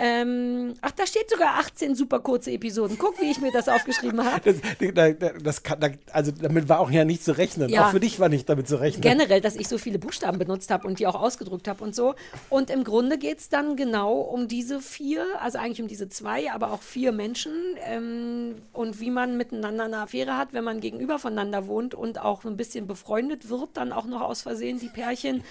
Ähm, 0.00 0.74
ach, 0.80 0.92
da 0.92 1.06
steht 1.06 1.28
sogar 1.28 1.58
18 1.58 1.96
super 1.96 2.20
kurze 2.20 2.52
Episoden. 2.52 2.98
Guck, 2.98 3.20
wie 3.20 3.30
ich 3.30 3.40
mir 3.40 3.50
das 3.50 3.68
aufgeschrieben 3.68 4.24
habe. 4.24 4.38
Das, 4.48 4.94
da- 4.94 5.10
da- 5.12 5.32
das 5.38 5.62
kann, 5.62 5.98
also 6.12 6.30
damit 6.30 6.68
war 6.68 6.78
auch 6.80 6.90
ja 6.90 7.04
nicht 7.04 7.24
zu 7.24 7.36
rechnen. 7.36 7.68
Ja. 7.68 7.86
Auch 7.86 7.90
für 7.90 8.00
dich 8.00 8.20
war 8.20 8.28
nicht 8.28 8.48
damit 8.48 8.68
zu 8.68 8.76
rechnen. 8.80 9.02
Generell, 9.02 9.40
dass 9.40 9.56
ich 9.56 9.66
so 9.68 9.76
viele 9.78 9.98
Buchstaben 9.98 10.38
benutzt 10.38 10.70
habe 10.70 10.86
und 10.86 10.98
die 11.00 11.06
auch 11.06 11.16
ausgedruckt 11.16 11.66
habe 11.68 11.82
und 11.82 11.94
so. 11.94 12.14
Und 12.48 12.70
im 12.70 12.84
Grunde 12.84 13.18
geht 13.18 13.38
es 13.40 13.48
dann 13.48 13.74
genau 13.76 14.20
um 14.20 14.46
diese 14.46 14.80
vier, 14.80 15.24
also 15.40 15.58
eigentlich 15.58 15.82
um 15.82 15.88
diese 15.88 16.08
zwei, 16.08 16.50
aber 16.52 16.72
auch 16.72 16.77
vier 16.82 17.12
Menschen 17.12 17.52
ähm, 17.84 18.56
und 18.72 19.00
wie 19.00 19.10
man 19.10 19.36
miteinander 19.36 19.84
eine 19.84 19.98
Affäre 19.98 20.36
hat, 20.36 20.52
wenn 20.52 20.64
man 20.64 20.80
gegenüber 20.80 21.18
voneinander 21.18 21.66
wohnt 21.66 21.94
und 21.94 22.18
auch 22.20 22.44
ein 22.44 22.56
bisschen 22.56 22.86
befreundet 22.86 23.48
wird, 23.48 23.76
dann 23.76 23.92
auch 23.92 24.06
noch 24.06 24.20
aus 24.22 24.42
Versehen 24.42 24.78
die 24.80 24.88
Pärchen. 24.88 25.42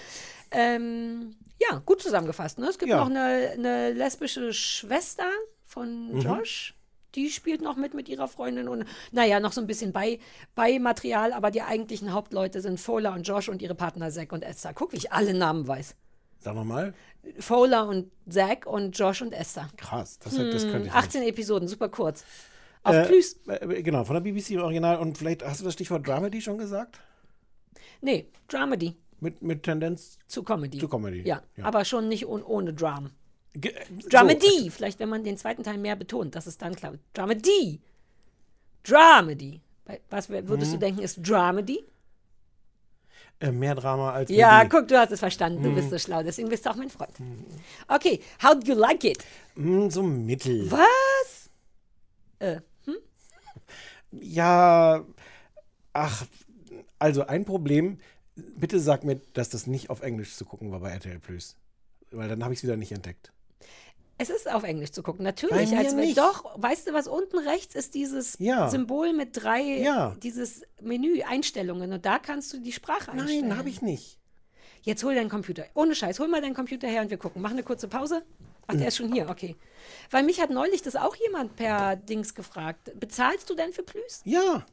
Ähm, 0.50 1.36
ja, 1.60 1.82
gut 1.84 2.00
zusammengefasst. 2.02 2.58
Ne? 2.58 2.66
Es 2.68 2.78
gibt 2.78 2.90
Ja. 2.90 2.98
noch 2.98 3.10
eine, 3.10 3.50
eine 3.54 3.92
lesbische 3.92 4.52
Schwester 4.52 5.28
von 5.64 6.12
Mhm. 6.14 6.20
Josh. 6.20 6.74
Die 7.14 7.30
spielt 7.30 7.62
noch 7.62 7.76
mit 7.76 7.94
mit 7.94 8.08
ihrer 8.08 8.28
Freundin 8.28 8.68
und 8.68 8.84
naja, 9.12 9.40
noch 9.40 9.52
so 9.52 9.60
ein 9.62 9.66
bisschen 9.66 9.92
bei, 9.92 10.18
bei 10.54 10.78
Material, 10.78 11.32
aber 11.32 11.50
die 11.50 11.62
eigentlichen 11.62 12.12
Hauptleute 12.12 12.60
sind 12.60 12.78
Fowler 12.78 13.14
und 13.14 13.22
Josh 13.22 13.48
und 13.48 13.62
ihre 13.62 13.74
Partner 13.74 14.10
Zack 14.10 14.32
und 14.32 14.42
Esther. 14.42 14.72
Guck, 14.74 14.92
wie 14.92 14.98
ich 14.98 15.10
alle 15.12 15.32
Namen 15.34 15.66
weiß. 15.66 15.94
Sag 16.40 16.54
nochmal. 16.54 16.94
Fowler 17.40 17.86
und 17.88 18.10
Zack 18.28 18.66
und 18.66 18.96
Josh 18.96 19.22
und 19.22 19.32
Esther. 19.32 19.68
Krass, 19.76 20.18
das, 20.20 20.34
das 20.36 20.64
Hm, 20.64 20.70
könnte 20.70 20.86
ich 20.88 20.92
18 20.92 21.22
Episoden, 21.24 21.68
super 21.68 21.88
kurz. 21.88 22.24
Auf 22.84 22.94
Äh, 22.94 23.06
Plus. 23.06 23.36
äh, 23.48 23.82
genau, 23.82 24.04
von 24.04 24.14
der 24.14 24.20
BBC 24.20 24.50
im 24.54 24.60
Original. 24.62 24.98
Und 24.98 25.18
vielleicht 25.18 25.44
hast 25.44 25.60
du 25.60 25.64
das 25.64 25.74
Stichwort 25.74 26.06
Dramedy 26.06 26.40
schon 26.40 26.58
gesagt? 26.58 27.00
Nee, 28.00 28.28
Dramedy 28.46 28.96
Mit, 29.20 29.42
mit 29.42 29.64
Tendenz 29.64 30.18
zu 30.28 30.42
Comedy. 30.44 30.78
zu 30.78 30.88
Comedy. 30.88 31.22
Ja, 31.26 31.42
aber 31.60 31.84
schon 31.84 32.08
nicht 32.08 32.26
un 32.26 32.42
ohne 32.44 32.72
Dram. 32.72 33.10
Ge- 33.54 33.74
Dramedy, 34.08 34.70
vielleicht 34.70 35.00
wenn 35.00 35.08
man 35.08 35.24
den 35.24 35.36
zweiten 35.36 35.64
Teil 35.64 35.78
mehr 35.78 35.96
betont, 35.96 36.36
das 36.36 36.46
ist 36.46 36.62
dann 36.62 36.76
klar. 36.76 36.94
Dramedy. 37.14 37.80
Dramedy. 38.84 39.60
Was 40.10 40.28
würdest 40.28 40.70
Mhm. 40.70 40.74
du 40.74 40.78
denken, 40.78 41.00
ist 41.02 41.18
Dramedy? 41.28 41.84
Äh, 43.40 43.52
mehr 43.52 43.74
Drama 43.76 44.12
als 44.12 44.30
Ja, 44.30 44.58
Comedy. 44.64 44.68
guck, 44.70 44.88
du 44.88 44.98
hast 44.98 45.12
es 45.12 45.20
verstanden. 45.20 45.62
Du 45.62 45.70
Mhm. 45.70 45.74
bist 45.76 45.90
so 45.90 45.98
schlau, 45.98 46.22
deswegen 46.22 46.48
bist 46.48 46.66
du 46.66 46.70
auch 46.70 46.76
mein 46.76 46.90
Freund. 46.90 47.12
Okay, 47.86 48.20
how 48.42 48.54
do 48.58 48.66
you 48.66 48.74
like 48.74 49.04
it? 49.04 49.24
Hm, 49.54 49.90
so 49.90 50.02
mittel. 50.02 50.68
Was? 50.70 51.48
Äh, 52.40 52.60
hm? 52.84 52.96
Ja, 54.10 55.04
ach, 55.92 56.26
also 56.98 57.26
ein 57.26 57.44
Problem. 57.44 57.98
Bitte 58.34 58.80
sag 58.80 59.04
mir, 59.04 59.20
dass 59.34 59.48
das 59.50 59.66
nicht 59.66 59.90
auf 59.90 60.02
Englisch 60.02 60.34
zu 60.36 60.44
gucken 60.44 60.70
war 60.72 60.80
bei 60.80 60.90
RTL 60.90 61.18
Plus. 61.20 61.56
Weil 62.10 62.28
dann 62.28 62.42
habe 62.42 62.54
ich 62.54 62.60
es 62.60 62.62
wieder 62.64 62.76
nicht 62.76 62.92
entdeckt. 62.92 63.32
Es 64.20 64.30
ist 64.30 64.50
auf 64.52 64.64
Englisch 64.64 64.90
zu 64.90 65.02
gucken, 65.02 65.22
natürlich. 65.24 65.76
Als 65.76 65.96
wenn, 65.96 66.12
doch, 66.14 66.44
weißt 66.60 66.88
du, 66.88 66.92
was 66.92 67.06
unten 67.06 67.38
rechts 67.38 67.74
ist 67.76 67.94
dieses 67.94 68.36
Ja. 68.40 68.68
Symbol 68.68 69.12
mit 69.12 69.30
drei, 69.42 69.62
Ja. 69.80 70.16
dieses 70.22 70.62
Menü 70.80 71.22
Einstellungen 71.22 71.92
und 71.92 72.04
da 72.04 72.18
kannst 72.18 72.52
du 72.52 72.58
die 72.58 72.72
Sprache 72.72 73.12
einstellen. 73.12 73.48
Nein, 73.48 73.58
habe 73.58 73.68
ich 73.68 73.80
nicht. 73.80 74.18
Jetzt 74.82 75.04
hol 75.04 75.14
deinen 75.14 75.28
Computer. 75.28 75.64
Ohne 75.74 75.94
Scheiß, 75.94 76.18
hol 76.18 76.28
mal 76.28 76.40
deinen 76.40 76.54
Computer 76.54 76.88
her 76.88 77.02
und 77.02 77.10
wir 77.10 77.16
gucken. 77.18 77.40
Mach 77.42 77.50
eine 77.52 77.62
kurze 77.62 77.88
Pause. 77.88 78.22
Ach, 78.66 78.74
der 78.74 78.88
ist 78.88 78.96
schon 78.96 79.12
hier, 79.12 79.28
okay. 79.30 79.56
Weil 80.10 80.24
mich 80.24 80.40
hat 80.40 80.50
neulich 80.50 80.82
das 80.82 80.94
auch 80.94 81.16
jemand 81.16 81.56
per 81.56 81.96
Dings 81.96 82.34
gefragt. 82.34 82.90
Bezahlst 82.98 83.48
du 83.48 83.54
denn 83.54 83.72
für 83.72 83.82
Plus? 83.82 84.20
Ja. 84.24 84.66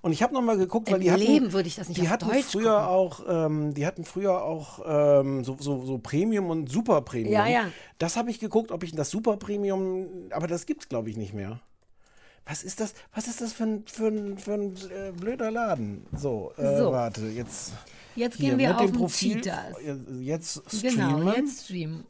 Und 0.00 0.12
ich 0.12 0.22
habe 0.22 0.34
nochmal 0.34 0.56
geguckt, 0.56 0.88
weil 0.90 0.96
Im 0.96 1.02
die 1.02 1.10
hatten, 1.12 1.22
Leben 1.22 1.52
würde 1.52 1.68
ich 1.68 1.76
das 1.76 1.88
nicht 1.88 2.00
die 2.00 2.08
hatten 2.08 2.28
Deutsch 2.28 2.44
früher 2.44 2.88
auch, 2.88 3.20
ähm, 3.28 3.74
die 3.74 3.86
hatten 3.86 4.04
früher 4.04 4.42
auch 4.42 4.80
ähm, 4.86 5.44
so, 5.44 5.56
so, 5.58 5.84
so 5.84 5.98
Premium 5.98 6.50
und 6.50 6.70
Super 6.70 7.02
Premium. 7.02 7.32
Ja, 7.32 7.46
ja. 7.46 7.64
Das 7.98 8.16
habe 8.16 8.30
ich 8.30 8.40
geguckt, 8.40 8.70
ob 8.70 8.82
ich 8.82 8.94
das 8.94 9.10
Super 9.10 9.36
Premium, 9.36 10.06
aber 10.30 10.46
das 10.46 10.66
gibt's 10.66 10.88
glaube 10.88 11.10
ich 11.10 11.16
nicht 11.16 11.34
mehr. 11.34 11.60
Was 12.48 12.62
ist 12.62 12.80
das? 12.80 12.94
Was 13.14 13.28
ist 13.28 13.42
das 13.42 13.52
für 13.52 13.64
ein, 13.64 13.84
für 13.86 14.06
ein, 14.06 14.38
für 14.38 14.54
ein 14.54 14.74
äh, 14.90 15.12
blöder 15.12 15.50
Laden? 15.50 16.06
So, 16.16 16.52
äh, 16.56 16.78
So. 16.78 16.92
warte, 16.92 17.26
jetzt. 17.26 17.72
Jetzt 18.16 18.38
gehen 18.38 18.58
wir 18.58 18.70
auf 18.70 18.78
dem 18.78 18.92
den 18.92 18.96
Profil. 18.98 19.34
Cheetahs. 19.36 19.76
Jetzt 20.20 20.62
streamen. 20.74 21.18
Genau, 21.20 21.32
jetzt 21.32 21.64
streamen. 21.64 22.04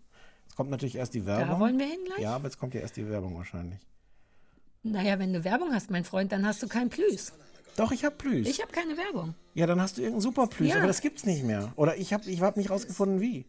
Jetzt 0.47 0.57
kommt 0.57 0.70
natürlich 0.70 0.95
erst 0.95 1.14
die 1.14 1.26
Werbung. 1.26 1.49
Da 1.49 1.61
wollen 1.61 1.79
wir 1.79 1.87
hin 1.87 1.99
gleich? 2.07 2.20
Ja, 2.20 2.37
aber 2.37 2.45
jetzt 2.45 2.59
kommt 2.59 2.72
ja 2.74 2.81
erst 2.81 2.97
die 2.97 3.09
Werbung 3.09 3.37
wahrscheinlich. 3.37 3.81
Naja, 4.85 5.18
wenn 5.18 5.33
du 5.33 5.43
Werbung 5.45 5.74
hast, 5.74 5.91
mein 5.91 6.05
Freund, 6.05 6.31
dann 6.31 6.47
hast 6.47 6.62
du 6.62 6.68
kein 6.68 6.89
Plüs. 6.89 7.33
Doch, 7.79 7.93
ich 7.93 8.05
habe 8.05 8.16
Plüs. 8.16 8.49
Ich 8.49 8.61
habe 8.61 8.72
keine 8.72 8.97
Werbung. 8.97 9.35
Ja, 9.55 9.66
dann 9.66 9.81
hast 9.81 9.97
du 9.99 10.03
irgendeinen 10.03 10.22
Superplüs, 10.22 10.70
Ja. 10.70 10.76
aber 10.79 10.89
das 10.89 11.01
gibt's 11.01 11.24
nicht 11.24 11.45
mehr. 11.45 11.72
Oder 11.76 11.97
ich 11.97 12.12
habe 12.12 12.29
ich 12.29 12.41
hab 12.41 12.57
nicht 12.57 12.70
rausgefunden, 12.70 13.20
wie. 13.20 13.47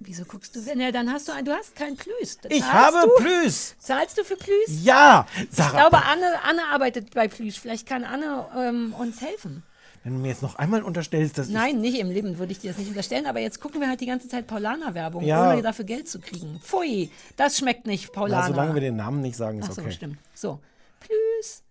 Wieso 0.00 0.24
guckst 0.24 0.54
du? 0.54 0.60
Ja, 0.60 0.92
dann 0.92 1.10
hast 1.10 1.28
du 1.28 1.32
ein, 1.32 1.44
du 1.46 1.52
hast 1.52 1.76
kein 1.76 1.96
Plüs. 1.96 2.36
Ich 2.50 2.62
habe 2.62 3.06
du? 3.06 3.22
Plüs! 3.22 3.74
Zahlst 3.78 4.18
du 4.18 4.24
für 4.24 4.36
Plüs? 4.36 4.82
Ja! 4.84 5.26
Ich 5.42 5.48
Sarah, 5.56 5.70
glaube, 5.88 6.04
Anne, 6.04 6.26
Anne 6.42 6.60
arbeitet 6.72 7.14
bei 7.14 7.28
Plüs. 7.28 7.56
Vielleicht 7.56 7.86
kann 7.86 8.04
Anne 8.04 8.46
ähm, 8.56 8.94
uns 8.98 9.20
helfen. 9.22 9.62
wenn 10.04 10.14
du 10.14 10.18
mir 10.20 10.28
jetzt 10.28 10.42
noch 10.42 10.56
einmal 10.56 10.82
unterstellst, 10.82 11.36
dass 11.38 11.48
Nein, 11.48 11.80
nicht 11.80 11.98
im 11.98 12.10
Leben 12.10 12.38
würde 12.38 12.52
ich 12.52 12.58
dir 12.58 12.70
das 12.70 12.78
nicht 12.78 12.88
unterstellen, 12.88 13.26
aber 13.26 13.40
jetzt 13.40 13.60
gucken 13.60 13.80
wir 13.82 13.88
halt 13.88 14.00
die 14.00 14.06
ganze 14.06 14.28
Zeit 14.28 14.46
Paulaner-Werbung, 14.46 15.22
Ja. 15.24 15.52
ohne 15.52 15.60
dafür 15.62 15.84
Geld 15.86 16.08
zu 16.08 16.18
kriegen. 16.20 16.60
Pfui, 16.62 17.10
das 17.36 17.58
schmeckt 17.58 17.86
nicht, 17.86 18.04
ich. 18.04 18.12
Paulaner. 18.12 18.42
Na, 18.42 18.48
solange 18.48 18.74
wir 18.74 18.80
den 18.80 18.96
Namen 18.96 19.20
nicht 19.20 19.36
sagen, 19.36 19.58
ist 19.60 19.68
Ach 19.70 19.74
so, 19.74 19.82
okay. 19.82 19.92
stimmt. 19.92 20.18
So, 20.34 20.60
Plüs. 21.00 21.62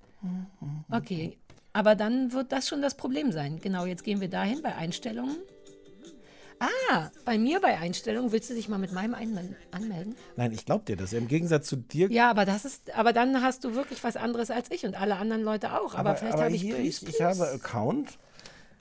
Okay, 0.92 1.38
aber 1.80 1.96
dann 1.96 2.34
wird 2.34 2.52
das 2.52 2.68
schon 2.68 2.82
das 2.82 2.96
Problem 2.98 3.32
sein. 3.32 3.62
Genau, 3.62 3.86
jetzt 3.86 4.04
gehen 4.04 4.20
wir 4.20 4.28
dahin 4.30 4.62
bei 4.62 4.76
Einstellungen. 4.76 5.38
Ah, 6.60 7.10
bei 7.24 7.38
mir 7.38 7.62
bei 7.62 7.78
Einstellungen, 7.78 8.34
willst 8.34 8.50
du 8.50 8.54
dich 8.54 8.68
mal 8.68 8.78
mit 8.78 8.92
meinem 8.92 9.14
einmel- 9.14 9.56
anmelden? 9.72 10.18
Nein, 10.36 10.52
ich 10.52 10.66
glaube 10.66 10.84
dir 10.84 10.98
das. 10.98 11.14
Im 11.14 11.30
Gegensatz 11.30 11.68
zu 11.70 11.78
dir. 11.78 12.12
Ja, 12.12 12.30
aber 12.30 12.44
das 12.44 12.66
ist, 12.66 12.94
aber 12.98 13.14
dann 13.14 13.42
hast 13.42 13.64
du 13.64 13.76
wirklich 13.76 14.04
was 14.04 14.18
anderes 14.18 14.52
als 14.52 14.70
ich 14.70 14.86
und 14.86 15.00
alle 15.00 15.16
anderen 15.16 15.42
Leute 15.42 15.80
auch. 15.80 15.96
Aber, 15.96 16.18
vielleicht 16.18 16.38
habe 16.38 16.54
ich 16.54 16.68
ich, 16.68 17.08
ich 17.08 17.22
habe 17.22 17.48
Account. 17.50 18.20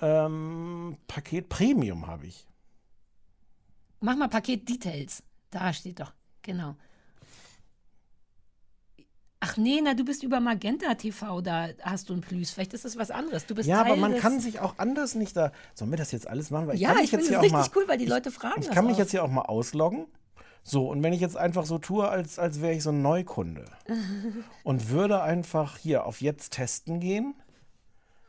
Ähm, 0.01 0.97
Paket 1.07 1.49
Premium 1.49 2.09
habe 2.09 2.27
ich. 2.27 2.49
Mach 4.01 4.17
mal 4.17 4.29
Paket 4.29 4.69
Details. 4.69 5.23
Da 5.53 5.73
steht 5.73 6.01
doch. 6.01 6.13
Genau. 6.43 6.75
Ach 9.41 9.57
nee, 9.57 9.81
na, 9.83 9.95
du 9.95 10.05
bist 10.05 10.25
über 10.25 10.41
Magenta 10.41 10.95
TV, 10.95 11.41
da 11.43 11.69
hast 11.83 12.09
du 12.09 12.15
ein 12.15 12.21
Plüs. 12.21 12.51
Vielleicht 12.51 12.75
ist 12.75 12.85
das 12.85 12.97
was 12.99 13.11
anderes. 13.13 13.47
Du 13.47 13.55
bist 13.55 13.69
Ja, 13.69 13.83
Teil 13.83 13.93
aber 13.93 14.01
man 14.01 14.17
kann 14.19 14.41
sich 14.41 14.59
auch 14.59 14.75
anders 14.79 15.15
nicht 15.15 15.37
da. 15.37 15.53
Sollen 15.75 15.93
wir 15.93 15.97
das 15.99 16.11
jetzt 16.11 16.27
alles 16.27 16.51
machen? 16.51 16.67
Weil 16.67 16.75
ich 16.75 16.81
Ja, 16.81 16.95
kann 16.95 17.05
ich 17.05 17.11
finde 17.11 17.25
auch 17.39 17.43
richtig 17.43 17.53
mal, 17.53 17.69
cool, 17.77 17.85
weil 17.87 17.99
die 17.99 18.07
Leute 18.07 18.33
fragen 18.33 18.61
Ich 18.61 18.67
das 18.67 18.75
kann 18.75 18.87
mich 18.87 18.95
auch. 18.95 18.99
jetzt 18.99 19.13
hier 19.13 19.23
auch 19.23 19.31
mal 19.31 19.43
ausloggen. 19.43 20.07
So, 20.65 20.89
und 20.91 21.03
wenn 21.05 21.13
ich 21.13 21.21
jetzt 21.21 21.37
einfach 21.37 21.67
so 21.67 21.79
tue, 21.79 22.09
als, 22.09 22.39
als 22.41 22.61
wäre 22.61 22.75
ich 22.75 22.83
so 22.83 22.91
ein 22.91 23.01
Neukunde 23.01 23.65
und 24.65 24.91
würde 24.91 25.23
einfach 25.23 25.79
hier 25.79 26.05
auf 26.05 26.21
jetzt 26.21 26.55
testen 26.55 26.99
gehen. 26.99 27.35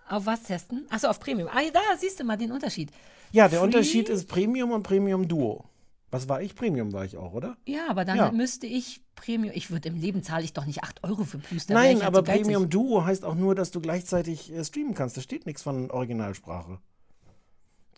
Auf 0.07 0.25
was 0.27 0.43
testen? 0.43 0.85
Achso, 0.89 1.07
auf 1.07 1.19
Premium. 1.19 1.49
Ah, 1.51 1.59
da 1.73 1.79
siehst 1.97 2.19
du 2.19 2.23
mal 2.23 2.37
den 2.37 2.51
Unterschied. 2.51 2.91
Ja, 3.31 3.47
der 3.47 3.59
Free? 3.59 3.65
Unterschied 3.65 4.09
ist 4.09 4.27
Premium 4.27 4.71
und 4.71 4.83
Premium 4.83 5.27
Duo. 5.27 5.65
Was 6.11 6.27
war 6.27 6.41
ich? 6.41 6.55
Premium 6.55 6.91
war 6.93 7.05
ich 7.05 7.17
auch, 7.17 7.33
oder? 7.33 7.57
Ja, 7.65 7.87
aber 7.89 8.03
dann 8.05 8.17
Ja. 8.17 8.31
müsste 8.31 8.65
ich 8.67 9.01
Premium. 9.15 9.53
Ich 9.55 9.69
würde 9.69 9.89
im 9.89 9.95
Leben 9.95 10.23
zahle 10.23 10.43
ich 10.43 10.53
doch 10.53 10.65
nicht 10.65 10.83
8 10.83 11.03
Euro 11.03 11.23
für 11.23 11.39
wär 11.39 11.59
Nein, 11.69 12.01
aber. 12.01 12.23
Premium 12.23 12.69
Duo 12.69 13.05
heißt 13.05 13.23
auch 13.25 13.35
nur, 13.35 13.53
dass 13.55 13.71
du 13.71 13.79
gleichzeitig 13.81 14.51
äh, 14.51 14.63
streamen 14.63 14.93
kannst. 14.95 15.17
Da 15.17 15.21
steht 15.21 15.45
nichts 15.45 15.61
von 15.61 15.91
Originalsprache. 15.91 16.79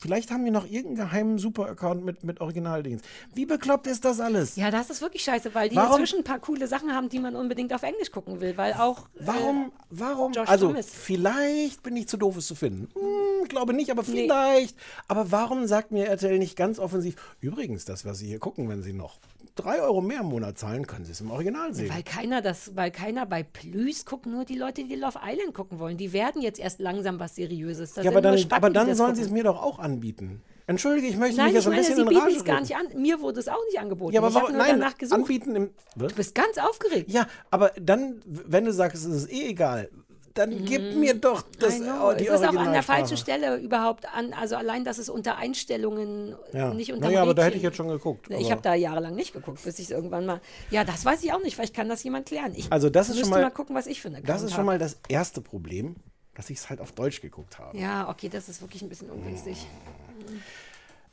Vielleicht 0.02 0.32
haben 0.32 0.43
wir 0.43 0.52
noch 0.52 0.66
irgendeinen 0.66 0.95
geheimen 0.95 1.38
Super-Account 1.38 2.04
mit, 2.04 2.24
mit 2.24 2.41
Originaldings. 2.41 3.04
Wie 3.36 3.45
bekloppt 3.45 3.86
ist 3.86 4.04
das 4.04 4.20
alles? 4.20 4.56
Ja, 4.56 4.72
das 4.72 4.89
ist 4.89 4.99
wirklich 5.02 5.22
scheiße, 5.24 5.54
weil 5.54 5.70
die 5.70 5.76
Warum- 5.76 5.91
inzwischen 5.91 6.22
ein 6.22 6.24
paar 6.24 6.39
coole 6.39 6.66
Sachen 6.68 6.91
haben, 6.91 7.08
die 7.08 7.20
man 7.20 7.36
unbedingt 7.36 7.72
auf 7.72 7.84
Englisch 7.84 8.12
gucken 8.12 8.41
will, 8.41 8.58
weil 8.58 8.74
auch. 8.74 9.08
Warum, 9.20 9.72
warum? 9.91 10.34
Josh 10.34 10.49
also, 10.49 10.70
Thomas. 10.70 10.88
vielleicht 10.91 11.84
bin 11.84 11.95
ich 11.97 12.08
zu 12.08 12.18
doof, 12.18 12.36
es 12.38 12.47
zu 12.47 12.56
finden. 12.56 12.88
Hm, 12.95 13.47
glaube 13.47 13.74
nicht, 13.76 13.91
aber 13.91 14.02
Nee. 14.02 14.24
vielleicht. 14.24 14.76
Aber 15.08 15.32
warum 15.32 15.68
sagt 15.68 15.91
mir 15.91 16.08
RTL 16.08 16.39
nicht 16.39 16.56
ganz 16.56 16.80
offensiv, 16.80 17.16
übrigens, 17.39 17.86
das, 17.86 18.04
was 18.04 18.18
Sie 18.18 18.26
hier 18.26 18.39
gucken, 18.39 18.68
wenn 18.70 18.82
Sie 18.82 18.93
noch 18.93 19.20
drei 19.56 19.82
Euro 19.82 20.02
mehr 20.02 20.22
im 20.22 20.28
Monat 20.28 20.58
zahlen, 20.58 20.88
können 20.88 21.06
Sie 21.06 21.12
es 21.12 21.22
im 21.22 21.32
Original 21.32 21.74
sehen. 21.74 21.89
Weil 21.93 22.04
keiner 22.04 22.41
das, 22.41 22.76
weil 22.76 22.91
keiner 22.91 23.26
bei 23.26 23.43
Plüs 23.43 24.06
gucken, 24.06 24.32
nur 24.32 24.45
die 24.45 24.58
Leute, 24.58 24.84
die 24.84 24.95
Love 24.95 25.20
Island 25.24 25.54
gucken 25.54 25.80
wollen. 25.80 25.97
Die 25.97 26.14
werden 26.14 26.41
jetzt 26.41 26.60
erst 26.60 26.80
langsam 26.80 27.20
was 27.20 27.36
Seriöses. 27.36 27.93
Das 27.93 28.06
ja, 28.06 28.12
aber 28.12 28.22
dann, 28.22 28.38
Spacken, 28.38 28.64
aber 28.64 28.74
dann 28.74 28.95
sollen 28.95 29.16
Sie 29.16 29.22
es 29.22 29.30
mir 29.30 29.43
doch 29.43 29.62
auch 29.62 29.80
anbieten. 29.80 30.41
Entschuldige, 30.68 31.08
ich 31.08 31.18
möchte 31.18 31.38
Nein, 31.38 31.54
mich 31.54 31.64
so 31.64 31.70
ein 31.70 31.76
bisschen 31.76 31.95
sie 31.95 32.02
in 32.02 32.08
bieten 32.08 32.22
Rage 32.22 32.36
es 32.36 32.45
gar 32.45 32.62
nicht 32.62 32.76
an. 32.76 32.86
Mir 32.95 33.20
wurde 33.20 33.39
es 33.39 33.47
auch 33.47 33.64
nicht 33.68 33.80
angeboten. 33.80 34.14
Ja, 34.14 34.22
aber 34.22 34.30
ich 34.30 34.36
warum, 34.36 34.56
nein, 34.56 34.80
danach 34.80 34.97
gesucht. 34.97 35.20
anbieten 35.20 35.56
im... 35.56 35.70
Du 35.95 36.08
bist 36.08 36.34
ganz 36.34 36.58
aufgeregt. 36.58 37.12
Ja, 37.12 37.28
aber 37.49 37.72
dann, 37.82 38.22
wenn 38.26 38.64
du 38.64 38.72
sagst, 38.72 39.06
es 39.06 39.24
ist 39.24 39.32
eh 39.32 39.49
egal, 39.49 39.89
dann 40.34 40.66
gib 40.66 40.96
mir 40.96 41.14
doch 41.14 41.44
das, 41.60 41.80
Mhm. 41.80 41.86
Äh, 41.86 42.18
die 42.18 42.28
es 42.28 42.42
ist 42.42 42.48
auch 42.48 42.56
an 42.56 42.74
der 42.74 42.84
falschen 42.84 43.18
Stelle 43.18 43.58
überhaupt 43.58 44.06
an, 44.14 44.34
also 44.34 44.56
allein, 44.56 44.84
dass 44.84 44.98
es 44.98 45.10
unter 45.10 45.38
Einstellungen 45.38 46.36
Ja. 46.54 46.74
nicht 46.74 46.94
unter 46.94 47.08
Naja, 47.08 47.22
aber 47.22 47.34
da 47.34 47.44
hätte 47.44 47.58
ich 47.58 47.64
jetzt 47.64 47.78
schon 47.78 47.90
geguckt. 47.90 48.30
Ich 48.30 48.52
habe 48.52 48.62
da 48.62 48.74
jahrelang 48.74 49.16
nicht 49.16 49.34
geguckt, 49.34 49.64
bis 49.64 49.80
ich 49.80 49.86
es 49.86 49.92
irgendwann 49.92 50.26
mal. 50.26 50.42
Ja, 50.70 50.84
das 50.84 51.04
weiß 51.06 51.24
ich 51.24 51.34
auch 51.34 51.42
nicht. 51.42 51.56
Vielleicht 51.56 51.76
kann 51.76 51.90
das 51.90 52.04
jemand 52.04 52.28
klären. 52.28 52.54
Ich 52.56 52.72
Also 52.72 52.90
das 52.90 53.10
ist 53.10 53.20
schon 53.20 53.30
mal, 53.30 53.42
mal 53.42 53.52
gucken, 53.52 53.76
was 53.76 53.88
ich 53.88 54.00
Account 54.06 54.28
Das 54.28 54.42
ist 54.42 54.54
schon 54.54 54.66
mal 54.66 54.78
das 54.80 54.98
erste 55.08 55.42
Problem, 55.42 55.96
dass 56.34 56.50
ich 56.50 56.58
es 56.58 56.70
halt 56.70 56.80
auf 56.82 56.92
Deutsch 56.92 57.22
geguckt 57.22 57.60
habe. 57.60 57.78
Ja, 57.78 58.10
okay, 58.10 58.30
das 58.30 58.50
ist 58.50 58.62
wirklich 58.62 58.82
ein 58.82 58.90
bisschen 58.90 59.10
ungünstig. 59.10 59.68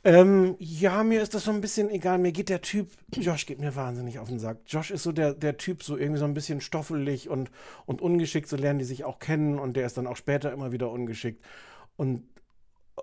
Ähm, 0.05 0.55
ja, 0.59 1.03
mir 1.03 1.21
ist 1.21 1.33
das 1.33 1.43
so 1.43 1.51
ein 1.51 1.59
bisschen 1.59 1.89
egal. 1.89 2.19
Mir 2.19 2.31
geht 2.31 2.47
der 2.47 2.61
Typ, 2.61 2.89
Josh 3.13 3.45
geht 3.45 3.59
mir 3.59 3.75
wahnsinnig 3.75 4.19
auf 4.19 4.29
den 4.29 4.39
Sack. 4.39 4.59
Josh 4.65 4.91
ist 4.91 5.03
so 5.03 5.11
der, 5.11 5.33
der 5.33 5.57
Typ, 5.57 5.83
so 5.83 5.97
irgendwie 5.97 6.19
so 6.19 6.25
ein 6.25 6.33
bisschen 6.33 6.61
stoffelig 6.61 7.29
und, 7.29 7.51
und 7.85 8.01
ungeschickt. 8.01 8.47
So 8.47 8.55
lernen 8.55 8.79
die 8.79 8.85
sich 8.85 9.03
auch 9.03 9.19
kennen 9.19 9.59
und 9.59 9.75
der 9.75 9.85
ist 9.85 9.97
dann 9.97 10.07
auch 10.07 10.15
später 10.15 10.53
immer 10.53 10.71
wieder 10.71 10.89
ungeschickt. 10.89 11.45
Und 11.97 12.23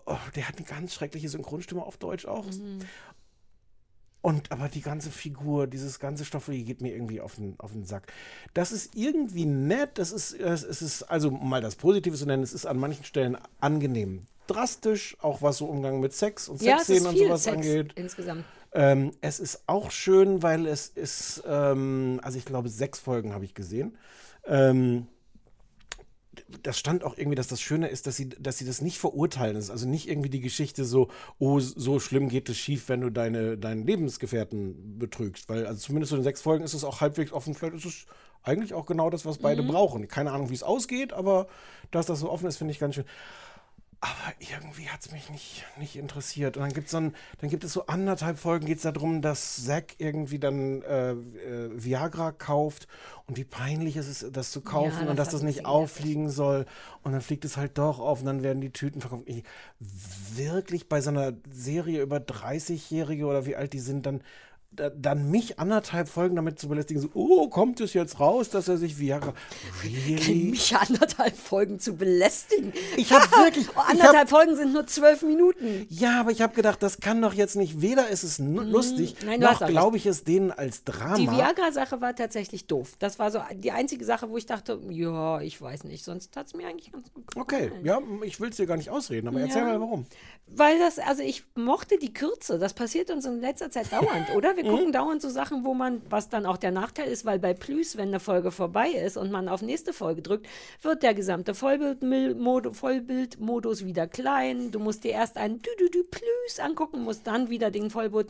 oh, 0.07 0.17
der 0.35 0.49
hat 0.49 0.57
eine 0.57 0.67
ganz 0.67 0.95
schreckliche 0.95 1.29
Synchronstimme 1.29 1.83
auf 1.83 1.99
Deutsch 1.99 2.25
auch. 2.25 2.47
Und 4.23 4.51
aber 4.51 4.69
die 4.71 4.81
ganze 4.81 5.11
Figur, 5.11 5.67
dieses 5.67 6.01
ganze 6.01 6.25
Stoffelige 6.25 6.65
geht 6.65 6.81
mir 6.81 6.95
irgendwie 6.95 7.21
auf 7.21 7.35
den, 7.35 7.61
auf 7.61 7.73
den 7.73 7.85
Sack. 7.85 8.11
Das 8.55 8.73
ist 8.73 8.97
irgendwie 8.97 9.45
nett, 9.45 9.99
das 9.99 10.13
ist, 10.13 10.33
es 10.33 10.65
es 10.65 10.81
ist, 10.81 11.03
also 11.03 11.29
um 11.29 11.49
mal 11.49 11.61
das 11.61 11.77
Positive 11.77 12.17
zu 12.17 12.25
nennen, 12.25 12.43
es 12.43 12.55
ist 12.55 12.65
an 12.65 12.79
manchen 12.79 13.05
Stellen 13.05 13.37
angenehm 13.61 14.27
drastisch, 14.47 15.17
auch 15.21 15.43
was 15.43 15.59
so 15.59 15.67
Umgang 15.67 16.01
mit 16.01 16.13
Sex 16.13 16.49
und 16.49 16.61
Ja, 16.63 16.79
Sexszenen 16.79 17.07
und 17.09 17.19
sowas 17.19 17.45
Sex 17.45 17.57
angeht. 17.57 17.93
insgesamt. 17.97 18.45
Ähm, 18.73 19.13
es 19.21 19.41
ist 19.41 19.63
auch 19.67 19.91
schön, 19.91 20.43
weil 20.43 20.67
es 20.67 20.89
ist, 20.89 21.43
ähm, 21.47 22.21
also 22.23 22.37
ich 22.39 22.45
glaube, 22.45 22.69
sechs 22.69 22.99
Folgen 22.99 23.33
habe 23.33 23.45
ich 23.45 23.55
gesehen. 23.55 23.97
Ähm, 24.47 25.07
das 26.63 26.79
stand 26.79 27.03
auch 27.03 27.17
irgendwie, 27.17 27.35
dass 27.35 27.49
das 27.49 27.61
Schöne 27.61 27.89
ist, 27.89 28.07
dass 28.07 28.17
sie, 28.17 28.29
dass 28.29 28.59
sie 28.59 28.67
das 28.67 28.83
nicht 28.83 28.99
verurteilen. 28.99 29.55
Das 29.55 29.65
ist 29.65 29.71
also 29.71 29.89
nicht 29.89 30.09
irgendwie 30.09 30.29
die 30.29 30.41
Geschichte 30.41 30.85
so, 30.85 31.09
oh, 31.39 31.59
so 31.61 31.99
schlimm 31.99 32.29
geht 32.29 32.49
es 32.51 32.59
schief, 32.59 32.89
wenn 32.89 33.01
du 33.01 33.11
deine, 33.11 33.57
deinen 33.57 33.87
Lebensgefährten 33.87 34.99
betrügst. 34.99 35.49
Weil, 35.49 35.67
also 35.67 35.81
zumindest 35.81 36.13
in 36.13 36.19
den 36.19 36.25
sechs 36.25 36.43
Folgen 36.43 36.63
ist 36.65 36.75
es 36.75 36.85
auch 36.85 37.01
halbwegs 37.01 37.33
offen. 37.33 37.55
Vielleicht 37.55 37.77
ist 37.77 37.85
es 37.87 38.07
eigentlich 38.43 38.75
auch 38.75 38.87
genau 38.87 39.09
das, 39.11 39.25
was 39.25 39.39
beide 39.39 39.63
Mhm. 39.63 39.69
brauchen. 39.69 40.09
Keine 40.09 40.31
Ahnung, 40.31 40.51
wie 40.51 40.55
es 40.55 40.63
ausgeht, 40.63 41.13
aber 41.15 41.49
dass 41.91 42.07
das 42.07 42.21
so 42.21 42.31
offen 42.31 42.47
ist, 42.47 42.59
finde 42.59 42.73
ich 42.73 42.79
ganz 42.79 42.95
schön. 42.95 43.05
Aber 44.01 44.35
irgendwie 44.39 44.89
hat 44.89 45.01
es 45.01 45.11
mich 45.11 45.31
nicht, 45.31 45.65
nicht 45.79 45.97
interessiert. 45.97 46.57
Und 46.57 46.65
dann, 46.65 46.73
gibt's 46.73 46.91
so 46.91 46.99
ein, 46.99 47.15
dann 47.41 47.49
gibt 47.49 47.65
es 47.65 47.73
so 47.73 47.87
anderthalb 47.87 48.39
Folgen, 48.39 48.67
geht 48.67 48.77
es 48.77 48.83
darum, 48.83 49.23
dass 49.23 49.65
Zack 49.65 49.95
irgendwie 49.99 50.39
dann 50.39 50.83
äh, 50.83 51.13
äh, 51.13 51.71
Viagra 51.73 52.33
kauft 52.33 52.89
und 53.27 53.39
wie 53.39 53.45
peinlich 53.45 53.97
es 53.97 54.07
ist, 54.07 54.37
das 54.37 54.51
zu 54.51 54.61
kaufen 54.61 55.01
das 55.01 55.09
und 55.09 55.19
dass 55.19 55.31
das 55.31 55.43
nicht 55.43 55.65
auffliegen 55.65 56.29
soll. 56.29 56.67
Und 57.03 57.13
dann 57.13 57.23
fliegt 57.23 57.45
es 57.47 57.57
halt 57.57 57.79
doch 57.79 57.99
auf 57.99 58.21
und 58.21 58.27
dann 58.27 58.43
werden 58.43 58.61
die 58.61 58.73
Tüten 58.73 59.01
verkauft. 59.01 59.25
Ich, 59.27 59.45
wirklich 59.79 60.89
bei 60.89 61.01
so 61.01 61.11
einer 61.11 61.33
Serie 61.51 62.03
über 62.03 62.19
30-Jährige 62.19 63.25
oder 63.25 63.47
wie 63.47 63.57
alt 63.57 63.73
die 63.73 63.81
sind, 63.81 64.05
dann 64.05 64.23
da- 64.77 64.91
dann 64.91 65.31
mich 65.31 65.59
anderthalb 65.59 66.09
Folgen 66.09 66.37
damit 66.37 66.59
zu 66.59 66.69
belästigen, 66.69 67.03
so, 67.03 67.09
oh, 67.15 67.49
kommt 67.49 67.81
es 67.81 67.95
jetzt 67.95 68.21
raus, 68.21 68.51
dass 68.51 68.69
er 68.69 68.77
sich 68.77 68.99
Viagra. 68.99 69.35
Really? 69.83 70.51
Mich 70.51 70.77
anderthalb 70.77 71.37
Folgen 71.37 71.79
zu 71.81 71.95
belästigen. 71.97 72.73
Ich 72.97 73.13
habe 73.13 73.25
wirklich. 73.45 73.69
Oh, 73.69 73.73
ich 73.73 73.77
hab, 73.77 73.91
anderthalb 73.91 74.29
Folgen 74.31 74.57
sind 74.57 74.73
nur 74.73 74.87
zwölf 74.87 75.23
Minuten. 75.23 75.87
ja, 75.89 76.21
aber 76.21 76.31
ich 76.31 76.41
habe 76.43 76.55
gedacht, 76.55 76.83
das 76.83 77.01
kann 77.01 77.21
doch 77.23 77.35
jetzt 77.35 77.57
nicht. 77.57 77.81
Weder 77.81 78.09
ist 78.09 78.23
es 78.23 78.39
nu- 78.39 78.61
lustig. 78.63 79.17
Nein, 79.25 79.41
noch 79.41 79.65
glaube 79.67 79.97
ich 79.97 80.07
es 80.07 80.25
denen 80.25 80.51
als 80.53 80.85
Drama. 80.85 81.17
Die 81.17 81.31
Viagra-Sache 81.31 82.01
war 82.01 82.15
tatsächlich 82.15 82.67
doof. 82.67 82.93
Das 82.99 83.19
war 83.19 83.31
so 83.31 83.41
die 83.55 83.73
einzige 83.73 84.05
Sache, 84.05 84.29
wo 84.31 84.37
ich 84.37 84.47
dachte, 84.47 84.81
ja, 84.91 85.41
ich 85.41 85.61
weiß 85.61 85.85
nicht. 85.85 86.05
Sonst 86.05 86.37
hat 86.37 86.47
es 86.47 86.55
mir 86.55 86.69
eigentlich 86.69 86.93
ganz 86.93 87.13
gut 87.13 87.25
Okay, 87.37 87.71
ja, 87.83 88.01
ich 88.23 88.41
will 88.41 88.51
es 88.51 88.57
dir 88.57 88.67
gar 88.67 88.77
nicht 88.77 88.91
ausreden, 88.91 89.29
aber 89.29 89.41
erzähl 89.41 89.63
Ja. 89.63 89.69
mal 89.69 89.81
warum. 89.81 90.07
Weil 90.49 90.79
das, 90.79 90.99
also 90.99 91.23
ich 91.23 91.45
mochte 91.55 91.99
die 91.99 92.13
Kürze. 92.13 92.59
Das 92.59 92.73
passiert 92.75 93.11
uns 93.11 93.25
in 93.25 93.41
letzter 93.41 93.71
Zeit 93.71 93.93
dauernd, 93.93 94.31
oder? 94.37 94.57
Wir 94.57 94.65
Gucken 94.71 94.93
dauernd 94.93 95.23
so 95.23 95.29
Sachen, 95.29 95.65
wo 95.65 95.75
man, 95.75 96.03
was 96.11 96.29
dann 96.29 96.47
auch 96.47 96.57
der 96.57 96.71
Nachteil 96.71 97.09
ist, 97.09 97.25
weil 97.25 97.39
bei 97.39 97.55
Plüs, 97.55 97.97
wenn 97.97 98.09
eine 98.09 98.21
Folge 98.21 98.51
vorbei 98.51 98.89
ist 98.91 99.17
und 99.17 99.31
man 99.31 99.49
auf 99.49 99.63
nächste 99.63 99.93
Folge 99.93 100.23
drückt, 100.23 100.47
wird 100.83 101.03
der 101.03 101.15
gesamte 101.15 101.55
Vollbildmodus, 101.55 102.79
Vollbildmodus 102.79 103.85
wieder 103.85 104.07
klein. 104.07 104.71
Du 104.71 104.79
musst 104.79 105.05
dir 105.05 105.13
erst 105.13 105.37
einen 105.37 105.61
Dü-Dü-Dü 105.61 106.05
Plüs 106.11 106.61
angucken, 106.61 107.03
musst 107.03 107.27
dann 107.27 107.51
wieder 107.51 107.71
den 107.71 107.91
Vollbild. 107.91 108.29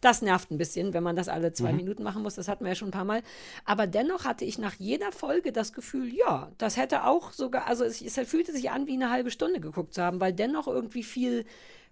Das 0.00 0.22
nervt 0.22 0.50
ein 0.50 0.58
bisschen, 0.58 0.94
wenn 0.94 1.02
man 1.02 1.16
das 1.16 1.28
alle 1.28 1.52
zwei 1.52 1.70
Mhm. 1.72 1.76
Minuten 1.78 2.02
machen 2.02 2.22
muss. 2.22 2.34
Das 2.34 2.48
hatten 2.48 2.64
wir 2.64 2.70
ja 2.70 2.74
schon 2.74 2.88
ein 2.88 2.92
paar 2.92 3.04
Mal. 3.04 3.22
Aber 3.64 3.86
dennoch 3.86 4.24
hatte 4.24 4.44
ich 4.44 4.58
nach 4.58 4.74
jeder 4.74 5.12
Folge 5.12 5.52
das 5.52 5.72
Gefühl, 5.72 6.12
ja, 6.12 6.50
das 6.58 6.76
hätte 6.76 7.04
auch 7.04 7.32
sogar, 7.32 7.66
also 7.66 7.84
es, 7.84 8.00
es 8.00 8.18
fühlte 8.28 8.52
sich 8.52 8.70
an, 8.70 8.86
wie 8.86 8.94
eine 8.94 9.10
halbe 9.10 9.30
Stunde 9.30 9.60
geguckt 9.60 9.94
zu 9.94 10.02
haben, 10.02 10.20
weil 10.20 10.32
dennoch 10.32 10.66
irgendwie 10.66 11.02
viel 11.02 11.44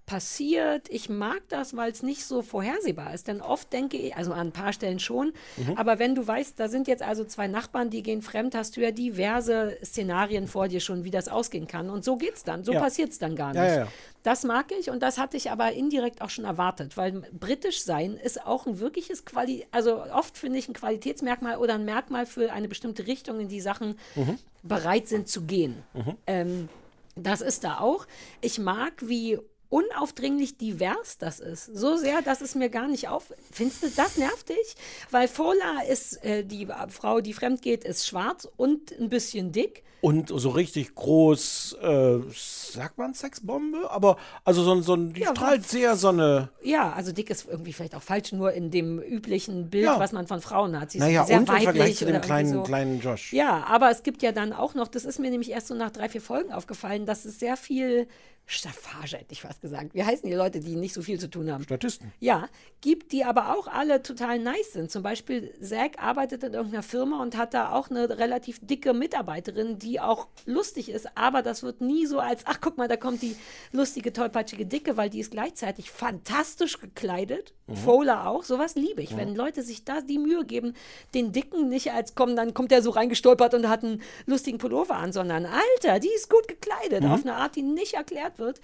passiert. 0.06 0.88
Ich 0.90 1.08
mag 1.08 1.40
das, 1.48 1.76
weil 1.76 1.90
es 1.90 2.02
nicht 2.02 2.24
so 2.24 2.42
vorhersehbar 2.42 3.14
ist. 3.14 3.26
Denn 3.28 3.40
oft 3.40 3.72
denke 3.72 3.96
ich, 3.96 4.16
also 4.16 4.32
an 4.32 4.48
ein 4.48 4.52
paar 4.52 4.72
Stellen 4.72 4.98
schon, 4.98 5.32
Mhm. 5.56 5.76
aber 5.76 5.98
wenn 5.98 6.14
du 6.14 6.26
weißt, 6.26 6.58
da 6.60 6.68
sind 6.68 6.88
jetzt 6.88 7.02
also 7.02 7.24
zwei 7.24 7.46
Nachbarn, 7.48 7.90
die 7.90 8.02
gehen 8.02 8.22
fremd, 8.22 8.54
hast 8.54 8.76
du 8.76 8.80
ja 8.82 8.90
diverse 8.90 9.76
Szenarien 9.84 10.46
vor 10.46 10.68
dir 10.68 10.80
schon, 10.80 11.04
wie 11.04 11.10
das 11.10 11.28
ausgehen 11.28 11.66
kann. 11.66 11.90
Und 11.90 12.04
so 12.04 12.16
geht's 12.16 12.44
dann. 12.44 12.64
So 12.64 12.72
Ja. 12.74 12.80
passiert 12.80 13.10
es 13.10 13.18
dann 13.18 13.34
gar 13.36 13.52
nicht. 13.52 13.62
Ja, 13.62 13.76
ja. 13.84 13.88
Das 14.22 14.42
mag 14.44 14.72
ich 14.78 14.88
und 14.90 15.02
das 15.02 15.18
hatte 15.18 15.36
ich 15.36 15.50
aber 15.50 15.72
indirekt 15.72 16.22
auch 16.22 16.30
schon 16.30 16.44
erwartet, 16.46 16.96
weil 16.96 17.22
britisch 17.38 17.82
sein 17.82 18.16
ist 18.16 18.46
auch 18.46 18.66
ein 18.66 18.78
wirkliches 18.80 19.24
Quali, 19.26 19.66
also 19.70 20.02
oft 20.02 20.38
finde 20.38 20.58
ich 20.58 20.66
ein 20.68 20.72
Qualitätsmerkmal 20.74 21.58
oder 21.58 21.74
ein 21.74 21.84
Merkmal 21.84 22.24
für 22.24 22.50
eine 22.52 22.68
bestimmte 22.68 23.06
Richtung, 23.06 23.38
in 23.40 23.48
die 23.48 23.60
Sachen 23.60 23.98
Mhm. 24.14 24.38
bereit 24.62 25.08
sind 25.08 25.28
zu 25.28 25.42
gehen. 25.42 25.82
Mhm. 25.92 26.16
Ähm, 26.26 26.68
das 27.16 27.42
ist 27.42 27.64
da 27.64 27.78
auch. 27.80 28.06
Ich 28.40 28.58
mag, 28.58 28.92
wie 29.02 29.38
unaufdringlich 29.74 30.56
divers 30.56 31.18
das 31.18 31.40
ist. 31.40 31.66
So 31.66 31.96
sehr, 31.96 32.22
dass 32.22 32.40
es 32.40 32.54
mir 32.54 32.68
gar 32.68 32.86
nicht 32.88 33.08
auf. 33.08 33.32
Findest 33.50 33.82
du, 33.82 33.88
das 33.96 34.16
nervt 34.16 34.48
dich? 34.48 34.76
Weil 35.10 35.26
Fola 35.28 35.82
ist, 35.90 36.24
äh, 36.24 36.44
die 36.44 36.68
Frau, 36.88 37.20
die 37.20 37.32
fremd 37.32 37.60
geht, 37.62 37.84
ist 37.84 38.06
schwarz 38.06 38.48
und 38.56 38.92
ein 38.98 39.08
bisschen 39.08 39.52
dick. 39.52 39.82
Und 40.00 40.28
so 40.28 40.50
richtig 40.50 40.94
groß, 40.94 41.78
äh, 41.80 42.18
sagt 42.34 42.98
man 42.98 43.14
Sexbombe? 43.14 43.90
Aber 43.90 44.18
also 44.44 44.62
so, 44.62 44.72
ein- 44.74 44.82
so 44.82 44.96
die 44.96 45.22
Ja, 45.22 45.30
strahlt 45.30 45.66
sehr 45.66 45.96
so 45.96 46.08
eine. 46.08 46.50
Ja, 46.62 46.92
also 46.92 47.10
dick 47.10 47.30
ist 47.30 47.48
irgendwie 47.48 47.72
vielleicht 47.72 47.94
auch 47.94 48.02
falsch, 48.02 48.32
nur 48.32 48.52
in 48.52 48.70
dem 48.70 49.00
üblichen 49.00 49.70
Bild, 49.70 49.84
Ja. 49.86 49.98
was 49.98 50.12
man 50.12 50.26
von 50.26 50.42
Frauen 50.42 50.78
hat. 50.78 50.90
Sie 50.90 50.98
ist 50.98 51.04
Naja, 51.04 51.24
sehr 51.24 51.36
und 51.38 51.42
im 51.44 51.48
weiblich 51.48 51.64
Vergleich 51.64 51.96
zu 51.96 52.04
dem 52.04 52.20
kleinen, 52.20 52.52
so. 52.52 52.62
kleinen 52.64 53.00
Josh. 53.00 53.32
Ja, 53.32 53.64
aber 53.66 53.90
es 53.90 54.02
gibt 54.02 54.22
ja 54.22 54.32
dann 54.32 54.52
auch 54.52 54.74
noch, 54.74 54.88
das 54.88 55.06
ist 55.06 55.18
mir 55.18 55.30
nämlich 55.30 55.50
erst 55.50 55.68
so 55.68 55.74
nach 55.74 55.90
drei, 55.90 56.10
vier 56.10 56.20
Folgen 56.20 56.52
aufgefallen, 56.52 57.06
dass 57.06 57.24
es 57.24 57.40
sehr 57.40 57.56
viel 57.56 58.06
Staffage, 58.46 59.14
hätte 59.16 59.32
ich 59.32 59.40
fast 59.40 59.62
gesagt. 59.62 59.94
Wie 59.94 60.04
heißen 60.04 60.28
die 60.28 60.34
Leute, 60.34 60.60
die 60.60 60.76
nicht 60.76 60.92
so 60.92 61.00
viel 61.00 61.18
zu 61.18 61.28
tun 61.30 61.50
haben? 61.50 61.64
Statisten. 61.64 62.12
Ja, 62.20 62.48
gibt, 62.82 63.12
die 63.12 63.24
aber 63.24 63.56
auch 63.56 63.66
alle 63.68 64.02
total 64.02 64.38
nice 64.38 64.74
sind. 64.74 64.90
Zum 64.90 65.02
Beispiel 65.02 65.54
Zack 65.62 65.98
arbeitet 66.02 66.42
in 66.44 66.52
irgendeiner 66.52 66.82
Firma 66.82 67.22
und 67.22 67.36
hat 67.38 67.54
da 67.54 67.72
auch 67.72 67.88
eine 67.90 68.18
relativ 68.18 68.58
dicke 68.60 68.92
Mitarbeiterin, 68.92 69.78
die 69.78 69.98
auch 69.98 70.28
lustig 70.44 70.90
ist, 70.90 71.08
aber 71.16 71.40
das 71.40 71.62
wird 71.62 71.80
nie 71.80 72.04
so 72.04 72.18
als, 72.18 72.42
ach 72.44 72.58
guck 72.60 72.76
mal, 72.76 72.86
da 72.86 72.96
kommt 72.98 73.22
die 73.22 73.34
lustige, 73.72 74.12
tollpatschige 74.12 74.66
Dicke, 74.66 74.98
weil 74.98 75.08
die 75.08 75.20
ist 75.20 75.30
gleichzeitig 75.30 75.90
fantastisch 75.90 76.78
gekleidet. 76.80 77.54
Mhm. 77.66 77.76
Fowler 77.76 78.26
auch, 78.28 78.42
sowas 78.44 78.74
liebe 78.74 79.00
ich, 79.00 79.12
Mhm. 79.12 79.16
wenn 79.16 79.34
Leute 79.34 79.62
sich 79.62 79.86
da 79.86 80.02
die 80.02 80.18
Mühe 80.18 80.44
geben, 80.44 80.74
den 81.14 81.32
Dicken 81.32 81.70
nicht 81.70 81.92
als, 81.92 82.14
komm, 82.14 82.36
dann 82.36 82.52
kommt 82.52 82.70
der 82.70 82.82
so 82.82 82.90
reingestolpert 82.90 83.54
und 83.54 83.70
hat 83.70 83.82
einen 83.84 84.02
lustigen 84.26 84.58
Pullover 84.58 84.96
an, 84.96 85.12
sondern, 85.12 85.46
Alter, 85.46 85.98
die 85.98 86.10
ist 86.14 86.28
gut 86.28 86.46
gekleidet, 86.46 87.04
Mhm. 87.04 87.10
auf 87.10 87.22
eine 87.22 87.36
Art, 87.36 87.56
die 87.56 87.62
nicht 87.62 87.94
erklärt 87.94 88.33
wird. 88.38 88.60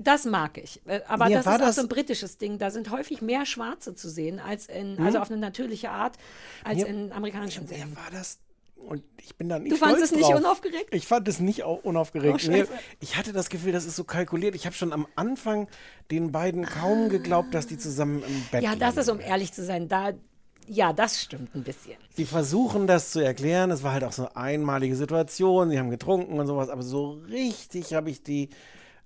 Das 0.00 0.24
mag 0.26 0.58
ich. 0.58 0.80
Äh, 0.86 1.00
Aber 1.08 1.26
Mir 1.26 1.36
das 1.38 1.46
ist 1.46 1.52
auch 1.52 1.58
das- 1.58 1.74
so 1.76 1.82
ein 1.82 1.88
britisches 1.88 2.38
Ding. 2.38 2.58
Da 2.58 2.70
sind 2.70 2.90
häufig 2.90 3.20
mehr 3.20 3.44
Schwarze 3.46 3.94
zu 3.96 4.08
sehen, 4.08 4.38
als 4.38 4.66
in, 4.66 4.94
Mhm. 4.94 5.04
also 5.06 5.18
auf 5.18 5.28
eine 5.30 5.40
natürliche 5.40 5.90
Art, 5.90 6.16
als 6.62 6.78
Mir- 6.78 6.86
in 6.86 7.12
amerikanischen 7.12 7.66
Serien. 7.66 7.96
war 7.96 8.08
das 8.12 8.38
und 8.76 9.02
ich 9.20 9.34
bin 9.34 9.48
da 9.48 9.58
nicht 9.58 9.72
Du 9.72 9.76
fandest 9.76 10.04
es 10.04 10.12
nicht 10.12 10.22
drauf. 10.28 10.36
unaufgeregt? 10.38 10.94
Ich 10.94 11.04
fand 11.08 11.26
es 11.26 11.40
nicht 11.40 11.64
au- 11.64 11.80
unaufgeregt. 11.82 12.44
Oh, 12.46 12.50
nee, 12.52 12.64
ich 13.00 13.16
hatte 13.16 13.32
das 13.32 13.48
Gefühl, 13.48 13.72
das 13.72 13.86
ist 13.86 13.96
so 13.96 14.04
kalkuliert. 14.04 14.54
Ich 14.54 14.66
habe 14.66 14.76
schon 14.76 14.92
am 14.92 15.08
Anfang 15.16 15.66
den 16.12 16.30
beiden 16.30 16.64
kaum 16.64 17.08
geglaubt, 17.08 17.52
dass 17.52 17.66
die 17.66 17.76
zusammen 17.76 18.22
im 18.22 18.44
Bett 18.52 18.62
Ja, 18.62 18.76
das 18.76 18.90
liegen. 18.90 19.00
ist, 19.00 19.08
um 19.08 19.18
ehrlich 19.20 19.52
zu 19.52 19.64
sein, 19.64 19.88
da, 19.88 20.12
ja, 20.68 20.92
das 20.92 21.20
stimmt 21.20 21.56
ein 21.56 21.64
bisschen. 21.64 21.96
Sie 22.14 22.24
versuchen 22.24 22.86
das 22.86 23.10
zu 23.10 23.18
erklären. 23.18 23.72
Es 23.72 23.82
war 23.82 23.94
halt 23.94 24.04
auch 24.04 24.12
so 24.12 24.26
eine 24.28 24.36
einmalige 24.36 24.94
Situation. 24.94 25.70
Sie 25.70 25.78
haben 25.80 25.90
getrunken 25.90 26.38
und 26.38 26.46
sowas, 26.46 26.68
aber 26.68 26.82
so 26.84 27.20
richtig 27.28 27.94
habe 27.94 28.10
ich 28.10 28.22
die 28.22 28.48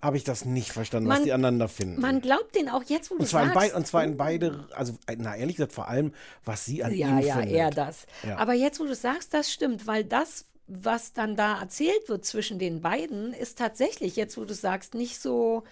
habe 0.03 0.17
ich 0.17 0.25
das 0.25 0.45
nicht 0.45 0.73
verstanden, 0.73 1.09
was 1.09 1.19
Man- 1.19 1.25
die 1.25 1.33
aneinander 1.33 1.69
finden. 1.69 2.01
Man 2.01 2.21
glaubt 2.21 2.57
den 2.57 2.69
auch 2.69 2.83
jetzt, 2.85 3.11
wo 3.11 3.15
du 3.15 3.21
und 3.21 3.27
zwar, 3.29 3.43
in 3.43 3.49
sagst. 3.49 3.61
beid, 3.61 3.75
und 3.75 3.87
zwar 3.87 4.03
in 4.05 4.17
beide, 4.17 4.67
also 4.75 4.95
na 5.17 5.37
ehrlich 5.37 5.57
gesagt 5.57 5.73
vor 5.73 5.89
allem, 5.89 6.13
was 6.45 6.65
sie 6.65 6.83
an 6.83 6.93
ja, 6.93 7.09
ihm 7.09 7.19
ja, 7.21 7.35
findet. 7.37 7.53
eher 7.53 7.71
das. 7.71 8.07
Ja. 8.27 8.37
Aber 8.39 8.53
jetzt, 8.53 8.81
wo 8.81 8.85
du 8.85 8.95
sagst, 8.97 9.33
das 9.33 9.53
stimmt, 9.53 9.87
weil 9.87 10.05
das, 10.05 10.47
was 10.67 11.13
dann 11.13 11.37
da 11.37 11.61
erzählt 11.61 12.09
wird 12.09 12.25
zwischen 12.25 12.59
den 12.59 12.81
beiden, 12.83 13.33
ist 13.33 13.59
tatsächlich, 13.59 14.17
jetzt, 14.17 14.37
wo 14.37 14.45
du 14.45 14.55
sagst, 14.55 14.95
nicht 14.95 15.21
so. 15.21 15.63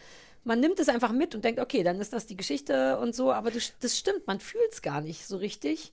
Man 0.42 0.60
nimmt 0.60 0.80
es 0.80 0.88
einfach 0.88 1.12
mit 1.12 1.34
und 1.34 1.44
denkt, 1.44 1.60
okay, 1.60 1.82
dann 1.82 2.00
ist 2.00 2.12
das 2.14 2.26
die 2.26 2.36
Geschichte 2.36 2.98
und 2.98 3.14
so, 3.14 3.30
aber 3.32 3.50
das, 3.50 3.74
das 3.80 3.98
stimmt, 3.98 4.26
man 4.26 4.40
fühlt 4.40 4.72
es 4.72 4.80
gar 4.80 5.00
nicht 5.02 5.26
so 5.26 5.36
richtig. 5.36 5.92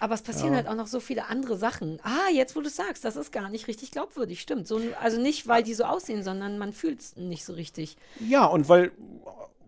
Aber 0.00 0.14
es 0.14 0.22
passieren 0.22 0.50
Ja. 0.52 0.56
halt 0.58 0.68
auch 0.68 0.74
noch 0.74 0.86
so 0.86 1.00
viele 1.00 1.26
andere 1.28 1.56
Sachen. 1.56 1.98
Ah, 2.02 2.30
jetzt, 2.32 2.56
wo 2.56 2.60
du 2.60 2.68
sagst, 2.68 3.04
das 3.04 3.16
ist 3.16 3.32
gar 3.32 3.48
nicht 3.48 3.68
richtig 3.68 3.90
glaubwürdig, 3.90 4.40
stimmt. 4.40 4.66
So, 4.68 4.80
also 5.00 5.20
nicht, 5.20 5.46
weil 5.46 5.62
die 5.62 5.74
so 5.74 5.84
aussehen, 5.84 6.22
sondern 6.22 6.58
man 6.58 6.72
fühlt 6.72 7.00
es 7.00 7.16
nicht 7.16 7.44
so 7.44 7.52
richtig. 7.54 7.96
Ja, 8.20 8.44
und 8.46 8.68
weil, 8.68 8.90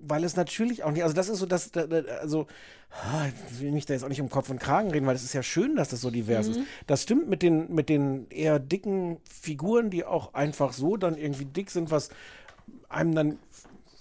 weil 0.01 0.25
es 0.25 0.37
natürlich 0.37 0.85
auch 0.85 0.91
nicht, 0.91 1.03
also 1.05 1.15
das 1.15 1.29
ist 1.29 1.39
so, 1.39 1.47
das, 1.47 1.71
da- 1.73 1.87
da- 1.87 2.03
also, 2.21 2.47
ah, 2.91 3.27
ich 3.51 3.61
will 3.61 3.73
mich 3.73 3.87
da 3.87 3.95
jetzt 3.95 4.03
auch 4.05 4.09
nicht 4.09 4.21
um 4.21 4.29
Kopf 4.31 4.51
und 4.51 4.59
Kragen 4.61 4.91
reden, 4.91 5.07
weil 5.07 5.17
es 5.17 5.25
ist 5.25 5.33
ja 5.33 5.43
schön, 5.43 5.77
dass 5.77 5.89
das 5.89 6.01
so 6.01 6.11
divers 6.11 6.49
ist. 6.49 6.59
Mhm. 6.59 6.67
Das 6.87 7.03
stimmt 7.03 7.29
mit 7.29 7.43
den, 7.43 7.73
mit 7.75 7.89
den 7.89 8.29
eher 8.31 8.59
dicken 8.59 9.19
Figuren, 9.31 9.91
die 9.91 10.05
auch 10.05 10.35
einfach 10.35 10.73
so 10.73 10.97
dann 10.97 11.17
irgendwie 11.17 11.45
dick 11.47 11.71
sind, 11.71 11.91
was 11.91 12.11
einem 12.89 13.15
dann 13.15 13.39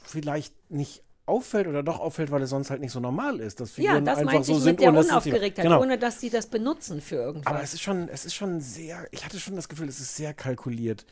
vielleicht 0.04 0.54
nicht 0.72 1.02
auffällt 1.28 1.68
oder 1.68 1.82
doch 1.84 2.00
auffällt, 2.00 2.30
weil 2.32 2.42
es 2.44 2.50
sonst 2.52 2.70
halt 2.70 2.82
nicht 2.82 2.92
so 2.92 3.00
normal 3.00 3.40
ist, 3.40 3.60
dass 3.60 3.76
Ja, 3.78 3.84
Figuren 3.94 4.06
das 4.06 4.20
einfach 4.20 4.44
so 4.44 4.56
sind. 4.60 4.74
mit 4.74 4.80
der 4.82 4.90
ohne 4.90 4.98
dass 5.00 5.08
sie- 5.08 5.12
Unaufgeregtheit, 5.12 5.64
genau. 5.66 5.82
ohne 5.82 5.98
dass 5.98 6.20
sie 6.20 6.30
das 6.30 6.48
benutzen 6.48 7.02
für 7.02 7.16
irgendwas. 7.16 7.48
Aber 7.52 7.64
es 7.64 7.74
ist 7.74 7.82
schon, 7.82 8.08
es 8.10 8.26
ist 8.26 8.36
schon 8.36 8.62
sehr, 8.62 9.08
ich 9.12 9.26
hatte 9.26 9.40
schon 9.40 9.56
das 9.56 9.68
Gefühl, 9.68 9.88
es 9.90 10.00
ist 10.00 10.16
sehr 10.16 10.34
kalkuliert. 10.34 11.06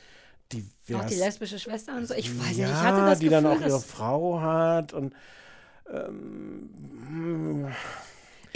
Divers. 0.51 1.01
auch 1.01 1.07
die 1.07 1.15
lesbische 1.15 1.57
Schwester 1.57 1.95
und 1.97 2.05
so. 2.07 2.13
Ich 2.13 2.29
weiß 2.29 2.57
ja, 2.57 2.67
nicht, 2.67 2.75
ich 2.77 2.83
hatte 2.83 3.01
das 3.01 3.19
die 3.19 3.29
Gefühl, 3.29 3.41
dann 3.43 3.57
auch 3.57 3.61
ihre 3.65 3.79
Frau 3.79 4.39
hat 4.41 4.93
und 4.93 5.15
ähm, 5.91 7.67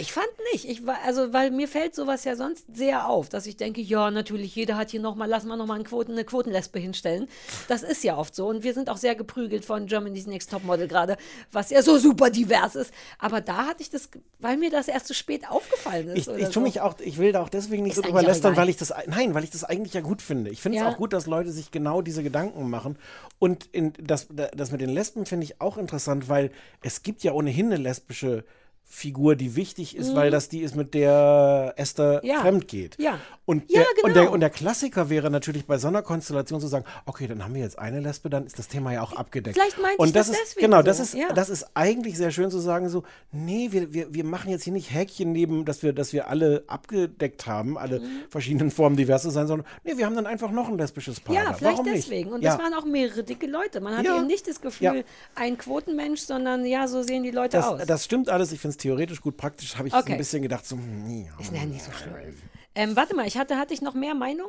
Ich 0.00 0.12
fand 0.12 0.28
nicht. 0.52 0.64
Ich 0.64 0.86
war, 0.86 0.98
also, 1.04 1.32
weil 1.32 1.50
mir 1.50 1.66
fällt 1.66 1.92
sowas 1.92 2.22
ja 2.22 2.36
sonst 2.36 2.66
sehr 2.72 3.08
auf, 3.08 3.28
dass 3.28 3.46
ich 3.46 3.56
denke, 3.56 3.80
ja, 3.80 4.12
natürlich, 4.12 4.54
jeder 4.54 4.76
hat 4.76 4.90
hier 4.90 5.00
nochmal, 5.00 5.28
lass 5.28 5.42
mal 5.42 5.56
nochmal 5.56 5.74
eine, 5.74 5.84
Quoten, 5.84 6.12
eine 6.12 6.24
Quotenlesbe 6.24 6.78
hinstellen. 6.78 7.26
Das 7.66 7.82
ist 7.82 8.04
ja 8.04 8.16
oft 8.16 8.32
so. 8.32 8.46
Und 8.46 8.62
wir 8.62 8.74
sind 8.74 8.90
auch 8.90 8.96
sehr 8.96 9.16
geprügelt 9.16 9.64
von 9.64 9.86
Germany's 9.86 10.28
Next 10.28 10.52
Topmodel 10.52 10.86
gerade, 10.86 11.16
was 11.50 11.70
ja 11.70 11.82
so 11.82 11.98
super 11.98 12.30
divers 12.30 12.76
ist. 12.76 12.94
Aber 13.18 13.40
da 13.40 13.66
hatte 13.66 13.82
ich 13.82 13.90
das, 13.90 14.08
weil 14.38 14.56
mir 14.56 14.70
das 14.70 14.86
erst 14.86 15.08
zu 15.08 15.14
spät 15.14 15.50
aufgefallen 15.50 16.08
ist. 16.10 16.28
Ich, 16.28 16.34
ich 16.34 16.44
tue 16.44 16.52
so. 16.52 16.60
mich 16.60 16.80
auch, 16.80 16.94
ich 17.00 17.18
will 17.18 17.32
da 17.32 17.42
auch 17.42 17.48
deswegen 17.48 17.82
nicht 17.82 17.92
Ist 17.92 17.96
so 17.96 18.02
drüber 18.02 18.22
lästern, 18.22 18.56
weil 18.56 18.68
ich 18.68 18.76
das, 18.76 18.94
nein, 19.08 19.34
weil 19.34 19.42
ich 19.42 19.50
das 19.50 19.64
eigentlich 19.64 19.94
ja 19.94 20.00
gut 20.00 20.22
finde. 20.22 20.50
Ich 20.50 20.62
finde 20.62 20.78
es 20.78 20.84
Ja. 20.84 20.90
auch 20.90 20.96
gut, 20.96 21.12
dass 21.12 21.26
Leute 21.26 21.50
sich 21.50 21.72
genau 21.72 22.02
diese 22.02 22.22
Gedanken 22.22 22.70
machen. 22.70 22.96
Und 23.40 23.66
in, 23.72 23.94
das, 24.00 24.28
das 24.30 24.70
mit 24.70 24.80
den 24.80 24.90
Lesben 24.90 25.26
finde 25.26 25.42
ich 25.42 25.60
auch 25.60 25.76
interessant, 25.76 26.28
weil 26.28 26.52
es 26.82 27.02
gibt 27.02 27.24
ja 27.24 27.32
ohnehin 27.32 27.66
eine 27.66 27.76
lesbische 27.76 28.44
Figur, 28.90 29.36
die 29.36 29.54
wichtig 29.54 29.94
ist, 29.96 30.10
Mhm. 30.12 30.16
weil 30.16 30.30
das 30.30 30.48
die 30.48 30.60
ist, 30.60 30.74
mit 30.74 30.94
der 30.94 31.74
Esther 31.76 32.24
Ja. 32.24 32.40
fremd 32.40 32.68
geht. 32.68 32.96
Ja. 32.98 33.18
Und, 33.44 33.70
Ja, 33.70 33.82
der, 33.96 34.04
und, 34.04 34.14
der, 34.14 34.22
genau. 34.24 34.34
und 34.34 34.40
der 34.40 34.48
Klassiker 34.50 35.10
wäre 35.10 35.30
natürlich 35.30 35.66
bei 35.66 35.76
so 35.78 35.88
einer 35.88 36.00
Konstellation 36.02 36.58
zu 36.60 36.66
sagen, 36.68 36.84
okay, 37.06 37.26
dann 37.26 37.44
haben 37.44 37.54
wir 37.54 37.60
jetzt 37.62 37.78
eine 37.78 38.00
Lesbe, 38.00 38.30
dann 38.30 38.46
ist 38.46 38.58
das 38.58 38.66
Thema 38.68 38.92
ja 38.94 39.02
auch 39.02 39.12
abgedeckt. 39.12 39.56
Vielleicht 39.56 39.78
meinte 39.80 39.98
und 39.98 40.08
ich 40.08 40.14
das 40.14 40.28
das 40.28 40.36
ist, 40.36 40.42
deswegen 40.56 40.70
Genau, 40.70 40.82
das 40.82 40.96
so, 40.98 41.02
ist, 41.02 41.14
ja. 41.14 41.32
das 41.34 41.48
ist 41.50 41.66
eigentlich 41.74 42.16
sehr 42.16 42.30
schön 42.30 42.50
zu 42.50 42.58
sagen, 42.60 42.88
so, 42.88 43.04
nee, 43.30 43.68
wir, 43.72 43.92
wir, 43.92 44.12
wir 44.12 44.24
machen 44.24 44.50
jetzt 44.50 44.64
hier 44.64 44.72
nicht 44.72 44.92
Häkchen 44.92 45.32
neben, 45.32 45.64
dass 45.66 45.82
wir, 45.82 45.92
dass 45.92 46.12
wir 46.14 46.28
alle 46.28 46.64
abgedeckt 46.66 47.46
haben, 47.46 47.76
alle 47.78 48.00
Mhm. 48.00 48.04
verschiedenen 48.30 48.70
Formen 48.70 48.96
divers 48.96 49.22
zu 49.22 49.30
sein, 49.30 49.46
sondern 49.46 49.66
nee, 49.84 49.96
wir 49.96 50.06
haben 50.06 50.14
dann 50.16 50.26
einfach 50.26 50.50
noch 50.50 50.68
ein 50.68 50.78
lesbisches 50.78 51.20
Paar. 51.20 51.34
Ja, 51.34 51.52
vielleicht 51.52 51.78
Warum 51.78 51.92
deswegen. 51.92 52.28
Nicht? 52.30 52.34
Und 52.36 52.44
das 52.44 52.58
waren 52.58 52.72
auch 52.74 52.86
mehrere 52.86 53.22
dicke 53.22 53.46
Leute. 53.46 53.80
Man 53.80 53.96
hat 53.98 54.06
eben 54.06 54.26
nicht 54.26 54.48
das 54.48 54.60
Gefühl, 54.62 55.04
ein 55.34 55.58
Quotenmensch, 55.58 56.20
sondern 56.20 56.64
ja, 56.64 56.88
so 56.88 57.02
sehen 57.02 57.22
die 57.22 57.30
Leute 57.30 57.64
aus. 57.64 57.78
das, 57.78 57.86
das 57.86 58.04
stimmt 58.06 58.28
alles, 58.30 58.52
ich 58.52 58.60
finde 58.60 58.72
es 58.72 58.77
theoretisch 58.78 59.20
gut, 59.20 59.36
praktisch 59.36 59.76
habe 59.76 59.88
ich 59.88 59.94
so 59.94 60.00
Okay. 60.00 60.12
ein 60.12 60.18
bisschen 60.18 60.42
gedacht, 60.42 60.66
so, 60.66 60.76
hm, 60.76 61.24
ja. 61.26 61.38
Ist 61.40 61.52
ja 61.52 61.64
nicht 61.66 61.82
so 61.82 61.92
schlimm. 61.92 62.36
Ähm, 62.74 62.96
warte 62.96 63.14
mal, 63.14 63.26
ich 63.26 63.36
hatte, 63.36 63.56
hatte 63.58 63.74
ich 63.74 63.82
noch 63.82 63.94
mehr 63.94 64.14
Meinung? 64.14 64.48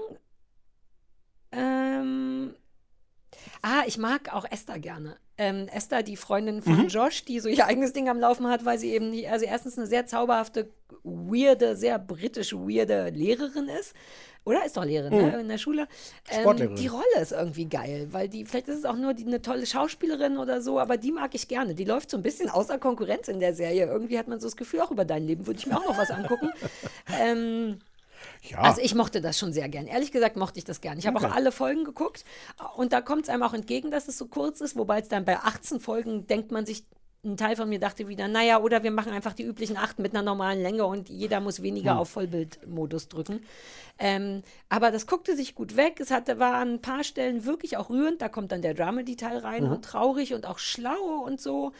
Ähm, 1.52 2.54
ah, 3.62 3.84
ich 3.88 3.98
mag 3.98 4.34
auch 4.34 4.46
Esther 4.50 4.80
gerne. 4.80 5.18
ähm, 5.38 5.68
Esther, 5.70 6.04
die 6.04 6.18
Freundin 6.18 6.62
von 6.62 6.78
Mhm. 6.84 6.88
Josh, 6.90 7.24
die 7.24 7.40
so 7.40 7.48
ihr 7.48 7.66
eigenes 7.66 7.94
Ding 7.94 8.10
am 8.10 8.20
Laufen 8.20 8.48
hat, 8.48 8.66
weil 8.66 8.78
sie 8.78 8.92
eben 8.92 9.10
nicht, 9.10 9.30
also 9.30 9.46
erstens 9.46 9.78
eine 9.78 9.88
sehr 9.88 10.06
zauberhafte, 10.06 10.70
weirde, 11.10 11.76
sehr 11.76 12.00
britisch 12.00 12.54
weirde 12.54 13.10
Lehrerin 13.10 13.68
ist. 13.70 13.94
Oder 14.46 14.66
ist 14.66 14.78
doch 14.78 14.86
Lehrerin 14.86 15.14
Mhm. 15.20 15.28
ne, 15.32 15.40
in 15.42 15.48
der 15.50 15.58
Schule. 15.58 15.88
Ähm, 16.32 16.76
die 16.76 16.88
Rolle 16.88 17.04
ist 17.22 17.34
irgendwie 17.34 17.66
geil, 17.66 18.08
weil 18.12 18.30
die, 18.30 18.46
vielleicht 18.46 18.70
ist 18.70 18.78
es 18.80 18.86
auch 18.86 18.96
nur 18.96 19.14
die, 19.14 19.26
eine 19.26 19.42
tolle 19.42 19.66
Schauspielerin 19.66 20.38
oder 20.38 20.62
so, 20.62 20.80
aber 20.80 20.98
die 20.98 21.12
mag 21.12 21.36
ich 21.36 21.48
gerne. 21.48 21.76
Die 21.76 21.84
läuft 21.84 22.10
so 22.10 22.18
ein 22.18 22.24
bisschen 22.24 22.50
außer 22.50 22.78
Konkurrenz 22.80 23.28
in 23.28 23.40
der 23.40 23.54
Serie. 23.54 23.86
Irgendwie 23.86 24.18
hat 24.18 24.28
man 24.28 24.40
so 24.40 24.48
das 24.48 24.56
Gefühl, 24.56 24.80
auch 24.82 24.92
über 24.92 25.06
dein 25.06 25.26
Leben 25.28 25.46
würde 25.46 25.60
ich 25.60 25.68
mir 25.68 25.78
auch 25.78 25.86
noch 25.86 25.98
was 25.98 26.10
angucken. 26.10 26.52
ähm, 27.22 27.80
Ja. 28.50 28.60
also 28.60 28.82
ich 28.82 28.96
mochte 28.96 29.22
das 29.22 29.38
schon 29.38 29.54
sehr 29.54 29.68
gern. 29.70 29.88
Ehrlich 29.88 30.12
gesagt 30.12 30.36
mochte 30.38 30.58
ich 30.58 30.66
das 30.66 30.82
gern. 30.82 30.98
Ich 30.98 31.06
habe 31.08 31.18
Okay. 31.18 31.28
auch 31.28 31.36
alle 31.36 31.52
Folgen 31.52 31.84
geguckt 31.84 32.24
und 32.76 32.92
da 32.94 33.02
kommt 33.02 33.24
es 33.24 33.30
einem 33.30 33.44
auch 33.44 33.54
entgegen, 33.54 33.92
dass 33.92 34.08
es 34.08 34.18
so 34.18 34.28
kurz 34.28 34.62
ist, 34.62 34.76
wobei 34.78 35.00
es 35.00 35.08
dann 35.10 35.26
bei 35.26 35.38
18 35.38 35.80
Folgen 35.80 36.28
denkt 36.28 36.52
man 36.52 36.66
sich, 36.66 36.84
ein 37.26 37.36
Teil 37.36 37.56
von 37.58 37.68
mir 37.68 37.80
dachte 37.80 38.08
wieder, 38.08 38.28
naja, 38.30 38.60
oder 38.62 38.82
wir 38.84 38.92
machen 38.92 39.12
einfach 39.12 39.34
die 39.34 39.44
üblichen 39.44 39.76
acht 39.76 40.00
mit 40.00 40.14
einer 40.14 40.24
normalen 40.24 40.62
Länge 40.62 40.86
und 40.86 41.10
jeder 41.10 41.42
muss 41.42 41.62
weniger 41.62 41.92
Hm. 41.92 41.98
auf 42.00 42.10
Vollbildmodus 42.12 43.10
drücken. 43.10 43.42
Ähm, 43.98 44.42
aber 44.70 44.92
das 44.92 45.06
guckte 45.06 45.36
sich 45.36 45.54
gut 45.56 45.76
weg. 45.76 46.00
Es 46.00 46.12
hatte, 46.12 46.40
war 46.40 46.54
an 46.56 46.76
ein 46.76 46.82
paar 46.82 47.04
Stellen 47.04 47.44
wirklich 47.44 47.76
auch 47.76 47.90
rührend. 47.90 48.22
Da 48.22 48.30
kommt 48.30 48.54
dann 48.54 48.62
der 48.62 48.74
Dramedy-Teil 48.74 49.40
rein 49.40 49.66
Mhm. 49.66 49.72
und 49.74 49.86
traurig 49.86 50.34
und 50.34 50.46
auch 50.46 50.60
schlau 50.60 51.22
und 51.26 51.42
so. 51.42 51.74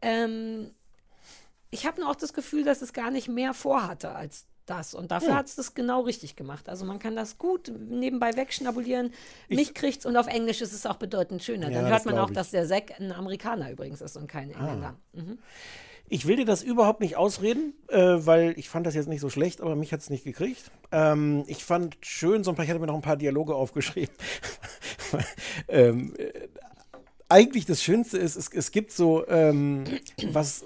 Ähm, 0.00 0.70
ich 1.70 1.86
habe 1.86 2.00
nur 2.00 2.10
auch 2.10 2.14
das 2.14 2.32
Gefühl, 2.32 2.62
dass 2.62 2.80
es 2.80 2.92
gar 2.92 3.10
nicht 3.10 3.26
mehr 3.28 3.52
vorhatte 3.52 4.10
als 4.10 4.46
das. 4.66 4.94
Und 4.94 5.10
dafür 5.10 5.30
Hm. 5.30 5.36
hat 5.36 5.46
es 5.46 5.56
das 5.56 5.74
genau 5.74 6.02
richtig 6.02 6.36
gemacht. 6.36 6.68
Also 6.68 6.84
man 6.84 6.98
kann 6.98 7.16
das 7.16 7.38
gut 7.38 7.72
nebenbei 7.88 8.36
wegschnabulieren. 8.36 9.12
Mich 9.48 9.74
kriegt's 9.74 10.06
und 10.06 10.16
auf 10.16 10.26
Englisch 10.26 10.60
ist 10.60 10.72
es 10.72 10.86
auch 10.86 10.96
bedeutend 10.96 11.42
schöner. 11.42 11.70
Ja, 11.70 11.82
Dann 11.82 11.90
hört 11.90 12.04
man 12.06 12.18
auch, 12.18 12.28
ich. 12.30 12.34
dass 12.34 12.50
der 12.50 12.66
Zack 12.66 12.98
ein 13.00 13.12
Amerikaner 13.12 13.70
übrigens 13.70 14.00
ist 14.00 14.16
und 14.16 14.26
kein 14.26 14.54
Ah. 14.54 14.58
Engländer. 14.58 14.94
Mhm. 15.12 15.38
Ich 16.10 16.26
will 16.26 16.36
dir 16.36 16.44
das 16.44 16.62
überhaupt 16.62 17.00
nicht 17.00 17.16
ausreden, 17.16 17.72
äh, 17.88 17.96
weil 17.98 18.52
ich 18.58 18.68
fand 18.68 18.86
das 18.86 18.94
jetzt 18.94 19.08
nicht 19.08 19.22
so 19.22 19.30
schlecht, 19.30 19.62
aber 19.62 19.74
mich 19.74 19.90
hat 19.90 20.00
es 20.00 20.10
nicht 20.10 20.22
gekriegt. 20.24 20.70
Ähm, 20.92 21.44
ich 21.46 21.64
fand 21.64 21.96
schön, 22.02 22.44
so 22.44 22.50
ein 22.50 22.56
paar, 22.56 22.64
ich 22.66 22.70
hatte 22.70 22.78
mir 22.80 22.86
noch 22.86 22.94
ein 22.94 23.00
paar 23.00 23.16
Dialoge 23.16 23.54
aufgeschrieben. 23.54 24.14
ähm, 25.68 26.14
äh, 26.18 26.30
eigentlich 27.30 27.64
das 27.64 27.82
Schönste 27.82 28.18
ist, 28.18 28.36
es, 28.36 28.48
es 28.52 28.70
gibt 28.70 28.92
so, 28.92 29.26
ähm, 29.28 29.84
was. 30.30 30.64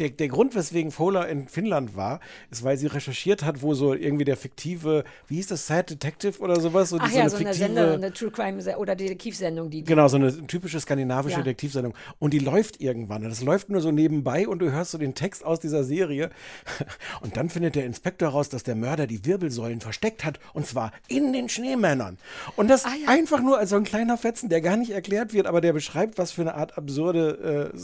Der, 0.00 0.10
der 0.10 0.28
Grund, 0.28 0.54
weswegen 0.54 0.90
Fowler 0.90 1.28
in 1.28 1.46
Finnland 1.46 1.96
war, 1.96 2.20
ist, 2.50 2.64
weil 2.64 2.76
sie 2.76 2.86
recherchiert 2.88 3.44
hat, 3.44 3.62
wo 3.62 3.74
so 3.74 3.94
irgendwie 3.94 4.24
der 4.24 4.36
fiktive, 4.36 5.04
wie 5.28 5.36
hieß 5.36 5.46
das, 5.48 5.66
Sad 5.66 5.90
Detective 5.90 6.40
oder 6.40 6.60
sowas? 6.60 6.88
So, 6.90 6.98
Ach 7.00 7.08
die- 7.08 7.14
ja, 7.14 7.20
eine 7.22 7.30
so 7.30 7.36
eine 7.36 7.46
fiktive- 7.50 7.58
Sender, 7.58 7.92
eine 7.94 8.12
True 8.12 8.30
Crime 8.30 8.76
oder 8.76 8.96
Detektivsendung, 8.96 9.70
die 9.70 9.84
Genau, 9.84 10.08
so 10.08 10.16
eine 10.16 10.46
typische 10.46 10.80
skandinavische 10.80 11.36
Ja. 11.36 11.42
Detektivsendung. 11.42 11.94
Und 12.18 12.32
die 12.32 12.40
läuft 12.40 12.80
irgendwann. 12.80 13.22
Und 13.22 13.30
das 13.30 13.42
läuft 13.42 13.68
nur 13.70 13.80
so 13.80 13.92
nebenbei 13.92 14.48
und 14.48 14.58
du 14.58 14.72
hörst 14.72 14.90
so 14.90 14.98
den 14.98 15.14
Text 15.14 15.44
aus 15.44 15.60
dieser 15.60 15.84
Serie. 15.84 16.30
Und 17.20 17.36
dann 17.36 17.48
findet 17.48 17.74
der 17.76 17.84
Inspektor 17.86 18.30
raus, 18.30 18.48
dass 18.48 18.62
der 18.64 18.74
Mörder 18.74 19.06
die 19.06 19.24
Wirbelsäulen 19.24 19.80
versteckt 19.80 20.24
hat. 20.24 20.38
Und 20.52 20.66
zwar 20.66 20.92
in 21.08 21.32
den 21.32 21.48
Schneemännern. 21.48 22.18
Und 22.56 22.68
das 22.68 22.84
einfach 23.06 23.40
nur 23.40 23.58
als 23.58 23.70
so 23.70 23.76
ein 23.76 23.84
kleiner 23.84 24.16
Fetzen, 24.18 24.48
der 24.48 24.60
gar 24.60 24.76
nicht 24.76 24.90
erklärt 24.90 25.32
wird, 25.32 25.46
aber 25.46 25.60
der 25.60 25.72
beschreibt, 25.72 26.18
was 26.18 26.32
für 26.32 26.42
eine 26.42 26.54
Art 26.54 26.76
absurde 26.76 27.70
äh, 27.74 27.78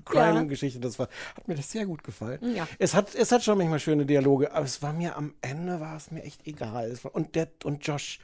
Scandi-Crime-Geschichte 0.00 0.80
das 0.80 0.98
war. 0.98 1.08
Hat 1.36 1.48
mir 1.48 1.54
das 1.54 1.70
sehr 1.70 1.86
gut 1.86 2.02
gefallen. 2.04 2.54
Ja. 2.54 2.66
Es 2.78 2.94
hat, 2.94 3.14
es 3.14 3.32
hat 3.32 3.42
schon 3.44 3.58
manchmal 3.58 3.80
schöne 3.80 4.06
Dialoge, 4.06 4.52
aber 4.52 4.64
es 4.64 4.82
war 4.82 4.92
mir 4.92 5.16
am 5.16 5.34
Ende, 5.40 5.80
war 5.80 5.96
es 5.96 6.10
mir 6.10 6.22
echt 6.22 6.46
egal. 6.46 6.96
War, 7.02 7.14
und, 7.14 7.34
der, 7.34 7.48
und 7.64 7.86
Josh, 7.86 8.18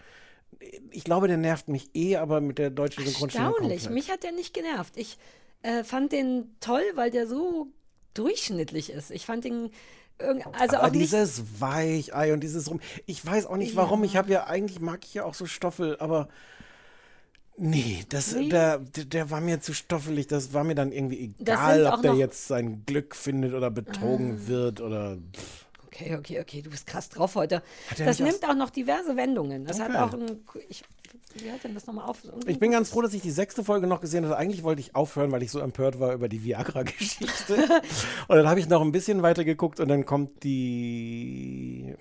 ich 0.90 1.04
glaube, 1.04 1.28
der 1.28 1.36
nervt 1.36 1.68
mich 1.68 1.90
eh, 1.94 2.16
aber 2.16 2.40
mit 2.40 2.58
der 2.58 2.70
deutschen 2.70 3.04
Synchronstimme 3.04 3.46
Erstaunlich. 3.46 3.90
Mich 3.90 4.10
hat 4.10 4.22
der 4.22 4.32
nicht 4.32 4.54
genervt. 4.54 4.96
Ich 4.96 5.18
äh, 5.62 5.84
fand 5.84 6.12
den 6.12 6.56
toll, 6.60 6.82
weil 6.94 7.10
der 7.10 7.26
so 7.26 7.68
durchschnittlich 8.14 8.90
ist. 8.90 9.10
Ich 9.10 9.26
fand 9.26 9.44
ihn 9.44 9.70
irg- 10.18 10.42
also 10.58 10.76
aber 10.76 10.86
auch 10.86 10.90
nicht 10.90 11.02
dieses 11.02 11.60
Weichei 11.60 12.32
und 12.32 12.40
dieses 12.40 12.68
rum. 12.70 12.80
Ich 13.06 13.24
weiß 13.24 13.46
auch 13.46 13.56
nicht 13.56 13.76
warum. 13.76 14.02
Ich 14.04 14.16
habe 14.16 14.32
ja 14.32 14.46
eigentlich 14.46 14.80
mag 14.80 15.04
ich 15.04 15.14
ja 15.14 15.24
auch 15.24 15.34
so 15.34 15.46
Stoffel, 15.46 15.96
aber 16.00 16.28
nee, 17.58 18.04
das, 18.08 18.34
Nee? 18.34 18.48
Der, 18.48 18.78
der, 18.78 19.30
war 19.30 19.40
mir 19.40 19.60
zu 19.60 19.72
stoffelig. 19.74 20.26
Das 20.26 20.52
war 20.52 20.64
mir 20.64 20.74
dann 20.74 20.92
irgendwie 20.92 21.34
egal, 21.40 21.86
ob 21.86 22.02
der 22.02 22.14
jetzt 22.14 22.48
sein 22.48 22.84
Glück 22.86 23.14
findet 23.14 23.54
oder 23.54 23.70
betrogen 23.70 24.40
Ah. 24.44 24.48
wird 24.48 24.80
oder. 24.80 25.16
Pff. 25.34 25.66
Okay, 25.86 26.16
okay, 26.16 26.40
okay, 26.40 26.62
du 26.62 26.70
bist 26.70 26.86
krass 26.86 27.08
drauf 27.08 27.34
heute. 27.34 27.62
Das 27.96 28.20
nimmt 28.20 28.44
auch 28.48 28.54
noch 28.54 28.70
diverse 28.70 29.16
Wendungen. 29.16 29.64
Das 29.64 29.80
Okay. 29.80 29.92
hat 29.92 29.96
auch 29.96 30.12
ein. 30.16 30.44
Ich, 30.68 30.84
wie 31.34 31.50
hat 31.50 31.64
denn 31.64 31.74
das 31.74 31.86
nochmal 31.86 32.04
auf? 32.08 32.18
Ich 32.46 32.60
bin 32.60 32.70
ganz 32.70 32.90
froh, 32.90 33.02
dass 33.02 33.14
ich 33.14 33.22
die 33.22 33.30
sechste 33.32 33.64
Folge 33.64 33.86
noch 33.88 34.00
gesehen 34.00 34.24
habe. 34.24 34.36
Eigentlich 34.36 34.62
wollte 34.62 34.80
ich 34.80 34.94
aufhören, 34.94 35.32
weil 35.32 35.42
ich 35.42 35.50
so 35.50 35.58
empört 35.58 35.98
war 35.98 36.12
über 36.12 36.28
die 36.28 36.44
Viagra-Geschichte. 36.44 37.54
und 38.28 38.36
dann 38.36 38.48
habe 38.48 38.60
ich 38.60 38.68
noch 38.68 38.82
ein 38.82 38.92
bisschen 38.92 39.22
weiter 39.22 39.44
geguckt 39.44 39.80
und 39.80 39.88
dann 39.88 40.04
kommt 40.04 40.44
die, 40.44 41.94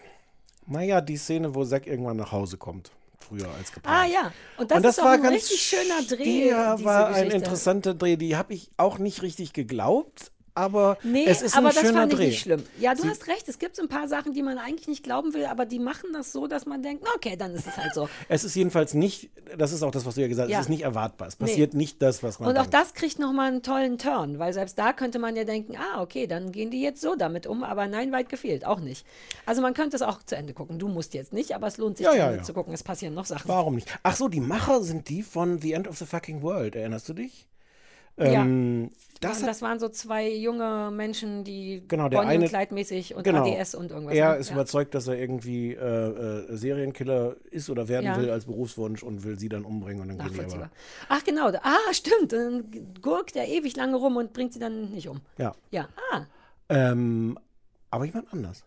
naja, 0.68 1.02
die 1.02 1.18
Szene, 1.18 1.56
wo 1.56 1.64
Zack 1.66 1.88
irgendwann 1.88 2.18
nach 2.18 2.32
Hause 2.32 2.58
kommt. 2.58 2.92
Früher 3.28 3.50
als 3.58 3.72
geplant. 3.72 3.98
Ah 3.98 4.06
ja, 4.06 4.32
und 4.58 4.72
das, 4.72 4.78
und 4.78 4.84
das 4.84 4.98
ist 4.98 5.04
war 5.04 5.12
ein 5.14 5.22
ganz 5.22 5.36
richtig 5.36 5.62
schöner 5.62 6.02
Dreh. 6.08 6.50
Ja, 6.50 6.76
diese 6.76 6.86
war 6.86 7.08
ein 7.10 7.32
interessanter 7.32 7.94
Dreh. 7.94 8.16
Die 8.16 8.36
habe 8.38 8.54
ich 8.54 8.72
auch 8.78 9.00
nicht 9.00 9.22
richtig 9.22 9.54
geglaubt, 9.54 10.32
aber 10.58 10.98
Nee, 11.04 11.26
es 11.28 11.42
ist 11.42 11.56
aber 11.56 11.70
ein 11.70 11.76
das 11.76 11.84
schöner 11.84 12.00
fand 12.02 12.14
ich 12.14 12.20
Dreh. 12.20 12.26
nicht 12.28 12.40
schlimm. 12.42 12.64
Ja, 12.80 12.96
du 12.96 13.04
Sie- 13.04 13.10
hast 13.10 13.28
recht, 13.28 13.48
es 13.48 13.60
gibt 13.60 13.76
so 13.76 13.84
ein 13.84 13.88
paar 13.88 14.08
Sachen, 14.08 14.34
die 14.34 14.42
man 14.44 14.58
eigentlich 14.58 14.88
nicht 14.88 15.04
glauben 15.04 15.34
will, 15.34 15.46
aber 15.46 15.66
die 15.66 15.80
machen 15.80 16.10
das 16.14 16.32
so, 16.32 16.48
dass 16.48 16.66
man 16.66 16.82
denkt, 16.84 17.06
okay, 17.16 17.36
dann 17.38 17.54
ist 17.54 17.68
es 17.68 17.78
halt 17.78 17.94
so. 17.94 18.10
Es 18.30 18.44
ist 18.44 18.56
jedenfalls 18.56 18.94
nicht, 18.94 19.30
das 19.58 19.72
ist 19.72 19.84
auch 19.84 19.92
das, 19.92 20.06
was 20.06 20.16
du 20.16 20.22
ja 20.22 20.28
gesagt 20.28 20.48
hast, 20.48 20.52
Ja. 20.54 20.60
es 20.60 20.66
ist 20.66 20.70
nicht 20.70 20.82
erwartbar. 20.84 21.28
Es 21.28 21.40
Nee. 21.40 21.46
passiert 21.48 21.74
nicht 21.74 22.02
das, 22.02 22.24
was 22.24 22.40
man 22.40 22.50
Und 22.50 22.58
auch 22.58 22.62
denkt. 22.64 22.74
das 22.74 22.94
kriegt 22.94 23.20
nochmal 23.20 23.48
einen 23.52 23.64
tollen 23.64 23.98
Turn, 23.98 24.40
weil 24.40 24.52
selbst 24.54 24.78
da 24.80 24.94
könnte 24.94 25.20
man 25.20 25.36
ja 25.36 25.44
denken, 25.44 25.76
ah, 25.78 26.02
okay, 26.02 26.28
dann 26.28 26.52
gehen 26.52 26.72
die 26.72 26.82
jetzt 26.82 27.02
so 27.02 27.16
damit 27.16 27.48
um, 27.48 27.64
aber 27.64 27.88
nein, 27.88 28.12
weit 28.12 28.30
gefehlt, 28.30 28.66
auch 28.66 28.80
nicht. 28.80 29.06
Also 29.46 29.62
man 29.62 29.74
könnte 29.74 29.96
es 29.96 30.02
auch 30.02 30.24
zu 30.24 30.36
Ende 30.36 30.54
gucken. 30.54 30.80
Du 30.80 30.88
musst 30.88 31.14
jetzt 31.14 31.34
nicht, 31.34 31.54
aber 31.54 31.68
es 31.68 31.78
lohnt 31.78 31.98
sich 31.98 32.06
Ja, 32.06 32.12
zu 32.12 32.18
ja, 32.18 32.26
Ende 32.28 32.38
ja. 32.40 32.44
zu 32.44 32.54
gucken. 32.54 32.74
Es 32.74 32.84
passieren 32.84 33.14
noch 33.14 33.26
Sachen. 33.26 33.48
Warum 33.48 33.76
nicht? 33.76 33.88
Ach 34.04 34.16
so, 34.16 34.28
die 34.28 34.40
Macher 34.42 34.82
sind 34.82 35.10
die 35.10 35.22
von 35.24 35.60
The 35.62 35.74
End 35.74 35.88
of 35.88 35.98
the 35.98 36.06
Fucking 36.06 36.42
World. 36.42 36.76
Erinnerst 36.76 37.08
du 37.10 37.14
dich? 37.14 37.48
Ja. 38.18 38.44
Ähm, 38.44 38.90
Das, 39.20 39.40
das 39.40 39.48
das 39.48 39.62
waren 39.64 39.80
so 39.80 39.90
zwei 39.90 40.30
junge 40.30 40.92
Menschen, 40.92 41.44
die 41.44 41.84
Genau, 41.88 42.08
der 42.08 42.18
Bonnie 42.18 42.30
eine- 42.34 42.44
und 42.46 42.50
Clyde-mäßig 42.50 43.16
und 43.16 43.24
genau. 43.24 43.44
ADS 43.52 43.74
und 43.74 43.90
irgendwas. 43.92 44.16
Er 44.16 44.34
ne? 44.34 44.38
ist 44.38 44.50
ja. 44.50 44.56
überzeugt, 44.56 44.94
dass 44.94 45.08
er 45.08 45.18
irgendwie 45.18 45.74
äh, 45.74 45.80
äh, 45.80 46.56
Serienkiller 46.56 47.36
ist 47.50 47.70
oder 47.72 47.88
werden 47.88 48.06
Ja. 48.06 48.18
will 48.18 48.30
als 48.30 48.46
Berufswunsch 48.46 49.02
und 49.02 49.24
will 49.24 49.40
sie 49.40 49.50
dann 49.50 49.66
umbringen 49.66 50.02
und 50.04 50.10
dann 50.10 50.18
gehen 50.20 50.48
die 50.48 50.56
aber. 50.56 50.70
Ach 51.10 51.24
genau, 51.24 51.48
ah 51.48 51.94
stimmt, 51.94 52.32
dann 52.32 52.66
gurkt 53.02 53.36
er 53.36 53.48
ewig 53.48 53.76
lange 53.76 53.96
rum 53.98 54.18
und 54.18 54.34
bringt 54.34 54.54
sie 54.54 54.60
dann 54.60 54.92
nicht 54.92 55.08
um. 55.08 55.22
Ja. 55.40 55.54
Ja, 55.72 55.88
ah, 56.12 56.22
Ähm, 56.70 57.40
aber 57.90 58.06
jemand 58.06 58.32
anders. 58.32 58.64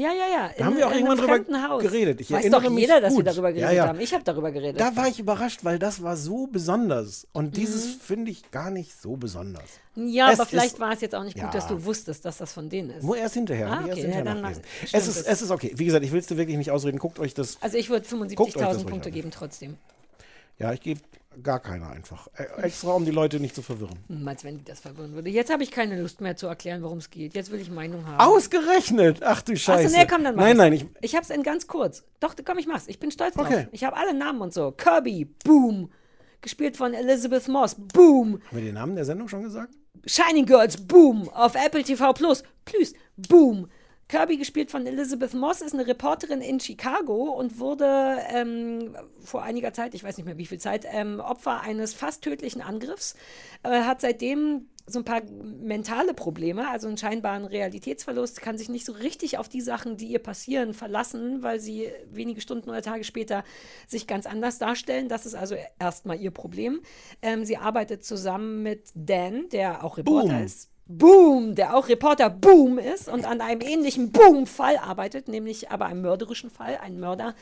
Ja, 0.00 0.10
ja, 0.12 0.28
ja. 0.32 0.50
Da 0.56 0.64
haben 0.64 0.76
wir 0.76 0.86
auch 0.86 0.92
in 0.92 1.04
irgendwann 1.04 1.18
drüber 1.44 1.68
Haus. 1.68 1.82
geredet. 1.82 2.20
Ich 2.20 2.30
Weiß 2.30 2.38
erinnere 2.44 2.62
doch 2.62 2.70
mich 2.70 2.80
jeder, 2.82 3.00
dass 3.00 3.16
wir 3.16 3.24
darüber 3.24 3.48
Ja, 3.48 3.54
geredet 3.54 3.76
ja. 3.76 3.88
haben. 3.88 4.00
Ich 4.00 4.14
habe 4.14 4.22
darüber 4.22 4.52
geredet. 4.52 4.80
Da 4.80 4.94
war 4.94 5.08
ich 5.08 5.18
überrascht, 5.18 5.64
weil 5.64 5.80
das 5.80 6.02
war 6.04 6.16
so 6.16 6.46
besonders. 6.46 7.24
Mhm. 7.24 7.28
Und 7.32 7.56
dieses 7.56 7.94
finde 7.96 8.30
ich 8.30 8.48
gar 8.52 8.70
nicht 8.70 8.92
so 9.00 9.16
besonders. 9.16 9.64
ja, 9.96 10.30
Es 10.30 10.38
aber 10.38 10.48
vielleicht 10.48 10.74
ist- 10.74 10.80
war 10.80 10.92
es 10.92 11.00
jetzt 11.00 11.16
auch 11.16 11.24
nicht 11.24 11.34
gut, 11.34 11.42
Ja. 11.42 11.50
dass 11.50 11.66
du 11.66 11.84
wusstest, 11.84 12.24
dass 12.24 12.38
das 12.38 12.52
von 12.52 12.68
denen 12.68 12.90
ist. 12.90 13.02
Nur 13.02 13.16
erst 13.16 13.34
hinterher. 13.34 13.66
Ah, 13.72 13.80
ich 13.82 13.88
erst 13.88 13.98
okay, 13.98 14.12
hinterher 14.12 14.40
ja, 14.42 14.50
es, 14.92 15.08
ist, 15.08 15.26
es 15.26 15.42
ist 15.42 15.50
okay. 15.50 15.72
Wie 15.74 15.84
gesagt, 15.84 16.04
ich 16.04 16.12
will 16.12 16.20
es 16.20 16.26
dir 16.28 16.36
wirklich 16.36 16.56
nicht 16.56 16.70
ausreden. 16.70 16.98
Guckt 16.98 17.18
euch 17.18 17.34
das. 17.34 17.58
Also 17.60 17.76
ich 17.76 17.90
würde 17.90 18.06
Guckt 18.08 18.22
euch 18.22 18.52
das 18.54 18.62
75.000 18.62 18.74
ruhig 18.76 18.86
Punkte 18.86 19.10
geben 19.10 19.30
trotzdem. 19.32 19.76
Ja, 20.60 20.72
ich 20.72 20.80
gebe 20.80 21.00
gar 21.42 21.60
keine 21.60 21.88
einfach. 21.88 22.28
Äh, 22.34 22.62
Extra, 22.62 22.92
um 22.92 23.04
die 23.04 23.10
Leute 23.10 23.40
nicht 23.40 23.54
zu 23.54 23.62
verwirren. 23.62 23.98
Als 24.26 24.44
wenn 24.44 24.58
die 24.58 24.64
das 24.64 24.80
verwirren 24.80 25.12
würde. 25.12 25.30
Jetzt 25.30 25.52
habe 25.52 25.62
ich 25.62 25.70
keine 25.70 26.00
Lust 26.00 26.20
mehr 26.20 26.36
zu 26.36 26.46
erklären, 26.46 26.82
worum 26.82 26.98
es 26.98 27.10
geht. 27.10 27.34
Jetzt 27.34 27.50
will 27.50 27.60
ich 27.60 27.70
Meinung 27.70 28.06
haben. 28.06 28.20
Ausgerechnet! 28.20 29.22
Ach 29.22 29.42
du 29.42 29.56
Scheiße. 29.56 29.86
Achso, 29.86 29.96
nee, 29.96 30.06
komm, 30.06 30.24
dann 30.24 30.34
mach 30.36 30.42
Nein, 30.44 30.56
nein, 30.56 30.72
ich, 30.72 30.86
Ich 31.00 31.14
hab's 31.16 31.30
in 31.30 31.42
ganz 31.42 31.66
kurz. 31.66 32.04
Doch, 32.20 32.34
komm, 32.44 32.58
ich 32.58 32.66
mach's. 32.66 32.88
Ich 32.88 32.98
bin 32.98 33.10
stolz 33.10 33.34
drauf. 33.34 33.46
Okay. 33.46 33.68
Ich 33.72 33.84
habe 33.84 33.96
alle 33.96 34.14
Namen 34.14 34.40
und 34.40 34.52
so. 34.52 34.72
Kirby, 34.72 35.26
Boom. 35.44 35.90
Gespielt 36.40 36.76
von 36.76 36.94
Elizabeth 36.94 37.48
Moss, 37.48 37.74
Boom. 37.74 38.40
haben 38.46 38.56
wir 38.56 38.64
den 38.64 38.74
Namen 38.74 38.94
der 38.94 39.04
Sendung 39.04 39.28
schon 39.28 39.42
gesagt? 39.42 39.74
Shining 40.06 40.46
Girls, 40.46 40.76
Boom. 40.76 41.28
Auf 41.30 41.54
Apple 41.54 41.82
TV 41.82 42.12
Plus, 42.12 42.42
Plus, 42.64 42.94
Boom. 43.16 43.68
Kirby, 44.08 44.38
gespielt 44.38 44.70
von 44.70 44.86
Elizabeth 44.86 45.34
Moss, 45.34 45.60
ist 45.60 45.74
eine 45.74 45.86
Reporterin 45.86 46.40
in 46.40 46.60
Chicago 46.60 47.30
und 47.30 47.58
wurde 47.58 48.18
ähm, 48.30 48.96
vor 49.20 49.42
einiger 49.42 49.74
Zeit, 49.74 49.94
ich 49.94 50.02
weiß 50.02 50.16
nicht 50.16 50.24
mehr 50.24 50.38
wie 50.38 50.46
viel 50.46 50.58
Zeit, 50.58 50.86
ähm, 50.90 51.20
Opfer 51.20 51.60
eines 51.60 51.92
fast 51.92 52.22
tödlichen 52.22 52.62
Angriffs. 52.62 53.14
Äh, 53.62 53.82
hat 53.82 54.00
seitdem 54.00 54.68
so 54.86 55.00
ein 55.00 55.04
paar 55.04 55.22
mentale 55.22 56.14
Probleme, 56.14 56.68
also 56.70 56.88
einen 56.88 56.96
scheinbaren 56.96 57.44
Realitätsverlust, 57.44 58.40
kann 58.40 58.56
sich 58.56 58.70
nicht 58.70 58.86
so 58.86 58.92
richtig 58.92 59.36
auf 59.36 59.48
die 59.48 59.60
Sachen, 59.60 59.98
die 59.98 60.06
ihr 60.06 60.18
passieren, 60.18 60.72
verlassen, 60.72 61.42
weil 61.42 61.60
sie 61.60 61.90
wenige 62.10 62.40
Stunden 62.40 62.70
oder 62.70 62.80
Tage 62.80 63.04
später 63.04 63.44
sich 63.86 64.06
ganz 64.06 64.24
anders 64.24 64.58
darstellen. 64.58 65.08
Das 65.08 65.26
ist 65.26 65.34
also 65.34 65.54
erstmal 65.78 66.18
ihr 66.18 66.30
Problem. 66.30 66.80
Ähm, 67.20 67.44
sie 67.44 67.58
arbeitet 67.58 68.04
zusammen 68.04 68.62
mit 68.62 68.90
Dan, 68.94 69.50
der 69.50 69.84
auch 69.84 69.98
Reporter 69.98 70.28
Boom. 70.28 70.44
ist. 70.44 70.67
Boom, 70.88 71.54
der 71.54 71.76
auch 71.76 71.88
Reporter 71.88 72.30
Boom 72.30 72.78
ist 72.78 73.08
und 73.08 73.26
an 73.26 73.40
einem 73.40 73.60
ähnlichen 73.60 74.10
Boom-Fall 74.10 74.78
arbeitet, 74.78 75.28
nämlich 75.28 75.70
aber 75.70 75.86
einem 75.86 76.00
mörderischen 76.02 76.50
Fall. 76.50 76.78
Ein 76.78 76.98
Mörder 76.98 77.34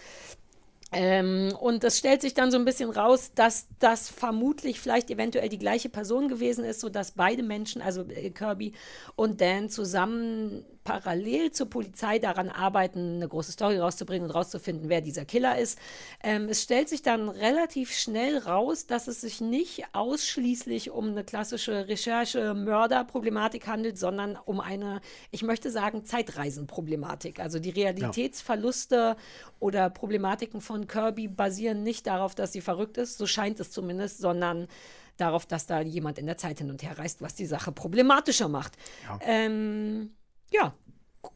Ähm, 0.93 1.53
und 1.61 1.83
es 1.83 1.99
stellt 1.99 2.23
sich 2.23 2.35
dann 2.35 2.51
so 2.53 2.59
ein 2.59 2.65
bisschen 2.65 2.91
raus, 2.91 3.33
dass 3.35 3.67
das 3.81 4.09
vermutlich 4.09 4.81
vielleicht 4.81 5.11
eventuell 5.11 5.49
die 5.49 5.59
gleiche 5.59 5.89
Person 5.89 6.29
gewesen 6.29 6.65
ist, 6.65 6.81
sodass 6.81 7.11
beide 7.13 7.43
Menschen, 7.43 7.83
also 7.83 8.03
äh, 8.03 8.31
Kirby 8.31 8.73
und 9.17 9.41
Dan, 9.41 9.69
zusammen 9.69 10.65
parallel 10.87 11.51
zur 11.51 11.69
Polizei 11.69 12.19
daran 12.19 12.49
arbeiten, 12.49 13.17
eine 13.17 13.29
große 13.29 13.53
Story 13.53 13.79
rauszubringen 13.79 14.29
und 14.29 14.35
rauszufinden, 14.35 14.89
wer 14.89 15.01
dieser 15.01 15.25
Killer 15.25 15.59
ist. 15.59 15.79
Ähm, 16.23 16.49
es 16.49 16.63
stellt 16.63 16.89
sich 16.89 17.03
dann 17.03 17.29
relativ 17.29 17.93
schnell 17.93 18.39
raus, 18.39 18.87
dass 18.87 19.09
es 19.09 19.21
sich 19.21 19.41
nicht 19.41 19.85
ausschließlich 19.93 20.91
um 20.91 21.09
eine 21.09 21.25
klassische 21.25 21.89
Recherche-Mörder-Problematik 21.89 23.67
handelt, 23.67 23.99
sondern 23.99 24.39
um 24.45 24.61
eine, 24.61 25.01
ich 25.33 25.43
möchte 25.43 25.71
sagen, 25.71 26.05
Zeitreisenproblematik. 26.05 27.41
Also 27.41 27.59
die 27.59 27.71
Realitätsverluste 27.71 29.17
oder 29.59 29.91
Problematiken 29.91 30.61
von 30.61 30.87
Kirby 30.87 31.27
basieren 31.27 31.83
nicht 31.83 32.07
darauf, 32.07 32.35
dass 32.37 32.53
sie 32.53 32.61
verrückt 32.61 32.97
ist, 32.97 33.19
so 33.19 33.27
scheint 33.27 33.59
es 33.59 33.73
zumindest, 33.73 34.19
sondern 34.19 34.69
darauf, 35.17 35.47
dass 35.47 35.67
da 35.67 35.81
jemand 35.81 36.19
in 36.19 36.27
der 36.27 36.37
Zeit 36.37 36.59
hin 36.59 36.71
und 36.71 36.83
her 36.83 36.99
reist, 36.99 37.23
was 37.23 37.35
die 37.35 37.47
Sache 37.47 37.73
problematischer 37.73 38.49
macht. 38.49 38.77
Ja. 39.05 39.19
Ähm, 39.23 40.11
ja, 40.57 40.75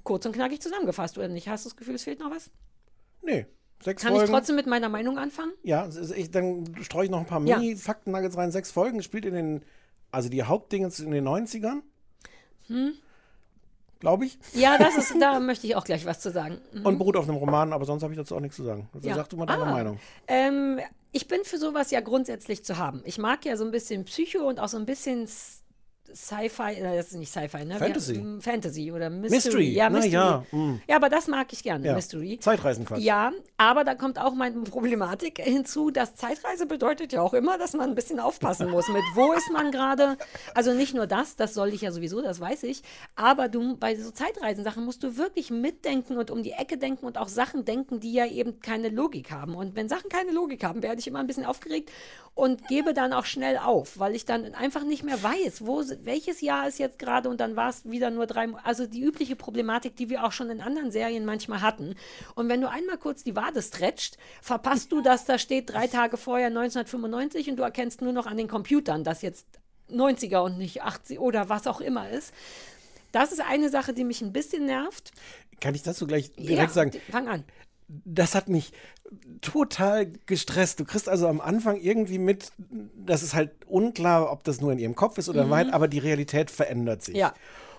kurz 0.05 0.25
und 0.27 0.33
knackig 0.33 0.61
zusammengefasst, 0.63 1.19
oder 1.19 1.29
nicht? 1.29 1.49
Hast 1.49 1.65
du 1.65 1.69
das 1.71 1.77
Gefühl, 1.77 1.95
es 1.95 2.05
fehlt 2.05 2.21
noch 2.21 2.31
was? 2.31 2.51
Nee, 3.23 3.47
sechs 3.83 4.03
Kann 4.03 4.13
Folgen. 4.13 4.25
ich 4.27 4.31
trotzdem 4.31 4.57
mit 4.57 4.67
meiner 4.67 4.89
Meinung 4.89 5.19
anfangen? 5.19 5.53
Ja, 5.63 5.89
ich, 6.15 6.31
dann 6.31 6.75
streue 6.83 7.05
ich 7.07 7.11
noch 7.11 7.19
ein 7.21 7.27
paar 7.27 7.43
Ja. 7.45 7.59
Mini-Fakten-Nuggets 7.59 8.37
rein. 8.37 8.51
Sechs 8.53 8.71
Folgen 8.71 9.03
spielt 9.03 9.25
in 9.25 9.35
den, 9.35 9.63
also 10.11 10.29
die 10.29 10.43
Hauptdinge 10.43 10.87
ist 10.89 11.01
in 11.01 11.11
den 11.11 11.27
90ern, 11.27 11.83
Hm? 12.69 12.93
glaube 13.99 14.25
ich. 14.27 14.39
Ja, 14.55 14.79
das 14.79 14.97
ist, 14.97 15.15
da 15.21 15.41
möchte 15.41 15.67
ich 15.67 15.77
auch 15.77 15.85
gleich 15.85 16.07
was 16.07 16.21
zu 16.21 16.31
sagen. 16.31 16.59
Mhm. 16.73 16.87
Und 16.87 16.99
beruht 16.99 17.17
auf 17.17 17.29
einem 17.29 17.37
Roman, 17.39 17.73
aber 17.73 17.85
sonst 17.85 18.03
habe 18.03 18.13
ich 18.13 18.19
dazu 18.19 18.37
auch 18.37 18.41
nichts 18.41 18.57
zu 18.57 18.63
sagen. 18.65 18.89
Also 18.95 19.09
Ja. 19.09 19.15
sag 19.17 19.29
du 19.29 19.37
mal 19.37 19.47
deine 19.47 19.65
Ah. 19.65 19.71
Meinung. 19.71 20.01
Ähm, 20.29 20.81
ich 21.13 21.27
bin 21.29 21.45
für 21.45 21.59
sowas 21.59 21.91
ja 21.91 22.01
grundsätzlich 22.01 22.65
zu 22.65 22.79
haben. 22.79 23.03
Ich 23.05 23.19
mag 23.19 23.45
ja 23.45 23.57
so 23.57 23.65
ein 23.65 23.71
bisschen 23.73 24.05
Psycho 24.05 24.49
und 24.49 24.61
auch 24.61 24.69
so 24.69 24.77
ein 24.79 24.87
bisschen 24.87 25.25
S- 25.25 25.60
Sci-Fi, 26.15 26.81
das 26.83 27.09
ist 27.09 27.17
nicht 27.17 27.31
Sci-Fi, 27.33 27.65
ne? 27.65 27.77
Fantasy. 27.77 28.15
Wie, 28.17 28.19
m, 28.19 28.41
Fantasy 28.41 28.93
oder 28.93 29.11
Mystery. 29.11 29.35
Mystery, 29.37 29.69
Ja, 29.73 29.91
na 29.91 29.99
Mystery. 29.99 30.13
ja, 30.15 30.45
mm. 30.51 30.81
ja, 30.89 30.97
aber 30.97 31.09
das 31.09 31.27
mag 31.29 31.53
ich 31.53 31.63
gerne, 31.63 31.87
Ja. 31.87 31.95
Mystery. 31.95 32.39
Zeitreisenquatsch. 32.41 33.01
Ja, 33.01 33.33
aber 33.57 33.85
da 33.85 33.95
kommt 33.95 34.19
auch 34.19 34.35
meine 34.35 34.61
Problematik 34.63 35.39
hinzu, 35.41 35.91
dass 35.91 36.15
Zeitreise 36.17 36.67
bedeutet 36.67 37.13
ja 37.13 37.23
auch 37.23 37.35
immer, 37.35 37.59
dass 37.59 37.73
man 37.75 37.91
ein 37.91 37.95
bisschen 37.95 38.21
aufpassen 38.21 38.71
muss. 38.71 38.89
Mit 38.89 39.03
wo 39.15 39.33
ist 39.33 39.51
man 39.53 39.71
gerade? 39.71 40.17
Also 40.55 40.73
nicht 40.75 40.95
nur 40.95 41.07
das, 41.07 41.37
das 41.37 41.55
soll 41.55 41.73
ich 41.73 41.83
ja 41.83 41.93
sowieso, 41.93 42.21
das 42.23 42.41
weiß 42.41 42.65
ich. 42.65 42.83
Aber 43.17 43.49
du 43.49 43.77
bei 43.77 43.97
so 43.97 44.11
Zeitreisensachen 44.11 44.85
musst 44.85 45.03
du 45.03 45.17
wirklich 45.17 45.51
mitdenken 45.51 46.17
und 46.17 46.31
um 46.31 46.43
die 46.43 46.53
Ecke 46.53 46.79
denken 46.79 47.07
und 47.07 47.19
auch 47.19 47.29
Sachen 47.29 47.65
denken, 47.65 48.01
die 48.01 48.13
ja 48.13 48.27
eben 48.27 48.61
keine 48.61 48.89
Logik 48.89 49.31
haben. 49.31 49.55
Und 49.55 49.77
wenn 49.77 49.89
Sachen 49.89 50.09
keine 50.11 50.33
Logik 50.33 50.65
haben, 50.65 50.83
werde 50.83 51.01
ich 51.01 51.07
immer 51.07 51.21
ein 51.21 51.27
bisschen 51.27 51.45
aufgeregt 51.45 51.91
und 52.35 52.67
gebe 52.69 52.95
dann 52.95 53.13
auch 53.13 53.25
schnell 53.25 53.59
auf, 53.59 53.99
weil 53.99 54.15
ich 54.15 54.25
dann 54.25 54.55
einfach 54.55 54.85
nicht 54.85 55.03
mehr 55.03 55.23
weiß, 55.23 55.67
wo, 55.67 55.83
welches 56.05 56.41
Jahr 56.41 56.69
ist 56.69 56.79
jetzt 56.79 56.99
gerade 56.99 57.29
und 57.29 57.41
dann 57.41 57.57
war 57.57 57.71
es 57.71 57.89
wieder 57.89 58.11
nur 58.11 58.27
drei, 58.27 58.49
also 58.65 58.87
die 58.87 59.03
übliche 59.03 59.37
Problematik, 59.37 59.97
die 59.97 60.11
wir 60.11 60.25
auch 60.25 60.33
schon 60.33 60.51
in 60.51 60.61
anderen 60.61 60.91
Serien 60.91 61.25
manchmal 61.25 61.61
hatten. 61.61 61.95
Und 62.35 62.49
wenn 62.49 62.61
du 62.61 62.69
einmal 62.69 62.99
kurz 62.99 63.25
die 63.25 63.37
Wade 63.37 63.63
stretcht, 63.63 64.19
verpasst 64.43 64.93
du, 64.93 65.01
dass 65.01 65.25
da 65.25 65.39
steht 65.39 65.71
drei 65.71 65.87
Tage 65.87 66.17
vorher 66.17 66.49
1995 66.49 67.51
und 67.51 67.57
du 67.57 67.63
erkennst 67.63 68.03
nur 68.03 68.13
noch 68.13 68.27
an 68.27 68.37
den 68.37 68.49
Computern, 68.49 69.05
dass 69.05 69.23
jetzt 69.23 69.47
90er 69.91 70.45
und 70.45 70.59
nicht 70.59 70.83
80 70.83 71.19
oder 71.19 71.49
was 71.49 71.67
auch 71.67 71.81
immer 71.81 72.11
ist. 72.11 72.33
Das 73.13 73.33
ist 73.33 73.41
eine 73.41 73.71
Sache, 73.71 73.93
die 73.93 74.05
mich 74.05 74.23
ein 74.23 74.33
bisschen 74.33 74.67
nervt. 74.67 75.13
Kann 75.61 75.75
ich 75.75 75.83
dazu 75.83 76.07
gleich 76.07 76.33
direkt 76.33 76.59
ja, 76.59 76.69
sagen? 76.69 76.93
Fang 77.11 77.29
an. 77.29 77.45
Das 78.05 78.35
hat 78.35 78.49
mich 78.49 78.73
total 79.41 80.07
gestresst. 80.27 80.79
Du 80.81 80.85
kriegst 80.85 81.09
also 81.09 81.27
am 81.27 81.41
Anfang 81.41 81.81
irgendwie 81.81 82.19
mit, 82.19 82.53
das 83.05 83.23
ist 83.23 83.35
halt 83.35 83.51
unklar, 83.67 84.31
ob 84.31 84.45
das 84.45 84.61
nur 84.61 84.71
in 84.73 84.79
ihrem 84.79 84.95
Kopf 84.95 85.19
ist 85.19 85.29
oder 85.29 85.47
Mhm. 85.47 85.51
weit, 85.51 85.73
aber 85.73 85.89
die 85.89 85.99
Realität 85.99 86.51
verändert 86.51 87.03
sich. 87.03 87.17
Ja. 87.17 87.35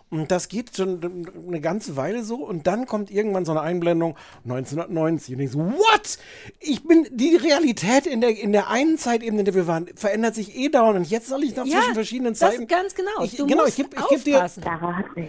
Und 0.10 0.30
das 0.30 0.50
geht 0.50 0.76
schon 0.76 1.26
eine 1.48 1.62
ganze 1.62 1.96
Weile 1.96 2.26
so 2.26 2.44
und 2.46 2.68
dann 2.68 2.86
kommt 2.86 3.10
irgendwann 3.12 3.46
so 3.46 3.54
eine 3.54 3.62
Einblendung 3.62 4.18
1990 4.44 5.36
und 5.36 5.40
ich 5.40 5.52
so, 5.52 5.60
what? 5.60 6.18
Ich 6.60 6.84
bin, 6.86 7.08
die 7.14 7.38
Realität 7.38 8.08
in 8.08 8.20
der, 8.20 8.38
in 8.38 8.52
der 8.52 8.70
einen 8.70 8.98
Zeitebene, 8.98 9.40
in 9.40 9.46
der 9.46 9.54
wir 9.54 9.68
waren, 9.68 9.88
verändert 9.96 10.36
sich 10.36 10.54
eh 10.58 10.68
dauernd 10.68 10.98
und 10.98 11.10
jetzt 11.10 11.28
soll 11.30 11.46
ich 11.46 11.56
noch 11.56 11.66
Ja, 11.66 11.78
zwischen 11.80 11.94
verschiedenen 11.94 12.34
das 12.34 12.40
Zeiten. 12.40 12.68
ganz 12.68 12.94
genau. 12.94 13.24
Ich, 13.24 13.38
Du 13.38 13.46
genau, 13.48 13.64
musst 13.64 13.80
ich 13.80 13.90
gebe 13.90 13.96
ich 14.02 14.08
geb 14.10 14.24
dir. 14.26 14.50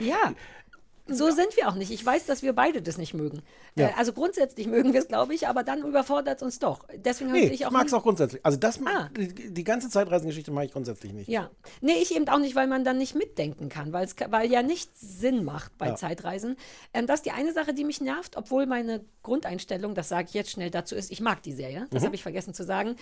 Ja. 0.01 0.33
So 1.09 1.31
sind 1.33 1.57
wir 1.57 1.69
auch 1.69 1.75
nicht. 1.75 1.91
Ich 1.91 2.07
weiß, 2.07 2.27
dass 2.27 2.43
wir 2.43 2.53
beide 2.53 2.81
das 2.81 2.97
nicht 2.97 3.13
mögen. 3.13 3.43
Ja. 3.75 3.89
Äh, 3.89 3.93
also 3.99 4.13
grundsätzlich 4.13 4.69
mögen 4.69 4.93
wir 4.93 5.01
es, 5.01 5.09
glaube 5.09 5.35
ich, 5.35 5.49
aber 5.49 5.65
dann 5.65 5.81
überfordert 5.85 6.37
es 6.37 6.43
uns 6.45 6.59
doch. 6.61 6.87
Deswegen 6.95 7.33
Nee, 7.33 7.47
ich 7.47 7.53
ich 7.55 7.67
auch 7.67 7.71
mag 7.73 7.87
es 7.87 7.93
auch 7.93 8.03
grundsätzlich. 8.05 8.45
Also 8.47 8.57
das, 8.57 8.79
Ah. 8.85 9.09
die, 9.17 9.53
die 9.53 9.65
ganze 9.65 9.89
Zeitreisengeschichte 9.91 10.53
mag 10.53 10.65
ich 10.67 10.73
grundsätzlich 10.73 11.13
nicht. 11.13 11.29
Ja. 11.29 11.51
Nee, 11.81 11.95
ich 12.01 12.15
eben 12.15 12.29
auch 12.29 12.39
nicht, 12.39 12.55
weil 12.55 12.69
man 12.69 12.85
dann 12.85 12.99
nicht 12.99 13.17
mitdenken 13.17 13.69
kann, 13.69 13.93
weil's, 13.93 14.15
weil 14.31 14.51
ja 14.51 14.63
nichts 14.63 15.01
Sinn 15.01 15.43
macht 15.45 15.77
bei 15.77 15.89
Ja. 15.89 15.97
Zeitreisen. 15.97 16.57
Ähm, 16.95 17.07
das 17.09 17.17
ist 17.21 17.27
die 17.27 17.33
eine 17.33 17.53
Sache, 17.53 17.75
die 17.75 17.85
mich 17.85 18.01
nervt, 18.01 18.37
obwohl 18.37 18.67
meine 18.67 19.05
Grundeinstellung, 19.25 19.95
das 19.97 20.09
sage 20.09 20.27
ich 20.29 20.35
jetzt 20.35 20.51
schnell 20.53 20.71
dazu 20.71 20.95
ist, 20.95 21.11
ich 21.11 21.21
mag 21.21 21.43
die 21.43 21.53
Serie. 21.53 21.89
Das 21.91 22.03
Mhm. 22.03 22.07
habe 22.07 22.15
ich 22.15 22.23
vergessen 22.23 22.55
zu 22.55 22.63
sagen. 22.65 22.95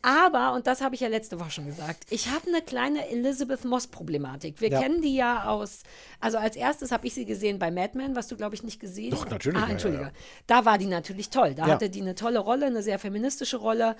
Aber, 0.00 0.54
und 0.54 0.66
das 0.66 0.80
habe 0.80 0.94
ich 0.96 1.00
ja 1.02 1.08
letzte 1.08 1.38
Woche 1.38 1.50
schon 1.50 1.66
gesagt, 1.66 2.04
ich 2.10 2.28
habe 2.30 2.48
eine 2.48 2.60
kleine 2.62 3.08
Elizabeth 3.08 3.64
Moss-Problematik. 3.64 4.60
Wir 4.60 4.70
Ja. 4.70 4.80
kennen 4.80 5.00
die 5.02 5.14
ja 5.14 5.44
aus, 5.48 5.82
also 6.18 6.38
als 6.38 6.56
erstes 6.56 6.90
habe 6.92 7.06
ich 7.06 7.14
sie 7.14 7.24
gesehen 7.24 7.41
bei 7.58 7.70
Mad 7.70 7.96
Men, 7.96 8.16
was 8.16 8.28
du, 8.28 8.36
glaube 8.36 8.54
ich, 8.54 8.62
nicht 8.62 8.80
gesehen 8.80 9.10
Doch, 9.10 9.28
natürlich, 9.28 9.58
ja, 9.58 9.64
Ah, 9.64 9.66
ja, 9.66 9.72
Entschuldige. 9.72 10.02
ja. 10.04 10.10
Da 10.46 10.64
war 10.64 10.78
die 10.78 10.86
natürlich 10.86 11.30
toll. 11.30 11.54
Da 11.54 11.66
Ja. 11.66 11.74
hatte 11.74 11.90
die 11.90 12.00
eine 12.00 12.14
tolle 12.14 12.38
Rolle, 12.38 12.66
eine 12.66 12.82
sehr 12.82 12.98
feministische 12.98 13.56
Rolle. 13.58 13.96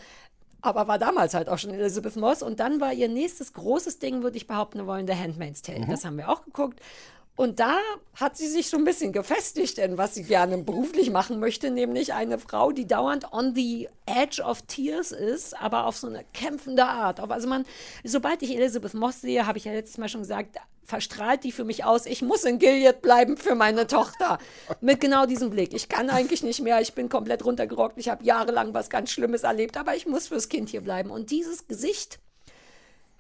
Aber 0.64 0.86
war 0.86 0.98
damals 0.98 1.34
halt 1.34 1.48
auch 1.48 1.58
schon 1.58 1.70
Elizabeth 1.74 2.14
Moss. 2.16 2.42
Und 2.42 2.60
dann 2.60 2.80
war 2.80 2.92
ihr 2.92 3.08
nächstes 3.08 3.52
großes 3.52 3.98
Ding, 3.98 4.22
würde 4.22 4.36
ich 4.36 4.46
behaupten, 4.46 4.86
wollen 4.86 5.06
The 5.08 5.14
Handmaid's 5.14 5.60
Tale. 5.62 5.80
Mhm. 5.80 5.90
Das 5.90 6.04
haben 6.04 6.16
wir 6.16 6.28
auch 6.28 6.44
geguckt. 6.44 6.80
Und 7.34 7.60
da 7.60 7.78
hat 8.14 8.36
sie 8.36 8.46
sich 8.46 8.68
so 8.68 8.76
ein 8.76 8.84
bisschen 8.84 9.12
gefestigt 9.12 9.78
in 9.78 9.96
was 9.96 10.14
sie 10.14 10.24
gerne 10.24 10.58
beruflich 10.58 11.10
machen 11.10 11.40
möchte, 11.40 11.70
nämlich 11.70 12.12
eine 12.12 12.38
Frau, 12.38 12.72
die 12.72 12.86
dauernd 12.86 13.32
on 13.32 13.54
the 13.54 13.88
edge 14.04 14.42
of 14.42 14.62
tears 14.62 15.12
ist, 15.12 15.58
aber 15.58 15.86
auf 15.86 15.96
so 15.96 16.08
eine 16.08 16.24
kämpfende 16.34 16.84
Art. 16.84 17.20
Also 17.20 17.48
man, 17.48 17.64
sobald 18.04 18.42
ich 18.42 18.54
Elizabeth 18.54 18.94
Moss 18.94 19.22
sehe, 19.22 19.46
habe 19.46 19.56
ich 19.56 19.64
ja 19.64 19.72
letztes 19.72 19.96
Mal 19.96 20.08
schon 20.08 20.20
gesagt, 20.20 20.58
verstrahlt 20.84 21.44
die 21.44 21.52
für 21.52 21.64
mich 21.64 21.84
aus, 21.84 22.04
ich 22.04 22.20
muss 22.20 22.44
in 22.44 22.58
Gilead 22.58 23.00
bleiben 23.00 23.38
für 23.38 23.54
meine 23.54 23.86
Tochter. 23.86 24.38
Mit 24.80 25.00
genau 25.00 25.24
diesem 25.24 25.48
Blick. 25.48 25.72
Ich 25.72 25.88
kann 25.88 26.10
eigentlich 26.10 26.42
nicht 26.42 26.60
mehr, 26.60 26.82
ich 26.82 26.92
bin 26.92 27.08
komplett 27.08 27.44
runtergerockt, 27.44 27.96
ich 27.98 28.10
habe 28.10 28.24
jahrelang 28.24 28.74
was 28.74 28.90
ganz 28.90 29.10
Schlimmes 29.10 29.42
erlebt, 29.42 29.78
aber 29.78 29.96
ich 29.96 30.06
muss 30.06 30.28
fürs 30.28 30.50
Kind 30.50 30.68
hier 30.68 30.82
bleiben. 30.82 31.10
Und 31.10 31.30
dieses 31.30 31.66
Gesicht 31.66 32.18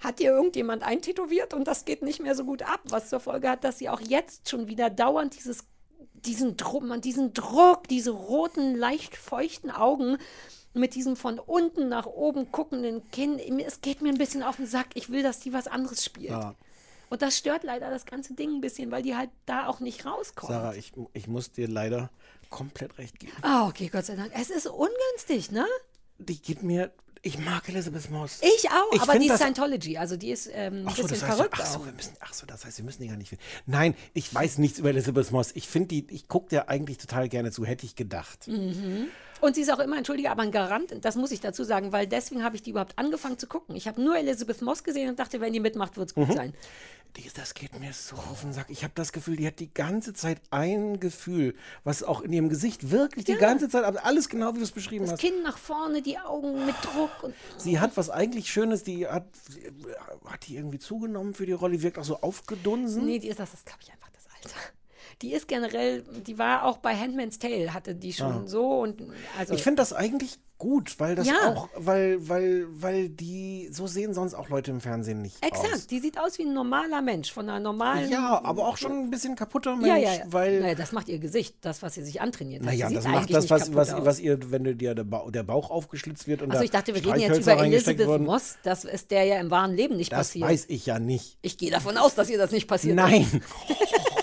hat 0.02 0.20
ihr 0.20 0.30
irgendjemand 0.30 0.82
eintätowiert 0.82 1.54
und 1.54 1.66
das 1.66 1.84
geht 1.84 2.02
nicht 2.02 2.20
mehr 2.20 2.34
so 2.34 2.44
gut 2.44 2.62
ab, 2.62 2.80
was 2.88 3.08
zur 3.08 3.20
Folge 3.20 3.48
hat, 3.48 3.64
dass 3.64 3.78
sie 3.78 3.88
auch 3.88 4.00
jetzt 4.00 4.48
schon 4.48 4.68
wieder 4.68 4.90
dauernd 4.90 5.36
dieses, 5.36 5.64
diesen, 6.14 6.56
Druck, 6.56 6.84
diesen 7.02 7.32
Druck, 7.32 7.88
diese 7.88 8.10
roten, 8.10 8.74
leicht 8.74 9.16
feuchten 9.16 9.70
Augen 9.70 10.18
mit 10.74 10.94
diesem 10.94 11.16
von 11.16 11.38
unten 11.38 11.88
nach 11.88 12.06
oben 12.06 12.50
guckenden 12.50 13.08
Kinn, 13.10 13.38
es 13.60 13.80
geht 13.80 14.02
mir 14.02 14.08
ein 14.08 14.18
bisschen 14.18 14.42
auf 14.42 14.56
den 14.56 14.66
Sack. 14.66 14.88
Ich 14.94 15.10
will, 15.10 15.22
dass 15.22 15.40
die 15.40 15.52
was 15.52 15.66
anderes 15.66 16.04
spielt. 16.04 16.30
Ja. 16.30 16.54
Und 17.10 17.20
das 17.20 17.36
stört 17.36 17.62
leider 17.62 17.90
das 17.90 18.06
ganze 18.06 18.32
Ding 18.32 18.54
ein 18.54 18.60
bisschen, 18.62 18.90
weil 18.90 19.02
die 19.02 19.14
halt 19.14 19.28
da 19.44 19.66
auch 19.66 19.80
nicht 19.80 20.06
rauskommt. 20.06 20.50
Sarah, 20.50 20.74
ich, 20.74 20.94
ich 21.12 21.28
muss 21.28 21.52
dir 21.52 21.68
leider 21.68 22.10
komplett 22.48 22.96
recht 22.96 23.20
geben. 23.20 23.34
Ah, 23.42 23.68
okay, 23.68 23.88
Gott 23.88 24.06
sei 24.06 24.16
Dank. 24.16 24.32
Es 24.34 24.48
ist 24.48 24.66
ungünstig, 24.66 25.50
ne? 25.50 25.66
Die 26.18 26.40
gibt 26.40 26.62
mir. 26.62 26.90
Ich 27.24 27.38
mag 27.38 27.68
Elizabeth 27.68 28.10
Moss. 28.10 28.40
Ich 28.42 28.68
auch, 28.68 28.92
Ich 28.92 29.00
aber 29.00 29.16
die 29.16 29.28
ist 29.28 29.36
Scientology, 29.38 29.96
also 29.96 30.16
die 30.16 30.32
ist 30.32 30.50
ähm, 30.52 30.78
ein 30.82 30.86
Ach 30.88 30.96
so, 30.96 31.02
bisschen 31.04 31.20
das 31.20 31.28
heißt, 31.28 31.36
verrückt 31.36 31.56
ach 31.60 31.66
so, 31.66 31.86
wir 31.86 31.92
müssen, 31.92 32.12
ach 32.18 32.34
so, 32.34 32.46
das 32.46 32.64
heißt, 32.64 32.78
wir 32.78 32.84
müssen 32.84 33.02
die 33.02 33.08
gar 33.08 33.16
nicht. 33.16 33.28
finden. 33.28 33.44
Nein, 33.66 33.94
ich 34.12 34.34
weiß 34.34 34.58
nichts 34.58 34.80
über 34.80 34.88
Elizabeth 34.90 35.30
Moss. 35.30 35.52
Ich 35.54 35.68
finde 35.68 35.88
die, 35.88 36.06
ich 36.10 36.26
gucke 36.26 36.48
dir 36.48 36.68
eigentlich 36.68 36.98
total 36.98 37.28
gerne 37.28 37.52
zu, 37.52 37.64
hätte 37.64 37.86
ich 37.86 37.94
gedacht. 37.94 38.48
Mhm. 38.48 39.06
Und 39.40 39.54
sie 39.54 39.62
ist 39.62 39.72
auch 39.72 39.78
immer, 39.78 39.96
entschuldige, 39.98 40.30
aber 40.32 40.42
ein 40.42 40.50
Garant, 40.50 40.94
das 41.04 41.14
muss 41.14 41.30
ich 41.30 41.40
dazu 41.40 41.62
sagen, 41.62 41.92
weil 41.92 42.08
deswegen 42.08 42.42
habe 42.42 42.56
ich 42.56 42.62
die 42.62 42.70
überhaupt 42.70 42.98
angefangen 42.98 43.38
zu 43.38 43.46
gucken. 43.46 43.76
Ich 43.76 43.86
habe 43.86 44.02
nur 44.02 44.16
Elizabeth 44.16 44.60
Moss 44.62 44.82
gesehen 44.82 45.08
und 45.08 45.18
dachte, 45.18 45.40
wenn 45.40 45.52
die 45.52 45.60
mitmacht, 45.60 45.96
wird 45.96 46.08
es 46.08 46.14
gut 46.14 46.28
Mhm. 46.28 46.32
sein. 46.34 46.54
Die, 47.16 47.28
das 47.34 47.52
geht 47.52 47.78
mir 47.78 47.92
so 47.92 48.16
auf 48.16 48.40
den 48.40 48.54
Sack. 48.54 48.66
Ich 48.70 48.84
habe 48.84 48.92
das 48.94 49.12
Gefühl, 49.12 49.36
die 49.36 49.46
hat 49.46 49.60
die 49.60 49.72
ganze 49.72 50.14
Zeit 50.14 50.40
ein 50.50 50.98
Gefühl, 50.98 51.54
was 51.84 52.02
auch 52.02 52.22
in 52.22 52.32
ihrem 52.32 52.48
Gesicht 52.48 52.90
wirklich 52.90 53.26
die 53.26 53.34
ganze 53.34 53.68
Zeit, 53.68 53.84
aber 53.84 54.06
alles 54.06 54.30
genau 54.30 54.54
wie 54.54 54.58
du 54.58 54.64
es 54.64 54.70
beschrieben 54.72 55.04
Das 55.04 55.12
hast. 55.12 55.20
Kinn 55.20 55.42
nach 55.42 55.58
vorne, 55.58 56.00
die 56.00 56.18
Augen 56.18 56.64
mit 56.64 56.74
Druck. 56.82 57.22
Und 57.22 57.34
Sie 57.58 57.78
hat 57.80 57.96
was 57.98 58.08
eigentlich 58.08 58.50
Schönes, 58.50 58.82
die 58.82 59.06
hat, 59.06 59.26
hat 60.24 60.46
die 60.46 60.56
irgendwie 60.56 60.78
zugenommen 60.78 61.34
für 61.34 61.44
die 61.44 61.52
Rolle, 61.52 61.76
die 61.76 61.82
wirkt 61.82 61.98
auch 61.98 62.04
so 62.04 62.18
aufgedunsen. 62.22 63.04
Nee, 63.04 63.18
die 63.18 63.28
ist 63.28 63.38
das, 63.40 63.50
das 63.50 63.64
glaube 63.66 63.80
ich 63.82 63.92
einfach 63.92 64.08
das 64.14 64.24
Alter. 64.34 64.56
Die 65.20 65.34
ist 65.34 65.46
generell, 65.48 66.02
die 66.26 66.38
war 66.38 66.64
auch 66.64 66.78
bei 66.78 66.96
Handmaid's 66.96 67.38
Tale, 67.38 67.74
hatte 67.74 67.94
die 67.94 68.14
schon 68.14 68.44
Ah. 68.44 68.46
so 68.46 68.80
und 68.80 69.02
also. 69.38 69.52
Ich 69.52 69.62
finde 69.62 69.82
das 69.82 69.92
eigentlich 69.92 70.38
gut, 70.62 70.94
weil 71.00 71.16
das 71.16 71.26
Ja. 71.26 71.34
auch, 71.48 71.68
weil, 71.74 72.28
weil, 72.28 72.66
weil 72.72 73.08
die, 73.08 73.68
so 73.72 73.88
sehen 73.88 74.14
sonst 74.14 74.34
auch 74.34 74.48
Leute 74.48 74.70
im 74.70 74.80
Fernsehen 74.80 75.20
nicht 75.20 75.44
Exakt, 75.44 75.74
aus. 75.74 75.86
die 75.88 75.98
sieht 75.98 76.20
aus 76.20 76.38
wie 76.38 76.42
ein 76.44 76.54
normaler 76.54 77.02
Mensch, 77.02 77.32
von 77.32 77.48
einer 77.48 77.58
normalen. 77.58 78.08
Ja, 78.08 78.40
aber 78.44 78.68
auch 78.68 78.76
schon 78.76 78.92
ein 78.92 79.10
bisschen 79.10 79.34
kaputter 79.34 79.74
Mensch, 79.74 79.88
Ja, 79.88 79.96
ja, 79.96 80.12
ja. 80.18 80.24
weil. 80.28 80.60
naja, 80.60 80.76
das 80.76 80.92
macht 80.92 81.08
ihr 81.08 81.18
Gesicht, 81.18 81.56
das, 81.62 81.82
was 81.82 81.94
sie 81.94 82.04
sich 82.04 82.20
antrainiert 82.20 82.62
hat. 82.62 82.66
Naja, 82.66 82.88
das 82.90 83.08
macht 83.08 83.34
das, 83.34 83.50
was, 83.50 83.74
was, 83.74 83.92
was 84.04 84.20
ihr, 84.20 84.38
wenn 84.52 84.78
dir 84.78 84.94
der, 84.94 85.02
ba 85.02 85.24
der 85.28 85.42
Bauch 85.42 85.70
aufgeschlitzt 85.70 86.28
wird 86.28 86.42
und 86.42 86.52
Also 86.52 86.62
ich 86.62 86.70
dachte, 86.70 86.94
wir 86.94 87.04
reden 87.04 87.18
jetzt 87.18 87.40
über 87.40 87.58
Elizabeth 87.58 88.06
wurden. 88.06 88.24
Moss. 88.26 88.54
Das 88.62 88.84
ist 88.84 89.10
der 89.10 89.24
ja 89.24 89.40
im 89.40 89.50
wahren 89.50 89.74
Leben 89.74 89.96
nicht 89.96 90.12
Das 90.12 90.28
passiert. 90.28 90.48
weiß 90.48 90.66
ich 90.68 90.86
ja 90.86 91.00
nicht. 91.00 91.38
Ich 91.42 91.58
gehe 91.58 91.72
davon 91.72 91.96
aus, 91.96 92.14
dass 92.14 92.30
ihr 92.30 92.38
das 92.38 92.52
nicht 92.52 92.68
passiert 92.68 92.94
Nein. 92.94 93.26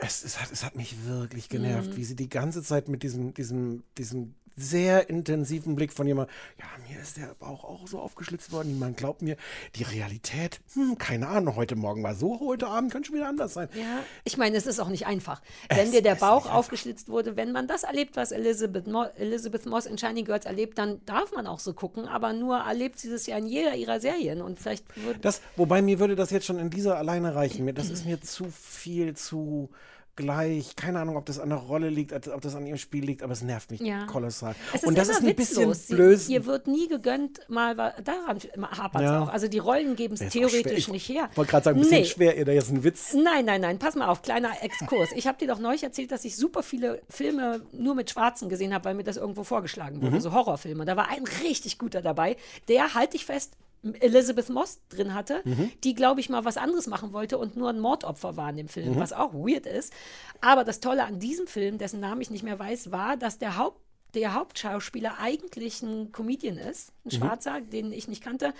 Es, 0.00 0.22
es, 0.24 0.40
hat, 0.40 0.52
es 0.52 0.64
hat 0.64 0.76
mich 0.76 1.04
wirklich 1.06 1.48
genervt, 1.48 1.90
Mhm. 1.90 1.96
wie 1.96 2.04
sie 2.04 2.16
die 2.16 2.28
ganze 2.28 2.62
Zeit 2.62 2.88
mit 2.88 3.02
diesem, 3.02 3.34
diesem, 3.34 3.82
diesem 3.96 4.34
sehr 4.60 5.08
intensiven 5.08 5.76
Blick 5.76 5.92
von 5.92 6.06
jemandem, 6.06 6.34
ja, 6.58 6.66
mir 6.88 7.00
ist 7.00 7.16
der 7.16 7.34
Bauch 7.38 7.64
auch 7.64 7.86
so 7.86 7.98
aufgeschlitzt 7.98 8.52
worden, 8.52 8.72
niemand 8.72 8.96
glaubt 8.96 9.22
mir. 9.22 9.36
Die 9.76 9.82
Realität, 9.82 10.60
hm, 10.74 10.98
keine 10.98 11.28
Ahnung, 11.28 11.56
heute 11.56 11.76
Morgen 11.76 12.02
war 12.02 12.14
so, 12.14 12.40
heute 12.40 12.66
Abend 12.66 12.92
könnte 12.92 13.08
schon 13.08 13.16
wieder 13.16 13.28
anders 13.28 13.54
sein. 13.54 13.68
Ja, 13.74 14.00
ich 14.24 14.36
meine, 14.36 14.56
es 14.56 14.66
ist 14.66 14.80
auch 14.80 14.88
nicht 14.88 15.06
einfach. 15.06 15.40
Wenn 15.68 15.92
dir 15.92 16.02
der 16.02 16.16
Bauch 16.16 16.50
aufgeschlitzt 16.50 17.08
wurde, 17.08 17.36
wenn 17.36 17.52
man 17.52 17.66
das 17.68 17.82
erlebt, 17.82 18.16
was 18.16 18.32
Elizabeth, 18.32 18.86
Mo 18.86 19.04
Elizabeth 19.16 19.66
Moss 19.66 19.86
in 19.86 19.98
Shiny 19.98 20.22
Girls 20.22 20.44
erlebt, 20.44 20.78
dann 20.78 21.00
darf 21.06 21.32
man 21.32 21.46
auch 21.46 21.60
so 21.60 21.72
gucken. 21.72 22.06
Aber 22.06 22.32
nur 22.32 22.58
erlebt 22.58 22.98
sie 22.98 23.10
das 23.10 23.26
ja 23.26 23.36
in 23.36 23.46
jeder 23.46 23.74
ihrer 23.74 24.00
Serien. 24.00 24.42
Und 24.42 24.58
vielleicht 24.58 24.84
wird 25.04 25.24
Das, 25.24 25.40
wobei 25.56 25.82
mir 25.82 25.98
würde 25.98 26.16
das 26.16 26.30
jetzt 26.30 26.46
schon 26.46 26.58
in 26.58 26.70
dieser 26.70 26.96
alleine 26.96 27.34
reichen. 27.34 27.72
Das 27.74 27.90
ist 27.90 28.04
mir 28.04 28.20
zu 28.20 28.46
viel, 28.50 29.14
zu 29.14 29.70
gleich. 30.18 30.76
Keine 30.76 30.98
Ahnung, 31.00 31.16
ob 31.16 31.24
das 31.26 31.38
an 31.38 31.48
der 31.48 31.58
Rolle 31.58 31.88
liegt, 31.88 32.12
ob 32.28 32.40
das 32.42 32.54
an 32.54 32.66
ihrem 32.66 32.76
Spiel 32.76 33.04
liegt, 33.04 33.22
aber 33.22 33.32
es 33.32 33.40
nervt 33.42 33.70
mich 33.70 33.80
Ja. 33.80 34.04
kolossal. 34.06 34.54
Es 34.74 34.82
ist 34.82 34.86
Und 34.86 34.98
das 34.98 35.08
ist 35.08 35.22
ein 35.22 35.34
bisschen 35.34 35.70
witzlos. 35.70 35.86
Sie- 35.86 35.94
blöd. 35.94 36.28
Ihr 36.28 36.44
wird 36.46 36.66
nie 36.66 36.88
gegönnt, 36.88 37.40
mal 37.48 37.74
daran 37.74 38.38
hapert 38.76 39.02
es 39.02 39.08
Ja. 39.08 39.22
auch. 39.22 39.28
Also 39.28 39.48
die 39.48 39.58
Rollen 39.58 39.96
geben 39.96 40.14
es 40.14 40.28
theoretisch 40.32 40.78
Ich 40.78 40.88
nicht 40.88 41.08
her. 41.08 41.30
wollte 41.36 41.50
gerade 41.52 41.64
sagen, 41.64 41.78
ein 41.78 41.82
bisschen 41.82 42.00
Nee. 42.02 42.04
schwer, 42.06 42.36
ihr 42.36 42.44
da 42.44 42.52
jetzt 42.52 42.68
einen 42.70 42.84
Witz. 42.84 43.14
Nein, 43.14 43.44
nein, 43.44 43.60
nein, 43.60 43.78
pass 43.78 43.94
mal 43.94 44.08
auf, 44.08 44.22
kleiner 44.22 44.50
Exkurs. 44.62 45.10
Ich 45.14 45.26
habe 45.26 45.38
dir 45.38 45.48
doch 45.48 45.60
neulich 45.60 45.82
erzählt, 45.84 46.10
dass 46.10 46.24
ich 46.24 46.36
super 46.36 46.62
viele 46.62 47.00
Filme 47.08 47.62
nur 47.72 47.94
mit 47.94 48.10
Schwarzen 48.10 48.48
gesehen 48.48 48.74
habe, 48.74 48.84
weil 48.86 48.94
mir 48.94 49.04
das 49.04 49.16
irgendwo 49.16 49.44
vorgeschlagen 49.44 50.02
wurde, 50.02 50.16
Mhm. 50.16 50.20
so 50.20 50.32
Horrorfilme. 50.32 50.84
Da 50.84 50.96
war 50.96 51.08
ein 51.08 51.24
richtig 51.44 51.78
guter 51.78 52.02
dabei, 52.02 52.36
der, 52.68 52.94
halte 52.94 53.16
ich 53.16 53.24
fest, 53.24 53.52
Elizabeth 54.00 54.48
Moss 54.48 54.80
drin 54.88 55.14
hatte, 55.14 55.40
Mhm. 55.44 55.70
die, 55.84 55.94
glaube 55.94 56.20
ich, 56.20 56.28
mal 56.28 56.44
was 56.44 56.56
anderes 56.56 56.86
machen 56.86 57.12
wollte 57.12 57.38
und 57.38 57.56
nur 57.56 57.70
ein 57.70 57.78
Mordopfer 57.80 58.36
war 58.36 58.50
in 58.50 58.56
dem 58.56 58.68
Film, 58.68 58.94
Mhm. 58.94 59.00
was 59.00 59.12
auch 59.12 59.32
weird 59.34 59.66
ist. 59.66 59.92
Aber 60.40 60.64
das 60.64 60.80
Tolle 60.80 61.04
an 61.04 61.20
diesem 61.20 61.46
Film, 61.46 61.78
dessen 61.78 62.00
Namen 62.00 62.20
ich 62.20 62.30
nicht 62.30 62.42
mehr 62.42 62.58
weiß, 62.58 62.90
war, 62.90 63.16
dass 63.16 63.38
der 63.38 63.56
Haupt 63.56 63.80
der 64.14 64.32
Hauptschauspieler 64.32 65.18
eigentlich 65.20 65.82
ein 65.82 66.12
Comedian 66.12 66.56
ist, 66.56 66.92
ein 67.04 67.08
Mhm. 67.08 67.10
Schwarzer, 67.10 67.60
den 67.60 67.92
ich 67.92 68.08
nicht 68.08 68.22
kannte, 68.24 68.54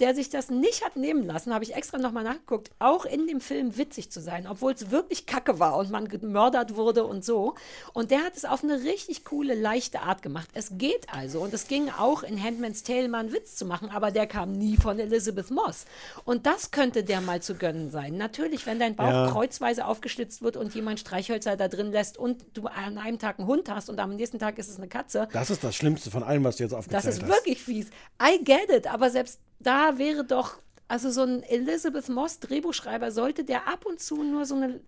der 0.00 0.14
sich 0.14 0.30
das 0.30 0.48
nicht 0.50 0.84
hat 0.84 0.96
nehmen 0.96 1.24
lassen, 1.24 1.52
habe 1.52 1.64
ich 1.64 1.74
extra 1.74 1.98
nochmal 1.98 2.22
nachgeguckt, 2.24 2.70
auch 2.78 3.04
in 3.04 3.26
dem 3.26 3.40
Film 3.40 3.76
witzig 3.76 4.10
zu 4.10 4.20
sein, 4.20 4.46
obwohl 4.48 4.72
es 4.72 4.90
wirklich 4.90 5.26
kacke 5.26 5.58
war 5.58 5.76
und 5.76 5.90
man 5.90 6.08
gemördert 6.08 6.76
wurde 6.76 7.04
und 7.04 7.24
so. 7.24 7.54
Und 7.92 8.10
der 8.10 8.22
hat 8.24 8.36
es 8.36 8.44
auf 8.44 8.62
eine 8.62 8.82
richtig 8.84 9.24
coole, 9.24 9.54
leichte 9.54 10.00
Art 10.00 10.22
gemacht. 10.22 10.48
Es 10.54 10.70
geht 10.78 11.06
also. 11.12 11.40
Und 11.40 11.52
es 11.52 11.66
ging 11.66 11.90
auch 11.90 12.22
in 12.22 12.40
Handmaid's 12.42 12.82
Tale 12.84 13.08
mal 13.08 13.18
einen 13.20 13.32
Witz 13.32 13.56
zu 13.56 13.64
machen, 13.64 13.90
aber 13.90 14.10
der 14.10 14.26
kam 14.26 14.52
nie 14.52 14.76
von 14.76 14.98
Elizabeth 15.00 15.50
Moss. 15.50 15.84
Und 16.24 16.46
das 16.46 16.70
könnte 16.70 17.02
der 17.02 17.20
mal 17.20 17.42
zu 17.42 17.54
gönnen 17.56 17.90
sein. 17.90 18.16
Natürlich, 18.16 18.66
wenn 18.66 18.78
dein 18.78 18.94
Bauch 18.94 19.08
Ja. 19.08 19.30
kreuzweise 19.30 19.84
aufgeschlitzt 19.86 20.42
wird 20.42 20.56
und 20.56 20.74
jemand 20.74 21.00
Streichhölzer 21.00 21.56
da 21.56 21.66
drin 21.68 21.90
lässt 21.90 22.18
und 22.18 22.44
du 22.54 22.66
an 22.68 22.98
einem 22.98 23.18
Tag 23.18 23.38
einen 23.38 23.48
Hund 23.48 23.68
hast 23.70 23.88
und 23.90 23.98
am 23.98 24.14
nächsten 24.16 24.38
Tag 24.38 24.58
ist 24.58 24.68
es 24.68 24.76
eine 24.76 24.88
Katze, 24.88 25.28
Das 25.32 25.50
ist 25.50 25.64
das 25.64 25.74
Schlimmste 25.74 26.10
von 26.10 26.22
allem, 26.22 26.44
was 26.44 26.56
du 26.56 26.62
jetzt 26.64 26.72
aufgezählt 26.72 27.04
das 27.04 27.12
ist 27.16 27.22
hast. 27.22 27.28
wirklich 27.30 27.60
fies. 27.62 27.86
I 28.22 28.42
get 28.44 28.70
it, 28.70 28.86
aber 28.86 29.10
selbst 29.10 29.40
da 29.60 29.98
wäre 29.98 30.24
doch, 30.24 30.58
also 30.86 31.10
so 31.10 31.22
ein 31.22 31.42
Elizabeth 31.42 32.08
Moss 32.08 32.40
Drehbuchschreiber 32.40 33.10
sollte 33.10 33.44
der 33.44 33.68
ab 33.68 33.84
und 33.86 34.00
zu 34.00 34.22
nur 34.22 34.44
so 34.46 34.54
eine 34.54 34.80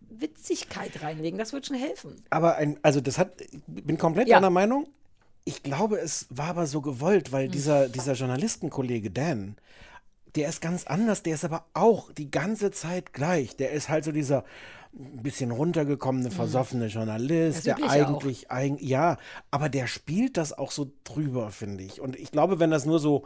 Witzigkeit 0.00 1.02
reinlegen. 1.02 1.38
Das 1.38 1.52
wird 1.52 1.66
schon 1.66 1.76
helfen. 1.76 2.22
Aber 2.30 2.56
ein, 2.56 2.78
also 2.82 3.00
das 3.00 3.18
hat, 3.18 3.40
ich 3.40 3.60
bin 3.66 3.98
komplett 3.98 4.28
Ja. 4.28 4.36
deiner 4.36 4.50
Meinung. 4.50 4.88
Ich 5.44 5.62
glaube, 5.62 5.98
es 5.98 6.26
war 6.30 6.48
aber 6.48 6.66
so 6.66 6.80
gewollt, 6.80 7.32
weil 7.32 7.48
dieser, 7.48 7.88
dieser 7.88 8.14
Journalistenkollege 8.14 9.10
Dan, 9.10 9.56
der 10.36 10.48
ist 10.48 10.60
ganz 10.62 10.86
anders, 10.86 11.22
der 11.22 11.34
ist 11.34 11.44
aber 11.44 11.66
auch 11.74 12.10
die 12.12 12.30
ganze 12.30 12.70
Zeit 12.70 13.12
gleich. 13.12 13.56
Der 13.56 13.72
ist 13.72 13.88
halt 13.88 14.04
so 14.04 14.12
dieser 14.12 14.44
ein 14.96 15.22
bisschen 15.22 15.50
runtergekommene, 15.50 16.30
versoffene 16.30 16.86
Journalist, 16.86 17.66
der 17.66 17.78
eigentlich, 17.90 18.50
eig, 18.50 18.80
ja, 18.80 19.16
aber 19.50 19.68
der 19.68 19.86
spielt 19.88 20.36
das 20.36 20.52
auch 20.56 20.70
so 20.70 20.92
drüber, 21.02 21.50
finde 21.50 21.82
ich. 21.84 22.00
Und 22.00 22.16
ich 22.16 22.30
glaube, 22.30 22.60
wenn 22.60 22.70
das 22.70 22.86
nur 22.86 23.00
so, 23.00 23.24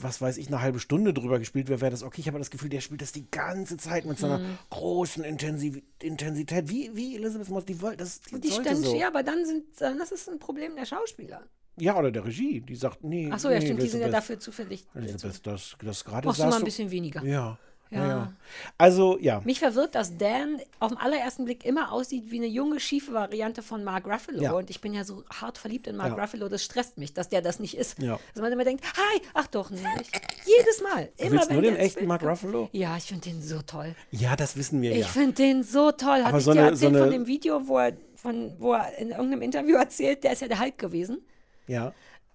was 0.00 0.20
weiß 0.20 0.38
ich, 0.38 0.48
eine 0.48 0.60
halbe 0.60 0.80
Stunde 0.80 1.14
drüber 1.14 1.38
gespielt 1.38 1.68
wäre, 1.68 1.80
wäre 1.80 1.92
das 1.92 2.02
okay. 2.02 2.20
Ich 2.20 2.26
habe 2.26 2.38
das 2.38 2.50
Gefühl, 2.50 2.68
der 2.68 2.80
spielt 2.80 3.00
das 3.00 3.12
die 3.12 3.30
ganze 3.30 3.76
Zeit 3.76 4.06
mit 4.06 4.18
so 4.18 4.26
einer 4.26 4.38
Mhm. 4.40 4.58
großen 4.70 5.22
Intensiv 5.22 5.80
Intensität. 6.02 6.68
Wie, 6.68 6.90
wie 6.94 7.14
Elizabeth 7.16 7.48
Moss, 7.48 7.64
die 7.64 7.80
wollte 7.80 7.98
das. 7.98 8.20
Die 8.20 8.40
die 8.40 8.50
ständig, 8.50 8.84
so. 8.84 8.96
ja, 8.96 9.06
aber 9.06 9.22
dann 9.22 9.46
sind, 9.46 9.64
das 9.78 10.10
ist 10.10 10.28
ein 10.28 10.40
Problem 10.40 10.74
der 10.74 10.84
Schauspieler. 10.84 11.42
Ja, 11.76 11.96
oder 11.96 12.10
der 12.10 12.24
Regie, 12.24 12.60
die 12.60 12.74
sagt, 12.74 13.04
nee. 13.04 13.28
Ach 13.32 13.38
so, 13.38 13.50
ja, 13.50 13.58
nee, 13.58 13.64
stimmt, 13.66 13.82
die 13.82 13.88
sind 13.88 14.00
ja 14.00 14.08
dafür 14.08 14.38
zufällig. 14.40 14.84
Elizabeth, 14.94 15.46
das, 15.46 15.76
das 15.80 16.04
gerade 16.04 16.26
Machst 16.26 16.40
du 16.40 16.46
mal 16.46 16.56
ein 16.58 16.64
bisschen 16.64 16.90
weniger. 16.90 17.22
Ja. 17.24 17.58
Ja. 17.90 18.08
Ja. 18.08 18.32
Also, 18.76 19.18
ja. 19.20 19.40
Mich 19.44 19.60
verwirrt, 19.60 19.94
dass 19.94 20.16
Dan 20.18 20.60
auf 20.80 20.90
den 20.90 20.98
allerersten 20.98 21.44
Blick 21.44 21.64
immer 21.64 21.92
aussieht 21.92 22.30
wie 22.30 22.38
eine 22.38 22.46
junge, 22.46 22.80
schiefe 22.80 23.12
Variante 23.12 23.62
von 23.62 23.84
Mark 23.84 24.06
Ruffalo. 24.06 24.42
Ja. 24.42 24.52
Und 24.52 24.68
ich 24.70 24.80
bin 24.80 24.94
ja 24.94 25.04
so 25.04 25.22
hart 25.32 25.58
verliebt 25.58 25.86
in 25.86 25.96
Mark 25.96 26.16
Ja. 26.16 26.22
Ruffalo, 26.22 26.48
das 26.48 26.64
stresst 26.64 26.98
mich, 26.98 27.12
dass 27.14 27.28
der 27.28 27.40
das 27.42 27.60
nicht 27.60 27.76
ist. 27.76 27.98
Ja. 28.00 28.18
Dass 28.34 28.42
man 28.42 28.50
immer 28.52 28.64
denkt, 28.64 28.84
hi, 28.84 29.20
ach 29.34 29.46
doch 29.46 29.70
nicht. 29.70 29.84
Jedes 30.44 30.82
Mal. 30.82 31.10
Du 31.18 31.24
Immer, 31.24 31.32
willst 31.36 31.48
wenn 31.50 31.54
nur 31.56 31.62
den 31.62 31.76
echten 31.76 32.06
Mark. 32.06 32.22
Ruffalo? 32.24 32.68
Ja, 32.72 32.96
ich 32.96 33.04
finde 33.04 33.28
den 33.30 33.42
so 33.42 33.60
toll. 33.62 33.94
Ja, 34.10 34.34
das 34.34 34.56
wissen 34.56 34.82
wir 34.82 34.92
Ich 34.92 34.98
ja. 35.00 35.06
finde 35.06 35.32
den 35.34 35.62
so 35.62 35.92
toll. 35.92 36.16
Hatte 36.18 36.26
Aber 36.26 36.38
ich 36.38 36.44
so 36.44 36.52
dir 36.52 36.60
eine- 36.60 36.70
erzählt 36.70 36.92
so 36.94 36.98
von 36.98 37.08
eine- 37.08 37.16
dem 37.18 37.26
Video, 37.26 37.68
wo 37.68 37.78
er, 37.78 37.92
von, 38.16 38.54
wo 38.58 38.72
er 38.72 38.96
in 38.98 39.10
irgendeinem 39.10 39.42
Interview 39.42 39.76
erzählt, 39.78 40.24
der 40.24 40.32
ist 40.32 40.42
ja 40.42 40.48
der 40.48 40.60
Hulk 40.60 40.78
gewesen. 40.78 41.18
Ja. 41.66 41.92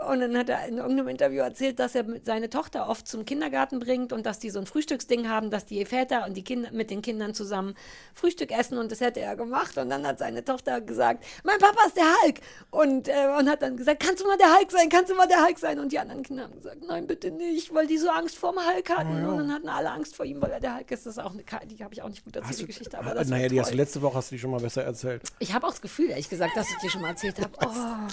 Und 0.08 0.22
dann 0.22 0.38
hat 0.38 0.48
er 0.48 0.66
in 0.66 0.78
irgendeinem 0.78 1.10
Interview 1.10 1.42
erzählt, 1.42 1.78
dass 1.78 1.94
er 1.94 2.06
seine 2.24 2.50
Tochter 2.50 2.88
oft 2.88 3.06
zum 3.06 3.26
Kindergarten 3.26 3.80
bringt 3.80 4.14
und 4.14 4.26
dass 4.26 4.40
die 4.40 4.50
so 4.50 4.60
ein 4.60 4.66
Frühstücksding 4.66 5.28
haben, 5.28 5.52
dass 5.52 5.66
die 5.66 5.84
Väter 5.84 6.26
und 6.26 6.38
die 6.38 6.44
Kinder 6.44 6.72
mit 6.72 6.90
den 6.90 7.02
Kindern 7.02 7.34
zusammen 7.34 7.76
Frühstück 8.14 8.52
essen 8.52 8.78
und 8.78 8.94
das 8.94 9.02
hätte 9.02 9.20
er 9.20 9.36
gemacht. 9.36 9.78
Und 9.78 9.90
dann 9.90 10.08
hat 10.08 10.20
seine 10.20 10.46
Tochter 10.46 10.80
gesagt, 10.80 11.26
mein 11.44 11.60
Papa 11.60 11.86
ist 11.86 11.98
der 11.98 12.06
Hulk. 12.24 12.40
Und, 12.72 13.10
äh, 13.10 13.28
und 13.38 13.50
hat 13.50 13.62
dann 13.62 13.76
gesagt, 13.76 14.02
kannst 14.02 14.24
du 14.24 14.28
mal 14.28 14.38
der 14.38 14.56
Hulk 14.56 14.72
sein, 14.72 14.88
kannst 14.88 15.12
du 15.12 15.16
mal 15.16 15.28
der 15.28 15.44
Hulk 15.46 15.60
sein? 15.60 15.80
Und 15.80 15.92
die 15.92 16.00
anderen 16.00 16.24
Kinder 16.24 16.44
haben 16.44 16.56
gesagt, 16.56 16.78
nein, 16.88 17.06
bitte 17.06 17.32
nicht, 17.32 17.74
weil 17.74 17.86
die 17.86 17.98
so 17.98 18.10
Angst 18.10 18.38
vor 18.38 18.54
dem 18.54 18.66
Hulk 18.66 18.90
hatten. 18.90 19.16
Oh 19.16 19.20
ja. 19.20 19.28
Und 19.28 19.38
dann 19.40 19.54
hatten 19.54 19.70
alle 19.70 19.92
Angst 19.92 20.16
vor 20.16 20.26
ihm, 20.26 20.42
weil 20.42 20.52
er 20.52 20.62
der 20.62 20.78
Hulk 20.78 20.90
ist. 20.92 21.08
Das 21.08 21.18
ist 21.18 21.20
auch 21.20 21.34
eine, 21.34 21.44
die 21.66 21.84
habe 21.84 21.94
ich 21.94 22.02
auch 22.02 22.10
nicht 22.10 22.24
gut 22.24 22.38
erzählt, 22.38 22.60
die 22.60 22.68
Geschichte. 22.68 22.98
Aber 22.98 23.16
das 23.16 23.28
naja, 23.28 23.50
die 23.50 23.60
hast 23.60 23.72
du 23.72 23.76
letzte 23.76 24.02
Woche 24.02 24.16
hast 24.16 24.32
du 24.32 24.36
die 24.36 24.40
schon 24.40 24.52
mal 24.52 24.62
besser 24.62 24.84
erzählt. 24.84 25.24
Ich 25.40 25.54
habe 25.54 25.68
auch 25.68 25.72
das 25.72 25.82
Gefühl, 25.82 26.10
ehrlich 26.10 26.30
gesagt, 26.30 26.56
dass 26.56 26.70
ich 26.70 26.78
dir 26.78 26.90
schon 26.90 27.02
mal 27.02 27.10
erzählt 27.10 27.38
habe. 27.40 27.50
Oh, 27.70 28.08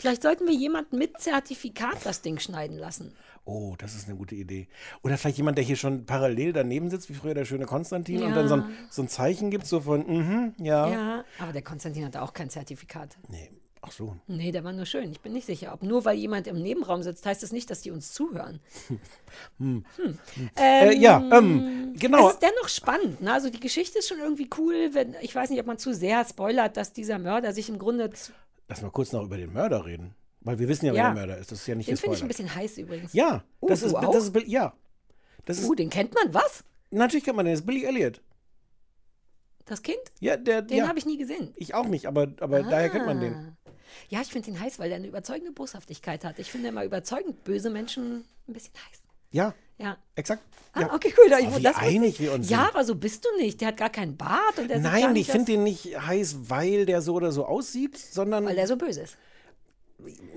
vielleicht 0.00 0.22
sollten 0.22 0.46
wir 0.46 0.54
jemanden 0.54 0.98
mit 0.98 1.20
Zertifikat 1.28 2.04
das 2.04 2.22
Ding 2.22 2.38
schneiden 2.38 2.78
lassen. 2.78 3.14
Oh, 3.44 3.74
das 3.78 3.94
ist 3.94 4.08
eine 4.08 4.16
gute 4.16 4.34
Idee. 4.34 4.68
Oder 5.02 5.16
vielleicht 5.16 5.38
jemand, 5.38 5.56
der 5.58 5.64
hier 5.64 5.76
schon 5.76 6.04
parallel 6.04 6.52
daneben 6.52 6.90
sitzt, 6.90 7.08
wie 7.08 7.14
früher 7.14 7.34
der 7.34 7.44
schöne 7.44 7.64
Konstantin, 7.66 8.22
und 8.22 8.30
Ja. 8.30 8.34
dann 8.34 8.48
so 8.48 8.54
ein, 8.56 8.64
so 8.90 9.02
ein 9.02 9.08
Zeichen 9.08 9.50
gibt, 9.50 9.66
so 9.66 9.80
von, 9.80 10.06
mhm, 10.06 10.54
ja. 10.58 10.88
Ja, 10.90 11.24
aber 11.38 11.52
der 11.52 11.62
Konstantin 11.62 12.04
hatte 12.04 12.20
auch 12.22 12.32
kein 12.34 12.50
Zertifikat. 12.50 13.16
Nee, 13.28 13.50
ach 13.80 13.90
so. 13.92 14.16
Nee, 14.26 14.52
der 14.52 14.64
war 14.64 14.72
nur 14.74 14.84
schön. 14.84 15.10
Ich 15.12 15.20
bin 15.20 15.32
nicht 15.32 15.46
sicher. 15.46 15.72
Ob 15.72 15.82
nur 15.82 16.04
weil 16.04 16.16
jemand 16.18 16.46
im 16.46 16.60
Nebenraum 16.60 17.02
sitzt, 17.02 17.24
heißt 17.24 17.42
das 17.42 17.52
nicht, 17.52 17.70
dass 17.70 17.80
die 17.80 17.90
uns 17.90 18.12
zuhören. 18.12 18.60
Hm. 19.58 19.84
Hm. 19.96 20.18
Äh, 20.58 20.96
ja, 20.96 21.22
ähm, 21.32 21.92
genau. 21.98 22.28
Es 22.28 22.34
ist 22.34 22.42
dennoch 22.42 22.68
spannend. 22.68 23.20
Ne? 23.20 23.32
Also 23.32 23.50
die 23.50 23.60
Geschichte 23.60 23.98
ist 23.98 24.08
schon 24.08 24.18
irgendwie 24.18 24.48
cool. 24.58 24.90
Wenn, 24.92 25.14
ich 25.20 25.34
weiß 25.34 25.50
nicht, 25.50 25.60
ob 25.60 25.66
man 25.66 25.78
zu 25.78 25.92
sehr 25.94 26.24
spoilert, 26.24 26.76
dass 26.78 26.92
dieser 26.94 27.18
Mörder 27.18 27.52
sich 27.52 27.68
im 27.68 27.78
Grunde. 27.78 28.10
Lass 28.68 28.82
mal 28.82 28.90
kurz 28.90 29.12
noch 29.12 29.22
über 29.22 29.36
den 29.36 29.52
Mörder 29.52 29.84
reden. 29.86 30.14
Weil 30.48 30.58
wir 30.58 30.66
wissen 30.68 30.86
ja, 30.86 30.92
wer 30.94 30.98
Ja. 31.02 31.04
der 31.12 31.14
Mörder 31.26 31.36
ist. 31.38 31.52
Das 31.52 31.60
ist 31.60 31.66
ja 31.66 31.74
nicht 31.74 31.90
Den 31.90 31.98
finde 31.98 32.16
ich 32.16 32.22
ein 32.22 32.28
bisschen 32.28 32.54
heiß 32.54 32.78
übrigens. 32.78 33.12
Ja, 33.12 33.44
Uh, 33.60 33.68
das 33.68 33.82
ist, 33.82 33.94
auch? 33.94 34.10
das 34.12 34.28
ist, 34.28 34.46
ja. 34.46 34.72
Das 35.44 35.58
ist, 35.58 35.66
Uh, 35.68 35.74
den 35.74 35.90
kennt 35.90 36.14
man, 36.14 36.32
was? 36.32 36.64
Natürlich 36.90 37.24
kennt 37.24 37.36
man 37.36 37.44
den, 37.44 37.52
das 37.52 37.60
ist 37.60 37.66
Billy 37.66 37.84
Elliot. 37.84 38.22
Das 39.66 39.82
Kind? 39.82 39.98
Ja, 40.20 40.38
der, 40.38 40.62
Den 40.62 40.78
ja. 40.78 40.88
habe 40.88 40.98
ich 40.98 41.04
nie 41.04 41.18
gesehen. 41.18 41.52
Ich 41.56 41.74
auch 41.74 41.86
nicht, 41.86 42.06
aber, 42.06 42.28
aber 42.40 42.62
daher 42.62 42.88
kennt 42.88 43.04
man 43.04 43.20
den. 43.20 43.34
Ah. 43.34 43.52
Ja, 44.08 44.22
ich 44.22 44.28
finde 44.28 44.48
ihn 44.48 44.58
heiß, 44.58 44.78
weil 44.78 44.90
er 44.90 44.96
eine 44.96 45.06
überzeugende 45.06 45.52
Boshaftigkeit 45.52 46.24
hat. 46.24 46.38
Ich 46.38 46.50
finde 46.50 46.68
immer 46.68 46.82
überzeugend 46.82 47.44
böse 47.44 47.68
Menschen 47.68 48.24
ein 48.48 48.52
bisschen 48.54 48.72
heiß. 48.88 49.02
Ja, 49.30 49.52
Ja. 49.76 49.98
exakt. 50.14 50.42
Ah, 50.72 50.80
ja. 50.82 50.94
okay, 50.94 51.12
cool. 51.18 51.28
Da, 51.28 51.36
Oh, 51.42 51.58
wie 51.58 51.62
das 51.62 51.76
einig 51.76 52.14
ich. 52.14 52.20
wir 52.20 52.32
uns 52.32 52.48
Ja, 52.48 52.60
sind. 52.64 52.68
aber 52.74 52.84
so 52.84 52.94
bist 52.94 53.22
du 53.26 53.28
nicht. 53.38 53.60
Der 53.60 53.68
hat 53.68 53.76
gar 53.76 53.90
keinen 53.90 54.16
Bart 54.16 54.58
und 54.58 54.68
der 54.68 54.78
Nein, 54.78 55.14
ich 55.16 55.30
finde 55.30 55.52
den 55.52 55.62
nicht 55.64 55.84
heiß, 56.00 56.48
weil 56.48 56.86
der 56.86 57.02
so 57.02 57.12
oder 57.14 57.32
so 57.32 57.44
aussieht, 57.44 57.98
sondern. 57.98 58.46
Weil 58.46 58.56
der 58.56 58.66
so 58.66 58.76
böse 58.78 59.02
ist. 59.02 59.18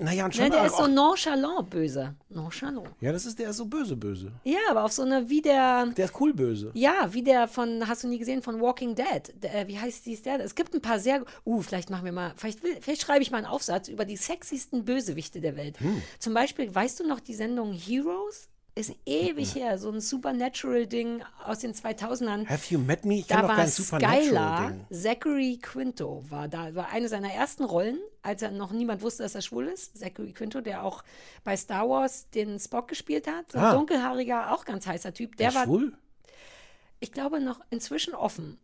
Naja, 0.00 0.24
und 0.24 0.34
schon 0.34 0.44
Ne, 0.44 0.50
der 0.50 0.66
ist 0.66 0.76
so 0.76 0.86
nonchalant 0.86 1.70
böse. 1.70 2.14
Nonchalant. 2.28 2.88
Ja, 3.00 3.12
das 3.12 3.26
ist 3.26 3.38
der 3.38 3.50
ist 3.50 3.56
so 3.58 3.66
böse, 3.66 3.96
böse. 3.96 4.32
Ja, 4.42 4.58
aber 4.70 4.84
auf 4.84 4.92
so 4.92 5.02
eine, 5.02 5.28
wie 5.28 5.40
der, 5.40 5.86
Der 5.96 6.06
ist 6.06 6.20
cool 6.20 6.34
böse. 6.34 6.70
ja, 6.74 7.08
wie 7.12 7.22
der 7.22 7.46
von, 7.46 7.86
hast 7.86 8.02
du 8.02 8.08
nie 8.08 8.18
gesehen, 8.18 8.42
von 8.42 8.60
Walking 8.60 8.94
Dead. 8.94 9.32
Der, 9.40 9.54
äh, 9.54 9.68
wie 9.68 9.78
heißt 9.78 10.04
dies 10.06 10.22
der? 10.22 10.40
Es 10.40 10.54
gibt 10.54 10.74
ein 10.74 10.80
paar 10.82 10.98
sehr, 10.98 11.24
uh, 11.46 11.62
vielleicht 11.62 11.90
machen 11.90 12.04
wir 12.04 12.12
mal, 12.12 12.32
vielleicht, 12.36 12.62
will, 12.64 12.76
vielleicht 12.80 13.02
schreibe 13.02 13.22
ich 13.22 13.30
mal 13.30 13.38
einen 13.38 13.46
Aufsatz 13.46 13.88
über 13.88 14.04
die 14.04 14.16
sexiesten 14.16 14.84
Bösewichte 14.84 15.40
der 15.40 15.56
Welt. 15.56 15.78
Hm. 15.80 16.02
Zum 16.18 16.34
Beispiel, 16.34 16.74
weißt 16.74 17.00
du 17.00 17.06
noch 17.06 17.20
die 17.20 17.34
Sendung 17.34 17.72
Heroes? 17.72 18.48
Ist 18.74 18.94
ewig 19.04 19.54
her, 19.54 19.76
so 19.76 19.90
ein 19.90 20.00
Supernatural-Ding 20.00 21.22
aus 21.44 21.58
den 21.58 21.74
2000ern. 21.74 22.48
Have 22.48 22.72
you 22.72 22.78
met 22.80 23.04
me? 23.04 23.16
Ich 23.18 23.26
Da 23.26 23.46
war 23.46 23.66
Skylar. 23.66 24.72
Zachary 24.90 25.58
Quinto 25.60 26.24
war 26.30 26.48
da, 26.48 26.74
war 26.74 26.88
eine 26.88 27.08
seiner 27.10 27.30
ersten 27.30 27.64
Rollen, 27.64 27.98
als 28.22 28.40
er 28.40 28.50
noch 28.50 28.72
niemand 28.72 29.02
wusste, 29.02 29.24
dass 29.24 29.34
er 29.34 29.42
schwul 29.42 29.66
ist. 29.66 29.98
Zachary 29.98 30.32
Quinto, 30.32 30.62
der 30.62 30.84
auch 30.84 31.04
bei 31.44 31.54
Star 31.54 31.86
Wars 31.86 32.30
den 32.30 32.58
Spock 32.58 32.88
gespielt 32.88 33.26
hat. 33.26 33.52
So 33.52 33.58
ein 33.58 33.64
Ah. 33.64 33.74
dunkelhaariger, 33.74 34.52
auch 34.54 34.64
ganz 34.64 34.86
heißer 34.86 35.12
Typ. 35.12 35.36
Der 35.36 35.50
Der 35.50 35.54
war, 35.54 35.64
schwul? 35.64 35.92
ich 36.98 37.12
glaube, 37.12 37.40
noch 37.40 37.60
inzwischen 37.68 38.14
offen. 38.14 38.58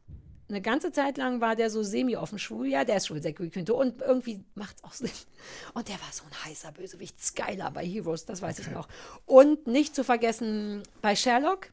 Eine 0.49 0.63
ganze 0.63 0.93
Zeit 0.93 1.19
lang 1.19 1.41
war 1.43 1.57
der 1.57 1.69
so 1.69 1.83
semi-offen 1.83 2.39
schwul. 2.39 2.69
Ja, 2.69 2.85
der 2.85 2.97
ist 2.97 3.07
schwul, 3.09 3.21
Zachary 3.21 3.51
Quinto. 3.51 3.79
Und 3.79 4.01
irgendwie 4.01 4.43
macht's 4.55 4.83
auch 4.83 4.93
Sinn. 4.95 5.11
Und 5.75 5.89
der 5.89 5.97
war 5.97 6.09
so 6.11 6.25
ein 6.25 6.51
heißer 6.51 6.73
Bösewicht. 6.73 7.23
Skylar 7.23 7.71
bei 7.71 7.85
Heroes, 7.85 8.25
das 8.25 8.41
weiß 8.41 8.59
ich 8.61 8.71
noch. 8.71 8.89
Und 9.27 9.67
nicht 9.67 9.95
zu 9.95 10.05
vergessen 10.05 10.83
bei 11.03 11.15
Sherlock. 11.15 11.69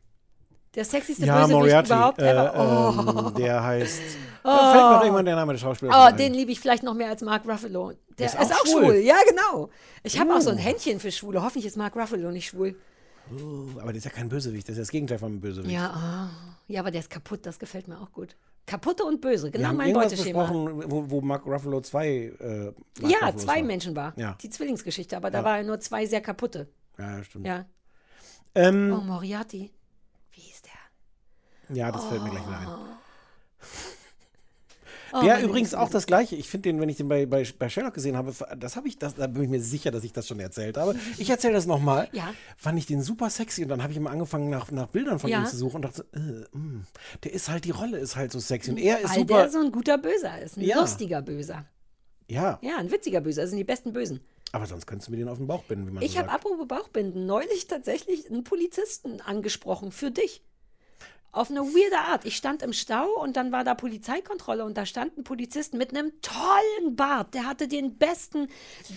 Der 0.75 0.83
sexyste 0.83 1.25
Ja, 1.25 1.35
Bösewicht 1.45 1.57
Moriarty. 1.57 1.87
überhaupt. 1.93 2.19
Äh, 2.19 2.31
ever. 2.31 2.53
Oh. 2.53 3.27
ähm, 3.29 3.33
der 3.35 3.63
heißt. 3.63 4.01
Da 4.43 4.71
fällt 4.73 4.83
noch 4.83 5.01
irgendwann 5.03 5.25
der 5.25 5.35
Name 5.37 5.53
des 5.53 5.61
Schauspielers. 5.61 5.95
Oh, 5.97 6.13
den 6.17 6.33
liebe 6.33 6.51
ich 6.51 6.59
vielleicht 6.59 6.83
noch 6.83 6.93
mehr 6.93 7.07
als 7.07 7.21
Mark 7.21 7.47
Ruffalo. 7.47 7.93
Der 8.17 8.25
ist 8.25 8.35
ist, 8.35 8.51
auch 8.53 8.65
schwul. 8.65 8.83
schwul. 8.83 8.95
Ja, 8.95 9.15
genau. 9.29 9.69
Ich 10.03 10.19
habe 10.19 10.35
auch 10.35 10.41
so 10.41 10.49
ein 10.49 10.57
Uh. 10.57 10.59
Händchen 10.59 10.99
für 10.99 11.13
Schwule. 11.13 11.41
Hoffentlich 11.41 11.65
ist 11.65 11.77
Mark 11.77 11.95
Ruffalo 11.95 12.29
nicht 12.29 12.47
schwul. 12.49 12.75
Oh, 13.31 13.79
aber 13.79 13.93
der 13.93 13.95
ist 13.95 14.03
ja 14.03 14.11
kein 14.11 14.27
Bösewicht, 14.29 14.67
das 14.67 14.73
ist 14.73 14.81
das 14.81 14.89
Gegenteil 14.91 15.17
von 15.17 15.31
einem 15.31 15.41
Bösewicht. 15.41 15.73
Ja, 15.73 15.89
ah. 15.91 16.29
ja, 16.67 16.81
aber 16.81 16.91
der 16.91 16.99
ist 16.99 17.09
kaputt. 17.09 17.45
Das 17.45 17.57
gefällt 17.57 17.87
mir 17.87 17.99
auch 17.99 18.11
gut. 18.11 18.35
Kaputte 18.65 19.03
und 19.03 19.21
böse, 19.21 19.51
genau 19.51 19.73
mein 19.73 19.93
Beuteschema. 19.93 20.41
besprochen, 20.41 20.89
wo, 20.91 21.09
wo 21.09 21.21
Mark 21.21 21.45
Ruffalo 21.45 21.81
zwei. 21.81 22.07
Äh, 22.39 22.65
Mark 22.65 22.75
Ja, 23.11 23.17
Ruffalos 23.19 23.43
zwei 23.43 23.55
war. 23.57 23.63
Menschen 23.63 23.95
war. 23.95 24.13
Ja. 24.17 24.35
Die 24.41 24.49
Zwillingsgeschichte, 24.49 25.15
aber 25.15 25.29
da 25.29 25.39
Ja. 25.39 25.43
waren 25.43 25.65
nur 25.67 25.79
zwei 25.79 26.05
sehr 26.07 26.21
kaputte. 26.21 26.67
Ja, 26.97 27.23
stimmt. 27.23 27.45
Ja. 27.45 27.65
Ähm, 28.55 28.91
Oh, 28.97 29.01
Moriarty. 29.03 29.71
ja, 31.69 31.91
das 31.91 32.05
fällt 32.05 32.23
mir 32.23 32.29
gleich 32.29 32.45
wieder 32.47 32.59
ein. 32.59 32.67
Oh, 35.17 35.21
der 35.23 35.41
übrigens 35.43 35.73
auch 35.73 35.89
das 35.89 36.05
gleiche. 36.07 36.35
Ich 36.35 36.49
finde 36.49 36.69
den, 36.69 36.81
wenn 36.81 36.89
ich 36.89 36.97
den 36.97 37.07
bei, 37.07 37.25
bei, 37.25 37.47
bei 37.57 37.69
Sherlock 37.69 37.93
gesehen 37.93 38.17
habe, 38.17 38.33
das 38.57 38.75
habe 38.75 38.87
ich, 38.87 38.97
das, 38.99 39.15
da 39.15 39.27
bin 39.27 39.43
ich 39.43 39.49
mir 39.49 39.61
sicher, 39.61 39.91
dass 39.91 40.03
ich 40.03 40.11
das 40.13 40.27
schon 40.27 40.39
erzählt 40.39 40.77
habe. 40.77 40.95
Ich 41.17 41.29
erzähle 41.29 41.53
das 41.53 41.65
nochmal. 41.65 42.09
Ja. 42.11 42.33
Fand 42.57 42.77
ich 42.77 42.85
den 42.85 43.01
super 43.01 43.29
sexy 43.29 43.63
und 43.63 43.69
dann 43.69 43.81
habe 43.81 43.91
ich 43.91 43.97
immer 43.97 44.11
angefangen, 44.11 44.49
nach, 44.49 44.71
nach 44.71 44.87
Bildern 44.87 45.19
von 45.19 45.29
Ja. 45.29 45.39
ihm 45.39 45.45
zu 45.45 45.55
suchen 45.57 45.77
und 45.77 45.81
dachte, 45.83 46.05
äh, 46.13 46.57
mh, 46.57 46.83
der 47.23 47.33
ist 47.33 47.49
halt, 47.49 47.65
die 47.65 47.71
Rolle 47.71 47.97
ist 47.97 48.15
halt 48.15 48.31
so 48.31 48.39
sexy. 48.39 48.71
Und 48.71 48.77
er 48.77 48.99
ist 48.99 49.11
Weil 49.11 49.19
super. 49.19 49.37
der 49.37 49.49
so 49.49 49.59
ein 49.59 49.71
guter 49.71 49.97
Böser 49.97 50.41
ist. 50.41 50.57
Ein 50.57 50.61
Ja. 50.65 50.79
lustiger 50.81 51.21
Böser. 51.21 51.65
ja, 52.27 52.59
Ja, 52.61 52.77
ein 52.77 52.91
witziger 52.91 53.21
Böser. 53.21 53.41
Das 53.43 53.51
sind 53.51 53.57
die 53.59 53.63
besten 53.63 53.93
Bösen. 53.93 54.19
aber 54.51 54.65
sonst 54.65 54.85
könntest 54.85 55.07
du 55.07 55.11
mir 55.11 55.17
den 55.17 55.27
auf 55.29 55.37
den 55.37 55.47
Bauch 55.47 55.63
binden, 55.63 55.87
wie 55.87 55.91
man 55.91 56.03
Ich 56.03 56.13
so 56.13 56.19
habe 56.19 56.29
apropos 56.31 56.67
Bauchbinden 56.67 57.25
neulich 57.25 57.67
tatsächlich 57.67 58.29
einen 58.29 58.43
Polizisten 58.43 59.21
angesprochen 59.21 59.91
für 59.91 60.11
dich. 60.11 60.43
Auf 61.35 61.51
eine 61.51 61.59
weirde 61.59 61.97
Art. 61.97 62.23
Ich 62.23 62.37
stand 62.37 62.61
im 62.61 62.71
Stau 62.71 63.09
und 63.21 63.35
dann 63.35 63.51
war 63.51 63.65
da 63.65 63.75
Polizeikontrolle 63.75 64.63
und 64.63 64.77
da 64.77 64.85
stand 64.85 65.17
ein 65.17 65.25
Polizist 65.25 65.73
mit 65.73 65.89
einem 65.89 66.13
tollen 66.21 66.95
Bart. 66.95 67.33
Der 67.33 67.45
hatte 67.45 67.67
den 67.67 67.97
besten, 67.97 68.47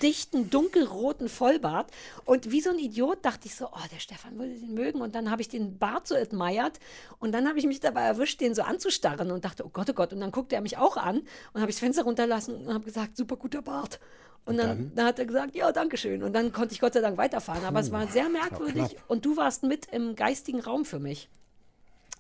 dichten, 0.03 0.49
dunkelroten 0.49 1.29
Vollbart. 1.29 1.91
Und 2.25 2.53
wie 2.53 2.61
so 2.61 2.71
ein 2.71 2.79
Idiot 2.79 3.25
dachte 3.25 3.49
ich 3.49 3.57
so, 3.57 3.67
oh, 3.67 3.89
der 3.93 3.99
Stefan 3.99 4.39
würde 4.39 4.55
den 4.55 4.73
mögen. 4.73 5.01
Und 5.01 5.17
dann 5.17 5.33
habe 5.33 5.43
ich 5.43 5.49
den 5.49 5.79
Bart 5.81 6.07
so 6.07 6.15
admired. 6.15 6.79
Und 7.19 7.33
dann 7.33 7.49
habe 7.49 7.59
ich 7.59 7.67
mich 7.67 7.81
dabei 7.81 8.03
erwischt, 8.03 8.41
den 8.41 8.55
so 8.55 8.63
anzustarren 8.63 9.33
und 9.33 9.45
dachte, 9.45 9.67
oh 9.67 9.71
Gott, 9.71 9.91
oh 9.91 9.95
Gott. 9.95 10.13
Und 10.13 10.21
dann 10.21 10.31
guckte 10.31 10.55
er 10.55 10.61
mich 10.61 10.79
auch 10.79 10.97
an 10.97 11.23
und 11.55 11.61
habe 11.61 11.73
ich 11.73 11.77
das 11.77 11.81
Fenster 11.81 12.05
runterlassen 12.05 12.55
und 12.55 12.73
habe 12.73 12.85
gesagt, 12.85 13.17
super 13.17 13.35
guter 13.35 13.63
Bart. 13.63 13.99
Und 14.45 14.59
dann, 14.59 14.69
dann? 14.69 14.93
dann 14.95 15.07
hat 15.07 15.19
er 15.19 15.27
gesagt, 15.27 15.57
ja, 15.57 15.73
danke 15.73 15.97
schön. 15.97 16.23
Und 16.23 16.35
dann 16.35 16.53
konnte 16.53 16.73
ich 16.73 16.81
Gott 16.81 16.93
sei 16.93 17.01
Dank 17.01 17.19
weiterfahren. 17.19 17.65
Aber 17.65 17.81
es 17.81 17.91
war 17.91 18.07
sehr 18.07 18.29
merkwürdig. 18.29 18.91
knapp. 18.91 19.11
Und 19.11 19.27
du 19.27 19.37
warst 19.37 19.65
mit 19.65 19.87
im 19.87 20.15
geistigen 20.15 20.61
Raum 20.61 20.85
für 20.85 21.01
mich. 21.01 21.29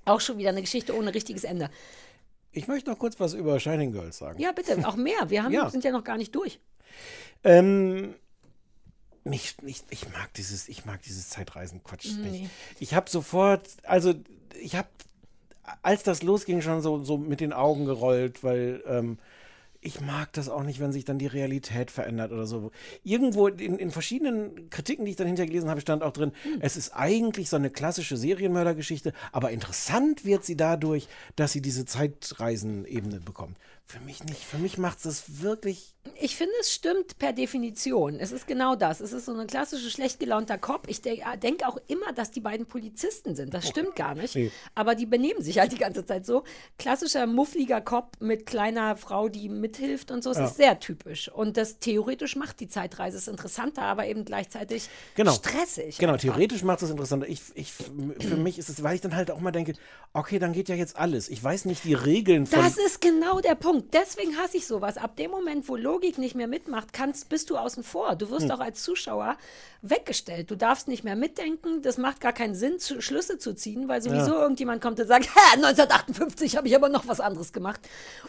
Auch 0.08 0.20
schon 0.20 0.38
wieder 0.38 0.50
eine 0.50 0.60
Geschichte 0.62 0.96
ohne 0.96 1.14
richtiges 1.14 1.44
Ende. 1.44 1.70
Ich 2.52 2.66
möchte 2.66 2.90
noch 2.90 2.98
kurz 2.98 3.20
was 3.20 3.34
über 3.34 3.60
Shining 3.60 3.92
Girls 3.92 4.18
sagen. 4.18 4.40
Ja, 4.40 4.52
bitte, 4.52 4.86
auch 4.88 4.96
mehr. 4.96 5.28
Wir 5.28 5.44
haben, 5.44 5.52
Ja. 5.52 5.68
sind 5.70 5.84
ja 5.84 5.90
noch 5.92 6.04
gar 6.04 6.16
nicht 6.16 6.34
durch. 6.34 6.58
Ähm, 7.44 8.14
mich, 9.24 9.56
ich, 9.64 9.82
ich 9.90 10.08
mag 10.10 10.32
dieses, 10.34 10.68
ich 10.68 10.84
mag 10.86 11.02
dieses 11.02 11.28
Zeitreisen-Quatsch 11.28 12.06
Nee. 12.18 12.30
nicht. 12.30 12.50
Ich 12.80 12.94
habe 12.94 13.10
sofort, 13.10 13.68
also 13.82 14.14
ich 14.60 14.74
habe, 14.76 14.88
als 15.82 16.02
das 16.02 16.22
losging, 16.22 16.62
schon 16.62 16.80
so, 16.80 17.04
so 17.04 17.18
mit 17.18 17.40
den 17.40 17.52
Augen 17.52 17.84
gerollt, 17.84 18.42
weil 18.42 18.82
ähm, 18.86 19.18
ich 19.80 20.00
mag 20.00 20.32
das 20.32 20.48
auch 20.48 20.64
nicht, 20.64 20.80
wenn 20.80 20.92
sich 20.92 21.04
dann 21.04 21.18
die 21.18 21.26
Realität 21.26 21.90
verändert 21.90 22.32
oder 22.32 22.46
so. 22.46 22.72
Irgendwo 23.04 23.46
in, 23.46 23.78
in 23.78 23.90
verschiedenen 23.90 24.70
Kritiken, 24.70 25.04
die 25.04 25.12
ich 25.12 25.16
dann 25.16 25.28
hinterher 25.28 25.48
gelesen 25.48 25.70
habe, 25.70 25.80
stand 25.80 26.02
auch 26.02 26.12
drin, 26.12 26.32
es 26.60 26.76
ist 26.76 26.90
eigentlich 26.96 27.48
so 27.48 27.56
eine 27.56 27.70
klassische 27.70 28.16
Serienmördergeschichte, 28.16 29.12
aber 29.30 29.50
interessant 29.50 30.24
wird 30.24 30.44
sie 30.44 30.56
dadurch, 30.56 31.06
dass 31.36 31.52
sie 31.52 31.62
diese 31.62 31.84
Zeitreisen-Ebene 31.84 33.20
bekommt. 33.20 33.56
Für 33.90 34.00
mich 34.00 34.22
nicht. 34.24 34.44
Für 34.44 34.58
mich 34.58 34.76
macht 34.76 35.02
es 35.06 35.40
wirklich 35.42 35.94
Ich 36.20 36.36
finde, 36.36 36.52
es 36.60 36.74
stimmt 36.74 37.18
per 37.18 37.32
Definition. 37.32 38.20
Es 38.20 38.32
ist 38.32 38.46
genau 38.46 38.76
das. 38.76 39.00
Es 39.00 39.14
ist 39.14 39.24
so 39.24 39.32
eine 39.32 39.46
klassische 39.46 39.90
schlecht 39.90 40.20
gelaunter 40.20 40.58
Cop. 40.58 40.86
Ich 40.88 41.00
de 41.00 41.22
denke 41.42 41.66
auch 41.66 41.78
immer, 41.86 42.12
dass 42.12 42.30
die 42.30 42.40
beiden 42.40 42.66
Polizisten 42.66 43.34
sind. 43.34 43.54
Das 43.54 43.66
stimmt 43.66 43.96
gar 43.96 44.14
nicht. 44.14 44.34
Nee. 44.34 44.50
Aber 44.74 44.94
die 44.94 45.06
benehmen 45.06 45.40
sich 45.40 45.58
halt 45.58 45.72
die 45.72 45.78
ganze 45.78 46.04
Zeit 46.04 46.26
so. 46.26 46.44
Klassischer 46.78 47.26
muffliger 47.26 47.80
Cop 47.80 48.16
mit 48.20 48.44
kleiner 48.44 48.94
Frau, 48.98 49.30
die 49.30 49.48
mithilft 49.48 50.10
und 50.10 50.22
so. 50.22 50.32
Es 50.32 50.36
Ja. 50.36 50.44
ist 50.44 50.56
sehr 50.58 50.80
typisch. 50.80 51.30
Und 51.30 51.56
das 51.56 51.78
theoretisch 51.78 52.36
macht 52.36 52.60
die 52.60 52.68
Zeitreise 52.68 53.16
es 53.16 53.26
interessanter, 53.26 53.82
aber 53.82 54.06
eben 54.06 54.26
gleichzeitig 54.26 54.90
genau. 55.14 55.32
stressig. 55.32 55.96
Genau, 55.96 56.12
einfach. 56.12 56.24
theoretisch 56.24 56.62
macht 56.62 56.82
es 56.82 56.90
interessanter. 56.90 57.26
Ich, 57.26 57.40
ich, 57.54 57.72
für 57.72 58.36
mich 58.36 58.58
ist 58.58 58.68
es, 58.68 58.82
weil 58.82 58.96
ich 58.96 59.00
dann 59.00 59.16
halt 59.16 59.30
auch 59.30 59.40
mal 59.40 59.50
denke, 59.52 59.72
okay, 60.12 60.38
dann 60.38 60.52
geht 60.52 60.68
ja 60.68 60.74
jetzt 60.74 60.96
alles. 60.96 61.30
Ich 61.30 61.42
weiß 61.42 61.64
nicht 61.64 61.84
die 61.84 61.94
Regeln 61.94 62.44
von. 62.44 62.60
Das 62.60 62.76
ist 62.76 63.00
genau 63.00 63.40
der 63.40 63.54
Punkt. 63.54 63.77
Deswegen 63.92 64.36
hasse 64.36 64.56
ich 64.56 64.66
sowas. 64.66 64.96
Ab 64.96 65.16
dem 65.16 65.30
Moment, 65.30 65.68
wo 65.68 65.76
Logik 65.76 66.18
nicht 66.18 66.34
mehr 66.34 66.46
mitmacht, 66.46 66.92
kannst, 66.92 67.28
bist 67.28 67.50
du 67.50 67.56
außen 67.56 67.82
vor. 67.82 68.16
Du 68.16 68.30
wirst 68.30 68.44
Hm. 68.46 68.50
auch 68.52 68.60
als 68.60 68.82
Zuschauer 68.82 69.36
weggestellt. 69.82 70.50
Du 70.50 70.56
darfst 70.56 70.88
nicht 70.88 71.04
mehr 71.04 71.16
mitdenken. 71.16 71.82
Das 71.82 71.98
macht 71.98 72.20
gar 72.20 72.32
keinen 72.32 72.54
Sinn, 72.54 72.78
zu, 72.78 73.00
Schlüsse 73.00 73.38
zu 73.38 73.54
ziehen, 73.54 73.88
weil 73.88 74.02
sowieso 74.02 74.32
Ja. 74.34 74.42
irgendjemand 74.42 74.82
kommt 74.82 74.98
und 75.00 75.06
sagt, 75.06 75.26
Hä, 75.26 75.56
1958 75.56 76.56
habe 76.56 76.68
ich 76.68 76.74
aber 76.76 76.88
noch 76.88 77.06
was 77.08 77.20
anderes 77.20 77.52
gemacht. 77.52 77.80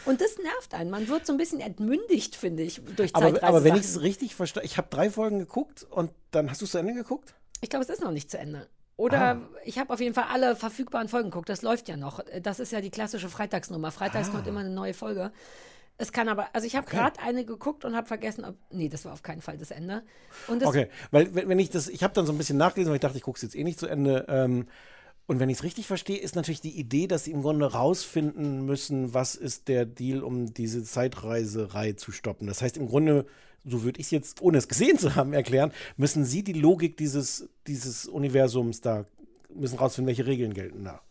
Und 0.05 0.21
das 0.21 0.37
nervt 0.37 0.73
einen. 0.73 0.89
Man 0.89 1.07
wird 1.07 1.25
so 1.25 1.33
ein 1.33 1.37
bisschen 1.37 1.59
entmündigt, 1.59 2.35
finde 2.35 2.63
ich, 2.63 2.81
durch 2.95 3.15
aber, 3.15 3.25
Zeitreise. 3.25 3.43
aber 3.43 3.63
wenn 3.63 3.75
ich 3.75 3.81
es 3.83 4.01
richtig 4.01 4.35
verstehe, 4.35 4.63
ich 4.63 4.77
habe 4.77 4.87
drei 4.89 5.09
Folgen 5.09 5.39
geguckt 5.39 5.85
und 5.89 6.11
dann 6.31 6.49
hast 6.49 6.61
du 6.61 6.65
es 6.65 6.71
zu 6.71 6.77
Ende 6.77 6.93
geguckt? 6.93 7.33
Ich 7.61 7.69
glaube, 7.69 7.83
es 7.83 7.89
ist 7.89 8.01
noch 8.01 8.11
nicht 8.11 8.29
zu 8.31 8.37
Ende. 8.37 8.67
Oder 8.99 9.19
Ah. 9.35 9.41
ich 9.63 9.79
habe 9.79 9.93
auf 9.93 10.01
jeden 10.01 10.13
Fall 10.13 10.25
alle 10.29 10.55
verfügbaren 10.57 11.07
Folgen 11.07 11.29
geguckt. 11.29 11.47
Das 11.47 11.61
läuft 11.61 11.87
ja 11.87 11.95
noch. 11.95 12.19
Das 12.43 12.59
ist 12.59 12.71
ja 12.73 12.81
die 12.81 12.89
klassische 12.89 13.29
Freitagsnummer. 13.29 13.91
Freitags 13.91 14.27
Ah. 14.27 14.31
kommt 14.33 14.47
immer 14.47 14.59
eine 14.59 14.69
neue 14.71 14.93
Folge. 14.93 15.31
Es 15.97 16.11
kann 16.11 16.27
aber, 16.27 16.47
also 16.53 16.67
ich 16.67 16.75
habe 16.75 16.85
Okay. 16.87 16.97
gerade 16.97 17.19
eine 17.21 17.45
geguckt 17.45 17.85
und 17.85 17.95
habe 17.95 18.07
vergessen, 18.07 18.43
ob, 18.45 18.55
nee, 18.71 18.89
das 18.89 19.05
war 19.05 19.13
auf 19.13 19.23
keinen 19.23 19.41
Fall 19.41 19.57
das 19.57 19.71
Ende. 19.71 20.03
Das, 20.47 20.67
Okay, 20.67 20.87
weil 21.11 21.33
wenn 21.33 21.47
wenn 21.49 21.59
ich 21.59 21.69
das, 21.69 21.87
ich 21.87 22.03
habe 22.03 22.13
dann 22.13 22.25
so 22.25 22.31
ein 22.33 22.37
bisschen 22.37 22.57
nachgelesen, 22.57 22.89
weil 22.91 22.95
ich 22.97 23.01
dachte, 23.01 23.17
ich 23.17 23.23
gucke 23.23 23.37
es 23.37 23.41
jetzt 23.41 23.55
eh 23.55 23.63
nicht 23.63 23.79
zu 23.79 23.87
Ende. 23.87 24.25
Ähm, 24.29 24.67
und 25.27 25.39
wenn 25.39 25.49
ich 25.49 25.57
es 25.59 25.63
richtig 25.63 25.87
verstehe, 25.87 26.17
ist 26.17 26.35
natürlich 26.35 26.59
die 26.61 26.77
Idee, 26.77 27.07
dass 27.07 27.23
sie 27.25 27.31
im 27.31 27.41
Grunde 27.41 27.71
rausfinden 27.71 28.65
müssen, 28.65 29.13
was 29.13 29.35
ist 29.35 29.67
der 29.69 29.85
Deal, 29.85 30.23
um 30.23 30.53
diese 30.53 30.83
Zeitreiserei 30.83 31.93
zu 31.93 32.11
stoppen. 32.11 32.47
Das 32.47 32.61
heißt, 32.61 32.75
im 32.77 32.87
Grunde, 32.87 33.25
so 33.65 33.83
würde 33.83 33.99
ich 33.99 34.07
es 34.07 34.11
jetzt, 34.11 34.41
ohne 34.41 34.57
es 34.57 34.67
gesehen 34.67 34.97
zu 34.97 35.15
haben, 35.15 35.33
erklären, 35.33 35.71
müssen 35.97 36.25
sie 36.25 36.43
die 36.43 36.53
Logik 36.53 36.97
dieses, 36.97 37.49
dieses 37.67 38.05
Universums 38.07 38.81
da, 38.81 39.05
müssen 39.53 39.77
rausfinden, 39.77 40.07
welche 40.07 40.25
Regeln 40.25 40.53
gelten 40.53 40.83
da. 40.83 41.01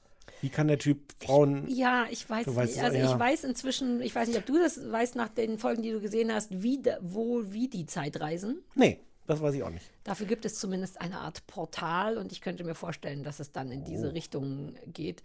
Wie 0.40 0.50
kann 0.50 0.68
der 0.68 0.78
Typ 0.78 1.00
Frauen. 1.20 1.66
ja, 1.68 2.06
ich 2.10 2.28
weiß 2.28 2.46
nicht. 2.46 2.58
Also 2.58 2.96
ja. 2.96 3.12
ich 3.12 3.18
weiß 3.18 3.44
inzwischen, 3.44 4.00
ich 4.00 4.14
weiß 4.14 4.28
nicht, 4.28 4.38
ob 4.38 4.46
du 4.46 4.58
das 4.58 4.80
weißt 4.90 5.16
nach 5.16 5.28
den 5.28 5.58
Folgen, 5.58 5.82
die 5.82 5.90
du 5.90 6.00
gesehen 6.00 6.32
hast, 6.32 6.62
wie, 6.62 6.80
wo, 7.00 7.42
wie 7.50 7.68
die 7.68 7.86
Zeit 7.86 8.20
reisen. 8.20 8.60
Nee, 8.76 9.00
das 9.26 9.42
weiß 9.42 9.54
ich 9.54 9.62
auch 9.64 9.70
nicht. 9.70 9.84
Dafür 10.04 10.26
gibt 10.26 10.44
es 10.44 10.54
zumindest 10.54 11.00
eine 11.00 11.18
Art 11.18 11.46
Portal 11.48 12.18
und 12.18 12.30
ich 12.30 12.40
könnte 12.40 12.62
mir 12.62 12.76
vorstellen, 12.76 13.24
dass 13.24 13.40
es 13.40 13.50
dann 13.50 13.72
in 13.72 13.82
Oh. 13.82 13.86
diese 13.88 14.14
Richtung 14.14 14.74
geht. 14.86 15.22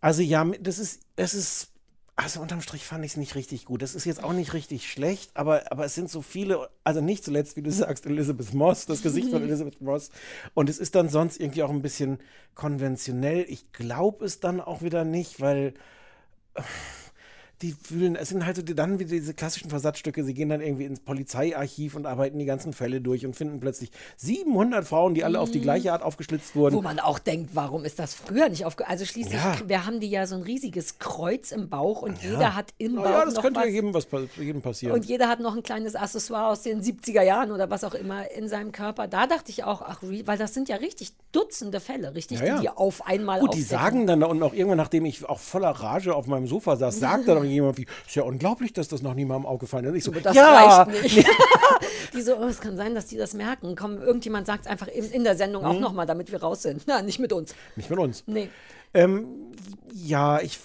Also 0.00 0.22
ja, 0.22 0.44
das 0.60 0.78
ist, 0.78 1.02
das 1.16 1.34
ist, 1.34 1.70
also 2.22 2.40
unterm 2.40 2.60
Strich 2.60 2.84
fand 2.84 3.04
ich 3.04 3.12
es 3.12 3.16
nicht 3.16 3.34
richtig 3.34 3.64
gut. 3.64 3.80
Das 3.80 3.94
ist 3.94 4.04
jetzt 4.04 4.22
auch 4.22 4.34
nicht 4.34 4.52
richtig 4.52 4.90
schlecht, 4.90 5.30
aber, 5.34 5.72
aber 5.72 5.86
es 5.86 5.94
sind 5.94 6.10
so 6.10 6.20
viele, 6.20 6.68
also 6.84 7.00
nicht 7.00 7.24
zuletzt, 7.24 7.56
wie 7.56 7.62
du 7.62 7.72
sagst, 7.72 8.04
Elizabeth 8.04 8.52
Moss, 8.52 8.84
das 8.84 9.02
Gesicht 9.02 9.30
von 9.30 9.42
Elizabeth 9.42 9.80
Moss. 9.80 10.10
Und 10.52 10.68
es 10.68 10.78
ist 10.78 10.94
dann 10.94 11.08
sonst 11.08 11.40
irgendwie 11.40 11.62
auch 11.62 11.70
ein 11.70 11.82
bisschen 11.82 12.18
konventionell. 12.54 13.46
Ich 13.48 13.72
glaube 13.72 14.26
es 14.26 14.38
dann 14.38 14.60
auch 14.60 14.82
wieder 14.82 15.04
nicht, 15.04 15.40
weil 15.40 15.72
die 17.62 17.72
fühlen, 17.72 18.16
es 18.16 18.30
sind 18.30 18.46
halt 18.46 18.56
so 18.56 18.62
die, 18.62 18.74
dann 18.74 18.98
wieder 18.98 19.10
diese 19.10 19.34
klassischen 19.34 19.68
Versatzstücke. 19.70 20.24
Sie 20.24 20.32
gehen 20.34 20.48
dann 20.48 20.60
irgendwie 20.60 20.84
ins 20.86 21.00
Polizeiarchiv 21.00 21.94
und 21.94 22.06
arbeiten 22.06 22.38
die 22.38 22.44
ganzen 22.46 22.72
Fälle 22.72 23.00
durch 23.00 23.26
und 23.26 23.36
finden 23.36 23.60
plötzlich 23.60 23.90
700 24.16 24.84
Frauen, 24.86 25.14
die 25.14 25.24
alle 25.24 25.40
auf 25.40 25.50
die 25.50 25.60
gleiche 25.60 25.92
Art 25.92 26.02
aufgeschlitzt 26.02 26.54
wurden. 26.56 26.74
Wo 26.76 26.82
man 26.82 26.98
auch 26.98 27.18
denkt, 27.18 27.50
warum 27.54 27.84
ist 27.84 27.98
das 27.98 28.14
früher 28.14 28.48
nicht 28.48 28.64
aufge... 28.64 28.88
Also 28.88 29.04
schließlich, 29.04 29.34
Ja. 29.34 29.56
wir 29.66 29.86
haben 29.86 30.00
die 30.00 30.08
ja 30.08 30.26
so 30.26 30.36
ein 30.36 30.42
riesiges 30.42 30.98
Kreuz 30.98 31.52
im 31.52 31.68
Bauch 31.68 32.02
und 32.02 32.22
Ja. 32.22 32.30
jeder 32.30 32.54
hat 32.56 32.72
im 32.78 32.94
Na 32.94 33.02
Bauch 33.02 33.10
ja, 33.10 33.24
das 33.26 33.34
noch 33.34 33.42
könnte 33.42 33.60
was. 33.60 33.66
ja 33.66 33.72
jedem, 33.72 33.94
was, 33.94 34.06
jedem 34.36 34.62
passieren. 34.62 34.94
Und 34.94 35.04
jeder 35.04 35.28
hat 35.28 35.40
noch 35.40 35.54
ein 35.56 35.62
kleines 35.62 35.94
Accessoire 35.94 36.48
aus 36.48 36.62
den 36.62 36.82
70er 36.82 37.22
Jahren 37.22 37.52
oder 37.52 37.70
was 37.70 37.84
auch 37.84 37.94
immer 37.94 38.30
in 38.30 38.48
seinem 38.48 38.72
Körper. 38.72 39.06
Da 39.06 39.26
dachte 39.26 39.50
ich 39.50 39.64
auch, 39.64 39.82
ach, 39.82 40.02
weil 40.02 40.38
das 40.38 40.54
sind 40.54 40.68
ja 40.68 40.76
richtig 40.76 41.12
Dutzende 41.32 41.78
Fälle, 41.78 42.14
richtig, 42.14 42.40
Ja, 42.40 42.56
die 42.56 42.62
die 42.62 42.68
auf 42.70 43.06
einmal 43.06 43.38
Gut, 43.40 43.54
die 43.54 43.60
aufdecken. 43.62 43.68
sagen 43.82 44.06
dann 44.08 44.22
und 44.24 44.42
auch 44.42 44.52
irgendwann, 44.52 44.78
nachdem 44.78 45.04
ich 45.04 45.24
auch 45.28 45.38
voller 45.38 45.70
Rage 45.70 46.14
auf 46.14 46.26
meinem 46.26 46.46
Sofa 46.48 46.74
saß, 46.76 46.98
sagt 46.98 47.28
dann 47.28 47.38
auch 47.38 47.44
jemand 47.50 47.78
wie, 47.78 47.86
ist 48.06 48.14
ja 48.16 48.22
unglaublich, 48.22 48.72
dass 48.72 48.88
das 48.88 49.02
noch 49.02 49.14
niemandem 49.14 49.46
aufgefallen 49.46 49.84
ist. 49.86 49.94
Ich 49.96 50.04
so, 50.04 50.12
das 50.12 50.34
ja, 50.34 50.84
reicht 50.84 51.02
nicht. 51.02 51.26
die 52.14 52.22
so, 52.22 52.36
oh, 52.36 52.44
es 52.44 52.60
kann 52.60 52.76
sein, 52.76 52.94
dass 52.94 53.06
die 53.06 53.16
das 53.16 53.34
merken. 53.34 53.76
Komm, 53.76 53.98
irgendjemand 54.00 54.46
sagt 54.46 54.64
es 54.64 54.70
einfach 54.70 54.88
in, 54.88 55.10
in 55.10 55.24
der 55.24 55.36
Sendung 55.36 55.64
auch 55.64 55.74
Mhm. 55.74 55.80
nochmal, 55.80 56.06
damit 56.06 56.30
wir 56.32 56.40
raus 56.42 56.62
sind. 56.62 56.82
Na, 56.86 57.02
nicht 57.02 57.18
mit 57.18 57.32
uns. 57.32 57.54
nicht 57.76 57.90
mit 57.90 57.98
uns. 57.98 58.22
Nee. 58.26 58.48
Ähm, 58.92 59.52
ja, 59.92 60.40
ich, 60.40 60.58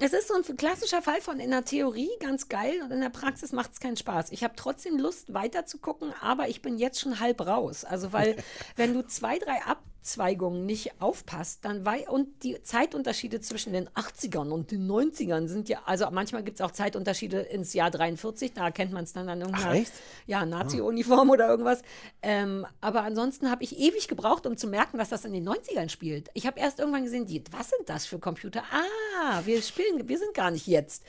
Es 0.00 0.12
ist 0.12 0.26
so 0.26 0.34
ein 0.34 0.56
klassischer 0.56 1.02
Fall 1.02 1.20
von 1.20 1.38
in 1.38 1.50
der 1.50 1.64
Theorie 1.64 2.10
ganz 2.20 2.48
geil 2.48 2.72
und 2.82 2.90
in 2.90 3.00
der 3.00 3.10
Praxis 3.10 3.52
macht 3.52 3.72
es 3.74 3.78
keinen 3.80 3.96
Spaß. 3.96 4.32
Ich 4.32 4.42
habe 4.42 4.54
trotzdem 4.56 4.98
Lust 4.98 5.32
weiter 5.34 5.66
zu 5.66 5.78
gucken, 5.78 6.12
aber 6.20 6.48
ich 6.48 6.62
bin 6.62 6.78
jetzt 6.78 6.98
schon 7.00 7.20
halb 7.20 7.40
raus. 7.46 7.84
Also 7.84 8.12
weil 8.12 8.34
wenn 8.76 8.92
du 8.94 9.06
zwei, 9.06 9.38
drei 9.38 9.60
Abzweigungen 10.00 10.64
nicht 10.64 11.00
aufpasst, 11.00 11.62
dann 11.62 11.84
wei 11.84 12.08
und 12.08 12.42
die 12.42 12.62
Zeitunterschiede 12.62 13.40
zwischen 13.40 13.74
den 13.74 13.88
80ern 13.90 14.48
und 14.50 14.70
den 14.70 14.90
90ern 14.90 15.46
sind 15.46 15.68
ja, 15.68 15.80
also 15.84 16.08
manchmal 16.10 16.42
gibt 16.42 16.58
es 16.58 16.62
auch 16.62 16.70
Zeitunterschiede 16.70 17.40
ins 17.40 17.74
Jahr 17.74 17.90
43, 17.90 18.54
da 18.54 18.64
erkennt 18.64 18.92
man 18.92 19.04
es 19.04 19.12
dann 19.12 19.28
an 19.28 19.42
irgendeiner 19.42 19.84
Ach, 19.86 20.26
ja, 20.26 20.46
Nazi-Uniform 20.46 21.28
oder 21.28 21.48
irgendwas. 21.48 21.82
Ähm, 22.22 22.66
aber 22.80 23.02
ansonsten 23.02 23.50
habe 23.50 23.62
ich 23.62 23.78
ewig 23.78 24.08
gebraucht, 24.08 24.46
um 24.46 24.56
zu 24.56 24.68
merken, 24.68 24.96
dass 24.96 25.10
das 25.10 25.26
in 25.26 25.34
den 25.34 25.46
90ern 25.46 25.90
spielt. 25.90 26.30
Ich 26.32 26.46
habe 26.46 26.58
erst 26.58 26.78
irgendwann 26.78 27.04
gesehen, 27.04 27.26
die, 27.26 27.42
was 27.50 27.68
sind 27.68 27.86
das 27.86 28.06
für 28.06 28.18
Computer? 28.18 28.62
Ah, 28.72 29.42
wir 29.44 29.60
spielen, 29.60 30.08
wir 30.08 30.18
sind 30.18 30.32
gar 30.32 30.50
nicht 30.50 30.66
jetzt. 30.66 31.04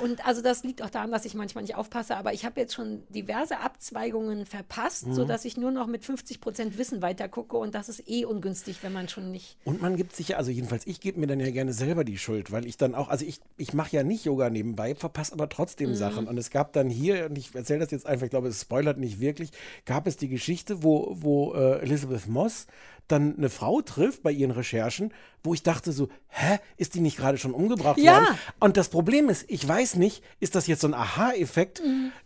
Und 0.00 0.24
also 0.26 0.42
das 0.42 0.62
liegt 0.64 0.82
auch 0.82 0.90
daran, 0.90 1.10
dass 1.10 1.24
ich 1.24 1.34
manchmal 1.34 1.62
nicht 1.62 1.74
aufpasse, 1.74 2.16
aber 2.16 2.32
ich 2.32 2.44
habe 2.44 2.60
jetzt 2.60 2.74
schon 2.74 3.02
diverse 3.08 3.58
Abzweigungen 3.60 4.46
verpasst, 4.46 5.06
Mhm. 5.06 5.14
sodass 5.14 5.44
ich 5.44 5.56
nur 5.56 5.70
noch 5.70 5.86
mit 5.86 6.04
50% 6.04 6.78
Wissen 6.78 7.02
weitergucke 7.02 7.56
und 7.56 7.74
das 7.74 7.88
ist 7.88 8.08
eh 8.08 8.24
ungünstig, 8.24 8.82
wenn 8.82 8.92
man 8.92 9.08
schon 9.08 9.30
nicht. 9.30 9.56
Und 9.64 9.80
man 9.82 9.96
gibt 9.96 10.14
sich 10.14 10.28
ja, 10.28 10.36
also 10.36 10.50
jedenfalls 10.50 10.86
ich 10.86 11.00
gebe 11.00 11.18
mir 11.20 11.26
dann 11.26 11.40
ja 11.40 11.50
gerne 11.50 11.72
selber 11.72 12.04
die 12.04 12.18
Schuld, 12.18 12.52
weil 12.52 12.66
ich 12.66 12.76
dann 12.76 12.94
auch, 12.94 13.08
also 13.08 13.24
ich, 13.24 13.40
ich 13.56 13.72
mache 13.74 13.94
ja 13.96 14.02
nicht 14.02 14.24
Yoga 14.24 14.50
nebenbei, 14.50 14.94
verpasse 14.94 15.32
aber 15.32 15.48
trotzdem 15.48 15.90
Mhm. 15.90 15.94
Sachen. 15.94 16.26
Und 16.28 16.38
es 16.38 16.50
gab 16.50 16.72
dann 16.72 16.88
hier, 16.90 17.26
und 17.26 17.36
ich 17.38 17.54
erzähle 17.54 17.80
das 17.80 17.90
jetzt 17.90 18.06
einfach, 18.06 18.24
ich 18.24 18.30
glaube, 18.30 18.48
es 18.48 18.60
spoilert 18.62 18.98
nicht 18.98 19.20
wirklich, 19.20 19.50
gab 19.84 20.06
es 20.06 20.16
die 20.16 20.28
Geschichte, 20.28 20.82
wo, 20.82 21.16
wo 21.20 21.54
äh, 21.54 21.80
Elizabeth 21.80 22.26
Moss 22.28 22.66
dann 23.08 23.36
eine 23.36 23.48
Frau 23.50 23.80
trifft 23.80 24.22
bei 24.22 24.30
ihren 24.30 24.50
Recherchen, 24.50 25.12
wo 25.42 25.54
ich 25.54 25.62
dachte 25.62 25.92
so, 25.92 26.08
hä, 26.28 26.58
ist 26.76 26.94
die 26.94 27.00
nicht 27.00 27.16
gerade 27.16 27.38
schon 27.38 27.52
umgebracht 27.54 27.98
Ja. 27.98 28.12
worden? 28.14 28.26
Und 28.60 28.76
das 28.76 28.88
Problem 28.88 29.28
ist, 29.28 29.44
ich 29.48 29.66
weiß 29.66 29.96
nicht, 29.96 30.22
ist 30.40 30.54
das 30.54 30.66
jetzt 30.66 30.80
so 30.82 30.88
ein 30.88 30.94
Aha-Effekt, 30.94 31.82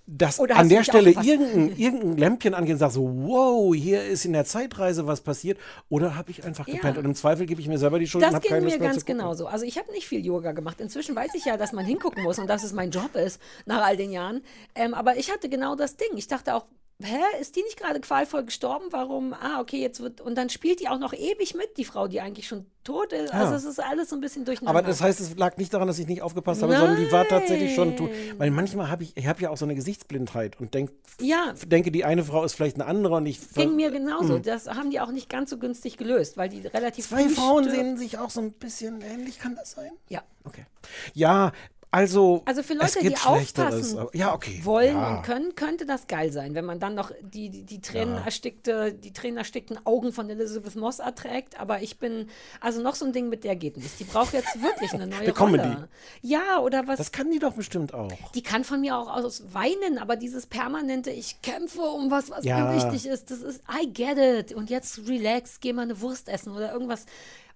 dass 0.06 0.40
Oder 0.40 0.56
an 0.56 0.68
der 0.68 0.82
Stelle 0.82 1.10
irgendein, 1.10 1.68
irgendein 1.76 2.16
Lämpchen 2.16 2.54
angeht 2.54 2.72
und 2.74 2.78
sagt 2.78 2.94
so, 2.94 3.08
wow, 3.08 3.74
hier 3.74 4.04
ist 4.04 4.24
in 4.24 4.32
der 4.32 4.44
Zeitreise 4.44 5.06
was 5.06 5.20
passiert. 5.20 5.58
Oder 5.88 6.16
habe 6.16 6.30
ich 6.30 6.44
einfach 6.44 6.66
Ja. 6.66 6.74
gepennt? 6.74 6.98
Und 6.98 7.04
im 7.04 7.14
Zweifel 7.14 7.46
gebe 7.46 7.60
ich 7.60 7.68
mir 7.68 7.78
selber 7.78 7.98
die 7.98 8.06
Schuld 8.06 8.24
und 8.24 8.32
Das 8.32 8.34
habe 8.42 8.48
ging 8.48 8.64
mir 8.64 8.78
ganz 8.78 9.04
genauso. 9.04 9.46
Also 9.46 9.64
ich 9.64 9.78
habe 9.78 9.90
nicht 9.92 10.06
viel 10.06 10.24
Yoga 10.24 10.52
gemacht. 10.52 10.80
Inzwischen 10.80 11.14
weiß 11.14 11.34
ich 11.34 11.44
ja, 11.44 11.56
dass 11.56 11.72
man 11.72 11.84
hingucken 11.86 12.22
muss 12.22 12.38
und 12.38 12.48
dass 12.48 12.64
es 12.64 12.72
mein 12.72 12.90
Job 12.90 13.14
ist 13.14 13.40
nach 13.66 13.84
all 13.84 13.96
den 13.96 14.10
Jahren. 14.10 14.42
Ähm, 14.74 14.94
aber 14.94 15.16
ich 15.16 15.30
hatte 15.30 15.48
genau 15.48 15.76
das 15.76 15.96
Ding. 15.96 16.08
Ich 16.16 16.26
dachte 16.28 16.54
auch, 16.54 16.66
hä, 17.02 17.40
ist 17.40 17.56
die 17.56 17.62
nicht 17.62 17.76
gerade 17.78 18.00
qualvoll 18.00 18.44
gestorben? 18.44 18.86
Warum? 18.90 19.32
Ah, 19.34 19.60
okay, 19.60 19.80
jetzt 19.80 20.00
wird 20.00 20.20
und 20.20 20.36
dann 20.36 20.48
spielt 20.50 20.80
die 20.80 20.88
auch 20.88 20.98
noch 20.98 21.12
ewig 21.12 21.54
mit, 21.54 21.76
die 21.76 21.84
Frau, 21.84 22.08
die 22.08 22.20
eigentlich 22.20 22.46
schon 22.48 22.66
tot 22.84 23.12
ist. 23.12 23.32
Also 23.32 23.52
Ja. 23.52 23.56
es 23.56 23.64
ist 23.64 23.78
alles 23.78 24.10
so 24.10 24.16
ein 24.16 24.20
bisschen 24.20 24.44
durcheinander. 24.44 24.78
Aber 24.80 24.86
das 24.88 25.00
heißt, 25.00 25.20
es 25.20 25.36
lag 25.36 25.56
nicht 25.56 25.72
daran, 25.72 25.86
dass 25.88 25.98
ich 25.98 26.06
nicht 26.08 26.22
aufgepasst 26.22 26.62
habe, 26.62 26.76
sondern 26.76 26.96
die 26.96 27.10
war 27.12 27.26
tatsächlich 27.26 27.74
schon 27.74 27.96
tot. 27.96 28.10
Nein. 28.10 28.38
Weil 28.38 28.50
manchmal 28.50 28.90
habe 28.90 29.04
ich, 29.04 29.16
ich 29.16 29.26
habe 29.26 29.40
ja 29.40 29.50
auch 29.50 29.56
so 29.56 29.64
eine 29.64 29.74
Gesichtsblindheit 29.74 30.58
und 30.60 30.74
denk, 30.74 30.90
Ja. 31.20 31.54
denke, 31.66 31.92
die 31.92 32.04
eine 32.04 32.24
Frau 32.24 32.42
ist 32.44 32.54
vielleicht 32.54 32.76
eine 32.76 32.86
andere 32.86 33.14
und 33.16 33.26
ich. 33.26 33.38
Ging 33.54 33.76
mir 33.76 33.90
genauso. 33.90 34.34
Hm. 34.34 34.42
Das 34.42 34.66
haben 34.66 34.90
die 34.90 35.00
auch 35.00 35.12
nicht 35.12 35.28
ganz 35.28 35.50
so 35.50 35.58
günstig 35.58 35.96
gelöst, 35.96 36.36
weil 36.36 36.48
die 36.48 36.66
relativ 36.66 37.08
Zwei 37.08 37.28
Frauen 37.28 37.70
sehen 37.70 37.96
sich 37.96 38.18
auch 38.18 38.30
so 38.30 38.40
ein 38.40 38.52
bisschen 38.52 39.00
ähnlich, 39.00 39.38
kann 39.38 39.54
das 39.54 39.72
sein? 39.72 39.92
Ja. 40.08 40.22
Okay. 40.44 40.66
Ja, 41.14 41.52
also. 41.92 42.42
Also 42.46 42.62
für 42.64 42.74
Leute, 42.74 42.98
die 43.00 43.14
aufpassen 43.16 43.98
aber- 43.98 44.16
Ja, 44.16 44.34
okay. 44.34 44.60
wollen 44.64 44.96
ja. 44.96 45.16
und 45.18 45.22
können, 45.22 45.54
könnte 45.54 45.86
das 45.86 46.06
geil 46.08 46.32
sein, 46.32 46.54
wenn 46.54 46.64
man 46.64 46.80
dann 46.80 46.94
noch 46.94 47.12
die, 47.20 47.50
die, 47.50 47.62
die 47.62 47.80
Tränen 47.80 48.14
Ja. 48.16 48.24
erstickte, 48.24 48.92
die 48.92 49.12
Tränen 49.12 49.36
erstickten 49.36 49.78
Augen 49.86 50.12
von 50.12 50.28
Elizabeth 50.30 50.74
Moss 50.74 50.98
erträgt. 50.98 51.60
Aber 51.60 51.82
ich 51.82 51.98
bin, 51.98 52.28
also 52.60 52.80
noch 52.82 52.94
so 52.96 53.04
ein 53.04 53.12
Ding 53.12 53.28
mit 53.28 53.44
der 53.44 53.54
geht 53.54 53.76
nicht. 53.76 54.00
Die 54.00 54.04
braucht 54.04 54.32
jetzt 54.32 54.60
wirklich 54.60 54.92
eine 54.94 55.06
neue 55.08 55.20
Eine 55.20 55.32
Comedy. 55.32 55.62
Rolle. 55.68 55.88
Ja, 56.22 56.58
oder 56.60 56.86
was? 56.88 56.96
Das 56.98 57.12
kann 57.12 57.30
die 57.30 57.38
doch 57.38 57.52
bestimmt 57.52 57.94
auch. 57.94 58.10
die 58.34 58.42
kann 58.42 58.64
von 58.64 58.80
mir 58.80 58.96
auch 58.96 59.08
aus 59.08 59.42
weinen, 59.52 59.98
aber 59.98 60.16
dieses 60.16 60.46
permanente, 60.46 61.10
ich 61.10 61.42
kämpfe 61.42 61.82
um 61.82 62.10
was, 62.10 62.30
was 62.30 62.44
Ja. 62.44 62.64
mir 62.64 62.76
wichtig 62.76 63.06
ist, 63.06 63.30
das 63.30 63.40
ist, 63.42 63.60
I 63.70 63.92
get 63.92 64.16
it. 64.18 64.54
Und 64.56 64.70
jetzt 64.70 65.06
relax, 65.06 65.60
geh 65.60 65.72
mal 65.74 65.82
eine 65.82 66.00
Wurst 66.00 66.28
essen 66.28 66.52
oder 66.52 66.72
irgendwas. 66.72 67.04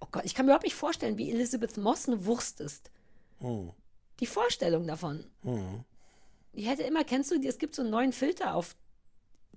Oh 0.01 0.07
Gott, 0.13 0.23
ich 0.27 0.35
kann 0.35 0.45
mir 0.45 0.51
überhaupt 0.51 0.65
nicht 0.65 0.75
vorstellen, 0.77 1.17
wie 1.17 1.31
Elizabeth 1.31 1.79
Moss 1.79 2.07
eine 2.07 2.27
Wurst 2.27 2.61
ist. 2.61 2.91
Hm. 3.41 3.71
Die 4.20 4.26
Vorstellung 4.26 4.86
davon. 4.86 5.24
Hm. 5.43 5.84
Ich 6.52 6.66
hätte 6.68 6.82
immer, 6.84 7.05
kennst 7.05 7.30
du, 7.30 7.38
die- 7.38 7.48
es 7.48 7.59
gibt 7.59 7.74
so 7.74 7.82
einen 7.82 7.90
neuen 7.90 8.12
Filter 8.12 8.55
auf 8.55 8.74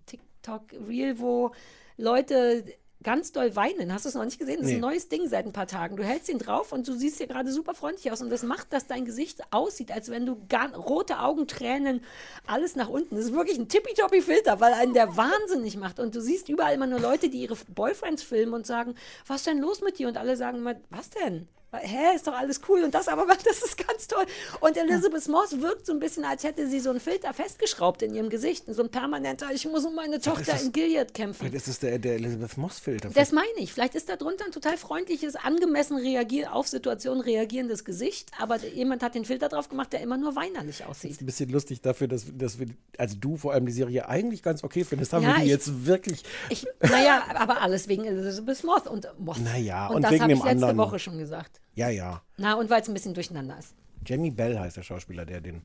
TikTok 0.05 0.63
Reel, 0.87 1.19
wo 1.19 1.51
Leute 1.97 2.65
ganz 3.01 3.31
doll 3.31 3.55
weinen. 3.55 3.93
Hast 3.93 4.03
du 4.03 4.09
es 4.09 4.15
noch 4.15 4.25
nicht 4.25 4.37
gesehen? 4.39 4.57
Das 4.57 4.65
ist 4.65 4.73
ein 4.73 4.81
Nee. 4.81 4.85
neues 4.87 5.07
Ding 5.07 5.25
seit 5.29 5.45
ein 5.45 5.53
paar 5.53 5.67
Tagen. 5.67 5.95
Du 5.95 6.03
hältst 6.03 6.27
ihn 6.27 6.37
drauf 6.37 6.73
und 6.73 6.85
du 6.85 6.91
siehst 6.93 7.17
hier 7.19 7.27
gerade 7.27 7.49
super 7.53 7.73
freundlich 7.73 8.11
aus 8.11 8.21
und 8.21 8.29
das 8.29 8.43
macht, 8.43 8.73
dass 8.73 8.87
dein 8.87 9.05
Gesicht 9.05 9.39
aussieht, 9.51 9.93
als 9.93 10.09
wenn 10.11 10.25
du 10.25 10.45
gar, 10.49 10.75
rote 10.75 11.19
Augen, 11.19 11.47
Tränen, 11.47 12.03
alles 12.45 12.75
nach 12.75 12.89
unten. 12.89 13.15
Das 13.15 13.23
ist 13.25 13.31
wirklich 13.33 13.57
ein 13.57 13.69
tippitoppi 13.69 14.21
Filter, 14.21 14.59
weil 14.59 14.73
einen 14.73 14.93
der 14.93 15.15
wahnsinnig 15.15 15.77
macht 15.77 16.01
und 16.01 16.13
du 16.13 16.19
siehst 16.21 16.49
überall 16.49 16.73
immer 16.73 16.87
nur 16.87 16.99
Leute, 16.99 17.29
die 17.29 17.41
ihre 17.43 17.55
Boyfriends 17.69 18.21
filmen 18.23 18.53
und 18.53 18.67
sagen, 18.67 18.95
was 19.25 19.37
ist 19.37 19.47
denn 19.47 19.59
los 19.59 19.79
mit 19.79 19.97
dir? 19.97 20.09
Und 20.09 20.17
alle 20.17 20.35
sagen 20.35 20.57
immer, 20.57 20.75
was 20.89 21.09
denn? 21.09 21.47
Hä, 21.71 22.15
ist 22.15 22.25
doch 22.25 22.33
alles 22.33 22.61
cool 22.67 22.83
und 22.83 22.95
das 22.95 23.07
aber, 23.07 23.25
das 23.45 23.61
ist 23.61 23.77
ganz 23.77 24.07
toll. 24.07 24.25
Und 24.59 24.75
Elizabeth 24.75 25.27
Moss 25.27 25.61
wirkt 25.61 25.85
so 25.85 25.93
ein 25.93 25.99
bisschen, 25.99 26.25
als 26.25 26.43
hätte 26.43 26.67
sie 26.67 26.79
so 26.79 26.89
einen 26.89 26.99
Filter 26.99 27.31
festgeschraubt 27.33 28.01
in 28.01 28.15
ihrem 28.15 28.29
Gesicht. 28.29 28.65
So 28.67 28.81
ein 28.81 28.89
permanenter, 28.89 29.47
ich 29.53 29.65
muss 29.67 29.85
um 29.85 29.93
meine 29.93 30.19
Tochter 30.19 30.53
das- 30.53 30.63
in 30.63 30.71
Gilead 30.71 31.13
kämpfen. 31.13 31.39
Vielleicht 31.41 31.55
ist 31.55 31.67
es 31.67 31.79
der, 31.79 31.99
der 31.99 32.15
Elizabeth 32.15 32.57
Moss-Filter. 32.57 33.09
Das 33.13 33.31
meine 33.31 33.47
ich. 33.57 33.71
Vielleicht 33.71 33.93
ist 33.93 34.09
da 34.09 34.15
drunter 34.15 34.45
ein 34.45 34.51
total 34.51 34.77
freundliches, 34.77 35.35
angemessen 35.35 35.97
reagier 35.97 36.53
auf 36.55 36.67
Situationen 36.67 37.21
reagierendes 37.21 37.85
Gesicht, 37.85 38.31
aber 38.39 38.57
jemand 38.65 39.03
hat 39.03 39.13
den 39.13 39.25
Filter 39.25 39.47
drauf 39.49 39.69
gemacht, 39.69 39.93
der 39.93 40.01
immer 40.01 40.17
nur 40.17 40.35
weinerlich 40.35 40.85
aussieht. 40.85 41.21
ein 41.21 41.25
bisschen 41.27 41.49
lustig 41.51 41.81
dafür, 41.81 42.07
dass, 42.07 42.25
dass 42.33 42.57
wir, 42.57 42.67
also 42.97 43.15
du 43.19 43.37
vor 43.37 43.53
allem 43.53 43.67
die 43.67 43.71
Serie 43.71 44.09
eigentlich 44.09 44.41
ganz 44.41 44.63
okay 44.63 44.83
findest, 44.83 45.13
haben 45.13 45.21
Ja, 45.23 45.29
wir 45.29 45.35
die 45.37 45.43
ich- 45.43 45.49
jetzt 45.49 45.85
wirklich. 45.85 46.23
Ich, 46.49 46.65
naja, 46.81 47.23
aber 47.35 47.61
alles 47.61 47.87
wegen 47.87 48.05
Elizabeth 48.05 48.63
Moss 48.63 48.87
und 48.87 49.07
Moss. 49.19 49.37
Naja, 49.39 49.87
und, 49.87 49.97
und 49.97 50.01
das 50.03 50.19
habe 50.19 50.31
ich 50.33 50.39
letzte 50.39 50.49
anderen. 50.49 50.77
Woche 50.77 50.97
schon 50.97 51.17
gesagt. 51.19 51.58
Ja, 51.75 51.89
ja. 51.89 52.21
Na, 52.37 52.55
und 52.55 52.69
weil 52.69 52.81
es 52.81 52.87
ein 52.87 52.93
bisschen 52.93 53.13
durcheinander 53.13 53.57
ist. 53.57 53.73
Jamie 54.05 54.31
Bell 54.31 54.57
heißt 54.57 54.77
der 54.77 54.83
Schauspieler, 54.83 55.25
der 55.25 55.41
den 55.41 55.61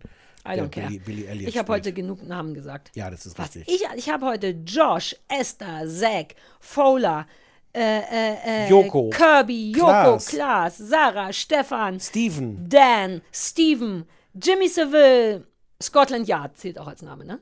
I 0.47 0.51
don't 0.59 0.69
care. 0.69 0.87
Billy, 0.87 0.99
Billy 0.99 1.25
Elliot 1.25 1.49
ich 1.49 1.57
habe 1.57 1.73
heute 1.73 1.93
genug 1.93 2.23
Namen 2.23 2.53
gesagt. 2.53 2.91
Ja, 2.95 3.11
das 3.11 3.25
ist 3.25 3.39
Was? 3.39 3.55
richtig. 3.57 3.69
Ich, 3.69 3.83
ich 3.97 4.11
habe 4.11 4.27
heute 4.27 4.49
Josh, 4.51 5.17
Esther, 5.29 5.89
Zack, 5.89 6.35
Fowler, 6.61 7.27
äh, 7.73 7.81
äh, 7.81 8.67
äh, 8.67 8.69
Joko, 8.69 9.09
Kirby, 9.11 9.73
Joko, 9.73 9.87
Klaas. 9.87 10.27
Klaas, 10.27 10.79
Sarah, 10.79 11.33
Stefan, 11.33 11.99
Steven, 11.99 12.69
Dan, 12.69 13.23
Steven, 13.33 14.05
Jimmy 14.35 14.69
Seville, 14.69 15.47
Scotland 15.83 16.29
Yard 16.29 16.59
zählt 16.59 16.79
auch 16.79 16.89
als 16.89 17.03
Name, 17.03 17.25
ne? 17.25 17.41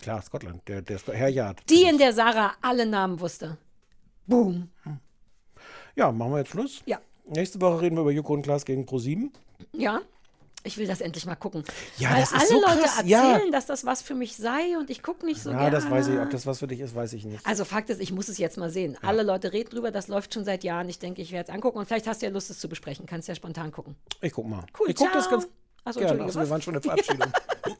Klar, 0.00 0.20
Scotland, 0.22 0.66
der, 0.66 0.82
der 0.82 0.98
Herr 1.12 1.28
Yard. 1.28 1.62
Die, 1.68 1.82
in 1.82 1.98
der 1.98 2.12
Sarah 2.12 2.54
alle 2.62 2.84
Namen 2.86 3.20
wusste. 3.20 3.58
Boom. 4.26 4.70
Ja, 5.94 6.10
machen 6.10 6.32
wir 6.32 6.38
jetzt 6.38 6.50
Schluss. 6.50 6.82
Ja. 6.86 6.98
Nächste 7.30 7.60
Woche 7.60 7.80
reden 7.80 7.96
wir 7.96 8.02
über 8.02 8.10
Joko 8.10 8.34
und 8.34 8.42
Klaas 8.42 8.64
gegen 8.64 8.86
ProSieben. 8.86 9.32
Ja. 9.72 10.00
Ich 10.62 10.76
will 10.76 10.86
das 10.86 11.00
endlich 11.00 11.24
mal 11.24 11.36
gucken. 11.36 11.64
Ja, 11.96 12.10
Weil 12.10 12.20
das 12.20 12.32
ist 12.32 12.38
alle 12.38 12.48
so 12.48 12.60
Leute 12.60 12.78
krass, 12.80 12.96
erzählen, 12.98 13.10
ja. 13.12 13.50
dass 13.50 13.64
das 13.64 13.86
was 13.86 14.02
für 14.02 14.14
mich 14.14 14.36
sei 14.36 14.76
und 14.78 14.90
ich 14.90 15.02
gucke 15.02 15.24
nicht 15.24 15.40
so 15.40 15.50
ja, 15.50 15.56
gerne. 15.56 15.70
das 15.70 15.88
weiß 15.88 16.08
ich. 16.08 16.18
Ob 16.18 16.28
das 16.28 16.44
was 16.44 16.58
für 16.58 16.66
dich 16.66 16.80
ist, 16.80 16.94
weiß 16.94 17.14
ich 17.14 17.24
nicht. 17.24 17.46
Also 17.46 17.64
Fakt 17.64 17.88
ist, 17.88 18.00
ich 18.00 18.12
muss 18.12 18.28
es 18.28 18.36
jetzt 18.36 18.58
mal 18.58 18.68
sehen. 18.68 18.98
Alle 19.00 19.22
Leute 19.22 19.54
reden 19.54 19.70
drüber, 19.70 19.90
das 19.90 20.08
läuft 20.08 20.34
schon 20.34 20.44
seit 20.44 20.62
Jahren. 20.64 20.88
Ich 20.90 20.98
denke, 20.98 21.22
ich 21.22 21.32
werde 21.32 21.50
es 21.50 21.54
angucken 21.54 21.78
und 21.78 21.86
vielleicht 21.86 22.06
hast 22.06 22.20
du 22.20 22.26
ja 22.26 22.32
Lust, 22.32 22.50
es 22.50 22.58
zu 22.58 22.68
besprechen. 22.68 23.06
Kannst 23.06 23.26
ja 23.26 23.34
spontan 23.34 23.72
gucken. 23.72 23.96
Ich 24.20 24.32
guck 24.32 24.46
mal. 24.46 24.66
Cool, 24.78 24.90
ich 24.90 24.96
guck 24.96 25.12
das 25.12 25.30
ganz 25.30 25.48
Achso, 25.84 26.00
gerne. 26.00 26.24
Also, 26.24 26.40
wir 26.40 26.50
waren 26.50 26.60
schon 26.60 26.74
in 26.74 26.82
Verabschiedung. 26.82 27.32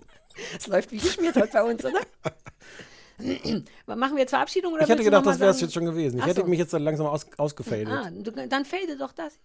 Es 0.57 0.67
läuft 0.67 0.91
wie 0.91 0.97
geschmiert 0.97 1.37
heute 1.37 1.53
bei 1.53 1.63
uns, 1.63 1.85
oder? 1.85 2.01
Machen 3.87 4.15
wir 4.15 4.21
jetzt 4.21 4.31
Verabschiedung 4.31 4.73
oder 4.75 4.83
ich 4.83 4.89
hätte 4.89 5.05
gedacht, 5.05 5.27
das 5.27 5.39
wäre 5.39 5.51
es 5.51 5.61
jetzt 5.61 5.75
schon 5.75 5.85
gewesen. 5.85 6.19
Ich 6.19 6.23
Ach 6.23 6.29
hätte 6.29 6.41
so. 6.41 6.47
mich 6.47 6.59
jetzt 6.59 6.73
dann 6.73 6.83
langsam 6.83 7.07
aus, 7.07 7.27
ausgefadet. 7.37 7.89
Ah, 7.89 8.11
du, 8.11 8.31
dann 8.31 8.65
fade 8.65 8.97
doch 8.97 9.13
das. 9.13 9.39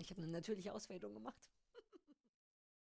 Ich 0.00 0.10
habe 0.10 0.22
eine 0.22 0.30
natürliche 0.30 0.72
Ausfadung 0.72 1.14
gemacht. 1.14 1.36